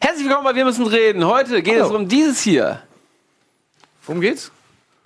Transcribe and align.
Herzlich 0.00 0.26
willkommen 0.26 0.44
bei 0.44 0.54
Wir 0.54 0.64
müssen 0.64 0.86
reden. 0.86 1.24
Heute 1.26 1.62
geht 1.62 1.76
es 1.76 1.84
Hallo. 1.84 1.96
um 1.96 2.08
dieses 2.08 2.40
hier. 2.40 2.82
Worum 4.06 4.20
geht's? 4.20 4.52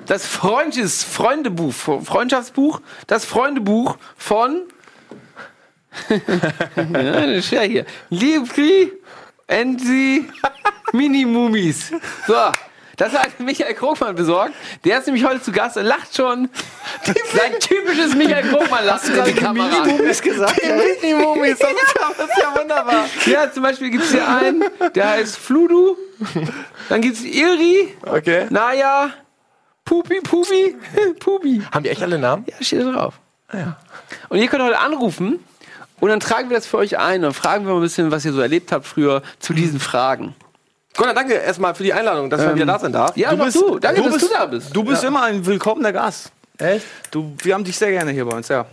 Das 0.06 0.26
Freundes 0.26 1.04
Freundebuch, 1.04 1.72
Freundschaftsbuch, 1.72 2.80
das 3.06 3.24
Freundebuch 3.24 3.96
von 4.16 4.62
ja 7.50 7.60
hier. 7.62 7.86
Liebkri 8.10 8.92
and 9.48 9.80
the 9.80 10.24
Minimumis. 10.92 11.90
So, 12.26 12.52
das 12.96 13.12
hat 13.12 13.40
Michael 13.40 13.74
Krogmann 13.74 14.14
besorgt. 14.14 14.54
Der 14.84 14.98
ist 14.98 15.06
nämlich 15.06 15.24
heute 15.24 15.42
zu 15.42 15.52
Gast 15.52 15.76
und 15.76 15.84
lacht 15.84 16.14
schon. 16.16 16.48
Sein 17.04 17.58
typisches 17.60 18.14
Michael 18.14 18.48
Krogmann 18.48 18.84
lacht 18.84 19.08
in 19.08 19.24
die 19.24 19.32
Kamera. 19.32 19.84
Minimumis 19.84 20.22
gesagt. 20.22 20.60
Die 20.62 20.68
Minimumis, 21.08 21.58
das 21.58 21.70
ist 21.72 21.94
ja, 21.98 22.10
das 22.16 22.28
ist 22.28 22.42
ja 22.42 22.60
wunderbar. 22.60 23.06
Ja, 23.26 23.52
zum 23.52 23.62
Beispiel 23.62 23.90
gibt 23.90 24.04
es 24.04 24.12
hier 24.12 24.28
einen, 24.28 24.64
der 24.94 25.10
heißt 25.10 25.36
Fludu. 25.36 25.96
Dann 26.88 27.00
gibt 27.00 27.16
es 27.16 27.24
Iri, 27.24 27.94
Okay. 28.02 28.46
Naya, 28.50 29.10
Pupi, 29.84 30.20
Pupi, 30.20 30.76
Pupi. 31.20 31.62
Haben 31.72 31.82
die 31.82 31.90
echt 31.90 32.02
alle 32.02 32.18
Namen? 32.18 32.44
Ja, 32.48 32.54
steht 32.60 32.80
da 32.80 32.92
drauf. 32.92 33.14
Und 34.28 34.38
ihr 34.38 34.48
könnt 34.48 34.62
heute 34.62 34.78
anrufen 34.78 35.38
und 36.00 36.08
dann 36.08 36.20
tragen 36.20 36.50
wir 36.50 36.56
das 36.56 36.66
für 36.66 36.78
euch 36.78 36.98
ein 36.98 37.24
und 37.24 37.34
fragen 37.34 37.66
wir 37.66 37.72
mal 37.72 37.78
ein 37.78 37.82
bisschen, 37.82 38.10
was 38.10 38.24
ihr 38.24 38.32
so 38.32 38.40
erlebt 38.40 38.72
habt 38.72 38.86
früher 38.86 39.22
zu 39.38 39.52
diesen 39.52 39.78
Fragen. 39.80 40.34
Gunnar, 40.96 41.14
danke 41.14 41.34
erstmal 41.34 41.74
für 41.74 41.82
die 41.82 41.92
Einladung, 41.92 42.30
dass 42.30 42.40
wir 42.40 42.54
wieder 42.54 42.66
da 42.66 42.78
sind 42.78 42.92
darf. 42.92 43.16
Ja, 43.16 43.34
du, 43.34 43.44
bist- 43.44 43.56
du. 43.56 43.78
Danke, 43.78 44.00
du 44.00 44.08
dass 44.08 44.14
bist- 44.18 44.30
du 44.30 44.34
da 44.34 44.46
bist. 44.46 44.74
Du 44.76 44.84
bist 44.84 45.02
immer 45.04 45.22
ein 45.24 45.44
willkommener 45.44 45.92
Gast. 45.92 46.30
Echt? 46.58 46.86
Du, 47.10 47.34
wir 47.42 47.54
haben 47.54 47.64
dich 47.64 47.76
sehr 47.76 47.90
gerne 47.90 48.12
hier 48.12 48.24
bei 48.24 48.36
uns, 48.36 48.48
ja. 48.48 48.64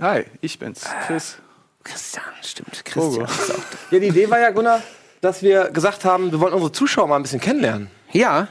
Hi, 0.00 0.24
ich 0.42 0.58
bin's, 0.58 0.82
Chris. 1.06 1.36
Christian, 1.82 2.24
stimmt. 2.42 2.84
Christian. 2.84 3.26
Ja, 3.90 3.98
die 3.98 4.08
Idee 4.08 4.28
war 4.28 4.38
ja, 4.38 4.50
Gunnar, 4.50 4.82
dass 5.22 5.40
wir 5.42 5.70
gesagt 5.70 6.04
haben, 6.04 6.30
wir 6.30 6.40
wollen 6.40 6.52
unsere 6.52 6.72
Zuschauer 6.72 7.06
mal 7.08 7.16
ein 7.16 7.22
bisschen 7.22 7.40
kennenlernen. 7.40 7.90
Ja, 8.12 8.48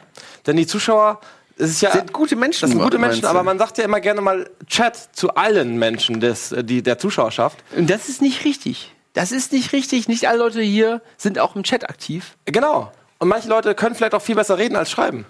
Denn 0.47 0.56
die 0.58 0.66
Zuschauer, 0.66 1.19
es 1.58 1.69
ist 1.72 1.81
ja, 1.81 1.92
sind 1.92 2.12
gute 2.14 2.36
Menschen. 2.36 2.62
das 2.62 2.72
sind 2.72 2.81
gute 2.81 2.97
Menschen, 2.97 3.25
aber 3.25 3.44
man 3.44 3.59
sagt 3.59 3.78
ja 3.78 3.84
immer 3.84 4.00
gerne 4.00 4.22
mal 4.22 4.50
Chat 4.67 4.97
zu 5.14 5.36
allen 5.36 5.78
Menschen 5.78 6.19
des, 6.19 6.52
äh, 6.52 6.64
die, 6.64 6.81
der 6.81 6.97
Zuschauerschaft. 6.97 7.59
Und 7.75 7.90
das 7.90 8.09
ist 8.09 8.22
nicht 8.22 8.44
richtig. 8.45 8.94
Das 9.16 9.31
ist 9.31 9.52
nicht 9.52 9.73
richtig. 9.73 10.08
Nicht 10.08 10.27
alle 10.27 10.38
Leute 10.39 10.61
hier 10.61 11.02
sind 11.17 11.39
auch 11.39 11.55
im 11.55 11.63
Chat 11.63 11.89
aktiv. 11.89 12.35
Genau. 12.45 12.91
Und 13.17 13.27
manche 13.30 13.47
Leute 13.49 13.73
können 13.73 13.95
vielleicht 13.95 14.13
auch 14.13 14.22
viel 14.22 14.35
besser 14.35 14.57
reden 14.57 14.75
als 14.75 14.91
schreiben. 14.91 15.25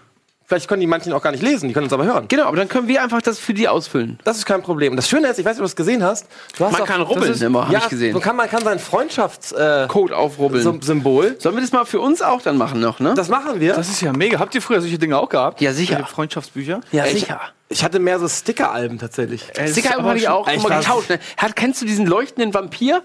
Vielleicht 0.47 0.67
können 0.67 0.81
die 0.81 0.85
manchen 0.85 1.11
auch 1.13 1.23
gar 1.23 1.31
nicht 1.31 1.41
lesen, 1.41 1.67
die 1.69 1.73
können 1.73 1.85
uns 1.85 1.93
aber 1.93 2.05
hören. 2.05 2.27
Genau, 2.27 2.43
aber 2.45 2.55
dann 2.57 2.67
können 2.67 2.87
wir 2.87 3.01
einfach 3.01 3.19
das 3.19 3.39
für 3.39 3.55
die 3.55 3.67
ausfüllen. 3.67 4.19
Das 4.25 4.37
ist 4.37 4.45
kein 4.45 4.61
Problem. 4.61 4.91
Und 4.91 4.97
das 4.97 5.09
Schöne 5.09 5.27
ist, 5.27 5.39
ich 5.39 5.45
weiß 5.45 5.53
nicht, 5.53 5.61
ob 5.61 5.63
du 5.63 5.69
das 5.69 5.75
gesehen 5.75 6.03
hast. 6.03 6.27
Du 6.55 6.65
hast 6.65 6.73
Man 6.73 6.81
auch- 6.83 6.85
kann 6.85 7.01
rubbeln 7.01 7.31
ist, 7.31 7.41
immer, 7.41 7.65
hab 7.65 7.71
ja, 7.73 7.79
ich 7.79 7.89
gesehen. 7.89 8.13
Man 8.13 8.21
kann, 8.21 8.35
man 8.35 8.47
kann 8.47 8.63
sein 8.63 8.77
Freundschaftssymbol. 8.77 10.11
Äh, 10.11 10.13
aufrubbeln. 10.13 10.63
Sym- 10.63 10.83
Symbol. 10.83 11.35
Sollen 11.39 11.55
wir 11.55 11.61
das 11.61 11.71
mal 11.71 11.85
für 11.85 11.99
uns 11.99 12.21
auch 12.21 12.43
dann 12.43 12.57
machen 12.57 12.79
noch, 12.79 12.99
ne? 12.99 13.15
Das 13.15 13.27
machen 13.29 13.59
wir. 13.59 13.73
Das 13.73 13.89
ist 13.89 14.01
ja 14.01 14.13
mega. 14.13 14.37
Habt 14.37 14.53
ihr 14.53 14.61
früher 14.61 14.81
solche 14.81 14.99
Dinge 14.99 15.17
auch 15.17 15.29
gehabt? 15.29 15.61
Ja, 15.61 15.73
sicher. 15.73 16.05
Freundschaftsbücher? 16.05 16.81
ja, 16.91 17.05
ich, 17.05 17.13
sicher. 17.21 17.41
ich 17.69 17.83
hatte 17.83 17.97
mehr 17.97 18.19
so 18.19 18.27
Sticker-Alben 18.27 18.99
tatsächlich. 18.99 19.45
Sticker 19.71 19.95
habe 19.95 20.15
ich 20.15 20.27
auch 20.29 20.47
immer 20.47 20.77
getauscht. 20.77 21.09
Ne? 21.09 21.19
Hat, 21.37 21.55
kennst 21.55 21.81
du 21.81 21.87
diesen 21.87 22.05
leuchtenden 22.05 22.53
Vampir, 22.53 23.01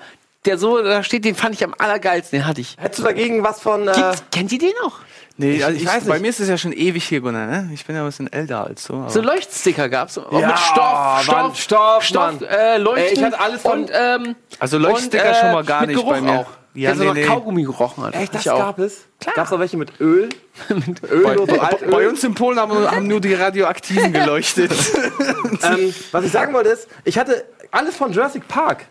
der 0.46 0.58
so 0.58 0.82
da 0.82 1.02
steht? 1.02 1.24
Den 1.24 1.34
fand 1.34 1.54
ich 1.54 1.64
am 1.64 1.74
allergeilsten. 1.78 2.38
Den 2.40 2.46
hatte 2.46 2.60
ich. 2.60 2.76
Hättest 2.78 3.00
du 3.00 3.04
dagegen 3.04 3.42
was 3.44 3.60
von. 3.60 3.86
Äh, 3.88 3.92
Gibt's, 3.92 4.24
kennt 4.30 4.52
ihr 4.52 4.58
den 4.58 4.72
noch? 4.82 5.00
Nee, 5.36 5.62
also 5.62 5.74
ich 5.76 5.82
ich 5.84 5.88
weiß 5.88 6.04
bei 6.04 6.14
nicht. 6.14 6.22
mir 6.22 6.28
ist 6.28 6.40
es 6.40 6.48
ja 6.48 6.58
schon 6.58 6.72
ewig 6.72 7.02
hier, 7.04 7.20
Gunnar. 7.22 7.46
Ne? 7.46 7.70
Ich 7.72 7.86
bin 7.86 7.96
ja 7.96 8.02
ein 8.02 8.06
bisschen 8.06 8.30
älter 8.30 8.64
als 8.66 8.84
so. 8.84 8.94
aber- 8.94 9.10
So 9.10 9.22
Leuchtsticker 9.22 9.88
gab's. 9.88 10.18
Auch 10.18 10.30
Ja, 10.38 10.48
mit 10.48 10.58
Stoff, 10.58 11.22
Stoff, 11.22 11.34
Mann, 11.36 11.54
Stoff, 11.54 12.04
Stoff 12.04 12.40
Mann. 12.40 12.42
äh, 12.48 12.76
Leuchten. 12.76 13.04
Ey, 13.06 13.12
ich 13.14 13.22
hatte 13.24 13.40
alles 13.40 13.62
von- 13.62 13.82
und, 13.84 13.90
ähm, 13.94 14.36
Also 14.58 14.76
Leuchtsticker 14.76 15.24
und, 15.24 15.30
äh, 15.30 15.40
schon 15.40 15.52
mal 15.52 15.64
gar 15.64 15.80
mit 15.80 15.88
nicht 15.90 15.96
Geruch 15.98 16.10
bei 16.12 16.20
mir. 16.20 16.30
Auch. 16.40 16.46
Ja, 16.74 16.90
der 16.90 16.96
so 16.98 17.02
nee, 17.02 17.08
nach 17.08 17.14
nee. 17.14 17.24
Kaugummi 17.24 17.62
gerochen 17.64 18.04
hat. 18.04 18.14
echt, 18.14 18.34
das 18.34 18.42
Ich 18.42 18.50
auch. 18.50 18.58
gab 18.58 18.78
es? 18.78 19.06
Klar. 19.18 19.34
Gab 19.34 19.46
es 19.46 19.52
auch 19.52 19.58
welche 19.58 19.76
mit 19.76 19.98
Öl? 20.00 20.28
Öl, 21.10 21.22
Bei, 21.24 21.34
nur 21.34 21.46
so 21.48 21.56
bei, 21.56 21.60
Altöl? 21.60 21.88
bei 21.90 22.08
uns 22.08 22.22
in 22.22 22.34
Polen 22.34 22.58
haben, 22.60 22.88
haben 22.90 23.08
nur 23.08 23.20
die 23.20 23.34
Radioaktiven 23.34 24.12
geleuchtet. 24.12 24.70
ähm, 25.62 25.94
was 26.12 26.24
ich 26.24 26.32
sagen 26.32 26.52
wollte 26.52 26.68
ist, 26.70 26.86
ich 27.04 27.18
hatte 27.18 27.44
alles 27.70 27.96
von 27.96 28.12
Jurassic 28.12 28.46
Park. 28.46 28.84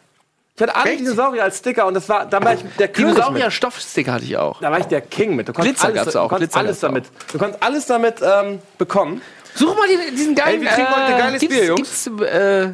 Ich 0.59 0.63
hatte 0.63 0.75
alle 0.75 0.91
Echt? 0.91 0.99
Dinosaurier 0.99 1.43
als 1.43 1.59
Sticker 1.59 1.87
und 1.87 1.93
das 1.93 2.09
war, 2.09 2.25
da 2.25 2.43
war 2.43 2.53
ich 2.53 2.59
der 2.77 2.89
König 2.89 3.13
Dinosaurier 3.13 3.45
mit. 3.45 3.53
Stoffsticker 3.53 4.11
hatte 4.11 4.25
ich 4.25 4.35
auch. 4.35 4.59
Da 4.59 4.69
war 4.69 4.79
ich 4.79 4.87
der 4.87 4.99
King 4.99 5.37
mit. 5.37 5.47
Du 5.47 5.53
konntest 5.53 5.75
Glitzer 5.75 5.87
alles, 5.87 6.03
gab's 6.03 6.15
auch, 6.17 6.23
Du 6.23 6.29
konntest 6.31 6.51
Glitzer 6.51 6.59
alles 6.59 6.79
damit. 6.81 7.05
Du 7.31 7.37
konntest 7.37 7.63
alles 7.63 7.85
damit 7.85 8.15
ähm, 8.21 8.59
bekommen. 8.77 9.21
Such 9.55 9.73
mal 9.77 9.87
die, 9.87 10.13
diesen 10.13 10.35
geilen. 10.35 10.55
Ey, 10.55 10.61
wir 10.61 10.67
kriegen 10.67 10.89
heute 10.89 11.17
geiles 11.17 11.39
gibt's, 11.39 11.55
Bier, 11.55 11.65
Jungs. 11.65 12.03
Gibt's, 12.03 12.23
äh, 12.23 12.71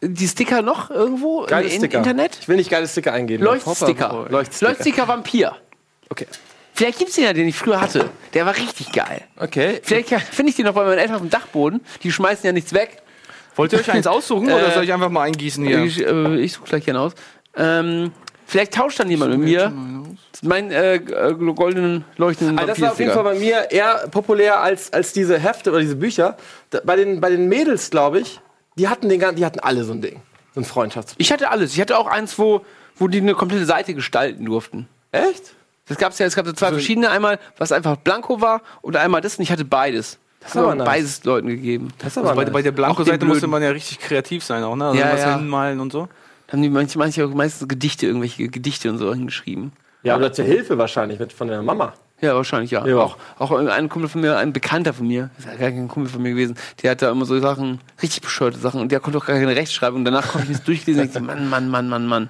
die 0.00 0.26
Sticker 0.26 0.62
noch 0.62 0.90
irgendwo 0.90 1.46
Geile 1.46 1.68
im 1.68 1.78
Sticker. 1.78 1.98
Internet? 1.98 2.38
Ich 2.40 2.48
will 2.48 2.56
nicht 2.56 2.68
geile 2.68 2.88
Sticker 2.88 3.12
eingeben. 3.12 3.44
Leuchtsticker. 3.44 4.26
Leuchtsticker. 4.28 4.72
Leuchtsticker 4.72 5.06
Vampir. 5.06 5.56
Okay. 6.08 6.26
Vielleicht 6.74 6.98
gibt's 6.98 7.14
den 7.14 7.22
ja, 7.22 7.32
den 7.32 7.46
ich 7.46 7.54
früher 7.54 7.80
hatte. 7.80 8.10
Der 8.34 8.44
war 8.44 8.56
richtig 8.56 8.90
geil. 8.90 9.22
Okay. 9.38 9.80
Vielleicht 9.84 10.08
finde 10.08 10.50
ich 10.50 10.56
den 10.56 10.66
noch 10.66 10.74
bei 10.74 10.82
meinen 10.82 10.98
Eltern 10.98 11.14
auf 11.14 11.22
dem 11.22 11.30
Dachboden. 11.30 11.80
Die 12.02 12.10
schmeißen 12.10 12.44
ja 12.44 12.50
nichts 12.50 12.72
weg. 12.72 13.01
Wollt 13.56 13.72
ihr 13.72 13.78
euch 13.78 13.90
eins 13.90 14.06
aussuchen 14.06 14.50
oder 14.50 14.70
soll 14.72 14.84
ich 14.84 14.92
einfach 14.92 15.10
mal 15.10 15.22
eingießen 15.22 15.64
hier? 15.64 15.84
Ich, 15.84 16.00
äh, 16.00 16.40
ich 16.40 16.54
suche 16.54 16.68
gleich 16.68 16.84
gerne 16.84 17.00
aus. 17.00 17.12
Ähm, 17.56 18.12
vielleicht 18.46 18.74
tauscht 18.74 18.98
dann 18.98 19.10
jemand 19.10 19.32
mit 19.32 19.40
mir 19.40 19.72
meinen 20.42 20.70
äh, 20.70 20.96
äh, 20.96 21.34
goldenen 21.54 22.04
leuchtenden 22.16 22.58
Also 22.58 22.68
das 22.68 22.80
war 22.80 22.92
auf 22.92 22.98
jeden 22.98 23.12
Fall 23.12 23.24
bei 23.24 23.34
mir 23.34 23.70
eher 23.70 24.08
populär 24.10 24.60
als, 24.60 24.92
als 24.92 25.12
diese 25.12 25.38
Hefte 25.38 25.70
oder 25.70 25.80
diese 25.80 25.96
Bücher. 25.96 26.36
Da, 26.70 26.80
bei, 26.84 26.96
den, 26.96 27.20
bei 27.20 27.30
den 27.30 27.48
Mädels, 27.48 27.90
glaube 27.90 28.20
ich, 28.20 28.40
die 28.76 28.88
hatten, 28.88 29.08
den, 29.08 29.20
die 29.36 29.44
hatten 29.44 29.60
alle 29.60 29.84
so 29.84 29.92
ein 29.92 30.00
Ding. 30.00 30.20
So 30.54 30.60
ein 30.60 30.64
Freundschafts... 30.64 31.14
Ich 31.18 31.32
hatte 31.32 31.50
alles. 31.50 31.74
Ich 31.74 31.80
hatte 31.80 31.96
auch 31.98 32.06
eins, 32.06 32.38
wo, 32.38 32.62
wo 32.96 33.08
die 33.08 33.18
eine 33.18 33.34
komplette 33.34 33.66
Seite 33.66 33.94
gestalten 33.94 34.44
durften. 34.44 34.88
Echt? 35.12 35.54
Das 35.86 35.98
gab's 35.98 36.18
ja, 36.18 36.26
es 36.26 36.34
gab 36.34 36.46
so 36.46 36.52
zwei 36.52 36.68
verschiedene. 36.68 37.10
Einmal, 37.10 37.38
was 37.58 37.72
einfach 37.72 37.96
blanko 37.96 38.40
war 38.40 38.62
und 38.80 38.96
einmal 38.96 39.20
das. 39.20 39.36
Und 39.36 39.42
ich 39.42 39.52
hatte 39.52 39.64
beides. 39.64 40.18
Das 40.42 40.56
aber 40.56 40.68
habe 40.68 40.76
nice. 40.78 40.86
beides 40.86 41.24
Leuten 41.24 41.48
gegeben. 41.48 41.88
Das 41.98 42.08
ist 42.08 42.18
Also 42.18 42.28
aber 42.30 42.36
bei, 42.36 42.44
nice. 42.44 42.52
bei 42.52 42.62
der 42.62 43.18
den 43.18 43.28
musste 43.28 43.46
man 43.46 43.62
ja 43.62 43.70
richtig 43.70 43.98
kreativ 44.00 44.42
sein 44.44 44.62
auch, 44.64 44.76
ne? 44.76 44.86
Also 44.86 44.98
Ja, 45.00 45.12
was 45.12 45.20
ja. 45.20 45.36
hinmalen 45.38 45.80
und 45.80 45.92
so. 45.92 46.08
Da 46.46 46.52
haben 46.54 46.62
die 46.62 46.68
manche, 46.70 46.98
manche 46.98 47.24
auch 47.26 47.30
meistens 47.34 47.68
Gedichte, 47.68 48.06
irgendwelche 48.06 48.48
Gedichte 48.48 48.90
und 48.90 48.98
so 48.98 49.12
hingeschrieben. 49.14 49.72
Ja, 50.02 50.16
oder 50.16 50.32
zur 50.32 50.44
Hilfe 50.44 50.76
wahrscheinlich 50.78 51.18
mit, 51.18 51.32
von 51.32 51.48
der 51.48 51.62
Mama. 51.62 51.92
Ja, 52.20 52.36
wahrscheinlich, 52.36 52.70
ja. 52.70 52.86
Ja. 52.86 52.98
Auch, 52.98 53.16
auch 53.38 53.50
ein 53.50 53.88
Kumpel 53.88 54.08
von 54.08 54.20
mir, 54.20 54.36
ein 54.36 54.52
Bekannter 54.52 54.92
von 54.92 55.08
mir, 55.08 55.30
ist 55.38 55.46
ja 55.46 55.56
gar 55.56 55.70
kein 55.70 55.88
Kumpel 55.88 56.12
von 56.12 56.22
mir 56.22 56.30
gewesen, 56.30 56.56
der 56.82 56.92
hat 56.92 57.02
da 57.02 57.10
immer 57.10 57.24
so 57.24 57.38
Sachen, 57.40 57.80
richtig 58.00 58.22
bescheuerte 58.22 58.58
Sachen 58.60 58.80
und 58.80 58.92
der 58.92 59.00
konnte 59.00 59.18
auch 59.18 59.26
gar 59.26 59.36
keine 59.38 59.56
Rechtschreibung. 59.56 60.00
Und 60.00 60.04
danach 60.04 60.28
konnte 60.28 60.46
ich 60.52 60.58
es 60.58 60.62
durchlesen 60.62 61.02
und 61.02 61.12
so, 61.12 61.18
Mann, 61.20 61.48
Mann, 61.48 61.68
Mann, 61.68 61.88
Mann, 61.88 62.06
Mann. 62.06 62.28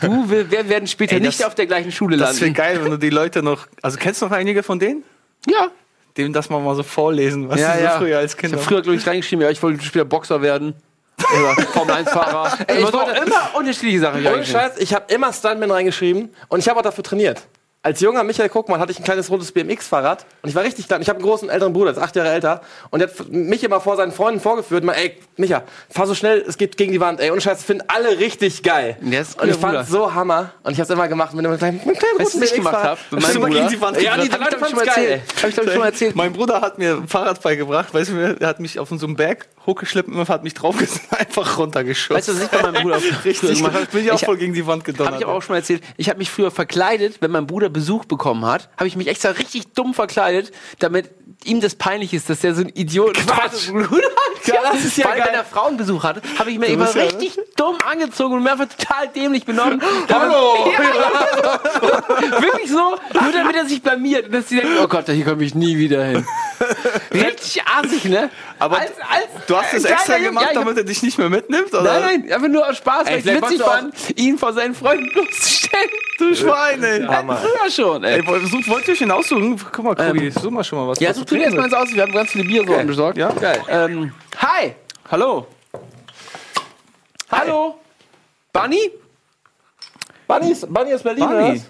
Du, 0.00 0.30
wir, 0.30 0.50
wir 0.50 0.68
werden 0.70 0.86
später 0.86 1.14
Ey, 1.16 1.20
das- 1.20 1.38
nicht 1.38 1.46
auf 1.46 1.54
der 1.54 1.66
gleichen 1.66 1.92
Schule 1.92 2.16
Das 2.16 2.36
wäre 2.40 2.46
landen. 2.46 2.56
geil, 2.56 2.80
wenn 2.84 2.90
du 2.92 2.98
die 2.98 3.10
Leute 3.10 3.42
noch. 3.42 3.66
Also 3.82 3.98
kennst 3.98 4.22
du 4.22 4.26
noch 4.26 4.32
einige 4.32 4.62
von 4.62 4.78
denen? 4.78 5.02
Ja. 5.46 5.68
Dem 6.16 6.32
das 6.32 6.48
mal 6.48 6.60
mal 6.60 6.74
so 6.76 6.82
vorlesen, 6.82 7.48
was 7.48 7.60
ja, 7.60 7.74
sie 7.76 7.82
ja. 7.82 7.92
so 7.92 7.98
früher 7.98 8.18
als 8.18 8.32
Ich 8.34 8.38
Kinder. 8.38 8.56
habe 8.56 8.64
früher, 8.66 8.82
glaube 8.82 8.96
ich, 8.96 9.06
reingeschrieben, 9.06 9.44
ja, 9.44 9.50
ich 9.50 9.62
wollte 9.62 9.82
später 9.84 10.04
Boxer 10.04 10.40
werden. 10.42 10.74
Oder 11.18 11.54
Formel-1-Fahrer. 11.72 12.58
Ey, 12.68 12.74
ich 12.74 12.80
immer, 12.82 12.92
so, 12.92 12.98
wollte- 12.98 13.20
immer 13.24 13.50
unterschiedliche 13.58 14.00
Sachen. 14.00 14.26
Ohne. 14.26 14.44
Scheiß, 14.44 14.78
ich 14.78 14.94
habe 14.94 15.12
immer 15.12 15.32
Stuntman 15.32 15.70
reingeschrieben 15.70 16.32
und 16.48 16.58
ich 16.60 16.68
habe 16.68 16.78
auch 16.78 16.84
dafür 16.84 17.02
trainiert. 17.04 17.42
Als 17.86 18.00
junger 18.00 18.24
Michael 18.24 18.48
Kuckmann 18.48 18.80
hatte 18.80 18.92
ich 18.92 18.98
ein 18.98 19.04
kleines 19.04 19.30
rotes 19.30 19.52
BMX-Fahrrad 19.52 20.24
und 20.40 20.48
ich 20.48 20.54
war 20.54 20.62
richtig 20.64 20.88
klein. 20.88 21.02
Ich 21.02 21.10
habe 21.10 21.18
einen 21.18 21.26
großen 21.28 21.50
älteren 21.50 21.74
Bruder, 21.74 21.92
der 21.92 22.00
ist 22.00 22.02
acht 22.08 22.16
Jahre 22.16 22.30
älter 22.30 22.62
und 22.88 23.00
der 23.00 23.10
hat 23.10 23.28
mich 23.28 23.62
immer 23.62 23.78
vor 23.78 23.96
seinen 23.96 24.10
Freunden 24.10 24.40
vorgeführt. 24.40 24.84
Mal, 24.84 24.94
ey, 24.94 25.18
Micha, 25.36 25.64
fahr 25.90 26.06
so 26.06 26.14
schnell, 26.14 26.42
es 26.48 26.56
geht 26.56 26.78
gegen 26.78 26.92
die 26.92 27.00
Wand. 27.00 27.20
Ey, 27.20 27.30
ohne 27.30 27.42
Scheiß, 27.42 27.62
finden 27.62 27.84
alle 27.88 28.18
richtig 28.18 28.62
geil. 28.62 28.96
Ist 29.02 29.38
ein 29.38 29.48
und 29.50 29.54
ich 29.54 29.60
fand 29.60 29.86
so 29.86 30.14
Hammer 30.14 30.52
und 30.62 30.72
ich 30.72 30.78
habe 30.78 30.84
es 30.84 30.90
immer 30.90 31.08
gemacht 31.08 31.34
mit 31.34 31.44
einem 31.46 31.58
kleinen, 31.58 31.76
mit 31.76 31.86
einem 31.88 31.96
kleinen 31.98 32.18
Weißt 32.20 32.32
du, 32.34 32.38
roten 32.38 32.40
was 32.40 32.50
ich 32.50 32.54
gemacht 32.56 32.72
BMX-Fahrrad. 32.74 32.98
habe? 33.10 33.16
Mit 33.16 33.24
Hast 33.24 33.34
du 33.34 33.40
meinem 33.40 33.52
mal 33.52 33.54
gegen 33.54 33.64
Bruder. 33.66 33.76
die 33.76 33.80
Wand 33.82 34.00
Ja, 34.02 34.14
die? 34.16 34.28
Leute 34.28 34.56
ich, 34.62 34.66
schon 34.68 34.76
mal 34.76 34.86
geil. 34.86 34.88
erzählt. 34.88 35.22
Hab 35.42 35.48
ich, 35.48 35.54
glaube 35.54 35.66
ich, 35.66 35.72
schon 35.74 35.80
mal 35.80 35.86
erzählt. 35.88 36.16
Mein 36.16 36.32
Bruder 36.32 36.60
hat 36.62 36.78
mir 36.78 36.94
ein 36.96 37.06
Fahrrad 37.08 37.42
beigebracht, 37.42 37.92
weißt 37.92 38.10
du, 38.10 38.36
er 38.40 38.48
hat 38.48 38.60
mich 38.60 38.78
auf 38.78 38.88
so 38.88 39.04
einem 39.04 39.14
Berg 39.16 39.46
hochgeschleppt 39.66 40.08
und 40.08 40.28
hat 40.28 40.44
mich 40.44 40.54
draufgesetzt 40.54 41.02
einfach 41.18 41.58
runtergeschossen. 41.58 42.16
Weißt 42.16 42.28
du, 42.28 42.34
was 42.36 42.42
ich 42.42 42.48
bei 42.48 42.62
meinem 42.62 42.82
Bruder 42.82 43.00
Richtig, 43.24 43.56
gemacht 43.58 43.74
habe? 43.74 43.86
bin 43.86 44.04
ich 44.04 44.10
auch 44.12 44.16
Ich- 44.20 44.24
voll 44.26 44.36
gegen 44.36 44.52
die 44.54 44.66
Wand 44.66 44.84
gedonnert. 44.84 45.12
Habe 45.14 45.22
ich 45.22 45.26
aber 45.26 45.34
auch 45.36 45.42
schon 45.42 45.54
mal 45.54 45.58
erzählt. 45.60 45.82
Ich 45.96 46.08
habe 46.08 46.18
mich 46.18 46.30
früher 46.30 46.50
verkleidet, 46.50 47.16
wenn 47.20 47.30
mein 47.30 47.46
Bruder 47.46 47.68
Besuch 47.68 48.04
bekommen 48.04 48.44
hat, 48.44 48.68
habe 48.76 48.86
ich 48.88 48.96
mich 48.96 49.08
extra 49.08 49.30
richtig 49.30 49.72
dumm 49.72 49.94
verkleidet, 49.94 50.52
damit 50.78 51.10
ihm 51.44 51.60
das 51.60 51.74
peinlich 51.74 52.12
ist, 52.14 52.30
dass 52.30 52.40
der 52.40 52.54
so 52.54 52.62
ein 52.62 52.68
Idiot 52.74 53.14
Quatsch. 53.16 53.68
Bruder 53.70 53.84
hat. 53.88 54.02
Ja, 54.46 54.56
das 54.72 54.84
ist 54.84 54.98
ja 54.98 55.06
Weil 55.06 55.16
geil. 55.16 55.28
wenn 55.28 55.34
er 55.36 55.44
Frauenbesuch 55.44 56.02
hatte, 56.04 56.20
habe 56.38 56.50
ich 56.50 56.58
mir 56.58 56.66
immer 56.66 56.84
ja- 56.94 57.04
richtig 57.04 57.38
dumm 57.56 57.76
angezogen 57.90 58.34
und 58.34 58.42
mir 58.42 58.52
einfach 58.52 58.68
total 58.68 59.08
dämlich 59.08 59.46
benommen. 59.46 59.80
Hallo! 60.12 60.70
Ja, 60.70 62.40
wirklich 62.42 62.68
so, 62.70 62.96
nur 63.22 63.32
damit 63.32 63.56
er 63.56 63.64
sich 63.64 63.80
blamiert 63.82 64.26
und 64.26 64.32
dass 64.34 64.46
die 64.46 64.56
denken, 64.56 64.74
oh 64.82 64.86
Gott, 64.86 65.06
hier 65.08 65.24
komme 65.24 65.44
ich 65.44 65.54
nie 65.54 65.78
wieder 65.78 66.04
hin. 66.04 66.26
Richtig 67.12 67.62
assig, 67.66 68.04
ne? 68.04 68.28
Aber 68.58 68.78
als, 68.78 68.92
als, 69.08 69.46
du 69.54 69.62
hast 69.62 69.74
das 69.74 69.84
äh, 69.84 69.88
extra 69.92 70.04
kleiner 70.04 70.18
Junge- 70.20 70.28
gemacht, 70.28 70.46
ja, 70.48 70.52
damit 70.54 70.76
er 70.78 70.84
dich 70.84 71.02
nicht 71.02 71.18
mehr 71.18 71.28
mitnimmt? 71.30 71.72
Oder? 71.74 71.82
Nein, 71.82 72.02
nein, 72.22 72.32
einfach 72.32 72.48
nur 72.48 72.68
aus 72.68 72.76
Spaß, 72.78 73.06
weil 73.06 73.18
ich 73.18 73.26
es 73.26 73.42
witzig 73.42 73.62
fand, 73.62 73.94
ihn 74.18 74.38
vor 74.38 74.52
seinen 74.52 74.74
Freunden 74.74 75.10
bloßzustellen. 75.12 75.90
Du 76.16 76.32
Schwein, 76.32 76.80
ey. 76.84 77.02
Hammer. 77.04 77.36
Früher 77.38 77.68
schon, 77.72 78.04
ey. 78.04 78.20
Ey, 78.20 78.26
wollt 78.28 78.44
wollt 78.68 78.86
ihr 78.86 78.92
euch 78.92 78.98
den 79.00 79.10
aussuchen? 79.10 79.60
Guck 79.72 79.84
mal, 79.84 79.96
Kobi, 79.96 80.30
such 80.30 80.48
mal 80.48 80.62
schon 80.62 80.78
mal 80.78 80.86
was. 80.86 81.00
Ja, 81.00 81.12
such 81.12 81.24
du 81.24 81.34
dir 81.34 81.42
erstmal 81.42 81.64
eins 81.64 81.74
aus. 81.74 81.92
Wir 81.92 82.02
haben 82.02 82.12
ganz 82.12 82.30
viele 82.30 82.44
Biersorten 82.44 82.74
Okay. 82.76 82.84
besorgt. 82.86 83.18
Ja? 83.18 83.30
Geil. 83.32 83.60
Ähm, 83.68 84.12
hi. 84.38 84.74
Hallo. 85.10 85.48
Hallo? 87.32 87.80
Bunny? 88.52 88.92
Bunny 90.28 90.52
ist, 90.52 90.72
Bunny 90.72 90.90
ist 90.92 91.02
Berlin, 91.02 91.26
Bunny. 91.26 91.34
oder 91.44 91.54
was? 91.54 91.62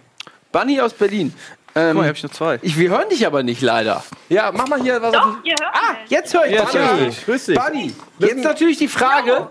Bunny 0.52 0.80
aus 0.80 0.92
Berlin. 0.92 1.34
Ähm, 1.76 1.88
Guck 1.88 1.94
mal, 1.96 2.02
hier 2.02 2.08
hab 2.10 2.16
ich 2.16 2.22
nur 2.22 2.32
zwei. 2.32 2.58
ich, 2.62 2.78
wir 2.78 2.90
hören 2.90 3.08
dich 3.08 3.26
aber 3.26 3.42
nicht 3.42 3.60
leider. 3.60 4.04
Ja, 4.28 4.52
mach 4.52 4.68
mal 4.68 4.80
hier 4.80 5.02
was 5.02 5.12
auf 5.14 5.22
Doch, 5.22 5.44
ihr 5.44 5.54
hört 5.60 5.74
Ah, 5.74 5.94
jetzt 6.08 6.32
höre 6.32 6.46
ich 6.46 6.58
höre 6.74 6.96
dich. 7.06 7.24
Grüß 7.24 7.46
dich. 7.46 7.58
Bunny, 7.58 7.94
jetzt 8.20 8.44
natürlich 8.44 8.78
die 8.78 8.88
Frage, 8.88 9.48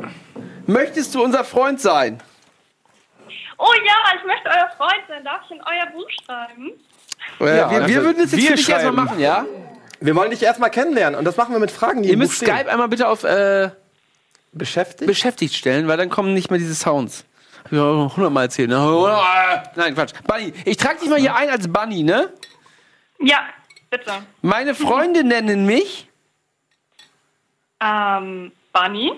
möchtest 0.65 1.13
du 1.15 1.23
unser 1.23 1.43
Freund 1.43 1.81
sein? 1.81 2.21
Oh 3.57 3.71
ja, 3.85 4.17
ich 4.19 4.25
möchte 4.25 4.49
euer 4.49 4.69
Freund 4.77 5.03
sein. 5.07 5.23
Darf 5.23 5.41
ich 5.45 5.51
in 5.51 5.61
euer 5.61 5.91
Buch 5.93 6.09
schreiben? 6.25 6.71
Äh, 7.39 7.57
Ja, 7.57 7.69
wir, 7.71 7.77
wir 7.87 7.97
also, 7.97 8.07
würden 8.07 8.23
es 8.23 8.31
jetzt 8.31 8.47
für 8.47 8.55
dich 8.55 8.69
erstmal 8.69 8.93
machen, 8.93 9.19
ja? 9.19 9.45
Wir 9.99 10.15
wollen 10.15 10.31
dich 10.31 10.43
erstmal 10.43 10.69
kennenlernen 10.69 11.17
und 11.17 11.23
das 11.25 11.37
machen 11.37 11.53
wir 11.53 11.59
mit 11.59 11.71
Fragen, 11.71 12.01
die 12.03 12.09
Ihr 12.09 12.13
im 12.13 12.19
müsst. 12.19 12.35
Skype 12.37 12.69
einmal 12.69 12.89
bitte 12.89 13.07
auf 13.07 13.23
äh, 13.23 13.69
beschäftigt. 14.51 15.07
beschäftigt 15.07 15.55
stellen, 15.55 15.87
weil 15.87 15.97
dann 15.97 16.09
kommen 16.09 16.33
nicht 16.33 16.49
mehr 16.51 16.59
diese 16.59 16.75
Sounds. 16.75 17.25
Ja, 17.71 17.81
hundertmal 18.15 18.45
erzählen. 18.45 18.69
Ne? 18.69 19.21
Nein, 19.75 19.95
Quatsch. 19.95 20.13
Bunny, 20.27 20.53
ich 20.65 20.77
trage 20.77 20.99
dich 20.99 21.09
mal 21.09 21.19
hier 21.19 21.35
ein 21.35 21.49
als 21.49 21.71
Bunny, 21.71 22.03
ne? 22.03 22.31
Ja, 23.19 23.45
bitte. 23.89 24.11
Meine 24.41 24.75
Freunde 24.75 25.23
nennen 25.23 25.65
mich 25.65 26.07
Ähm, 27.79 28.51
Bunny. 28.71 29.11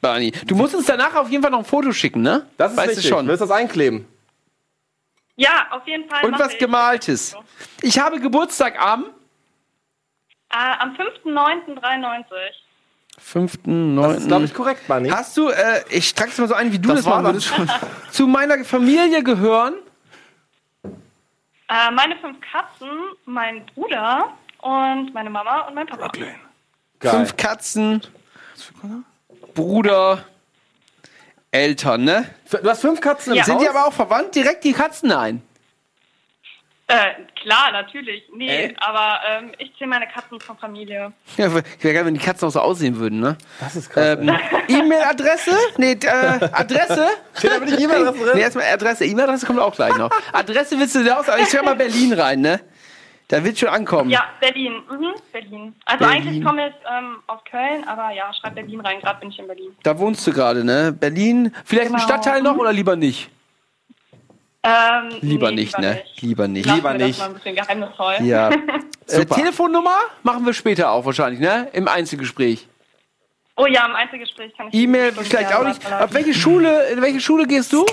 Bunny. 0.00 0.30
Du 0.46 0.54
musst 0.54 0.74
uns 0.74 0.86
danach 0.86 1.14
auf 1.14 1.28
jeden 1.28 1.42
Fall 1.42 1.50
noch 1.50 1.58
ein 1.60 1.64
Foto 1.64 1.92
schicken, 1.92 2.22
ne? 2.22 2.46
das 2.56 2.72
ist 2.72 2.78
weißt 2.78 2.88
wichtig. 2.90 3.04
du 3.10 3.16
schon. 3.16 3.26
Willst 3.28 3.40
du 3.42 3.46
das 3.46 3.56
einkleben? 3.56 4.06
Ja, 5.36 5.66
auf 5.70 5.86
jeden 5.86 6.08
Fall. 6.08 6.24
Und 6.24 6.38
was 6.38 6.52
ich. 6.52 6.58
Gemaltes. 6.58 7.36
Ich 7.82 7.98
habe 7.98 8.20
Geburtstag 8.20 8.78
am 8.80 9.06
Äh, 10.52 10.56
am 10.78 10.94
5.9.93. 10.96 12.24
5. 13.22 13.52
Das 13.52 13.58
ist, 13.58 13.64
glaube 13.64 14.18
9. 14.28 14.44
ich, 14.44 14.54
korrekt, 14.54 14.88
Bunny. 14.88 15.08
Hast 15.08 15.36
du, 15.36 15.48
äh, 15.48 15.82
ich 15.90 16.14
trage 16.14 16.30
es 16.30 16.38
mal 16.38 16.48
so 16.48 16.54
ein, 16.54 16.72
wie 16.72 16.78
du 16.78 16.88
das, 16.88 16.98
Das 16.98 17.06
machen 17.06 17.24
würdest. 17.26 17.52
Zu 18.10 18.26
meiner 18.26 18.64
Familie 18.64 19.22
gehören 19.22 19.74
Äh, 20.82 21.90
meine 21.92 22.16
fünf 22.16 22.38
Katzen, 22.40 22.88
mein 23.26 23.64
Bruder 23.74 24.32
und 24.62 25.14
meine 25.14 25.30
Mama 25.30 25.60
und 25.68 25.74
mein 25.74 25.86
Papa. 25.86 26.10
Geil. 26.98 27.10
fünf 27.12 27.36
Katzen, 27.36 28.02
Bruder, 29.54 30.24
Eltern, 31.52 32.04
ne? 32.04 32.28
Du 32.50 32.68
hast 32.68 32.80
fünf 32.80 33.00
Katzen 33.00 33.32
im 33.32 33.38
Ja. 33.38 33.44
Sind 33.44 33.60
die 33.60 33.68
aber 33.68 33.86
auch 33.86 33.92
verwandt? 33.92 34.34
Direkt 34.34 34.64
die 34.64 34.72
Katzen 34.72 35.12
ein. 35.12 35.42
Äh, 36.90 37.40
klar, 37.42 37.72
natürlich. 37.72 38.24
Nee, 38.34 38.48
Äh? 38.66 38.74
aber 38.80 39.20
ähm, 39.28 39.52
ich 39.58 39.72
zähle 39.78 39.90
meine 39.90 40.06
Katzen 40.08 40.40
von 40.40 40.58
Familie. 40.58 41.12
Ja, 41.36 41.52
wäre 41.54 41.62
geil, 41.80 42.04
wenn 42.04 42.14
die 42.14 42.20
Katzen 42.20 42.48
auch 42.48 42.52
so 42.52 42.60
aussehen 42.60 42.96
würden, 42.98 43.20
ne? 43.20 43.36
Das 43.60 43.76
ist 43.76 43.90
krass. 43.90 44.18
Ähm, 44.20 44.28
E-Mail-Adresse? 44.68 45.52
Nee, 45.76 45.92
äh, 45.92 46.08
Adresse? 46.52 47.08
Steht 47.38 47.52
aber 47.52 47.64
nicht 47.66 47.78
E-Mail-Adresse 47.80 48.24
drin? 48.24 48.32
Nee, 48.34 48.40
erstmal 48.42 48.64
Adresse. 48.66 49.04
E-Mail-Adresse 49.04 49.46
kommt 49.46 49.60
auch 49.60 49.74
gleich 49.74 49.96
noch. 49.96 50.10
Adresse 50.32 50.78
willst 50.78 50.94
du 50.94 51.04
da 51.04 51.18
aus? 51.20 51.28
Aber 51.28 51.38
ich 51.40 51.48
schau 51.48 51.62
mal 51.62 51.76
Berlin 51.76 52.12
rein, 52.12 52.40
ne? 52.40 52.60
Da 53.28 53.44
wird 53.44 53.56
schon 53.56 53.68
ankommen. 53.68 54.10
Ja, 54.10 54.24
Berlin. 54.40 54.72
Mhm, 54.90 55.14
Berlin. 55.32 55.74
Also 55.84 56.04
Berlin. 56.04 56.22
eigentlich 56.26 56.44
komme 56.44 56.66
ich 56.68 56.74
ähm, 56.92 57.18
aus 57.28 57.38
Köln, 57.48 57.86
aber 57.86 58.10
ja, 58.12 58.32
schreib 58.34 58.56
Berlin 58.56 58.80
rein. 58.80 58.98
Gerade 59.00 59.20
bin 59.20 59.30
ich 59.30 59.38
in 59.38 59.46
Berlin. 59.46 59.76
Da 59.84 59.96
wohnst 59.96 60.26
du 60.26 60.32
gerade, 60.32 60.64
ne? 60.64 60.92
Berlin. 60.92 61.54
Vielleicht 61.64 61.90
ein 61.92 61.94
Genau. 61.94 62.02
Stadtteil 62.04 62.42
noch 62.42 62.56
oder 62.56 62.72
lieber 62.72 62.96
nicht? 62.96 63.30
Ähm, 64.62 65.08
Lieber 65.22 65.48
nee, 65.50 65.56
nicht, 65.62 65.78
ne? 65.78 66.02
Lieber 66.20 66.46
nicht. 66.46 66.66
Lassen 66.66 66.76
Lieber 66.76 66.92
wir 66.92 66.98
das 66.98 67.08
nicht. 67.08 67.18
mal 67.18 67.26
ein 67.26 67.34
bisschen 67.34 67.56
geheimnisvoll. 67.56 68.14
Ja. 68.22 68.50
äh. 69.08 69.24
Telefonnummer 69.24 69.96
machen 70.22 70.44
wir 70.44 70.52
später 70.52 70.90
auch 70.90 71.04
wahrscheinlich, 71.06 71.40
ne? 71.40 71.68
Im 71.72 71.88
Einzelgespräch. 71.88 72.68
Oh 73.56 73.66
ja, 73.66 73.86
im 73.86 73.94
Einzelgespräch 73.96 74.54
kann 74.56 74.68
ich. 74.68 74.74
E-Mail 74.74 75.12
vielleicht 75.12 75.54
auch 75.54 75.64
nicht. 75.64 75.80
Auf 75.90 76.12
welche 76.12 76.34
Schule, 76.34 76.88
in 76.90 77.00
welche 77.00 77.20
Schule 77.20 77.46
gehst 77.46 77.72
du? 77.72 77.86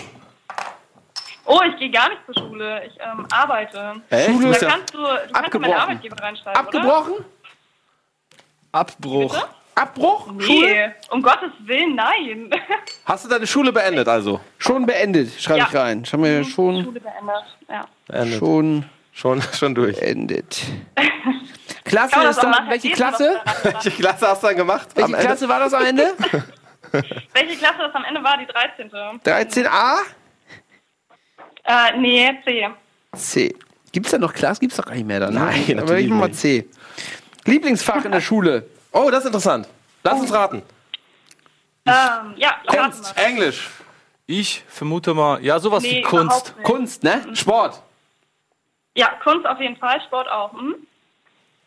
Oh, 1.45 1.61
ich 1.65 1.77
gehe 1.79 1.89
gar 1.89 2.09
nicht 2.09 2.21
zur 2.25 2.35
Schule. 2.43 2.85
Ich 2.85 2.97
ähm, 2.99 3.25
arbeite. 3.31 4.01
Echt? 4.09 4.29
Schule- 4.29 4.51
Da 4.59 4.67
kannst 4.67 4.93
du, 4.93 4.97
du 4.97 5.05
kannst 5.05 5.35
abgebrochen. 5.35 5.61
meine 5.61 5.81
Arbeitgeber 5.81 6.17
reinschreiben, 6.21 6.59
Abgebrochen? 6.59 7.13
Abbruch. 8.73 9.33
Bitte? 9.33 9.47
Abbruch? 9.77 10.27
oder? 10.31 10.41
Schule? 10.43 10.67
Nee, 10.67 10.89
um 11.11 11.21
Gottes 11.21 11.51
Willen, 11.59 11.95
nein. 11.95 12.49
Hast 13.05 13.25
du 13.25 13.29
deine 13.29 13.45
Schule 13.47 13.71
beendet, 13.71 14.07
also? 14.07 14.39
Schon 14.57 14.85
beendet, 14.85 15.31
schreibe 15.39 15.59
Ja. 15.59 15.67
ich 15.69 15.75
rein. 15.75 16.03
Schau 16.05 16.17
mir 16.17 16.43
schon, 16.43 16.83
Schule 16.83 16.99
beendet. 16.99 17.35
Ja. 17.69 17.87
Beendet. 18.07 18.39
schon 18.39 18.85
Schon, 19.13 19.41
schon 19.53 19.73
durch. 19.75 19.99
beendet. 19.99 20.61
Klasse 21.83 22.15
man 22.17 22.27
ist 22.27 22.37
dann, 22.43 22.69
welche 22.69 22.89
Klasse? 22.91 23.39
Welche 23.63 23.91
Klasse 23.91 24.27
hast 24.27 24.43
du 24.43 24.47
dann 24.47 24.57
gemacht? 24.57 24.89
Welche 24.93 25.05
Am 25.05 25.13
Ende? 25.13 25.25
Klasse 25.27 25.47
war 25.49 25.59
das 25.59 25.73
am 25.73 25.85
Ende? 25.85 26.13
Welche 27.33 27.55
Klasse 27.57 27.77
das 27.79 27.95
am 27.95 28.03
Ende 28.03 28.23
war? 28.23 28.37
Die 28.37 28.45
13. 28.45 28.91
13a? 28.91 29.97
Äh, 31.63 31.97
nee, 31.97 32.29
C. 32.45 32.67
C. 33.15 33.55
Gibt's 33.91 34.11
da 34.11 34.17
noch 34.17 34.33
Klasse? 34.33 34.59
Gibt's 34.59 34.75
doch 34.77 34.85
gar 34.85 34.95
nicht 34.95 35.07
mehr 35.07 35.19
dann. 35.19 35.33
ne? 35.33 35.39
Nein, 35.39 35.63
Aber 35.71 35.81
natürlich 35.81 36.05
ich 36.05 36.09
mach 36.11 36.19
mal. 36.19 36.31
C. 36.31 36.67
Lieblingsfach 37.45 38.05
in 38.05 38.11
der 38.11 38.21
Schule. 38.21 38.69
Oh, 38.97 39.11
das 39.11 39.19
ist 39.19 39.27
interessant. 39.27 39.67
Lass 40.03 40.19
uns 40.19 40.33
raten. 40.33 40.63
Ähm, 41.85 42.33
ja, 42.37 42.55
Kunst. 42.65 43.13
Englisch, 43.17 43.69
Ich 44.25 44.63
vermute 44.67 45.13
mal, 45.13 45.41
ja, 45.43 45.59
sowas 45.59 45.83
Nee, 45.83 45.97
wie 45.97 46.01
Kunst. 46.01 46.53
Kunst, 46.63 47.03
ne? 47.03 47.23
Sport. 47.33 47.81
Ja, 48.95 49.09
Kunst 49.23 49.45
auf 49.45 49.59
jeden 49.61 49.77
Fall, 49.77 50.01
Sport 50.01 50.27
auch. 50.27 50.51
Hm? 50.53 50.75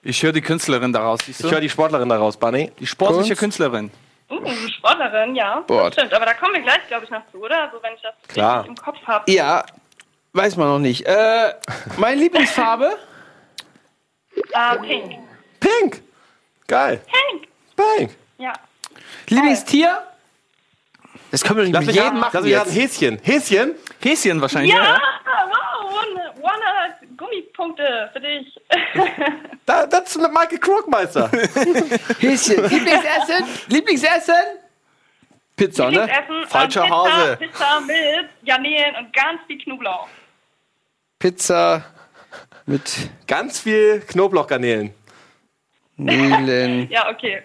Ich 0.02 0.22
höre 0.22 0.32
die 0.32 0.40
Künstlerin 0.40 0.92
daraus, 0.92 1.20
siehst 1.24 1.42
du? 1.42 1.46
Ich 1.46 1.52
höre 1.52 1.60
die 1.60 1.70
Sportlerin 1.70 2.08
daraus, 2.08 2.36
Bunny. 2.36 2.72
die 2.80 2.86
sportliche 2.86 3.28
Kunst. 3.30 3.40
Künstlerin. 3.40 3.90
Uh, 4.30 4.46
Sportlerin, 4.78 5.34
ja. 5.36 5.60
Sport. 5.62 5.94
Stimmt, 5.94 6.12
aber 6.12 6.26
da 6.26 6.34
kommen 6.34 6.54
wir 6.54 6.62
gleich, 6.62 6.86
glaube 6.88 7.04
ich, 7.04 7.10
noch 7.10 7.22
zu, 7.30 7.38
oder? 7.38 7.70
So, 7.72 7.82
wenn 7.82 7.94
ich 7.94 8.02
das 8.02 8.14
Klar. 8.28 8.60
richtig 8.64 8.78
im 8.78 8.84
Kopf 8.84 8.98
habe. 9.06 9.30
Ja, 9.30 9.64
weiß 10.32 10.56
man 10.56 10.68
noch 10.68 10.78
nicht. 10.78 11.06
Äh, 11.06 11.54
meine 11.96 12.16
Lieblingsfarbe? 12.20 12.96
Äh, 14.52 14.78
Pink. 14.78 15.18
Pink. 15.60 16.02
Geil. 16.70 17.00
Pink. 17.04 17.48
Pink. 17.74 18.16
Ja. 18.38 18.52
Lieblingstier? 19.28 20.06
Das 21.32 21.42
können 21.42 21.58
wir 21.58 21.64
nicht 21.64 21.86
mit 21.86 21.96
jedem 21.96 22.20
machen 22.20 22.30
lass 22.32 22.42
mich 22.44 22.52
jetzt. 22.52 22.74
Häschen. 22.76 23.18
Häschen? 23.24 23.74
Häschen 24.00 24.40
wahrscheinlich, 24.40 24.72
Ja, 24.72 24.84
ja. 24.84 25.00
wow, 25.48 26.04
100 26.36 27.18
Gummipunkte 27.18 28.10
für 28.12 28.20
dich. 28.20 28.60
Da, 29.66 29.86
das 29.86 30.10
ist 30.16 30.20
mit 30.20 30.32
Michael 30.32 30.58
Krogmeister. 30.58 31.28
Häschen. 32.18 32.62
Lieblingsessen? 32.68 33.44
Lieblingsessen? 33.68 34.34
Pizza, 35.56 35.90
ne? 35.90 36.00
Lieblingsessen, 36.00 36.46
Falscher 36.46 36.84
ähm, 36.84 36.88
Pizza, 36.88 37.04
Hase. 37.04 37.36
Pizza 37.36 37.80
mit 37.80 38.46
Garnelen 38.46 38.96
und 38.96 39.12
ganz 39.12 39.40
viel 39.48 39.58
Knoblauch. 39.58 40.08
Pizza 41.18 41.84
mit 42.66 43.10
Ganz 43.26 43.60
viel 43.60 44.00
Knoblauchgarnelen. 44.08 44.94
Nelen. 46.04 46.88
Ja, 46.90 47.10
okay. 47.10 47.42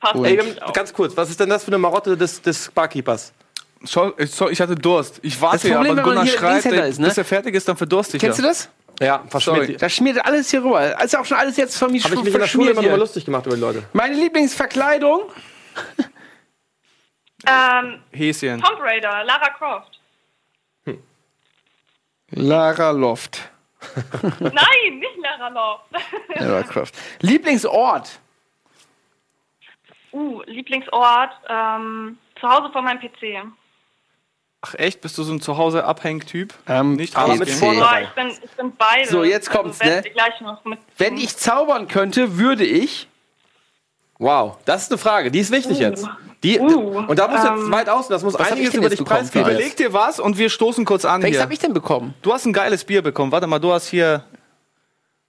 Passt. 0.00 0.24
Ey, 0.24 0.38
ganz 0.72 0.92
kurz, 0.92 1.16
was 1.16 1.30
ist 1.30 1.40
denn 1.40 1.48
das 1.48 1.64
für 1.64 1.68
eine 1.68 1.78
Marotte 1.78 2.16
des, 2.16 2.40
des 2.42 2.70
Barkeepers? 2.70 3.32
Ich, 3.82 3.90
sorry, 3.90 4.52
ich 4.52 4.60
hatte 4.60 4.74
Durst. 4.74 5.20
Ich 5.22 5.40
warte 5.40 5.56
Das 5.56 5.62
ja, 5.64 5.74
Problem, 5.76 5.98
aber 5.98 6.08
wenn 6.10 6.14
man 6.16 6.26
Gunnar 6.26 6.38
schreit, 6.38 6.64
ist, 6.64 6.98
ne? 7.00 7.08
bis 7.08 7.18
er 7.18 7.24
fertig 7.24 7.54
ist, 7.54 7.68
dann 7.68 7.76
verdurstet 7.76 8.16
ich 8.16 8.20
Kennst 8.20 8.38
ja. 8.38 8.42
du 8.42 8.48
das? 8.48 8.70
Ja, 9.00 9.24
verschmiert. 9.28 9.82
Da 9.82 9.88
schmiert 9.88 10.24
alles 10.24 10.50
hier 10.50 10.62
rüber. 10.62 11.02
Ist 11.02 11.16
auch 11.16 11.24
schon 11.24 11.36
alles 11.36 11.56
jetzt 11.56 11.76
von 11.76 11.90
mir 11.90 12.02
Habe 12.02 12.14
ich 12.14 12.22
mich 12.22 12.34
in 12.34 12.40
der 12.40 12.46
Schule 12.46 12.70
immer 12.70 12.80
hier. 12.80 12.96
lustig 12.96 13.24
gemacht 13.24 13.46
über 13.46 13.56
die 13.56 13.60
Leute. 13.60 13.82
Meine 13.92 14.14
Lieblingsverkleidung? 14.14 15.22
ähm, 17.46 18.00
Häschen. 18.12 18.60
Tomb 18.62 18.80
Raider, 18.80 19.24
Lara 19.24 19.50
Croft. 19.50 20.00
Lara 22.30 22.90
Loft. 22.90 23.50
Nein, 24.40 24.98
nicht 24.98 25.16
Lara 25.18 25.48
Loft. 25.48 25.84
Lara 26.40 26.62
Croft. 26.62 26.94
Lieblingsort? 27.20 28.18
uh, 30.12 30.42
Lieblingsort, 30.46 31.30
ähm, 31.48 32.18
zu 32.40 32.48
Hause 32.48 32.70
vor 32.72 32.82
meinem 32.82 33.00
PC. 33.00 33.42
Ach 34.66 34.74
echt? 34.76 35.00
Bist 35.02 35.18
du 35.18 35.22
so 35.24 35.32
ein 35.32 35.40
Zuhause-Abhäng-Typ? 35.40 36.54
Ähm, 36.68 36.94
Nicht 36.94 37.16
aber 37.16 37.34
mit 37.36 37.50
Sport- 37.50 37.76
Boah, 37.76 38.00
ich 38.00 38.08
bin, 38.10 38.28
ich 38.28 38.50
bin 38.52 38.72
beide. 38.76 39.08
So, 39.08 39.22
jetzt 39.22 39.50
kommt's, 39.50 39.80
also, 39.80 39.90
ne? 39.90 39.96
werd 39.96 40.06
ich 40.06 40.12
Gleich 40.14 40.40
noch 40.40 40.64
mit 40.64 40.78
Wenn 40.96 41.16
ich 41.18 41.36
zaubern 41.36 41.86
könnte, 41.88 42.38
würde 42.38 42.64
ich. 42.64 43.08
Wow, 44.18 44.56
das 44.64 44.84
ist 44.84 44.92
eine 44.92 44.98
Frage, 44.98 45.30
die 45.30 45.40
ist 45.40 45.50
wichtig 45.50 45.78
jetzt. 45.78 46.06
Die, 46.42 46.60
Uh, 46.60 47.04
und 47.08 47.18
da 47.18 47.26
muss 47.26 47.42
jetzt 47.42 47.52
ähm, 47.52 47.72
weit 47.72 47.88
aus, 47.88 48.06
das 48.08 48.22
muss 48.22 48.36
einiges 48.36 48.74
über 48.74 48.90
dich 48.90 49.02
preisgeben. 49.02 49.48
Überleg 49.48 49.76
dir 49.76 49.94
was 49.94 50.20
und 50.20 50.36
wir 50.36 50.50
stoßen 50.50 50.84
kurz 50.84 51.06
an 51.06 51.22
Welches 51.22 51.40
habe 51.40 51.54
ich 51.54 51.58
denn 51.58 51.72
bekommen? 51.72 52.14
Du 52.20 52.34
hast 52.34 52.44
ein 52.44 52.52
geiles 52.52 52.84
Bier 52.84 53.00
bekommen. 53.00 53.32
Warte 53.32 53.46
mal, 53.46 53.58
du 53.58 53.72
hast 53.72 53.88
hier... 53.88 54.24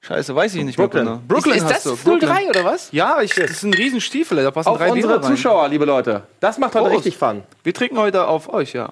Scheiße, 0.01 0.35
weiß 0.35 0.53
ich 0.55 0.63
nicht 0.63 0.77
mehr. 0.77 0.87
Brooklyn. 0.87 1.05
Gunnar. 1.05 1.21
Brooklyn 1.25 1.55
ist, 1.55 1.63
ist 1.63 1.73
hast 1.73 1.85
das 1.85 2.03
du. 2.03 2.19
03 2.19 2.49
oder 2.49 2.65
was? 2.65 2.91
Ja, 2.91 3.21
ich, 3.21 3.33
das 3.33 3.61
sind 3.61 3.75
Riesenstiefel, 3.75 4.43
da 4.43 4.51
passen 4.51 4.67
Auf 4.67 4.77
drei 4.77 4.91
unsere 4.91 5.13
Biere 5.13 5.23
rein. 5.23 5.35
Zuschauer, 5.35 5.67
liebe 5.69 5.85
Leute. 5.85 6.23
Das 6.41 6.57
macht 6.59 6.75
heute 6.75 6.89
Prost. 6.89 6.97
richtig 6.97 7.17
Fun. 7.17 7.43
Wir 7.63 7.73
trinken 7.73 7.97
heute 7.97 8.27
auf 8.27 8.53
euch, 8.53 8.73
ja. 8.73 8.89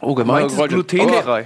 Oh, 0.00 0.14
ist 0.14 0.20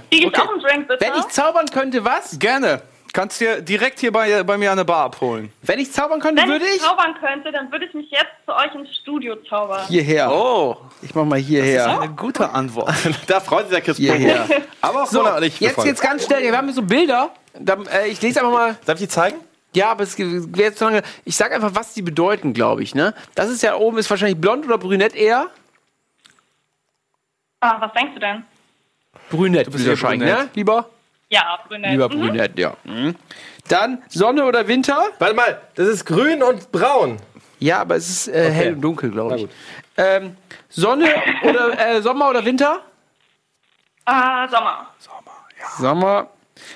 ich 0.09 0.37
auch 0.37 0.49
einen 0.49 0.59
Drink, 0.59 0.87
bitte? 0.87 1.05
Wenn 1.05 1.13
ich 1.19 1.27
zaubern 1.27 1.67
könnte, 1.67 2.03
was? 2.03 2.39
Gerne. 2.39 2.81
Kannst 3.11 3.41
dir 3.41 3.61
direkt 3.61 3.99
hier 3.99 4.11
bei, 4.11 4.43
bei 4.43 4.57
mir 4.57 4.69
an 4.71 4.77
der 4.77 4.83
Bar 4.83 5.05
abholen. 5.05 5.51
Wenn 5.63 5.79
ich 5.79 5.91
zaubern 5.91 6.19
könnte, 6.19 6.41
Wenn 6.43 6.49
würde 6.49 6.65
ich 6.65 6.75
ich 6.75 6.81
zaubern 6.81 7.15
könnte, 7.19 7.51
dann 7.51 7.71
würde 7.71 7.85
ich 7.85 7.93
mich 7.93 8.09
jetzt 8.11 8.29
zu 8.45 8.53
euch 8.55 8.73
ins 8.75 8.95
Studio 8.97 9.35
zaubern. 9.49 9.85
hierher. 9.87 10.31
Oh, 10.31 10.77
Ich 11.01 11.15
mach 11.15 11.25
mal 11.25 11.39
hierher. 11.39 11.99
eine 12.01 12.13
gute 12.13 12.49
Antwort. 12.49 12.93
Da 13.27 13.39
freut 13.39 13.63
sich 13.63 13.71
der 13.71 13.81
Chris 13.81 13.97
Hierher. 13.97 14.45
Aber 14.81 15.03
auch 15.03 15.07
So, 15.07 15.25
ich. 15.41 15.59
jetzt, 15.59 15.83
jetzt 15.83 16.01
ganz 16.01 16.25
schnell. 16.25 16.43
Wir 16.43 16.55
haben 16.55 16.67
hier 16.67 16.75
so 16.75 16.83
Bilder. 16.83 17.31
Da, 17.59 17.77
äh, 17.91 18.07
ich 18.09 18.21
lese 18.21 18.39
einfach 18.41 18.53
mal. 18.53 18.77
Darf 18.85 18.95
ich 18.99 19.07
die 19.07 19.09
zeigen? 19.13 19.37
Ja, 19.73 19.91
aber 19.91 20.03
es 20.03 20.17
wäre 20.17 20.43
jetzt 20.57 20.77
zu 20.79 20.85
lange. 20.85 21.01
Ich 21.25 21.35
sag 21.35 21.51
einfach, 21.51 21.71
was 21.73 21.93
die 21.93 22.01
bedeuten, 22.01 22.53
glaube 22.53 22.83
ich. 22.83 22.93
Ne? 22.95 23.13
Das 23.35 23.49
ist 23.49 23.61
ja 23.63 23.75
oben 23.75 23.97
ist 23.97 24.09
wahrscheinlich 24.09 24.39
blond 24.39 24.65
oder 24.65 24.77
brünett 24.77 25.15
eher. 25.15 25.47
Ah, 27.61 27.75
was 27.81 27.91
denkst 27.93 28.13
du 28.13 28.19
denn? 28.19 28.43
Brünett 29.29 29.69
bist 29.71 29.87
wahrscheinlich, 29.87 30.27
ne? 30.27 30.35
brünett. 30.35 30.55
Lieber? 30.55 30.89
Ja, 31.29 31.59
brünett. 31.67 31.91
Lieber 31.91 32.09
Mhm. 32.09 32.19
brünett, 32.19 32.57
ja. 32.59 32.73
Mhm. 32.83 33.15
Dann 33.67 34.03
Sonne 34.09 34.45
oder 34.45 34.67
Winter? 34.67 35.09
Warte 35.19 35.35
mal, 35.35 35.61
das 35.75 35.87
ist 35.87 36.05
grün 36.05 36.41
und 36.41 36.71
braun. 36.71 37.17
Ja, 37.59 37.81
aber 37.81 37.97
es 37.97 38.09
ist 38.09 38.27
äh, 38.29 38.49
hell 38.51 38.73
und 38.73 38.81
dunkel, 38.81 39.11
glaube 39.11 39.35
ich. 39.41 39.47
Ähm, 39.97 40.37
Sonne 40.69 41.13
oder 41.43 41.77
äh, 41.77 42.01
Sommer 42.01 42.29
oder 42.29 42.43
Winter? 42.43 42.81
Ah, 44.05 44.47
Sommer. 44.47 44.87
Sommer. 45.77 46.27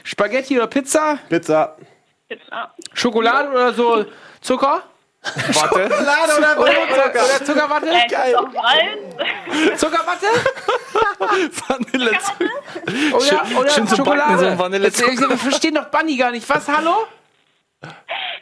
Spaghetti 0.04 0.58
oder 0.58 0.68
Pizza? 0.68 1.18
Pizza. 1.30 1.76
Pizza. 2.28 2.74
Schokolade 2.94 3.50
oder 3.50 3.74
so 3.74 4.06
Zucker? 4.42 4.84
Warte. 5.54 5.88
Lade 5.88 6.38
oder 6.38 6.60
Oder, 6.60 6.72
oder, 6.92 7.10
oder 7.10 7.46
Zuckerwatte? 7.46 7.88
Äh, 7.90 8.08
Geil. 8.08 8.36
Salz. 8.36 9.80
Zuckerwatte? 9.80 10.26
Vanille. 11.20 12.12
Oder, 13.14 13.60
oder 13.60 13.70
schön 13.70 13.88
Schokolade? 13.88 14.58
so. 14.58 14.68
Das- 14.80 15.00
Wir 15.00 15.38
verstehen 15.38 15.76
doch 15.76 15.86
Bunny 15.86 16.18
gar 16.18 16.32
nicht. 16.32 16.48
Was, 16.50 16.68
hallo? 16.68 17.08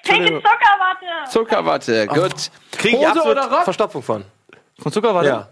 Pinke 0.04 0.34
Zuckerwatte. 0.42 1.30
Zuckerwatte, 1.32 2.08
gut. 2.08 2.34
Krieg 2.78 2.94
ich 2.94 2.98
Hose 3.00 3.08
absolut 3.10 3.28
oder 3.38 3.52
Rock? 3.52 3.64
Verstopfung 3.64 4.04
von. 4.04 4.26
Von 4.82 4.92
Zuckerwatte? 4.92 5.28
Ja. 5.28 5.48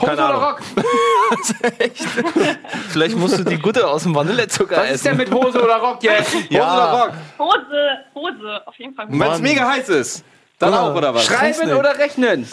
Hose 0.00 0.06
keine 0.06 0.24
oder 0.24 0.28
Ahnung. 0.28 0.42
Rock? 0.44 0.62
Vielleicht 2.90 3.16
musst 3.16 3.38
du 3.38 3.44
die 3.44 3.58
gute 3.58 3.86
aus 3.86 4.02
dem 4.04 4.14
Vanillezucker 4.14 4.76
Was 4.76 4.90
ist 4.92 5.04
denn 5.04 5.20
essen. 5.20 5.32
mit 5.32 5.44
Hose 5.44 5.62
oder 5.62 5.76
Rock 5.76 6.02
jetzt? 6.02 6.34
Ja. 6.50 6.64
Hose 6.64 6.76
oder 6.76 7.04
Rock? 7.04 7.12
Hose. 7.38 7.98
Hose. 8.14 8.66
Auf 8.66 8.74
jeden 8.76 8.94
Fall. 8.94 9.06
Und 9.06 9.20
wenn 9.20 9.32
es 9.32 9.40
mega 9.40 9.68
heiß 9.68 9.88
ist, 9.88 10.24
dann 10.58 10.74
auch, 10.74 10.94
oder 10.94 11.14
was? 11.14 11.24
Schreiben 11.24 11.72
oder 11.72 11.98
rechnen? 11.98 12.48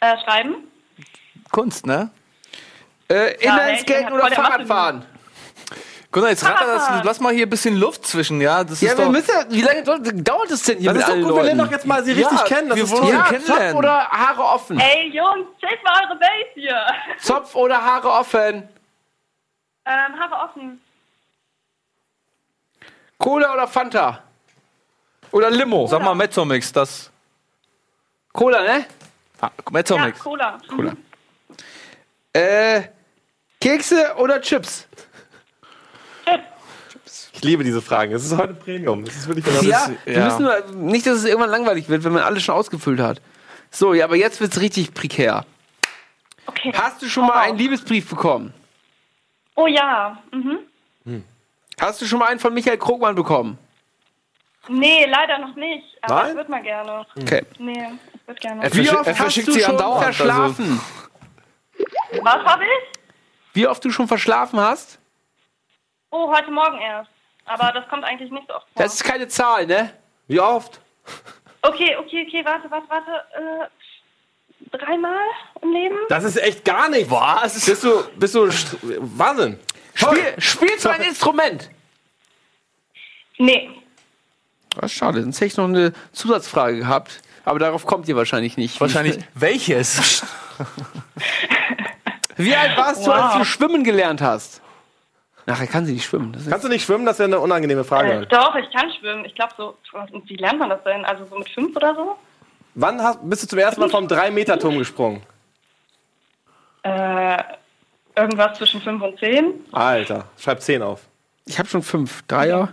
Äh, 0.00 0.16
schreiben. 0.24 0.54
Kunst, 1.50 1.86
ne? 1.86 2.10
Äh, 3.08 3.34
Inlineskaten 3.34 4.06
hat 4.06 4.12
oder 4.12 4.30
voll 4.32 4.66
Fahrradfahren? 6.12 6.12
Gunnar, 6.12 6.30
jetzt 6.30 6.44
ratter 6.44 6.66
das, 6.66 7.04
lass 7.04 7.20
mal 7.20 7.32
hier 7.32 7.46
ein 7.46 7.50
bisschen 7.50 7.76
Luft 7.76 8.06
zwischen, 8.06 8.40
ja? 8.40 8.62
Das 8.64 8.80
Ja, 8.80 8.92
ist 8.92 8.98
wir 8.98 9.04
doch, 9.06 9.12
müssen, 9.12 9.32
wie 9.48 9.62
lange 9.62 9.82
dauert 10.22 10.50
es 10.50 10.62
denn 10.62 10.78
hier 10.78 10.92
Das 10.92 10.94
mit 10.94 11.00
ist 11.02 11.08
doch 11.08 11.14
allen 11.14 11.22
gut, 11.24 11.30
wir 11.30 11.34
Leuten? 11.36 11.46
lernen 11.46 11.60
doch 11.64 11.70
jetzt 11.70 11.86
mal 11.86 12.04
sie 12.04 12.12
richtig 12.12 12.38
Ja, 12.38 12.44
kennen. 12.44 12.68
Das 12.68 12.76
wir 12.76 12.84
ist 12.84 12.90
wollen- 12.92 13.02
toll. 13.02 13.10
ja, 13.12 13.22
kennenlernen. 13.22 13.66
Zopf 13.70 13.78
oder 13.78 14.08
Haare 14.10 14.42
offen? 14.44 14.78
Ey, 14.80 15.08
Jungs, 15.08 15.46
chillt 15.58 15.82
mal 15.84 16.04
eure 16.04 16.18
Base 16.18 16.50
hier. 16.54 16.86
Zopf 17.18 17.54
oder 17.54 17.82
Haare 17.82 18.10
offen? 18.10 18.68
Ähm, 19.84 20.20
Haare 20.20 20.48
offen. 20.50 20.80
Cola 23.18 23.54
oder 23.54 23.68
Fanta? 23.68 24.22
Oder 25.30 25.50
Limo? 25.50 25.86
sag 25.86 26.02
mal 26.02 26.14
Mezzomix, 26.14 26.72
das. 26.72 27.10
Cola, 28.32 28.62
ne? 28.62 28.86
Ah, 29.40 29.50
Ja, 29.64 29.70
Mezzomix. 29.70 30.18
Cola. 30.18 30.58
Mhm. 30.68 30.76
Cola. 30.76 30.92
Äh, 32.34 32.82
Kekse 33.60 34.14
oder 34.16 34.40
Chips? 34.40 34.86
Ich 37.42 37.48
liebe 37.48 37.64
diese 37.64 37.82
Fragen. 37.82 38.12
Das 38.12 38.24
ist 38.24 38.36
heute 38.38 38.54
Premium. 38.54 39.04
Das 39.04 39.16
ist 39.16 39.26
wirklich 39.26 39.44
Ja, 39.62 39.86
ist- 39.86 40.06
wir 40.06 40.12
ja. 40.14 40.24
müssen 40.26 40.42
nur, 40.44 40.64
nicht, 40.92 41.04
dass 41.06 41.18
es 41.18 41.24
irgendwann 41.24 41.50
langweilig 41.50 41.88
wird, 41.88 42.04
wenn 42.04 42.12
man 42.12 42.22
alles 42.22 42.44
schon 42.44 42.54
ausgefüllt 42.54 43.00
hat. 43.00 43.20
So, 43.72 43.94
ja, 43.94 44.04
aber 44.04 44.14
jetzt 44.14 44.40
wird's 44.40 44.60
richtig 44.60 44.94
prekär. 44.94 45.44
Okay. 46.46 46.72
Hast 46.72 47.02
du 47.02 47.08
schon 47.08 47.26
mal 47.26 47.38
einen 47.40 47.58
Liebesbrief 47.58 48.08
bekommen? 48.08 48.54
Oh 49.56 49.66
ja. 49.66 50.22
Mhm. 50.30 51.24
Hast 51.80 52.00
du 52.00 52.06
schon 52.06 52.20
mal 52.20 52.26
einen 52.28 52.38
von 52.38 52.54
Michael 52.54 52.78
Krogmann 52.78 53.16
bekommen? 53.16 53.58
Nee, 54.68 55.06
leider 55.06 55.38
noch 55.38 55.56
nicht. 55.56 55.84
Aber 56.02 56.14
Nein? 56.14 56.28
ich 56.30 56.36
würde 56.36 56.50
mal 56.52 56.62
gerne. 56.62 57.06
Okay. 57.20 57.44
Nee, 57.58 57.88
ich 58.14 58.28
würde 58.28 58.40
gerne. 58.40 58.62
Er 58.62 58.72
Wie 58.72 58.88
oft 58.88 59.06
er 59.08 59.18
hast 59.18 59.36
du 59.36 59.50
sie 59.52 59.60
schon 59.62 59.70
andauernd, 59.72 60.06
also- 60.06 60.22
verschlafen? 60.22 60.80
Was 62.22 62.44
habe 62.44 62.62
ich? 62.62 63.00
Wie 63.54 63.66
oft 63.66 63.84
du 63.84 63.90
schon 63.90 64.06
verschlafen 64.06 64.60
hast? 64.60 65.00
Oh, 66.10 66.32
heute 66.32 66.52
Morgen 66.52 66.78
erst. 66.80 67.10
Aber 67.44 67.72
das 67.72 67.88
kommt 67.88 68.04
eigentlich 68.04 68.30
nicht 68.30 68.46
so 68.48 68.54
oft 68.54 68.66
vor. 68.74 68.82
Das 68.82 68.94
ist 68.94 69.04
keine 69.04 69.28
Zahl, 69.28 69.66
ne? 69.66 69.92
Wie 70.28 70.40
oft? 70.40 70.80
Okay, 71.62 71.96
okay, 71.96 72.24
okay, 72.26 72.44
warte, 72.44 72.70
warte, 72.70 72.88
warte. 72.88 73.10
Äh, 73.34 74.76
dreimal 74.78 75.24
im 75.60 75.72
Leben? 75.72 75.96
Das 76.08 76.24
ist 76.24 76.36
echt 76.36 76.64
gar 76.64 76.88
nicht. 76.88 77.10
Was? 77.10 77.64
Bist 77.66 77.84
du, 77.84 78.04
bist 78.16 78.34
du, 78.34 78.44
st- 78.46 78.76
Wahnsinn. 79.00 79.58
Spiel, 79.94 80.34
spielst 80.38 80.84
du 80.84 80.88
ein 80.88 81.02
Instrument? 81.02 81.68
Nee. 83.38 83.70
Das 84.76 84.90
ist 84.90 84.96
schade, 84.96 85.22
sonst 85.22 85.36
hätte 85.36 85.46
ich 85.46 85.56
noch 85.58 85.66
eine 85.68 85.92
Zusatzfrage 86.12 86.78
gehabt. 86.78 87.20
Aber 87.44 87.58
darauf 87.58 87.84
kommt 87.84 88.08
ihr 88.08 88.16
wahrscheinlich 88.16 88.56
nicht. 88.56 88.80
Wahrscheinlich. 88.80 89.18
Welches? 89.34 90.24
Wie 92.36 92.54
alt 92.54 92.76
warst 92.76 93.04
du, 93.06 93.10
Wow. 93.10 93.16
als 93.16 93.34
du 93.38 93.44
schwimmen 93.44 93.84
gelernt 93.84 94.20
hast? 94.22 94.61
Nachher 95.46 95.66
kann 95.66 95.84
sie 95.86 95.92
nicht 95.94 96.04
schwimmen. 96.04 96.36
Kannst 96.48 96.64
du 96.64 96.68
nicht 96.68 96.84
schwimmen? 96.84 97.04
Das 97.04 97.18
wäre 97.18 97.28
eine 97.28 97.40
unangenehme 97.40 97.84
Frage. 97.84 98.12
Äh, 98.12 98.26
doch, 98.26 98.54
ich 98.54 98.70
kann 98.70 98.90
schwimmen. 98.92 99.24
Ich 99.24 99.34
glaube 99.34 99.52
so, 99.56 99.76
wie 100.26 100.36
lernt 100.36 100.58
man 100.60 100.70
das 100.70 100.82
denn? 100.84 101.04
Also 101.04 101.24
so 101.24 101.36
mit 101.36 101.48
fünf 101.50 101.74
oder 101.76 101.94
so? 101.94 102.16
Wann 102.74 103.02
hast, 103.02 103.18
bist 103.28 103.42
du 103.42 103.48
zum 103.48 103.58
ersten 103.58 103.80
Mal 103.80 103.90
vom 103.90 104.06
3-Meter-Turm 104.06 104.78
gesprungen? 104.78 105.22
Äh, 106.84 107.36
irgendwas 108.16 108.56
zwischen 108.58 108.80
fünf 108.80 109.02
und 109.02 109.18
zehn? 109.18 109.54
Alter, 109.72 110.26
schreib 110.38 110.60
10 110.62 110.82
auf. 110.82 111.02
ich 111.44 111.58
habe 111.58 111.68
schon 111.68 111.82
fünf. 111.82 112.22
Dreier. 112.28 112.68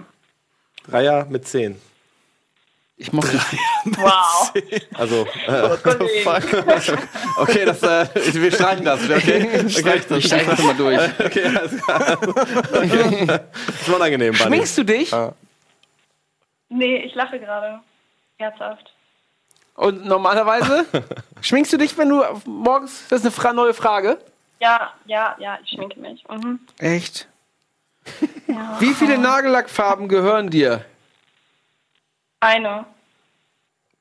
Dreier 0.88 1.26
mit 1.30 1.48
10. 1.48 1.80
Ich 3.01 3.13
mochte 3.13 3.39
Wow. 3.86 4.51
Also, 4.96 5.25
äh, 5.48 5.62
okay, 7.38 7.63
das, 7.65 7.82
äh, 7.82 8.08
wir 8.34 8.51
streichen 8.51 8.84
das. 8.84 9.00
Okay, 9.10 9.50
das, 9.63 9.77
ich 10.12 10.25
streich 10.25 10.46
das 10.46 10.60
mal 10.60 10.75
durch. 10.75 11.00
okay 11.18 11.46
alles 11.46 11.82
klar. 11.82 12.18
Das 12.72 13.82
ist 13.82 13.89
unangenehm, 13.89 14.34
Bunny. 14.34 14.44
Schminkst 14.48 14.77
du 14.77 14.84
dich? 14.84 15.12
Nee, 16.68 16.98
ich 16.98 17.15
lache 17.15 17.39
gerade. 17.39 17.79
Herzhaft. 18.38 18.91
Und 19.75 20.06
normalerweise? 20.06 20.86
schminkst 21.41 21.72
du 21.72 21.77
dich, 21.77 21.98
wenn 21.98 22.10
du 22.10 22.22
auf- 22.22 22.46
morgens. 22.46 23.06
Das 23.10 23.20
ist 23.22 23.25
eine 23.27 23.32
fra 23.32 23.53
neue 23.53 23.74
Frage. 23.74 24.18
Ja, 24.60 24.91
ja, 25.06 25.38
ja, 25.39 25.58
ich 25.63 25.70
schminke 25.70 25.98
mich. 26.01 26.22
Mhm. 26.29 26.60
Echt? 26.79 27.29
Wie 28.79 28.94
viele 28.94 29.18
Nagellackfarben 29.18 30.10
gehören 30.10 30.50
dir? 30.50 30.84
Eine. 32.39 32.86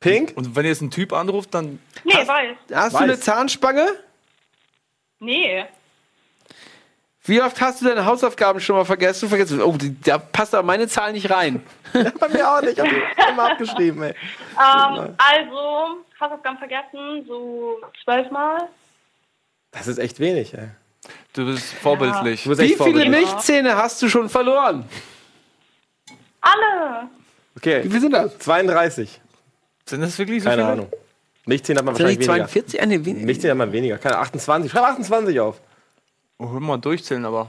Pink? 0.01 0.33
Und 0.37 0.55
wenn 0.55 0.65
jetzt 0.65 0.81
ein 0.81 0.91
Typ 0.91 1.13
anruft, 1.13 1.55
dann. 1.55 1.81
Nee, 2.05 2.15
weiß. 2.15 2.57
Hast 2.73 2.93
du 2.93 2.97
Weiß. 2.97 3.03
eine 3.03 3.19
Zahnspange? 3.21 3.87
Nee. 5.19 5.65
Wie 7.25 7.43
oft 7.43 7.61
hast 7.61 7.83
du 7.83 7.87
deine 7.87 8.07
Hausaufgaben 8.07 8.59
schon 8.61 8.77
mal 8.77 8.85
vergessen? 8.85 9.29
vergessen? 9.29 9.61
Oh, 9.61 9.77
die, 9.77 10.01
da 10.01 10.17
passt 10.19 10.55
aber 10.55 10.67
meine 10.67 10.89
Zahl 10.89 11.13
nicht 11.13 11.29
rein. 11.31 11.63
Bei 11.93 12.29
mir 12.29 12.49
auch 12.51 12.63
nicht. 12.63 12.79
Ich 12.79 12.81
hab 12.81 12.89
die 12.89 13.31
immer 13.33 13.51
abgeschrieben, 13.51 14.03
ey. 14.03 14.11
Ähm, 14.11 15.15
also, 15.19 15.99
Hausaufgaben 16.21 16.59
vergessen, 16.59 17.25
so 17.27 17.81
zwölfmal. 18.05 18.69
Das 19.73 19.89
ist 19.89 19.99
echt 19.99 20.21
wenig, 20.21 20.55
ey. 20.55 20.69
Du 21.35 21.45
bist 21.45 21.75
vorbildlich. 21.75 22.45
Du 22.45 22.49
bist 22.51 22.61
Wie 22.63 22.67
echt 22.67 22.83
viele 22.83 22.93
vorbildlich. 22.93 23.27
Milchzähne 23.27 23.77
hast 23.77 24.01
du 24.01 24.09
schon 24.09 24.29
verloren? 24.31 24.89
Alle. 26.41 27.11
Wie 27.63 27.71
Okay, 27.71 27.83
viel 27.91 28.01
sind 28.01 28.13
das? 28.13 28.39
32. 28.39 29.21
Sind 29.87 30.01
das 30.03 30.19
wirklich 30.19 30.43
so 30.43 30.49
Keine 30.51 30.63
viele? 30.63 30.73
Ahnung. 30.73 30.93
Milchzähne 31.47 31.79
hat 31.79 31.85
man 31.87 31.95
wahrscheinlich 31.95 32.19
die 32.19 32.29
weniger. 32.29 32.47
42? 32.47 32.83
Ah, 32.83 32.87
nee, 32.87 33.01
wen- 33.03 33.25
Milchzähne 33.25 33.51
hat 33.53 33.59
man 33.59 33.73
weniger. 33.73 33.99
Keine 33.99 34.19
28. 34.19 34.71
Schreib 34.71 34.85
28 34.85 35.41
auf. 35.41 35.61
Oh, 36.39 36.51
hör 36.51 36.61
mal 36.61 36.77
durchzählen, 36.79 37.25
aber. 37.25 37.49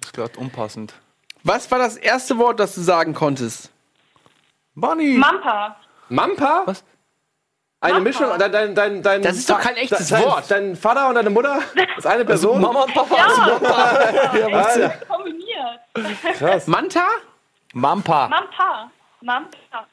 Das 0.00 0.08
ist 0.08 0.14
gerade 0.14 0.38
unpassend. 0.38 0.94
Was 1.44 1.70
war 1.70 1.78
das 1.78 1.96
erste 1.96 2.38
Wort, 2.38 2.58
das 2.60 2.74
du 2.74 2.80
sagen 2.80 3.14
konntest? 3.14 3.70
Bunny! 4.74 5.16
Mampa. 5.16 5.76
Mampa? 6.08 6.62
Was? 6.66 6.82
Eine 7.80 7.94
Mampa. 8.00 8.08
Mischung? 8.08 8.38
Dein, 8.38 8.52
dein, 8.52 8.74
dein, 8.74 9.02
dein, 9.02 9.22
Das 9.22 9.36
ist 9.36 9.48
doch 9.48 9.60
kein 9.60 9.76
echtes 9.76 10.08
dein, 10.08 10.24
Wort. 10.24 10.50
Dein 10.50 10.74
Vater 10.76 11.08
und 11.08 11.14
deine 11.14 11.30
Mutter 11.30 11.60
ist 11.98 12.06
eine 12.06 12.24
Person? 12.24 12.60
Mama 12.60 12.82
und 12.84 12.94
Papa. 12.94 13.14
Alter, 13.16 14.88
Kombiniert. 15.08 16.36
krass. 16.38 16.66
Manta? 16.66 17.06
Mampa. 17.74 18.28
Mampa. 18.28 18.90
Mampa. 19.26 19.86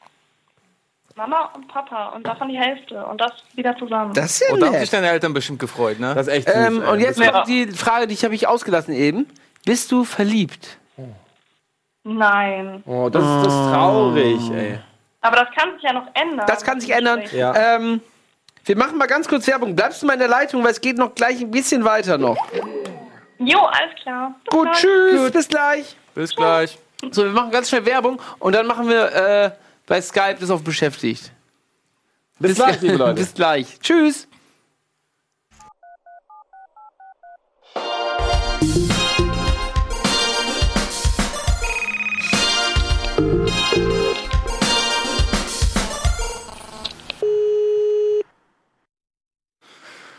Mama 1.16 1.50
und 1.54 1.68
Papa 1.68 2.08
und 2.08 2.26
davon 2.26 2.48
die 2.48 2.58
Hälfte 2.58 3.04
und 3.06 3.20
das 3.20 3.30
wieder 3.54 3.76
zusammen. 3.76 4.12
Das 4.14 4.32
ist 4.40 4.48
ja 4.48 4.54
Und 4.54 4.60
da 4.60 4.66
haben 4.66 4.78
sich 4.80 4.90
deine 4.90 5.08
Eltern 5.10 5.32
bestimmt 5.32 5.60
gefreut, 5.60 6.00
ne? 6.00 6.12
Das 6.14 6.26
ist 6.26 6.32
echt 6.32 6.48
süß, 6.48 6.56
Ähm, 6.56 6.82
ey. 6.82 6.88
und 6.88 7.00
jetzt 7.00 7.20
Ja. 7.20 7.30
kommt 7.30 7.46
die 7.48 7.68
Frage, 7.68 8.06
die 8.08 8.14
ich 8.14 8.24
habe 8.24 8.34
ich 8.34 8.48
ausgelassen 8.48 8.94
eben. 8.94 9.28
Bist 9.64 9.92
du 9.92 10.02
verliebt? 10.04 10.78
Nein. 12.02 12.82
Oh, 12.86 13.08
das, 13.08 13.22
das 13.22 13.46
ist 13.46 13.72
traurig, 13.72 14.50
ey. 14.50 14.78
Aber 15.20 15.36
das 15.36 15.48
kann 15.56 15.72
sich 15.74 15.82
ja 15.82 15.92
noch 15.92 16.06
ändern. 16.14 16.46
Das 16.46 16.62
kann 16.64 16.80
sich 16.80 16.90
ändern. 16.90 17.22
Ja. 17.32 17.54
Ähm, 17.76 18.00
wir 18.64 18.76
machen 18.76 18.98
mal 18.98 19.06
ganz 19.06 19.26
kurz 19.28 19.46
Werbung. 19.46 19.74
Bleibst 19.76 20.02
du 20.02 20.06
mal 20.06 20.14
in 20.14 20.18
der 20.18 20.28
Leitung, 20.28 20.62
weil 20.64 20.72
es 20.72 20.80
geht 20.80 20.98
noch 20.98 21.14
gleich 21.14 21.40
ein 21.40 21.50
bisschen 21.50 21.84
weiter 21.84 22.18
noch. 22.18 22.36
Jo, 23.38 23.58
alles 23.60 23.94
klar. 24.02 24.34
Bis 24.44 24.52
Gut, 24.52 24.64
gleich. 24.64 24.76
tschüss, 24.80 25.30
bis 25.30 25.48
gleich. 25.48 25.96
Bis 26.14 26.34
gleich. 26.36 26.78
So, 27.12 27.24
wir 27.24 27.32
machen 27.32 27.50
ganz 27.50 27.68
schnell 27.68 27.84
Werbung 27.86 28.20
und 28.38 28.54
dann 28.54 28.66
machen 28.66 28.88
wir 28.88 29.12
äh, 29.12 29.50
bei 29.86 30.00
Skype 30.00 30.36
das 30.40 30.50
auf 30.50 30.62
beschäftigt. 30.62 31.32
Bis 32.38 32.56
gleich, 32.56 32.80
liebe 32.80 32.96
Leute. 32.96 33.14
bis 33.20 33.34
gleich. 33.34 33.78
Tschüss. 33.80 34.28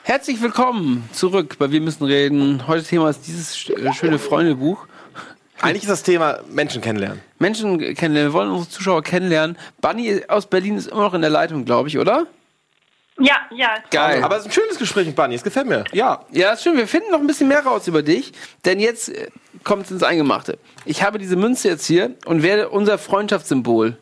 Herzlich 0.03 0.41
willkommen 0.41 1.09
zurück 1.11 1.57
bei 1.57 1.71
Wir 1.71 1.81
müssen 1.81 2.05
reden. 2.05 2.67
Heute 2.67 2.83
Thema 2.83 3.09
ist 3.09 3.27
dieses 3.27 3.69
äh, 3.69 3.91
schöne 3.93 4.19
Freundebuch. 4.19 4.87
Eigentlich 5.65 5.83
ist 5.83 5.89
das 5.89 6.03
Thema 6.03 6.39
Menschen 6.49 6.81
kennenlernen. 6.81 7.21
Menschen 7.39 7.77
kennenlernen. 7.95 8.31
Wir 8.31 8.33
wollen 8.33 8.51
unsere 8.51 8.69
Zuschauer 8.69 9.03
kennenlernen. 9.03 9.57
Bunny 9.81 10.23
aus 10.27 10.47
Berlin 10.47 10.77
ist 10.77 10.87
immer 10.87 11.01
noch 11.01 11.13
in 11.13 11.21
der 11.21 11.29
Leitung, 11.29 11.65
glaube 11.65 11.89
ich, 11.89 11.97
oder? 11.97 12.27
Ja, 13.19 13.35
ja. 13.51 13.75
Geil. 13.91 14.23
Aber 14.23 14.35
es 14.35 14.41
ist 14.41 14.47
ein 14.49 14.51
schönes 14.51 14.77
Gespräch 14.77 15.07
mit 15.07 15.15
Bunny, 15.15 15.35
es 15.35 15.43
gefällt 15.43 15.67
mir. 15.67 15.85
Ja, 15.93 16.25
ja, 16.31 16.51
ist 16.51 16.63
schön. 16.63 16.75
Wir 16.75 16.87
finden 16.87 17.11
noch 17.11 17.19
ein 17.19 17.27
bisschen 17.27 17.47
mehr 17.47 17.63
raus 17.65 17.87
über 17.87 18.03
dich, 18.03 18.33
denn 18.65 18.79
jetzt 18.79 19.09
äh, 19.09 19.27
kommt 19.63 19.85
es 19.85 19.91
ins 19.91 20.03
Eingemachte. 20.03 20.57
Ich 20.83 21.01
habe 21.01 21.17
diese 21.17 21.37
Münze 21.37 21.69
jetzt 21.69 21.85
hier 21.85 22.11
und 22.25 22.43
werde 22.43 22.69
unser 22.69 22.97
Freundschaftssymbol, 22.97 23.97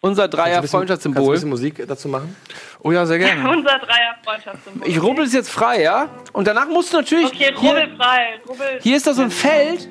unser 0.00 0.28
Dreier 0.28 0.60
Kannst 0.60 0.74
du 0.74 0.78
ein 1.08 1.14
bisschen 1.14 1.48
Musik 1.48 1.82
dazu 1.86 2.08
machen? 2.08 2.36
Oh 2.80 2.92
ja, 2.92 3.06
sehr 3.06 3.18
gerne. 3.18 3.48
Unser 3.56 3.78
Dreier-Freundschaftssymbol. 3.78 4.86
Ich 4.86 5.02
rubbel 5.02 5.24
es 5.24 5.32
jetzt 5.32 5.48
frei, 5.48 5.80
ja? 5.80 6.10
Und 6.34 6.46
danach 6.46 6.68
musst 6.68 6.92
du 6.92 6.98
natürlich 6.98 7.28
Okay, 7.28 7.54
hier, 7.58 7.70
rubbelfrei. 7.70 8.40
Rubbel. 8.46 8.80
hier 8.82 8.98
ist 8.98 9.06
da 9.06 9.14
so 9.14 9.22
ein 9.22 9.30
Feld, 9.30 9.88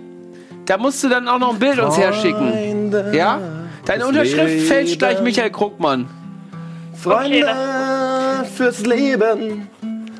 da 0.65 0.77
musst 0.77 1.03
du 1.03 1.09
dann 1.09 1.27
auch 1.27 1.39
noch 1.39 1.53
ein 1.53 1.59
Bild 1.59 1.79
uns 1.79 1.97
herschicken. 1.97 2.93
Ja? 3.13 3.39
Deine 3.85 4.07
Unterschrift 4.07 4.67
fälscht 4.67 4.99
gleich 4.99 5.21
Michael 5.21 5.51
Krugmann. 5.51 6.07
Freunde 6.95 7.47
fürs 8.55 8.85
Leben 8.85 9.67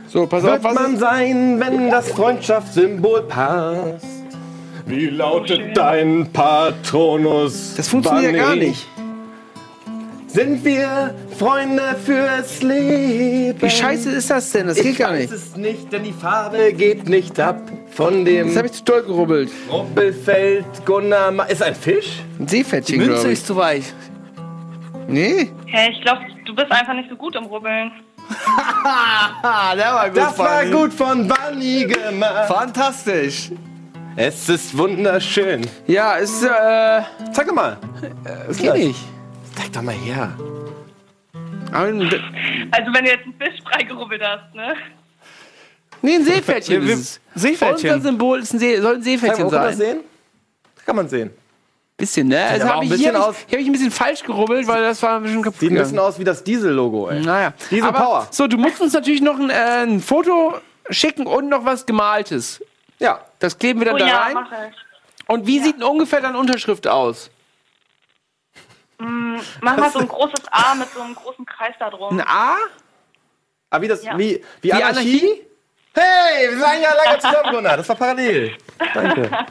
So, 0.07 0.27
pass 0.27 0.43
wird 0.43 0.63
man 0.63 0.97
sein, 0.97 1.59
wenn 1.59 1.89
das 1.89 2.09
Freundschaftssymbol 2.11 3.23
passt. 3.23 4.05
Wie 4.85 5.05
lautet 5.07 5.77
dein 5.77 6.27
Patronus? 6.33 7.75
Das 7.77 7.87
funktioniert 7.87 8.35
ja 8.35 8.43
gar 8.43 8.55
nicht. 8.55 8.85
Sind 10.33 10.65
wir 10.65 11.13
Freunde 11.37 11.95
fürs 12.03 12.63
Leben? 12.63 13.61
Wie 13.61 13.69
scheiße 13.69 14.09
ist 14.09 14.31
das 14.31 14.51
denn? 14.51 14.65
Das 14.65 14.77
geht 14.77 14.93
ich 14.93 14.97
gar 14.97 15.11
weiß 15.11 15.19
nicht. 15.29 15.31
es 15.31 15.55
nicht, 15.55 15.93
denn 15.93 16.03
die 16.03 16.11
Farbe 16.11 16.73
geht 16.73 17.07
nicht 17.07 17.39
ab 17.39 17.61
von 17.91 18.25
dem 18.25 18.47
Jetzt 18.47 18.57
habe 18.57 18.65
ich 18.65 18.73
zu 18.73 18.83
doll 18.83 19.03
gerubbelt. 19.03 19.51
Ruppelfeld 19.71 20.65
Gunnar. 20.87 21.29
Ma 21.29 21.43
ist 21.43 21.61
ein 21.61 21.75
Fisch? 21.75 22.23
Ein 22.39 22.47
Seepferdchen, 22.47 23.03
glaube 23.03 23.31
ich. 23.31 23.45
zu 23.45 23.55
weich. 23.55 23.93
Nee? 25.07 25.51
Hey, 25.67 25.91
ich 25.91 26.01
glaube, 26.01 26.21
du 26.47 26.55
bist 26.55 26.71
einfach 26.71 26.95
nicht 26.95 27.09
so 27.11 27.15
gut 27.15 27.35
im 27.35 27.43
Rubbeln. 27.43 27.91
Der 29.77 29.93
war 29.93 30.09
gut. 30.09 30.17
Das 30.17 30.39
war 30.39 30.65
gut 30.65 30.93
von 30.93 31.27
Bunny 31.27 31.85
gemacht. 31.85 32.47
Fantastisch. 32.47 33.51
Es 34.15 34.49
ist 34.49 34.75
wunderschön. 34.75 35.61
Ja, 35.85 36.17
es 36.17 36.31
ist, 36.41 36.45
äh, 36.45 37.01
Zeig 37.31 37.53
mal. 37.53 37.77
es 38.49 38.57
geht 38.57 38.73
nicht. 38.73 39.12
Zeig 39.55 39.71
doch 39.73 39.81
mal 39.81 39.93
her. 39.93 40.31
Also, 41.71 41.99
wenn 41.99 41.99
du 43.05 43.11
jetzt 43.11 43.23
einen 43.23 43.35
Fisch 43.39 43.61
freigerubbelt 43.63 44.21
hast, 44.23 44.53
ne? 44.53 44.75
nee, 46.01 46.15
ein 46.15 46.23
Seepferdchen 46.25 46.87
Wir-. 46.87 46.97
Seepferdchen. 47.35 47.93
Unser 47.95 48.01
Symbol 48.09 48.39
ist 48.39 48.53
ein 48.53 48.59
See, 48.59 48.77
soll 48.79 48.91
ein 48.91 48.93
Kann 48.95 49.03
Seepferdchen 49.03 49.43
man, 49.45 49.51
kann 49.51 49.61
man 49.61 49.69
sein. 49.69 49.77
sehen? 49.77 49.99
Kann 50.85 50.95
man 50.95 51.07
sehen. 51.09 51.31
Bisschen, 51.97 52.27
ne? 52.27 52.43
Also 52.43 52.63
aber 52.65 52.71
auch 52.71 52.75
hab 52.75 52.81
ein 52.81 52.83
ich, 52.85 52.89
bisschen 52.91 53.11
hier 53.11 53.19
habe 53.19 53.29
aus- 53.29 53.35
hier 53.47 53.57
hab 53.57 53.61
ich 53.61 53.67
ein 53.67 53.71
bisschen 53.71 53.91
falsch 53.91 54.23
gerubbelt, 54.23 54.67
weil 54.67 54.81
das 54.81 55.01
war 55.01 55.17
ein 55.17 55.23
bisschen 55.23 55.41
kaputt 55.43 55.59
Sieht 55.59 55.71
ein 55.71 55.77
bisschen 55.77 55.99
aus 55.99 56.19
wie 56.19 56.23
das 56.23 56.43
Diesel-Logo, 56.43 57.09
ey. 57.09 57.21
Naja. 57.21 57.53
Diesel 57.71 57.87
Aber, 57.87 57.99
Power. 57.99 58.27
So, 58.31 58.47
du 58.47 58.57
musst 58.57 58.81
uns 58.81 58.93
natürlich 58.93 59.21
noch 59.21 59.39
ein, 59.39 59.49
äh, 59.49 59.83
ein 59.83 59.99
Foto 60.01 60.55
schicken 60.89 61.25
und 61.27 61.49
noch 61.49 61.63
was 61.65 61.85
gemaltes. 61.85 62.61
Ja. 62.99 63.21
Das 63.39 63.57
kleben 63.57 63.79
wir 63.79 63.85
dann 63.85 63.95
Oh 63.95 63.99
da 63.99 64.07
ja, 64.07 64.17
rein. 64.23 64.33
mach 64.33 64.51
ich. 64.51 64.75
Und 65.27 65.47
wie 65.47 65.59
sieht 65.59 65.75
denn 65.77 65.83
ungefähr 65.83 66.19
deine 66.19 66.37
Unterschrift 66.37 66.87
aus? 66.87 67.29
Mach 69.61 69.77
mal 69.77 69.91
so 69.91 69.99
ein 69.99 70.07
großes 70.07 70.41
A 70.51 70.75
mit 70.75 70.89
so 70.93 71.01
einem 71.01 71.15
großen 71.15 71.45
Kreis 71.45 71.73
da 71.79 71.89
drum. 71.89 72.19
Ein 72.19 72.27
A? 72.27 72.55
Aber 73.69 73.81
wie 73.83 73.87
das, 73.87 74.03
Ja. 74.03 74.17
wie, 74.17 74.43
wie, 74.61 74.67
Wie 74.69 74.73
Anarchie? 74.73 75.19
Anarchie? 75.21 75.41
Hey, 75.95 76.49
wir 76.49 76.57
sind 76.57 76.63
ein 76.63 76.81
Jahr 76.81 76.95
lange 76.95 77.19
zusammen, 77.19 77.51
Gunnar. 77.55 77.77
Das 77.77 77.89
war 77.89 77.95
parallel. 77.95 78.57
Danke. 78.93 79.29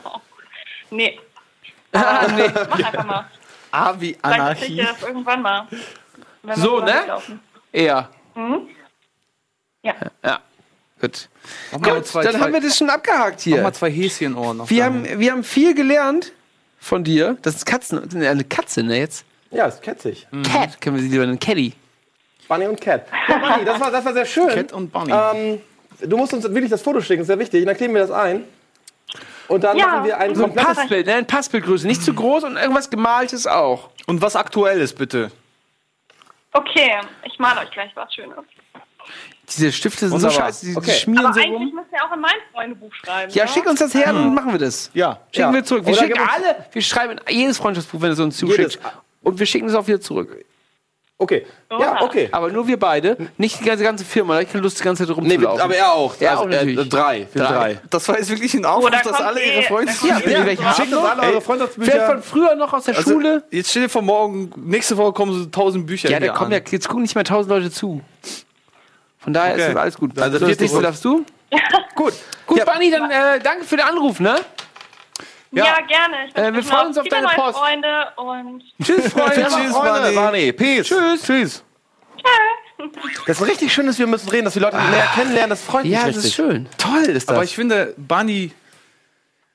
Nee. 0.91 1.19
Ah, 1.95 2.27
nee. 2.35 2.49
Mach 2.55 2.79
einfach 2.87 3.05
mal. 3.05 3.27
Ah, 3.71 3.95
wie 3.99 4.12
Vielleicht 4.15 4.25
Anarchie. 4.25 4.77
das 4.77 5.03
irgendwann 5.03 5.43
mal. 5.43 5.67
Wenn 6.43 6.57
wir 6.57 6.57
So, 6.57 6.81
ne? 6.81 7.05
laufen. 7.07 7.41
Eher. 7.73 8.09
Ja. 9.83 9.95
Ja. 10.25 10.41
Gut. 11.01 11.29
Gut, 11.73 12.07
zwei, 12.07 12.23
dann 12.23 12.35
zwei, 12.35 12.41
haben 12.41 12.53
wir 12.53 12.61
das 12.61 12.77
schon 12.79 12.88
abgehakt 12.91 13.41
hier. 13.41 13.57
mach 13.57 13.65
mal 13.65 13.73
zwei 13.75 13.91
Häschenohren 13.91 14.59
noch. 14.59 14.71
Wir 14.71 14.85
haben, 14.85 15.19
wir 15.19 15.33
haben 15.33 15.45
viel 15.45 15.75
gelernt 15.75 16.33
von 16.79 17.05
dir. 17.05 17.37
Das 17.43 17.57
ist 17.57 17.67
Katzen, 17.67 18.09
eine 18.25 18.45
Katze, 18.45 18.83
ne, 18.83 18.99
jetzt? 18.99 19.25
Ja, 19.53 19.67
ist 19.67 19.83
ketzig. 19.83 20.27
Cat, 20.51 20.81
können 20.81 20.97
wir 20.97 21.03
sie 21.03 21.09
lieber 21.11 21.27
nennen. 21.27 21.38
Caddy. 21.38 21.75
Bunny 22.49 22.67
und 22.67 22.81
Cat. 22.81 23.07
Ja, 23.29 23.38
Bunny, 23.38 23.65
das 23.65 23.81
war, 23.81 23.91
das 23.91 24.05
war 24.05 24.12
sehr 24.12 24.25
schön. 24.27 24.49
Cat 24.49 24.73
und 24.73 24.93
Bunny. 24.93 25.12
Ähm, 25.12 25.61
du 26.01 26.17
musst 26.17 26.33
uns 26.35 26.45
wirklich 26.45 26.71
das 26.71 26.83
Foto 26.83 27.01
schicken, 27.01 27.23
ist 27.23 27.29
sehr 27.29 27.38
wichtig. 27.38 27.65
Dann 27.65 27.77
kleben 27.77 27.95
wir 27.95 28.01
das 28.03 28.11
ein. 28.11 28.45
Und 29.49 29.62
dann 29.65 29.77
Ja. 29.77 29.87
machen 29.88 30.05
wir 30.07 30.19
ein 30.19 30.35
So 30.35 30.45
ein 30.45 30.49
komplettes... 30.55 30.77
Passbild, 30.77 31.07
ne? 31.07 31.15
Ein 31.15 31.27
Passbildgröße. 31.27 31.87
Nicht 31.87 32.03
zu 32.03 32.15
groß 32.15 32.45
und 32.45 32.57
irgendwas 32.57 32.88
Gemaltes 32.91 33.47
auch. 33.47 33.91
Und 34.07 34.23
was 34.23 34.37
aktuelles, 34.37 34.95
bitte. 34.95 35.31
Okay, 36.53 36.93
ich 37.25 37.38
male 37.38 37.61
euch 37.61 37.71
gleich 37.71 37.91
was 37.95 38.12
Schönes. 38.15 38.37
Diese 39.49 39.73
Stifte 39.73 40.09
sind 40.09 40.19
so 40.21 40.27
Wunderbar. 40.29 40.47
scheiße, 40.47 40.67
die 40.67 40.77
Okay. 40.77 40.93
schmieren 40.93 41.27
Aber 41.27 41.35
so 41.35 41.41
eigentlich 41.41 41.69
rum. 41.69 41.75
müsst 41.75 41.93
ihr 41.93 42.05
auch 42.05 42.12
in 42.15 42.21
mein 42.21 42.35
Freundebuch 42.53 42.95
schreiben. 42.95 43.33
Ja, 43.33 43.45
ne? 43.45 43.51
schick 43.51 43.67
uns 43.69 43.81
das 43.81 43.93
her, 43.95 44.07
dann 44.12 44.33
machen 44.35 44.53
wir 44.53 44.59
das. 44.59 44.91
Ja. 44.95 45.19
Schicken 45.33 45.49
Ja. 45.49 45.53
wir 45.53 45.65
zurück. 45.65 45.85
Wir 45.85 45.93
Oder 45.93 46.03
schicken 46.03 46.15
gib 46.15 46.23
uns- 46.23 46.31
alle, 46.33 46.67
wir 46.73 46.83
schreiben 46.83 47.19
in 47.27 47.37
jedes 47.37 47.59
Freundschaftsbuch, 47.59 48.01
wenn 48.01 48.12
es 48.12 48.21
uns 48.21 48.41
Jedes. 48.41 48.79
Und 49.23 49.39
wir 49.39 49.47
schicken 49.47 49.69
es 49.69 49.75
auch 49.75 49.87
wieder 49.87 50.01
zurück. 50.01 50.45
Okay. 51.19 51.47
Ja, 51.71 52.03
okay. 52.03 52.29
Aber 52.33 52.51
nur 52.51 52.67
wir 52.67 52.77
beide, 52.77 53.17
nicht 53.39 53.61
die 53.61 53.65
ganze, 53.65 53.85
ganze 53.85 54.05
Firma. 54.05 54.33
Da 54.35 54.41
hab 54.41 54.47
ich 54.47 54.53
keine 54.53 54.63
Lust, 54.65 54.81
die 54.81 54.83
ganze 54.83 55.07
Zeit 55.07 55.17
Nee, 55.19 55.35
rumzulaufen. 55.35 55.61
aber 55.61 55.77
er 55.77 55.93
auch. 55.93 56.15
Er 56.19 56.31
Also, 56.33 56.43
auch 56.43 56.49
natürlich. 56.49 56.79
Äh, 56.81 56.85
drei. 56.87 57.29
Wir 57.33 57.43
Drei. 57.45 57.53
drei. 57.55 57.81
Das 57.91 58.09
war 58.09 58.19
jetzt 58.19 58.31
wirklich 58.31 58.53
ein 58.55 58.65
Aufruf, 58.65 58.87
Oh, 58.87 58.89
da 58.91 59.03
dass 59.03 59.21
alle 59.21 59.41
ihre 59.41 59.63
Freunde 59.63 59.93
Ja, 60.03 60.21
wenn 60.25 60.33
ihr 60.33 60.47
welche 60.47 60.65
habt. 60.69 60.81
Uns 60.81 60.93
alle 60.93 61.05
eure 61.23 61.31
Vielleicht 61.31 61.45
Freundschaftsbücher. 61.47 62.07
von 62.07 62.23
früher 62.25 62.57
noch 62.57 62.73
aus 62.73 62.85
der 62.87 62.97
Also, 62.97 63.13
Schule. 63.13 63.45
Jetzt 63.53 63.73
dir 63.73 63.89
vor, 63.89 64.03
morgen, 64.03 64.51
nächste 64.57 64.97
Woche 64.97 65.13
kommen 65.13 65.33
so 65.39 65.47
tausend 65.47 65.87
Bücher 65.87 66.11
Ja, 66.11 66.19
da 66.19 66.29
kommen 66.33 66.53
an. 66.53 66.61
ja, 66.65 66.71
jetzt 66.73 66.89
gucken 66.89 67.03
nicht 67.03 67.15
mehr 67.15 67.23
tausend 67.25 67.51
Leute 67.51 67.71
zu. 67.71 68.01
Von 69.19 69.33
daher 69.33 69.53
Okay. 69.53 69.63
ist 69.63 69.69
das 69.69 69.77
alles 69.77 69.97
gut. 69.99 70.19
Also, 70.19 70.39
so, 70.39 70.41
das 70.41 70.49
vierte 70.49 70.63
nächste 70.65 70.77
Runde. 70.79 70.89
darfst 70.89 71.05
du. 71.05 71.25
Gut. 71.95 72.15
Gut, 72.47 72.59
Ja. 72.59 72.65
Bunny, 72.65 72.91
dann 72.91 73.11
äh, 73.11 73.39
danke 73.41 73.65
für 73.65 73.77
den 73.77 73.87
Anruf, 73.87 74.19
ne? 74.19 74.35
Ja, 75.53 75.77
gerne. 75.87 76.29
Ich 76.29 76.37
Äh, 76.37 76.53
wir 76.55 76.62
freuen 76.62 76.87
uns 76.88 76.99
auf 76.99 77.07
deine 77.09 77.29
Post. 77.29 77.59
Freunde 77.59 77.88
und 78.17 78.62
Tschüss, 78.83 79.12
Freunde. 79.12 79.47
Tschüss, 79.49 79.73
Freunde. 79.77 80.12
Bunny. 80.12 80.53
Peace. 80.53 80.87
Tschüss. 80.87 81.23
Tschüss. 81.23 81.65
Das 83.27 83.41
ist 83.41 83.47
richtig 83.47 83.73
schön, 83.73 83.87
dass 83.87 83.99
wir 83.99 84.07
müssen 84.07 84.29
reden, 84.31 84.45
dass 84.47 84.55
die 84.55 84.59
Leute 84.61 84.77
näher 84.77 85.07
kennenlernen. 85.15 85.51
Das 85.51 85.62
freut 85.62 85.85
mich 85.85 85.93
Ja, 85.93 85.99
das 86.01 86.09
richtig. 86.17 86.25
ist 86.27 86.35
schön. 86.35 86.69
Toll 86.79 87.03
ist 87.05 87.29
das. 87.29 87.35
Aber 87.37 87.45
ich 87.45 87.55
finde, 87.55 87.95
Bunny, 87.97 88.53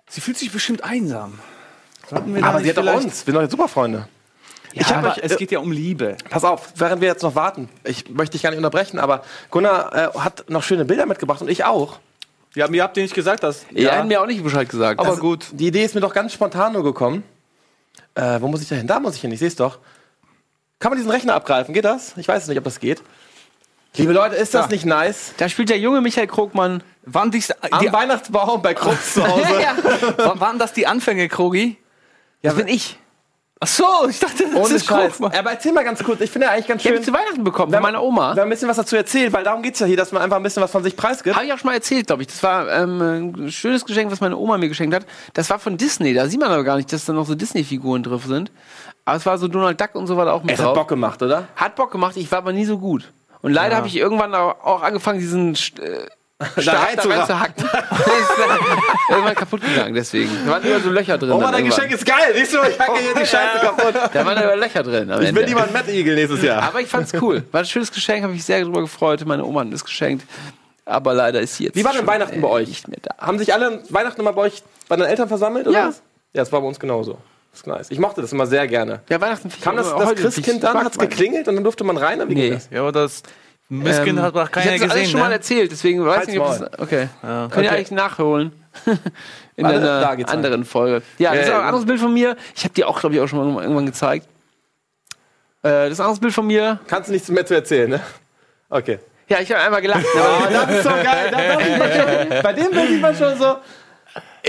sie 0.08 0.22
fühlt 0.22 0.38
sich 0.38 0.52
bestimmt 0.52 0.84
einsam. 0.84 1.40
Sollten 2.10 2.34
wir 2.34 2.42
da 2.42 2.48
aber 2.50 2.62
sie 2.62 2.70
hat 2.70 2.78
doch 2.78 2.94
uns. 2.94 3.04
Wir 3.06 3.32
sind 3.32 3.34
doch 3.36 3.42
jetzt 3.42 3.52
super 3.52 3.68
Freunde. 3.68 4.08
Ja, 4.74 4.86
hab 4.90 4.98
aber 4.98 5.12
euch- 5.12 5.20
Es 5.24 5.36
geht 5.38 5.52
ja 5.52 5.60
um 5.60 5.72
Liebe. 5.72 6.16
Pass 6.30 6.44
auf, 6.46 6.72
während 6.76 7.02
wir 7.02 7.08
jetzt 7.10 7.24
noch 7.24 7.36
warten, 7.36 7.68
ich 7.84 8.10
möchte 8.10 8.34
dich 8.34 8.44
gar 8.44 8.52
nicht 8.52 8.58
unterbrechen, 8.58 9.00
aber 9.00 9.24
Gunnar 9.50 9.94
äh, 10.16 10.20
hat 10.20 10.50
noch 10.50 10.62
schöne 10.64 10.86
Bilder 10.86 11.06
mitgebracht 11.06 11.42
und 11.42 11.50
ich 11.50 11.66
auch. 11.66 12.00
Ja, 12.58 12.68
mir 12.68 12.84
habt 12.84 12.98
ihr 12.98 13.04
nicht 13.04 13.14
gesagt, 13.16 13.44
dass. 13.44 13.66
ihr 13.72 13.96
habt 13.96 14.08
mir 14.08 14.22
auch 14.22 14.26
nicht 14.26 14.44
Bescheid 14.44 14.68
gesagt. 14.68 15.00
Aber 15.00 15.10
Also, 15.10 15.22
gut. 15.22 15.46
Die 15.54 15.68
Idee 15.68 15.84
ist 15.86 15.96
mir 15.96 16.02
doch 16.02 16.14
ganz 16.14 16.34
spontan 16.34 16.74
nur 16.74 16.84
gekommen. 16.84 17.24
Äh, 18.16 18.42
wo 18.42 18.48
muss 18.48 18.62
ich 18.62 18.68
da 18.68 18.76
hin? 18.76 18.88
Da 18.88 19.00
muss 19.00 19.16
ich 19.16 19.22
hin, 19.22 19.32
ich 19.32 19.40
sehe 19.40 19.48
es 19.48 19.56
doch. 19.56 19.78
Kann 20.80 20.92
man 20.92 20.98
diesen 20.98 21.12
Rechner 21.12 21.36
abgreifen? 21.36 21.74
Geht 21.74 21.86
das? 21.86 22.18
Ich 22.18 22.28
weiß 22.28 22.48
nicht, 22.48 22.58
ob 22.58 22.64
das 22.64 22.80
geht. 22.80 23.02
Liebe 23.96 24.12
Leute, 24.14 24.36
ist 24.36 24.54
das 24.54 24.66
Ja. 24.66 24.72
nicht 24.72 24.86
nice? 24.86 25.34
da 25.38 25.50
spielt 25.50 25.70
der 25.70 25.80
junge 25.80 26.02
Michael 26.02 26.28
Krogmann. 26.28 26.84
Waren, 27.04 27.32
dies, 27.32 27.52
Am 27.52 27.80
die, 27.80 27.92
Weihnachtsbaum 27.92 28.62
bei 28.62 28.74
Krux 28.74 29.14
zu 29.14 29.28
Hause. 29.28 29.44
waren, 30.18 30.40
waren 30.40 30.60
das 30.60 30.74
die 30.74 30.86
Anfänge, 30.88 31.28
Krogi? 31.30 31.78
Das 32.44 32.56
bin 32.56 32.68
ich. 32.68 32.98
Ach 33.60 33.68
so, 33.68 33.86
ich 34.08 34.20
dachte, 34.20 34.44
das 34.44 34.54
Ohne 34.54 34.76
ist 34.76 34.86
Scheiß. 34.86 35.14
Krugmann. 35.14 35.32
Aber 35.38 35.52
erzähl 35.52 35.72
mal 35.74 35.84
ganz 35.84 36.04
kurz. 36.04 36.22
Ich 36.22 36.30
finde 36.30 36.46
ja 36.46 36.54
eigentlich 36.54 36.68
ganz 36.68 36.84
Die 36.84 36.90
habe 36.90 36.98
schön. 36.98 37.02
ich 37.02 37.08
zu 37.08 37.14
Weihnachten 37.14 37.44
bekommen 37.44 37.70
von 37.72 37.76
haben- 37.76 37.84
meiner 37.84 38.04
Oma. 38.04 38.36
Wir 38.36 38.42
haben 38.42 38.50
ein 38.50 38.52
bisschen 38.52 38.70
was 38.70 38.78
dazu 38.78 38.96
erzählt, 38.96 39.34
weil 39.34 39.44
darum 39.44 39.64
geht's 39.64 39.80
ja 39.80 39.88
hier, 39.88 39.98
dass 39.98 40.12
man 40.12 40.22
einfach 40.22 40.38
ein 40.38 40.44
bisschen 40.44 40.62
was 40.62 40.70
von 40.72 40.84
sich 40.84 40.96
preisgibt. 40.96 41.36
Habe 41.36 41.46
ich 41.48 41.54
auch 41.54 41.58
schon 41.58 41.70
mal 41.70 41.74
erzählt, 41.74 42.06
glaube 42.06 42.22
ich. 42.22 42.28
Das 42.28 42.44
war 42.44 42.72
ähm, 42.72 43.02
ein 43.46 43.52
schönes 43.52 43.84
Geschenk, 43.84 44.12
was 44.12 44.22
meine 44.22 44.38
Oma 44.38 44.60
mir 44.60 44.68
geschenkt 44.68 44.96
hat. 44.96 45.06
Das 45.34 45.50
war 45.50 45.58
von 45.58 45.76
Disney. 45.76 46.14
Da 46.14 46.28
sieht 46.28 46.40
man 46.40 46.52
aber 46.52 46.64
gar 46.64 46.78
nicht, 46.78 46.94
dass 46.94 47.06
da 47.06 47.14
noch 47.14 47.26
so 47.26 47.34
Disney-Figuren 47.34 48.04
drauf 48.04 48.26
sind. 48.26 48.52
Aber 49.06 49.18
es 49.18 49.26
war 49.26 49.38
so 49.40 49.48
Donald 49.48 49.82
Duck 49.82 49.96
und 49.96 50.06
so 50.06 50.18
weiter 50.18 50.34
auch 50.34 50.44
mit 50.44 50.52
Es 50.52 50.60
hat 50.60 50.68
drauf. 50.68 50.76
Bock 50.76 50.90
gemacht, 50.90 51.24
oder? 51.24 51.48
Hat 51.56 51.76
Bock 51.76 51.92
gemacht, 51.92 52.16
ich 52.18 52.30
war 52.32 52.38
aber 52.40 52.54
nie 52.54 52.66
so 52.66 52.78
gut. 52.78 53.12
Und 53.42 53.54
leider 53.54 53.76
habe 53.78 53.88
ich 53.88 53.96
irgendwann 53.96 54.36
auch 54.36 54.64
auch 54.64 54.84
angefangen, 54.84 55.20
diesen 55.20 55.54
äh, 55.54 55.58
Stab 56.62 56.76
da 56.96 57.04
reinzuhacken. 57.04 57.66
rein 57.66 57.84
irgendwann 59.16 59.36
kaputt 59.36 59.62
gegangen, 59.62 59.94
deswegen. 59.94 60.30
Da 60.46 60.52
waren 60.52 60.64
immer 60.64 60.80
so 60.80 60.90
Löcher 60.90 61.18
drin. 61.18 61.32
Oh 61.32 61.40
Mann, 61.40 61.52
dein. 61.54 61.66
Geschenk 61.66 61.92
ist 61.92 62.06
geil. 62.06 62.34
Siehst 62.36 62.54
du, 62.54 62.58
ich 62.70 62.80
hacke 62.80 63.00
hier 63.00 63.14
die 63.14 63.26
Scheiße 63.26 63.60
kaputt. 63.62 63.94
Da 64.14 64.26
waren 64.26 64.38
immer 64.42 64.56
Löcher 64.56 64.84
drin. 64.84 65.12
Am 65.12 65.22
Ich 65.22 65.32
lieber 65.32 65.64
einen 65.64 65.74
Mad 65.74 65.92
Eagle 65.92 66.16
nächstes 66.16 66.42
Jahr. 66.44 66.64
Aber 66.64 66.82
ich 66.82 66.88
fand's 66.88 67.14
cool. 67.22 67.44
War 67.52 67.62
ein 67.62 67.66
schönes 67.66 67.92
Geschenk, 67.92 68.24
habe 68.24 68.34
mich 68.34 68.44
sehr 68.44 68.60
darüber 68.62 68.82
gefreut. 68.82 69.24
Meine 69.26 69.44
Oma 69.46 69.62
hat 69.62 69.68
mir 69.68 69.74
das 69.74 69.84
geschenkt. 69.86 70.26
Aber 70.86 71.14
leider 71.14 71.42
ist 71.42 71.56
sie 71.58 71.66
jetzt. 71.66 71.76
Wie 71.76 71.84
war 71.84 71.92
denn 71.92 72.00
schon, 72.00 72.08
Weihnachten 72.08 72.40
bei 72.42 72.48
äh, 72.48 72.52
euch? 72.52 72.68
Nicht 72.70 72.88
mehr 72.88 72.98
da. 73.02 73.16
Haben 73.18 73.38
sich 73.40 73.54
alle 73.54 73.82
Weihnachten 73.90 74.22
immer 74.22 74.32
bei 74.34 74.44
euch 74.44 74.64
bei 74.88 74.96
den 74.96 75.06
Eltern 75.06 75.28
versammelt? 75.28 75.68
Oder 75.68 75.78
Ja. 75.80 75.88
was? 75.90 76.02
Ja, 76.34 76.42
das 76.42 76.52
war 76.52 76.62
bei 76.62 76.68
uns 76.68 76.80
genauso. 76.80 77.18
Das 77.52 77.62
ist 77.62 77.68
nice. 77.68 77.88
Ich 77.92 78.00
mochte 78.00 78.22
das 78.22 78.32
immer 78.32 78.46
sehr 78.48 78.68
gerne. 78.68 79.02
Ja, 79.10 79.20
Weihnachten. 79.20 79.52
Kam 79.62 79.76
das, 79.76 79.90
das 79.94 80.16
Christkind 80.16 80.64
dann? 80.64 80.78
Ich 80.78 80.84
Hat's 80.86 80.98
Weihnachten. 80.98 81.10
geklingelt 81.10 81.48
und 81.48 81.56
dann 81.56 81.64
durfte 81.64 81.84
man 81.84 81.98
rein? 81.98 82.20
Oder 82.22 82.30
Wie 82.30 82.36
ging 82.36 82.44
Nee. 82.46 82.50
das? 82.52 82.70
Ja, 82.72 82.82
aber 82.82 82.92
das 82.94 83.24
Mistkind 83.70 84.18
Ähm, 84.20 84.22
hat 84.24 84.36
doch 84.36 84.46
ich 84.46 84.52
keiner 84.52 84.72
hab's 84.72 84.82
alles 84.84 84.94
gesehen, 84.94 85.12
schon 85.12 85.20
mal 85.20 85.28
ne? 85.28 85.34
erzählt, 85.34 85.72
deswegen 85.72 86.06
weiß 86.06 86.22
ich 86.24 86.28
nicht, 86.30 86.40
ob 86.40 86.48
das, 86.58 86.80
Okay. 86.80 87.10
Ja. 87.22 87.48
Könnt 87.52 87.66
ihr 87.66 87.70
Okay. 87.72 87.78
eigentlich 87.78 87.92
nachholen. 87.92 88.52
In 89.56 89.66
Warte, 89.66 90.08
einer 90.08 90.30
anderen 90.30 90.66
Folge. 90.66 91.02
Ja, 91.18 91.34
das 91.34 91.48
ist 91.48 91.52
auch 91.52 91.60
ein 91.60 91.66
anderes 91.66 91.86
Bild 91.86 92.00
von 92.00 92.14
mir. 92.14 92.36
Ich 92.56 92.64
habe 92.64 92.74
dir 92.74 92.88
auch, 92.88 93.00
glaube 93.00 93.16
ich, 93.16 93.22
auch 93.22 93.28
schon 93.28 93.54
mal 93.54 93.64
irgendwann 93.64 93.88
gezeigt. 93.88 94.28
Äh, 95.64 95.70
das 95.70 95.94
ist 95.94 96.00
ein 96.00 96.04
anderes 96.04 96.20
Bild 96.20 96.34
von 96.34 96.46
mir. 96.46 96.80
Kannst 96.88 97.10
du 97.10 97.14
nichts 97.14 97.30
mehr 97.30 97.46
zu 97.46 97.56
erzählen, 97.56 97.90
ne? 97.90 98.02
Okay. 98.70 99.00
Ja, 99.30 99.40
ich 99.40 99.52
habe 99.52 99.62
einmal 99.62 99.82
gelacht. 99.82 100.06
Oh, 100.16 100.48
das 100.52 100.70
ist 100.70 100.84
so 100.84 100.90
geil. 100.90 101.32
Da 101.32 101.60
sieht 101.60 101.80
man 101.80 101.92
schon, 101.92 102.30
bei 102.44 102.54
dem 102.54 102.72
Bild 102.72 102.90
sieht 102.90 103.02
man 103.02 103.16
schon 103.16 103.38
so, 103.38 103.58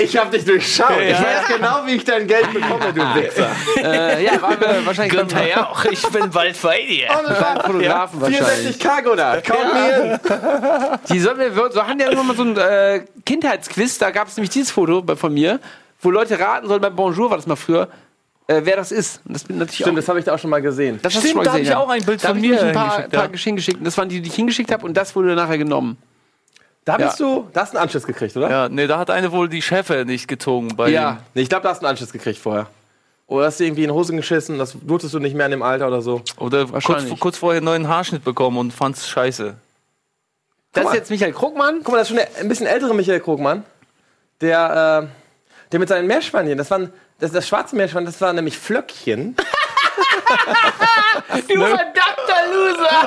ich 0.00 0.16
hab 0.16 0.30
dich 0.30 0.44
durchschaut. 0.44 1.00
Ich 1.00 1.14
weiß 1.14 1.46
genau, 1.48 1.86
wie 1.86 1.94
ich 1.96 2.04
dein 2.04 2.26
Geld 2.26 2.52
bekomme, 2.52 2.92
du 2.92 3.00
Wichser. 3.00 3.50
äh, 3.76 4.24
ja, 4.24 4.40
waren 4.40 4.60
wir 4.60 4.86
wahrscheinlich 4.86 5.16
Günther 5.16 5.46
ja 5.46 5.68
auch, 5.68 5.84
ich 5.84 6.02
bin 6.08 6.30
bald 6.30 6.60
bei 6.60 6.82
dir. 6.86 7.08
Ohne 7.18 7.34
Scheiß. 7.34 7.66
Fotografen 7.66 8.20
wahrscheinlich. 8.20 8.76
64 8.76 8.78
Cargo 8.78 9.14
da. 9.14 9.40
Count 9.40 9.74
me 9.74 10.12
in. 10.12 10.98
Die 11.10 11.20
sollen 11.20 11.38
wir, 11.38 11.70
so 11.70 11.86
haben 11.86 11.98
ja 12.00 12.06
irgendwann 12.06 12.26
mal 12.26 12.36
so 12.36 12.42
ein 12.42 12.56
äh, 12.56 13.04
Kindheitsquiz, 13.24 13.98
da 13.98 14.10
gab 14.10 14.28
es 14.28 14.36
nämlich 14.36 14.50
dieses 14.50 14.70
Foto 14.70 15.04
von 15.16 15.34
mir, 15.34 15.60
wo 16.00 16.10
Leute 16.10 16.38
raten 16.38 16.68
sollen, 16.68 16.80
bei 16.80 16.90
Bonjour 16.90 17.30
war 17.30 17.36
das 17.36 17.46
mal 17.46 17.56
früher, 17.56 17.88
äh, 18.46 18.60
wer 18.64 18.76
das 18.76 18.92
ist. 18.92 19.20
Und 19.26 19.34
das 19.34 19.44
bin 19.44 19.58
natürlich 19.58 19.76
Stimmt, 19.76 19.90
auch. 19.90 19.96
das 19.96 20.08
habe 20.08 20.18
ich 20.18 20.24
da 20.24 20.34
auch 20.34 20.38
schon 20.38 20.50
mal 20.50 20.62
gesehen. 20.62 20.98
Das 21.02 21.14
hast 21.14 21.24
du 21.24 21.28
Stimmt, 21.28 21.30
schon 21.30 21.36
mal 21.38 21.44
da 21.44 21.50
hab 21.52 21.58
gesehen, 21.58 21.72
ich 21.72 21.76
auch 21.76 21.88
ein 21.88 22.04
Bild 22.04 22.24
da 22.24 22.28
von 22.28 22.36
hab 22.36 22.44
ich 22.44 22.50
mir 22.50 22.62
ein 22.62 22.72
paar, 22.72 22.84
hingeschickt, 22.84 23.12
paar 23.12 23.24
ja. 23.24 23.30
Geschenke 23.30 23.56
geschickt. 23.56 23.78
Das 23.82 23.98
waren 23.98 24.08
die, 24.08 24.20
die 24.20 24.28
ich 24.28 24.34
hingeschickt 24.34 24.72
habe 24.72 24.86
und 24.86 24.96
das 24.96 25.14
wurde 25.14 25.34
nachher 25.34 25.58
genommen. 25.58 25.98
Da 26.88 26.96
Ja. 26.96 27.04
bist 27.08 27.20
du, 27.20 27.46
da 27.52 27.60
hast 27.60 27.74
du 27.74 27.76
einen 27.76 27.82
Anschluss 27.82 28.04
gekriegt, 28.06 28.34
oder? 28.34 28.48
Ja, 28.48 28.68
nee, 28.70 28.86
da 28.86 28.98
hat 28.98 29.10
eine 29.10 29.30
wohl 29.30 29.46
die 29.50 29.60
Chefe 29.60 30.04
nicht 30.06 30.26
gezogen 30.26 30.68
bei 30.74 30.88
Ja. 30.88 31.10
ihm. 31.10 31.16
Nee, 31.34 31.42
ich 31.42 31.50
glaube, 31.50 31.64
da 31.64 31.68
hast 31.68 31.82
du 31.82 31.86
einen 31.86 31.90
Anschluss 31.90 32.12
gekriegt 32.12 32.38
vorher. 32.38 32.66
Oder 33.26 33.44
hast 33.44 33.60
du 33.60 33.64
irgendwie 33.64 33.84
in 33.84 33.90
Hosen 33.90 34.16
geschissen, 34.16 34.56
das 34.58 34.74
durftest 34.80 35.12
du 35.12 35.18
nicht 35.18 35.36
mehr 35.36 35.44
in 35.44 35.50
dem 35.50 35.62
Alter 35.62 35.86
oder 35.88 36.00
so. 36.00 36.22
Oder 36.38 36.60
kurz, 36.64 36.72
Wahrscheinlich. 36.72 37.20
kurz 37.20 37.36
vorher 37.36 37.58
einen 37.58 37.66
neuen 37.66 37.88
Haarschnitt 37.88 38.24
bekommen 38.24 38.56
und 38.56 38.72
fand's 38.72 39.06
scheiße. 39.06 39.54
Das 40.72 40.86
ist 40.86 40.94
jetzt 40.94 41.10
Michael 41.10 41.32
Krugmann. 41.34 41.80
Guck 41.84 41.88
mal, 41.92 41.98
das 41.98 42.08
ist 42.10 42.16
schon 42.16 42.16
der 42.16 42.28
ein 42.40 42.48
bisschen 42.48 42.66
ältere 42.66 42.94
Michael 42.94 43.20
Krogmann, 43.20 43.64
der, 44.40 45.02
äh, 45.04 45.68
der 45.72 45.80
mit 45.80 45.90
seinen 45.90 46.06
Meerschweinchen, 46.06 46.56
das 46.56 46.70
waren, 46.70 46.90
das, 47.20 47.32
das 47.32 47.46
schwarze 47.46 47.76
Meerschwein, 47.76 48.06
das 48.06 48.18
war 48.22 48.32
nämlich 48.32 48.56
Flöckchen. 48.56 49.36
Du 51.48 51.60
verdammter 51.60 52.40
Loser! 52.52 52.98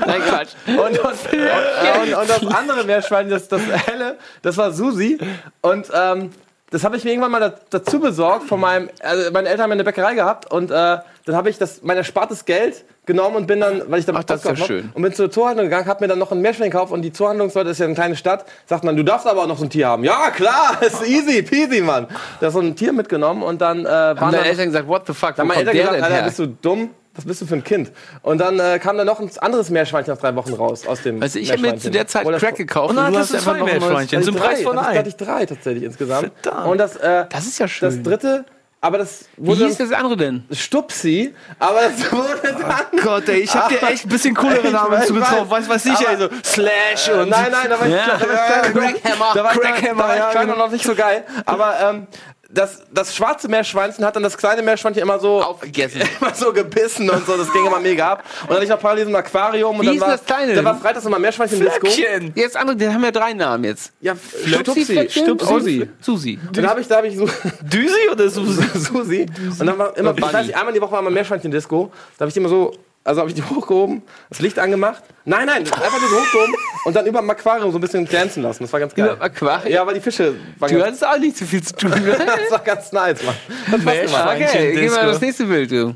Nein, 0.06 0.22
Quatsch. 0.22 0.50
Und, 0.66 0.78
und, 0.78 0.98
und, 0.98 2.14
und 2.14 2.30
das 2.30 2.46
andere 2.46 2.84
Meerschwein, 2.84 3.28
das, 3.28 3.48
das 3.48 3.60
helle, 3.86 4.18
das 4.42 4.56
war 4.56 4.72
Susi. 4.72 5.18
Und 5.60 5.88
ähm, 5.92 6.30
das 6.74 6.82
habe 6.82 6.96
ich 6.96 7.04
mir 7.04 7.10
irgendwann 7.10 7.30
mal 7.30 7.38
da, 7.38 7.54
dazu 7.70 8.00
besorgt 8.00 8.48
von 8.48 8.58
meinem, 8.58 8.90
also 9.00 9.30
meine 9.30 9.48
Eltern 9.48 9.62
haben 9.62 9.72
eine 9.72 9.84
Bäckerei 9.84 10.14
gehabt 10.14 10.50
und 10.50 10.72
äh, 10.72 10.74
dann 10.74 11.36
habe 11.36 11.48
ich 11.48 11.56
das, 11.56 11.82
mein 11.84 11.96
erspartes 11.96 12.44
Geld 12.44 12.84
genommen 13.06 13.36
und 13.36 13.46
bin 13.46 13.60
dann, 13.60 13.82
weil 13.88 14.00
ich 14.00 14.06
dann 14.06 14.16
Ach, 14.16 14.24
das 14.24 14.44
ist 14.44 14.58
ja 14.58 14.66
schön. 14.66 14.90
und 14.92 15.00
bin 15.00 15.12
zur 15.12 15.30
Zoohandlung 15.30 15.66
gegangen, 15.66 15.86
habe 15.86 16.02
mir 16.02 16.08
dann 16.08 16.18
noch 16.18 16.32
ein 16.32 16.40
Meerschwein 16.40 16.70
gekauft 16.70 16.92
und 16.92 17.02
die 17.02 17.12
Zoohandlungsleute 17.12 17.68
das 17.68 17.76
ist 17.76 17.78
ja 17.78 17.86
eine 17.86 17.94
kleine 17.94 18.16
Stadt, 18.16 18.44
sagt 18.66 18.82
man, 18.82 18.96
du 18.96 19.04
darfst 19.04 19.24
aber 19.28 19.42
auch 19.42 19.46
noch 19.46 19.56
so 19.56 19.64
ein 19.64 19.70
Tier 19.70 19.86
haben. 19.86 20.02
Ja, 20.02 20.32
klar, 20.32 20.78
ist 20.80 21.06
easy, 21.06 21.42
peasy, 21.42 21.80
Mann. 21.80 22.08
Da 22.40 22.48
ist 22.48 22.54
so 22.54 22.60
ein 22.60 22.74
Tier 22.74 22.92
mitgenommen 22.92 23.44
und 23.44 23.60
dann 23.60 23.86
äh, 23.86 23.88
waren 23.88 24.20
Haben 24.20 24.32
deine 24.32 24.46
Eltern 24.46 24.66
gesagt, 24.66 24.88
what 24.88 25.06
the 25.06 25.14
fuck, 25.14 25.36
dann 25.36 25.46
meine 25.46 25.60
Eltern 25.60 25.76
gesagt, 25.76 26.02
Alter, 26.02 26.22
bist 26.24 26.38
du 26.40 26.46
dumm? 26.46 26.90
Was 27.16 27.24
bist 27.24 27.42
du 27.42 27.46
für 27.46 27.54
ein 27.54 27.62
Kind? 27.64 27.92
Und 28.22 28.38
dann 28.38 28.58
äh, 28.58 28.78
kam 28.80 28.96
da 28.98 29.04
noch 29.04 29.20
ein 29.20 29.30
anderes 29.38 29.70
Meerschweinchen 29.70 30.12
nach 30.14 30.20
drei 30.20 30.34
Wochen 30.34 30.52
raus 30.54 30.86
aus 30.86 31.02
dem 31.02 31.22
Also 31.22 31.38
ich 31.38 31.52
habe 31.52 31.62
mir 31.62 31.76
zu 31.76 31.90
der 31.90 32.06
Zeit 32.06 32.26
Crack 32.26 32.56
gekauft 32.56 32.90
Und 32.90 32.96
dann 32.96 33.06
du 33.06 33.12
du 33.12 33.18
hast 33.20 33.34
einfach 33.34 33.52
zwei 33.52 33.58
noch 33.60 33.66
ein 33.66 33.72
neues- 33.74 33.80
Meerschweinchen 33.82 34.18
Also 34.18 34.32
zum 34.32 34.40
Preis 34.40 34.62
von 34.62 34.74
ich- 34.76 34.82
einem. 34.82 34.98
hatte 34.98 35.08
ich 35.08 35.16
drei 35.16 35.46
tatsächlich 35.46 35.84
insgesamt. 35.84 36.32
Verdammt. 36.42 36.66
Und 36.66 36.78
das, 36.78 36.96
äh, 36.96 37.26
Das 37.30 37.46
ist 37.46 37.58
ja 37.58 37.68
schön. 37.68 37.88
das 37.88 38.02
dritte, 38.02 38.44
aber 38.80 38.98
das 38.98 39.26
Wie 39.36 39.46
wurde 39.46 39.66
hieß 39.66 39.78
das 39.78 39.92
andere 39.92 40.16
denn? 40.16 40.44
Stupsi, 40.50 41.34
aber 41.58 41.82
das 41.82 42.12
wurde 42.12 42.40
dann... 42.42 43.00
Gott, 43.02 43.28
ey, 43.28 43.38
ich 43.40 43.54
hab 43.54 43.68
dir 43.68 43.80
echt 43.82 44.04
ein 44.04 44.08
bisschen 44.08 44.34
coolere 44.36 44.66
Ich 44.66 44.72
Namen 44.72 45.02
zugetraut. 45.04 45.48
Weiß, 45.48 45.68
weiß 45.68 45.86
ich, 45.86 45.92
aber- 45.92 46.10
ey, 46.10 46.16
so 46.18 46.28
Slash 46.44 47.08
und. 47.10 47.28
nein, 47.30 47.46
nein, 47.52 47.66
da 47.70 47.80
war 47.80 47.86
ich, 47.86 47.92
Ja. 47.94 48.16
ich 48.16 48.72
Crackhammer. 48.72 49.32
da 49.34 49.44
war 49.44 49.52
ich, 49.54 49.60
da 49.60 49.96
war 49.96 50.16
ich 50.32 50.36
und 50.36 50.40
genau. 50.48 50.56
noch 50.66 50.70
nicht 50.72 50.84
so 50.84 50.94
geil. 50.94 51.24
Aber 51.46 51.74
ähm, 51.80 52.06
das, 52.54 52.82
das 52.92 53.14
schwarze 53.14 53.48
Meerschweinchen 53.48 54.04
hat 54.04 54.14
dann 54.14 54.22
das 54.22 54.38
kleine 54.38 54.62
Meerschweinchen 54.62 55.02
immer 55.02 55.18
so 55.18 55.42
Aufgegessen. 55.42 56.02
immer 56.20 56.34
so 56.34 56.52
gebissen 56.52 57.10
und 57.10 57.26
so, 57.26 57.36
das 57.36 57.52
ging 57.52 57.66
immer 57.66 57.80
mega 57.80 58.12
ab. 58.12 58.24
Und 58.42 58.50
dann 58.50 58.62
ich 58.62 58.68
noch 58.68 58.78
parallel 58.78 59.08
ein 59.08 59.16
Aquarium 59.16 59.76
und 59.76 59.82
Wie 59.82 59.86
dann 59.86 59.92
hieß 59.94 60.02
war, 60.02 60.10
das 60.10 60.24
kleine 60.24 60.54
dann 60.54 60.64
war 60.64 60.78
freitags 60.78 61.04
immer 61.04 61.18
Meerschweinchen-Disco. 61.18 61.86
Flöckchen. 61.86 62.32
Jetzt 62.34 62.56
andere, 62.56 62.76
die 62.76 62.88
haben 62.88 63.02
ja 63.02 63.10
drei 63.10 63.32
Namen 63.32 63.64
jetzt. 63.64 63.92
Ja, 64.00 64.14
Stupsi, 64.46 65.08
Stupsi, 65.10 65.46
Susi. 65.46 65.88
Susi. 66.00 66.38
Und 66.46 66.56
da 66.56 66.68
habe 66.68 66.80
ich, 66.80 66.86
da 66.86 66.96
habe 66.96 67.08
ich 67.08 67.16
so 67.16 67.26
Düsi 67.62 68.08
oder 68.10 68.28
Susi? 68.30 68.62
Susi. 68.78 69.26
Und 69.58 69.66
dann 69.66 69.76
war 69.76 69.96
immer, 69.96 70.16
ich 70.16 70.22
weiß 70.22 70.46
nicht, 70.46 70.56
einmal 70.56 70.72
die 70.72 70.80
Woche 70.80 70.92
war 70.92 71.00
immer 71.00 71.10
Meerschweinchen-Disco. 71.10 71.90
Da 72.16 72.22
habe 72.22 72.28
ich 72.28 72.34
die 72.34 72.40
immer 72.40 72.48
so, 72.48 72.72
also 73.04 73.20
habe 73.20 73.30
ich 73.30 73.36
die 73.36 73.42
hochgehoben, 73.42 74.02
das 74.30 74.40
Licht 74.40 74.58
angemacht. 74.58 75.02
Nein, 75.26 75.46
nein, 75.46 75.62
einfach 75.64 76.00
nur 76.00 76.08
so 76.08 76.16
hochgehoben 76.20 76.54
und 76.86 76.96
dann 76.96 77.06
über 77.06 77.20
dem 77.20 77.30
Aquarium 77.30 77.70
so 77.70 77.78
ein 77.78 77.80
bisschen 77.80 78.06
glänzen 78.06 78.42
lassen. 78.42 78.64
Das 78.64 78.72
war 78.72 78.80
ganz 78.80 78.94
geil. 78.94 79.04
Über 79.06 79.16
dem 79.16 79.22
Aquarium? 79.22 79.72
Ja, 79.72 79.86
weil 79.86 79.94
die 79.94 80.00
Fische 80.00 80.34
waren 80.58 80.72
Du 80.74 80.82
hattest 80.82 81.06
auch 81.06 81.18
nicht 81.18 81.36
so 81.36 81.44
viel 81.44 81.62
zu 81.62 81.76
tun. 81.76 81.90
ne? 81.90 82.16
das 82.26 82.50
war 82.50 82.58
ganz 82.60 82.90
nice, 82.92 83.22
Mann. 83.22 83.34
Gemacht. 83.66 83.84
Meerschweinchen. 83.84 84.48
okay, 84.48 84.72
gehen 84.72 84.80
wir 84.82 84.88
Disco. 84.88 85.06
das 85.06 85.20
nächste 85.20 85.44
Bild, 85.44 85.70
du. 85.70 85.94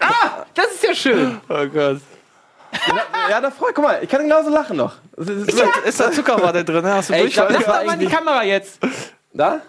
Ah, 0.00 0.44
das 0.54 0.66
ist 0.74 0.84
ja 0.84 0.94
schön. 0.94 1.40
Oh 1.48 1.66
Gott. 1.66 2.00
Ja, 3.30 3.40
da 3.40 3.50
freu, 3.50 3.70
guck 3.74 3.84
mal, 3.84 3.98
ich 4.02 4.08
kann 4.08 4.22
genauso 4.22 4.50
lachen 4.50 4.76
noch. 4.76 4.94
Das 5.16 5.28
ist, 5.28 5.48
Ist 5.48 5.60
da, 5.60 5.88
ist 5.88 6.00
da 6.00 6.10
Zuckerwatte 6.12 6.64
drin? 6.64 6.84
Hast 6.84 7.08
du 7.10 7.14
Ey, 7.14 7.26
ich 7.26 7.34
glaub, 7.34 7.48
das 7.48 7.66
war 7.66 7.74
Lass 7.74 7.78
doch 7.84 7.86
mal 7.86 7.98
die 7.98 8.06
Kamera 8.06 8.42
jetzt. 8.42 8.78
Da? 9.32 9.60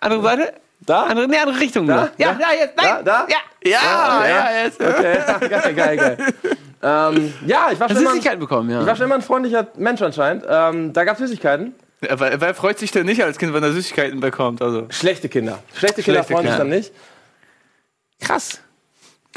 Andere 0.00 0.22
Seite? 0.22 0.54
Da? 0.86 1.02
Andere, 1.04 1.26
nee, 1.28 1.36
andere 1.38 1.58
Richtung. 1.60 1.86
Da? 1.86 2.10
Ja, 2.16 2.32
Da? 2.32 2.38
da, 2.38 2.52
jetzt. 2.54 2.76
Nein. 2.76 2.86
Da? 2.86 3.02
Da? 3.02 3.26
Ja. 3.28 3.36
Ja, 3.64 4.26
ja, 4.28 4.62
jetzt. 4.64 4.80
Okay, 4.80 5.18
geil, 5.48 5.74
geil, 5.74 5.96
geil. 5.96 6.16
ähm, 6.82 7.34
ja, 7.46 7.68
ich 7.72 7.80
war, 7.80 7.88
schon 7.88 7.96
immer, 7.98 8.10
ein- 8.10 8.14
Süßigkeiten 8.16 8.38
bekommen, 8.40 8.70
ja. 8.70 8.80
ich 8.80 8.86
war 8.86 8.94
schon 8.94 9.06
immer 9.06 9.16
ein 9.16 9.22
freundlicher 9.22 9.66
Mensch 9.76 10.00
anscheinend. 10.02 10.44
Ähm, 10.48 10.92
da 10.92 11.04
gab 11.04 11.14
es 11.14 11.20
Süßigkeiten. 11.20 11.74
Ja, 12.02 12.20
Wer, 12.20 12.40
wer 12.40 12.54
freut 12.54 12.78
sich 12.78 12.92
denn 12.92 13.06
nicht 13.06 13.24
als 13.24 13.38
Kind, 13.38 13.52
wenn 13.54 13.62
er 13.64 13.72
Süßigkeiten 13.72 14.20
bekommt? 14.20 14.62
Also. 14.62 14.86
Schlechte 14.90 15.28
Kinder. 15.28 15.58
Schlechte 15.74 16.02
Kinder 16.02 16.20
Schlechte 16.22 16.32
freuen 16.34 16.46
sich 16.46 16.56
dann 16.56 16.68
nicht. 16.68 16.92
Krass. 18.20 18.60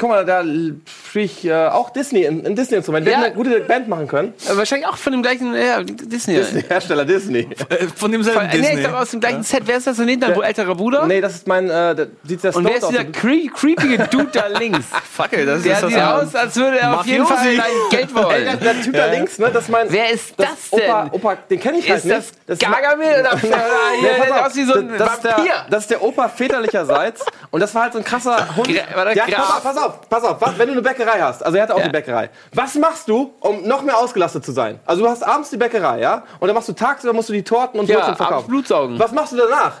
Guck 0.00 0.08
mal, 0.08 0.24
da 0.24 0.42
spiele 0.42 1.24
ich 1.26 1.44
äh, 1.44 1.52
auch 1.66 1.90
Disney, 1.90 2.26
ein, 2.26 2.46
ein 2.46 2.56
Disney-Instrument. 2.56 3.04
Wir 3.04 3.12
Ja. 3.12 3.18
hätten 3.18 3.26
eine 3.26 3.34
gute 3.36 3.60
Band 3.60 3.86
machen 3.86 4.08
können. 4.08 4.32
Äh, 4.50 4.56
Wahrscheinlich 4.56 4.88
auch 4.88 4.96
von 4.96 5.12
dem 5.12 5.20
gleichen 5.22 5.54
ja, 5.54 5.82
Disney. 5.82 6.36
Disney, 6.36 6.62
Hersteller 6.62 7.04
Disney. 7.04 7.48
Äh, 7.68 7.86
Von 7.96 8.10
demselben 8.10 8.46
nee, 8.46 8.52
Disney. 8.58 8.74
ich 8.76 8.80
glaube 8.80 8.96
aus 8.98 9.10
dem 9.10 9.20
gleichen 9.20 9.42
Set. 9.42 9.64
Wer 9.66 9.76
ist 9.76 9.86
das 9.86 9.98
daneben? 9.98 10.22
Dein 10.22 10.40
älterer 10.40 10.74
Bruder? 10.74 11.06
Nee, 11.06 11.20
das 11.20 11.34
ist 11.34 11.46
mein, 11.46 11.68
äh, 11.68 11.94
der 11.94 12.06
sieht 12.24 12.40
sehr 12.40 12.56
Und 12.56 12.64
wer 12.64 12.76
ist 12.76 12.88
dieser 12.88 13.04
cre 13.04 13.46
creepige 13.54 13.98
Dude 14.10 14.28
da 14.32 14.46
links? 14.46 14.86
Fuck, 15.12 15.32
ey, 15.34 15.44
das 15.44 15.62
Der 15.64 15.74
ist 15.74 15.82
das 15.82 15.90
sieht 15.90 16.00
ein- 16.00 16.08
aus, 16.26 16.34
als 16.34 16.56
würde 16.56 16.78
er 16.78 16.98
auf 17.00 17.06
jeden 17.06 17.26
Fall 17.26 17.36
dein 17.44 17.56
Geld 17.90 18.02
Ey, 18.02 18.06
der, 18.14 18.24
wollen. 18.24 18.58
der 18.60 18.80
Typ 18.82 18.94
da 18.94 19.06
links, 19.06 19.38
ne, 19.38 19.50
das 19.52 19.64
ist 19.64 19.68
mein... 19.68 19.86
Wer 19.92 20.10
ist 20.10 20.32
das 20.38 20.48
das 20.70 20.80
denn? 20.80 20.88
Opa, 20.90 21.08
Opa, 21.12 21.36
den 21.50 21.60
kenne 21.60 21.78
ich 21.78 21.90
halt 21.90 21.98
Ist 21.98 22.04
nicht. 22.06 22.32
das 22.46 22.58
ist 22.58 22.62
mein- 22.68 22.80
Gargamel 22.82 23.20
oder, 23.20 23.36
Nee, 23.42 24.26
der 24.26 24.46
aus 24.46 24.56
wie 24.56 24.64
so 24.64 24.74
ein 24.74 24.96
das, 24.96 25.14
ist 25.14 25.24
der, 25.24 25.36
Vampir? 25.36 25.52
das 25.68 25.82
ist 25.82 25.90
der 25.90 26.02
Opa 26.02 26.28
väterlicherseits 26.28 27.22
und 27.50 27.60
das 27.60 27.74
war 27.74 27.82
halt 27.82 27.92
so 27.92 27.98
ein 27.98 28.04
krasser 28.04 28.56
Hund. 28.56 28.68
Gra- 28.68 28.96
war 28.96 29.04
der 29.04 29.14
Der 29.14 29.26
hat- 29.26 29.34
Graf? 29.34 29.62
pass 29.62 29.76
auf, 29.76 29.89
pass 30.08 30.24
auf, 30.24 30.40
was, 30.40 30.58
wenn 30.58 30.66
du 30.68 30.72
eine 30.72 30.82
Bäckerei 30.82 31.20
hast, 31.20 31.44
also 31.44 31.56
er 31.56 31.64
hat 31.64 31.70
auch 31.70 31.76
Ja. 31.78 31.84
eine 31.84 31.92
Bäckerei. 31.92 32.30
Was 32.54 32.74
machst 32.76 33.08
du, 33.08 33.32
um 33.40 33.66
noch 33.66 33.82
mehr 33.82 33.96
ausgelastet 33.98 34.44
zu 34.44 34.52
sein? 34.52 34.80
Also 34.86 35.02
du 35.02 35.08
hast 35.08 35.22
abends 35.22 35.50
die 35.50 35.56
Bäckerei, 35.56 36.00
ja? 36.00 36.24
Und 36.38 36.48
dann 36.48 36.54
machst 36.54 36.68
du 36.68 36.72
tagsüber 36.72 37.12
musst 37.12 37.28
du 37.28 37.32
die 37.32 37.42
Torten 37.44 37.78
und 37.80 37.88
Ja, 37.88 38.00
abends 38.02 38.16
verkaufen. 38.18 38.48
Blutsaugen. 38.48 38.98
Was 38.98 39.12
machst 39.12 39.32
du 39.32 39.36
danach? 39.36 39.72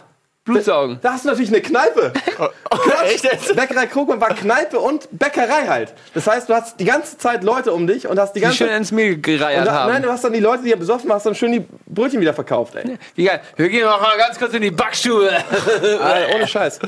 Blutsaugen. 0.42 0.98
Da 1.02 1.12
hast 1.12 1.24
du 1.24 1.28
natürlich 1.28 1.50
eine 1.50 1.60
Kneipe. 1.60 2.12
Echt 3.04 3.24
jetzt? 3.24 3.54
Bäckerei 3.54 3.86
Krugmann 3.86 4.20
war 4.20 4.30
Kneipe 4.30 4.78
und 4.80 5.06
Bäckerei 5.12 5.66
halt. 5.68 5.92
Das 6.14 6.26
heißt, 6.26 6.48
du 6.48 6.54
hast 6.54 6.80
die 6.80 6.86
ganze 6.86 7.18
Zeit 7.18 7.44
Leute 7.44 7.72
um 7.72 7.86
dich 7.86 8.06
und 8.08 8.18
hast 8.18 8.32
die 8.32 8.38
Die 8.40 8.44
ganze 8.44 8.56
schön 8.56 8.68
ins 8.70 8.90
Mehl 8.90 9.20
gereiert 9.20 9.66
da, 9.66 9.72
haben. 9.72 9.92
Nein, 9.92 10.02
du 10.02 10.10
hast 10.10 10.24
dann 10.24 10.32
die 10.32 10.40
Leute, 10.40 10.62
die 10.64 10.70
ja 10.70 10.76
besoffen 10.76 11.12
hast, 11.12 11.26
dann 11.26 11.34
schön 11.34 11.52
die 11.52 11.66
Brötchen 11.86 12.20
wieder 12.20 12.32
verkauft, 12.34 12.74
ey. 12.74 12.98
Wie 13.14 13.24
geil. 13.24 13.40
Wir 13.56 13.68
gehen 13.68 13.84
noch 13.84 14.00
mal 14.00 14.16
ganz 14.16 14.38
kurz 14.38 14.54
in 14.54 14.62
die 14.62 14.70
Backstube. 14.70 15.30
Alter, 16.02 16.34
ohne 16.34 16.48
Scheiß. 16.48 16.80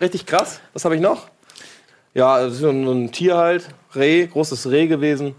Richtig 0.00 0.26
krass. 0.26 0.60
Was 0.74 0.84
habe 0.84 0.94
ich 0.96 1.00
noch? 1.00 1.28
Ja, 2.16 2.40
das 2.40 2.54
ist 2.54 2.60
so 2.60 2.70
ein, 2.70 3.12
Tier 3.12 3.36
halt. 3.36 3.68
Reh, 3.94 4.26
großes 4.26 4.70
Reh 4.70 4.86
gewesen. 4.86 5.34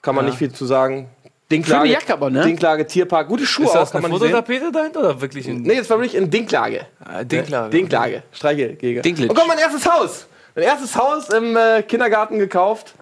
Kann 0.00 0.14
man 0.14 0.26
nicht 0.26 0.38
viel 0.38 0.52
zu 0.52 0.64
sagen. 0.64 1.08
Dinklage, 1.50 1.88
Schöne 1.88 1.92
Jacke 1.92 2.12
aber, 2.12 2.30
ne? 2.30 2.42
Dinklage, 2.42 2.86
Tierpark. 2.86 3.26
Gute 3.26 3.44
Schuhe 3.44 3.64
Ist 3.64 3.72
auch, 3.72 3.80
das 3.80 3.90
kann 3.90 4.04
eine 4.04 4.12
man. 4.12 4.20
Fototapete 4.20 4.70
dahinter 4.70 5.00
oder 5.00 5.20
wirklich 5.20 5.48
ein 5.48 5.62
Nee, 5.62 5.74
jetzt 5.74 5.90
war 5.90 5.98
wirklich 5.98 6.14
in 6.14 6.30
Dinklage. 6.30 6.86
Ah, 7.04 7.24
Dinklage? 7.24 7.70
Dinklage. 7.70 8.22
Streichelgege. 8.30 9.02
Dinklitsch. 9.02 9.30
Und 9.30 9.36
komm, 9.36 9.48
mein 9.48 9.58
erstes 9.58 9.84
Haus. 9.84 10.26
Mein 10.54 10.64
erstes 10.66 10.94
Haus 10.94 11.28
im 11.30 11.56
äh, 11.56 11.82
Kindergarten 11.82 12.38
gekauft. 12.38 12.94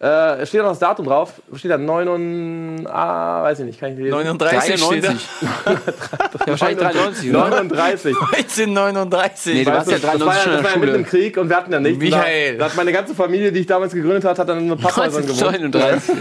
Äh, 0.00 0.42
es 0.42 0.48
steht 0.48 0.60
noch 0.60 0.70
das 0.70 0.80
Datum 0.80 1.06
drauf. 1.06 1.40
Steht 1.54 1.70
da 1.70 1.78
9 1.78 2.08
und... 2.08 2.86
Ah, 2.86 3.44
weiß 3.44 3.60
ich 3.60 3.66
nicht, 3.66 3.80
kann 3.80 3.90
ich 3.90 3.98
nicht 3.98 4.04
lesen. 4.12 4.16
39 4.16 4.84
steht 4.84 5.04
da. 5.04 5.08
93. 5.08 5.28
ja, 5.66 6.46
wahrscheinlich 6.46 6.78
93, 6.78 7.30
oder? 7.30 7.48
39. 7.48 8.16
1939. 8.16 9.54
Nee, 9.54 9.64
du 9.64 9.70
warst 9.72 9.90
ja 9.90 9.98
das 9.98 10.04
war 10.04 10.18
93 10.18 10.26
ja, 10.26 10.42
schon 10.42 10.52
in 10.52 10.56
das 10.56 10.62
der 10.62 10.64
war 10.64 10.70
ja 10.70 10.78
mitten 10.78 10.94
im 10.94 11.06
Schule. 11.06 11.22
Krieg 11.22 11.36
und 11.38 11.48
wir 11.48 11.56
hatten 11.56 11.72
ja 11.72 11.80
nichts. 11.80 11.98
Michael. 12.02 12.52
Da, 12.52 12.58
da 12.58 12.64
hat 12.70 12.76
meine 12.76 12.92
ganze 12.92 13.14
Familie, 13.14 13.52
die 13.52 13.60
ich 13.60 13.66
damals 13.66 13.92
gegründet 13.94 14.24
habe, 14.24 14.38
hat 14.38 14.48
dann 14.48 14.58
in 14.58 14.72
einem 14.72 14.80
Papphäusern 14.80 15.22
gewohnt. 15.22 15.42
1939. 15.42 16.14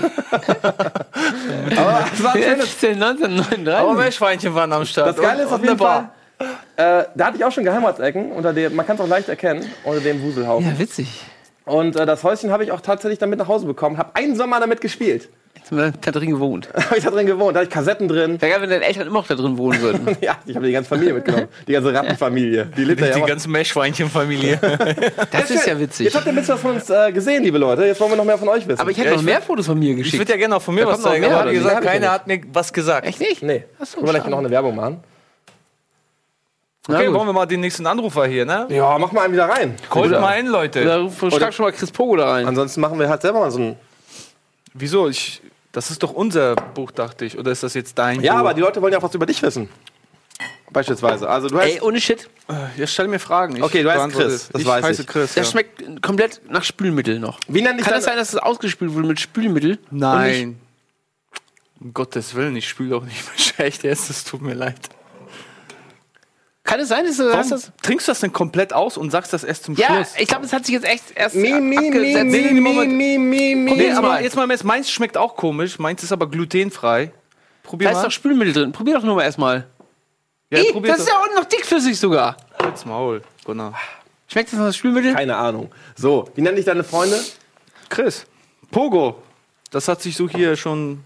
Aber 1.77 2.05
es 2.13 2.23
war 2.23 2.35
ein 2.35 2.43
schönes 2.43 2.65
ist 2.65 2.83
denn 2.83 3.03
1939? 3.03 3.73
Aber 3.73 3.93
Meerschweinchen 3.93 4.55
waren 4.55 4.71
am 4.71 4.85
Start. 4.85 5.09
Das 5.09 5.17
Geile 5.17 5.43
ist 5.43 5.51
auf 5.51 5.61
jeden 5.61 5.69
eine 5.69 5.77
Fall, 5.77 6.09
äh, 6.75 7.05
da 7.15 7.25
hatte 7.25 7.37
ich 7.37 7.45
auch 7.45 7.51
schon 7.51 7.63
Geheimratsecken, 7.63 8.31
unter 8.31 8.53
dem, 8.53 8.75
man 8.75 8.85
kann 8.85 8.95
es 8.95 9.01
auch 9.01 9.07
leicht 9.07 9.29
erkennen, 9.29 9.65
unter 9.83 10.01
dem 10.01 10.21
Wuselhaufen. 10.21 10.67
Ja, 10.67 10.79
witzig. 10.79 11.21
Und 11.65 11.95
äh, 11.95 12.05
das 12.05 12.23
Häuschen 12.23 12.51
habe 12.51 12.63
ich 12.63 12.71
auch 12.71 12.81
tatsächlich 12.81 13.19
dann 13.19 13.29
mit 13.29 13.39
nach 13.39 13.47
Hause 13.47 13.65
bekommen, 13.65 13.97
habe 13.97 14.15
einen 14.15 14.35
Sommer 14.35 14.59
damit 14.59 14.81
gespielt. 14.81 15.29
Jetzt 15.55 15.71
haben 15.71 15.77
wir 15.77 15.93
da 16.01 16.11
drin 16.11 16.29
gewohnt. 16.31 16.67
habe 16.75 16.97
ich 16.97 17.03
da 17.05 17.09
drin 17.11 17.25
gewohnt, 17.25 17.55
da 17.55 17.59
hatte 17.61 17.69
ich 17.69 17.73
Kassetten 17.73 18.09
drin. 18.09 18.41
Wäre 18.41 18.51
geil, 18.51 18.61
wenn 18.61 18.69
deine 18.69 18.83
Eltern 18.83 19.07
immer 19.07 19.19
noch 19.19 19.27
da 19.27 19.35
drin 19.35 19.57
wohnen 19.57 19.79
würden. 19.81 20.17
Ja, 20.21 20.35
ich 20.45 20.55
habe 20.57 20.65
die 20.65 20.73
ganze 20.73 20.89
Familie 20.89 21.13
mitgenommen, 21.13 21.47
die 21.67 21.71
ganze 21.71 21.93
Rattenfamilie. 21.93 22.65
Die 22.75 22.83
litt 22.83 22.99
da 22.99 23.05
ja 23.05 23.15
Die 23.15 23.21
ganze 23.21 23.49
Meerschweinchenfamilie. 23.49 24.59
Das 25.31 25.49
ist 25.51 25.65
ja 25.65 25.73
Jetzt 25.77 25.79
witzig. 25.99 26.13
habt 26.15 26.25
ihr 26.25 26.31
ein 26.33 26.35
bisschen 26.35 26.55
was 26.55 26.61
von 26.61 26.71
uns 26.71 26.89
äh, 26.89 27.11
gesehen, 27.13 27.43
liebe 27.43 27.57
Leute. 27.59 27.85
Jetzt 27.85 28.01
wollen 28.01 28.11
wir 28.11 28.17
noch 28.17 28.25
mehr 28.25 28.37
von 28.37 28.49
euch 28.49 28.67
wissen. 28.67 28.81
Aber 28.81 28.91
ich 28.91 28.97
hätte 28.97 29.07
Ja, 29.09 29.13
noch 29.13 29.21
ich 29.21 29.25
mehr 29.25 29.41
Fotos 29.41 29.67
von 29.67 29.79
mir 29.79 29.91
Ich 29.91 29.97
geschickt. 29.97 30.17
würde 30.19 30.31
ja 30.33 30.37
gerne 30.37 30.57
auch 30.57 30.61
von 30.61 30.75
mir 30.75 30.81
Da 30.85 30.87
was 30.91 31.01
zeigen, 31.01 31.21
mehr, 31.25 31.37
aber 31.39 31.51
wie 31.51 31.55
gesagt, 31.55 31.81
ich 31.83 31.89
keiner 31.89 32.11
hat 32.11 32.27
mir 32.27 32.41
was 32.51 32.73
gesagt. 32.73 33.07
Echt 33.07 33.19
nicht? 33.21 33.41
nee. 33.41 33.63
Ach 33.79 33.85
so, 33.85 33.97
Können 33.97 34.07
wir 34.07 34.13
gleich 34.19 34.27
noch 34.27 34.39
eine 34.39 34.49
Werbung 34.49 34.75
machen? 34.75 34.99
Okay, 36.87 37.13
wollen 37.13 37.27
wir 37.27 37.33
mal 37.33 37.45
den 37.45 37.61
nächsten 37.61 37.85
Anrufer 37.87 38.25
hier, 38.25 38.45
ne? 38.45 38.67
Ja, 38.69 38.97
mach 38.97 39.11
mal 39.13 39.21
einen 39.23 39.33
wieder 39.33 39.47
rein. 39.47 39.75
Holt 39.93 40.11
mal 40.11 40.27
ein, 40.27 40.47
Leute. 40.47 40.97
Ruf- 40.99 41.31
schlag 41.33 41.53
schon 41.53 41.65
mal 41.65 41.71
Chris 41.71 41.91
Pogo 41.91 42.17
da 42.17 42.31
rein. 42.31 42.45
Ansonsten 42.45 42.81
machen 42.81 42.99
wir 42.99 43.07
halt 43.07 43.21
selber 43.21 43.39
mal 43.39 43.51
so 43.51 43.59
ein. 43.59 43.75
Wieso? 44.73 45.07
Ich, 45.07 45.41
das 45.71 45.91
ist 45.91 46.03
doch 46.03 46.11
unser 46.11 46.55
Buch, 46.55 46.91
dachte 46.91 47.23
ich. 47.23 47.37
Oder 47.37 47.51
ist 47.51 47.63
das 47.63 47.73
jetzt 47.73 47.97
dein 47.97 48.21
Ja, 48.21 48.33
Buch? 48.33 48.39
aber 48.41 48.53
die 48.53 48.59
Leute 48.61 48.81
wollen 48.81 48.91
ja 48.91 48.99
auch 48.99 49.03
was 49.03 49.13
über 49.15 49.25
dich 49.25 49.41
wissen. 49.41 49.69
Beispielsweise. 50.71 51.29
Also 51.29 51.47
du 51.49 51.57
hast. 51.57 51.65
Ey, 51.67 51.79
ohne 51.81 52.01
Shit. 52.01 52.27
Ja, 52.75 52.85
stell 52.87 53.07
mir 53.07 53.19
Fragen. 53.19 53.55
Ich 53.55 53.63
Okay, 53.63 53.83
du 53.83 53.91
heißt 53.91 54.13
Chris, 54.15 54.49
das 54.51 54.61
ich 54.61 54.67
weiß 54.67 54.83
heiße 54.83 55.01
ich. 55.03 55.07
Chris. 55.07 55.33
Das 55.35 55.45
ja. 55.45 55.51
schmeckt 55.51 56.01
komplett 56.01 56.41
nach 56.49 56.63
Spülmittel 56.63 57.19
noch. 57.19 57.39
wie 57.47 57.61
nennt 57.61 57.81
Kann 57.81 57.93
es 57.93 58.03
sein, 58.05 58.17
dass 58.17 58.29
es 58.33 58.37
ausgespült 58.39 58.93
wurde 58.93 59.07
mit 59.07 59.19
Spülmittel? 59.19 59.77
Nein. 59.91 60.59
Um 61.79 61.93
Gottes 61.93 62.33
Willen, 62.35 62.55
ich 62.57 62.67
spüle 62.67 62.95
auch 62.97 63.03
nicht 63.05 63.23
mehr 63.29 63.37
schlecht 63.37 63.83
jetzt. 63.83 64.09
Es 64.09 64.23
tut 64.25 64.41
mir 64.41 64.53
leid. 64.55 64.89
Kann 66.73 66.79
es 66.81 66.89
sein, 66.89 67.05
dass 67.05 67.17
du 67.17 67.29
Warum 67.31 67.47
das? 67.51 67.71
trinkst 67.83 68.07
du 68.07 68.11
das 68.11 68.21
denn 68.21 68.33
komplett 68.33 68.73
aus 68.73 68.97
und 68.97 69.11
sagst 69.11 69.31
das 69.31 69.43
erst 69.43 69.65
zum 69.65 69.75
Ja, 69.75 69.93
Schluss? 69.93 70.13
ich 70.17 70.27
glaube, 70.27 70.43
es 70.45 70.53
hat 70.53 70.65
sich 70.65 70.73
jetzt 70.73 70.85
echt 70.87 71.03
erst 71.13 71.35
Mi, 71.35 71.51
mi, 71.51 71.59
mi, 71.61 71.87
abgesetzt. 71.87 72.25
mi, 72.25 72.41
mi, 72.51 72.59
Moment. 72.61 72.93
mi, 72.93 73.17
mi, 73.19 73.53
mi. 73.55 73.75
Nee, 73.75 73.83
jetzt 73.89 73.97
aber 73.99 74.07
mal. 74.07 74.23
jetzt 74.23 74.35
mal, 74.35 74.47
meins 74.63 74.89
schmeckt 74.89 75.15
auch 75.15 75.35
komisch. 75.35 75.77
Meins 75.77 76.01
ist 76.01 76.11
aber 76.11 76.27
glutenfrei. 76.27 77.11
Probier 77.61 77.89
Da 77.89 77.91
ist 77.91 77.97
mal. 77.97 78.03
doch 78.05 78.11
Spülmittel 78.11 78.53
drin. 78.53 78.71
Probier 78.71 78.95
doch 78.95 79.03
nur 79.03 79.13
mal 79.17 79.21
erstmal. 79.21 79.67
ja, 80.49 80.63
das 80.81 80.99
ist 81.01 81.09
ja 81.09 81.19
unten 81.21 81.35
noch 81.35 81.45
dickflüssig 81.45 81.99
sogar. 81.99 82.37
Halt's 82.59 82.85
Maul, 82.87 83.21
Gunnar. 83.45 83.75
Schmeckt 84.27 84.51
das 84.51 84.57
nach 84.57 84.73
Spülmittel? 84.73 85.13
Keine 85.13 85.35
Ahnung. 85.35 85.69
So, 85.95 86.27
wie 86.33 86.41
nennen 86.41 86.55
dich 86.55 86.65
deine 86.65 86.83
Freunde? 86.83 87.19
Chris. 87.89 88.25
Pogo. 88.71 89.21
Das 89.69 89.87
hat 89.87 90.01
sich 90.01 90.15
so 90.17 90.27
hier 90.27 90.55
schon. 90.55 91.03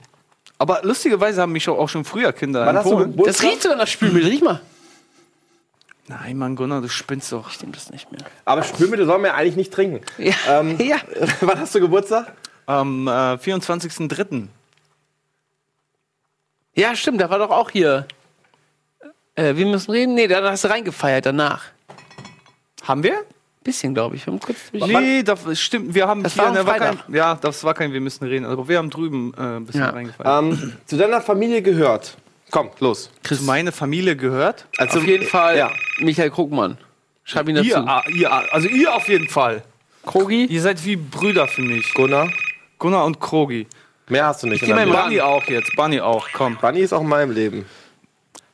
Aber 0.60 0.80
lustigerweise 0.84 1.42
haben 1.42 1.52
mich 1.52 1.68
auch 1.68 1.90
schon 1.90 2.06
früher 2.06 2.32
Kinder. 2.32 2.72
Das 2.72 3.44
riecht 3.44 3.64
sogar 3.64 3.78
nach 3.78 3.86
Spülmittel. 3.88 4.30
Riech 4.30 4.42
mal. 4.42 4.62
Nein, 6.10 6.38
Mann, 6.38 6.56
Gunnar, 6.56 6.82
du 6.82 6.88
spinnst 6.88 7.32
doch. 7.34 7.50
Stimmt 7.50 7.76
das 7.76 7.90
nicht 7.90 8.10
mehr. 8.12 8.22
Aber 8.46 8.64
Spülmittel 8.64 9.06
soll 9.06 9.18
man 9.18 9.32
ja 9.32 9.34
eigentlich 9.36 9.58
nicht 9.58 9.74
trinken. 9.74 10.02
Ja. 10.18 10.34
Ähm, 10.48 10.78
ja. 10.86 10.98
Wann 11.42 11.60
hast 11.60 11.76
du 11.76 11.80
Geburtstag? 11.82 12.32
Am 12.66 13.08
äh, 13.08 13.12
24.03. 13.12 14.48
ja, 16.76 16.96
stimmt. 16.96 17.20
Da 17.22 17.30
war 17.30 17.40
doch 17.40 17.50
auch 17.50 17.70
hier. 17.72 18.08
Äh, 19.36 19.56
wir 19.56 19.66
müssen 19.66 19.92
reden. 19.92 20.14
Nee, 20.16 20.28
da 20.28 20.50
hast 20.50 20.64
du 20.64 20.70
reingefeiert 20.70 21.26
danach. 21.26 21.66
Haben 22.84 23.04
wir? 23.04 23.24
Bisschen, 23.64 23.94
glaube 23.94 24.16
ich. 24.16 24.26
Wir 24.26 24.32
haben 24.32 24.40
kurz 24.40 24.58
Nee, 24.72 25.24
das 25.24 25.60
stimmt. 25.60 25.94
Wir 25.94 26.08
haben 26.08 26.24
Das 26.24 26.34
hier, 26.36 26.44
war 26.44 26.52
ne, 26.52 26.64
kein, 26.64 26.66
Freitag. 26.66 27.10
ja, 27.10 27.36
das 27.36 27.64
war 27.66 27.74
kein, 27.74 27.92
wir 27.92 28.00
müssen 28.00 28.26
reden. 28.26 28.46
Aber 28.46 28.68
wir 28.70 28.78
haben 28.78 28.90
drüben 28.90 29.34
äh, 29.38 29.42
ein 29.42 29.66
bisschen 29.66 29.82
Ja. 29.82 29.90
reingefallen. 29.90 30.52
Ähm, 30.54 30.74
zu 30.86 30.96
deiner 30.96 31.20
Familie 31.22 31.62
gehört. 31.62 32.16
Komm, 32.52 32.70
los. 32.80 33.10
Chris, 33.24 33.42
meine 33.42 33.72
Familie 33.72 34.16
gehört. 34.16 34.68
Also, 34.78 35.00
Auf 35.00 35.06
jeden 35.06 35.26
Fall 35.28 35.58
Ja. 35.58 35.72
Michael 36.00 36.30
Krugmann. 36.32 36.78
Schreib 37.24 37.50
ihn 37.50 37.56
dazu. 37.56 37.68
Ihr, 37.68 37.78
ah, 37.88 38.04
ihr, 38.08 38.32
ah, 38.32 38.46
also 38.52 38.70
ihr 38.70 38.94
auf 38.96 39.08
jeden 39.10 39.28
Fall. 39.28 39.64
Krogi. 40.06 40.46
Ihr 40.46 40.62
seid 40.62 40.84
wie 40.86 40.96
Brüder 40.96 41.48
für 41.48 41.62
mich. 41.62 41.94
Gunnar, 41.94 42.30
Gunnar 42.80 43.04
und 43.06 43.20
Krogi. 43.20 43.68
mehr 44.08 44.26
hast 44.28 44.44
du 44.44 44.48
nicht. 44.48 44.62
in 44.62 44.68
geh 44.70 44.74
mal 44.74 44.80
deinem 44.86 44.90
im 44.90 44.96
Leben. 44.96 45.04
Bunny 45.04 45.22
auch 45.22 45.44
jetzt. 45.48 45.76
Bunny 45.76 46.00
auch, 46.00 46.30
komm. 46.32 46.56
Bunny 46.56 46.80
ist 46.80 46.94
auch 46.94 47.02
in 47.02 47.10
meinem 47.10 47.32
Leben. 47.32 47.66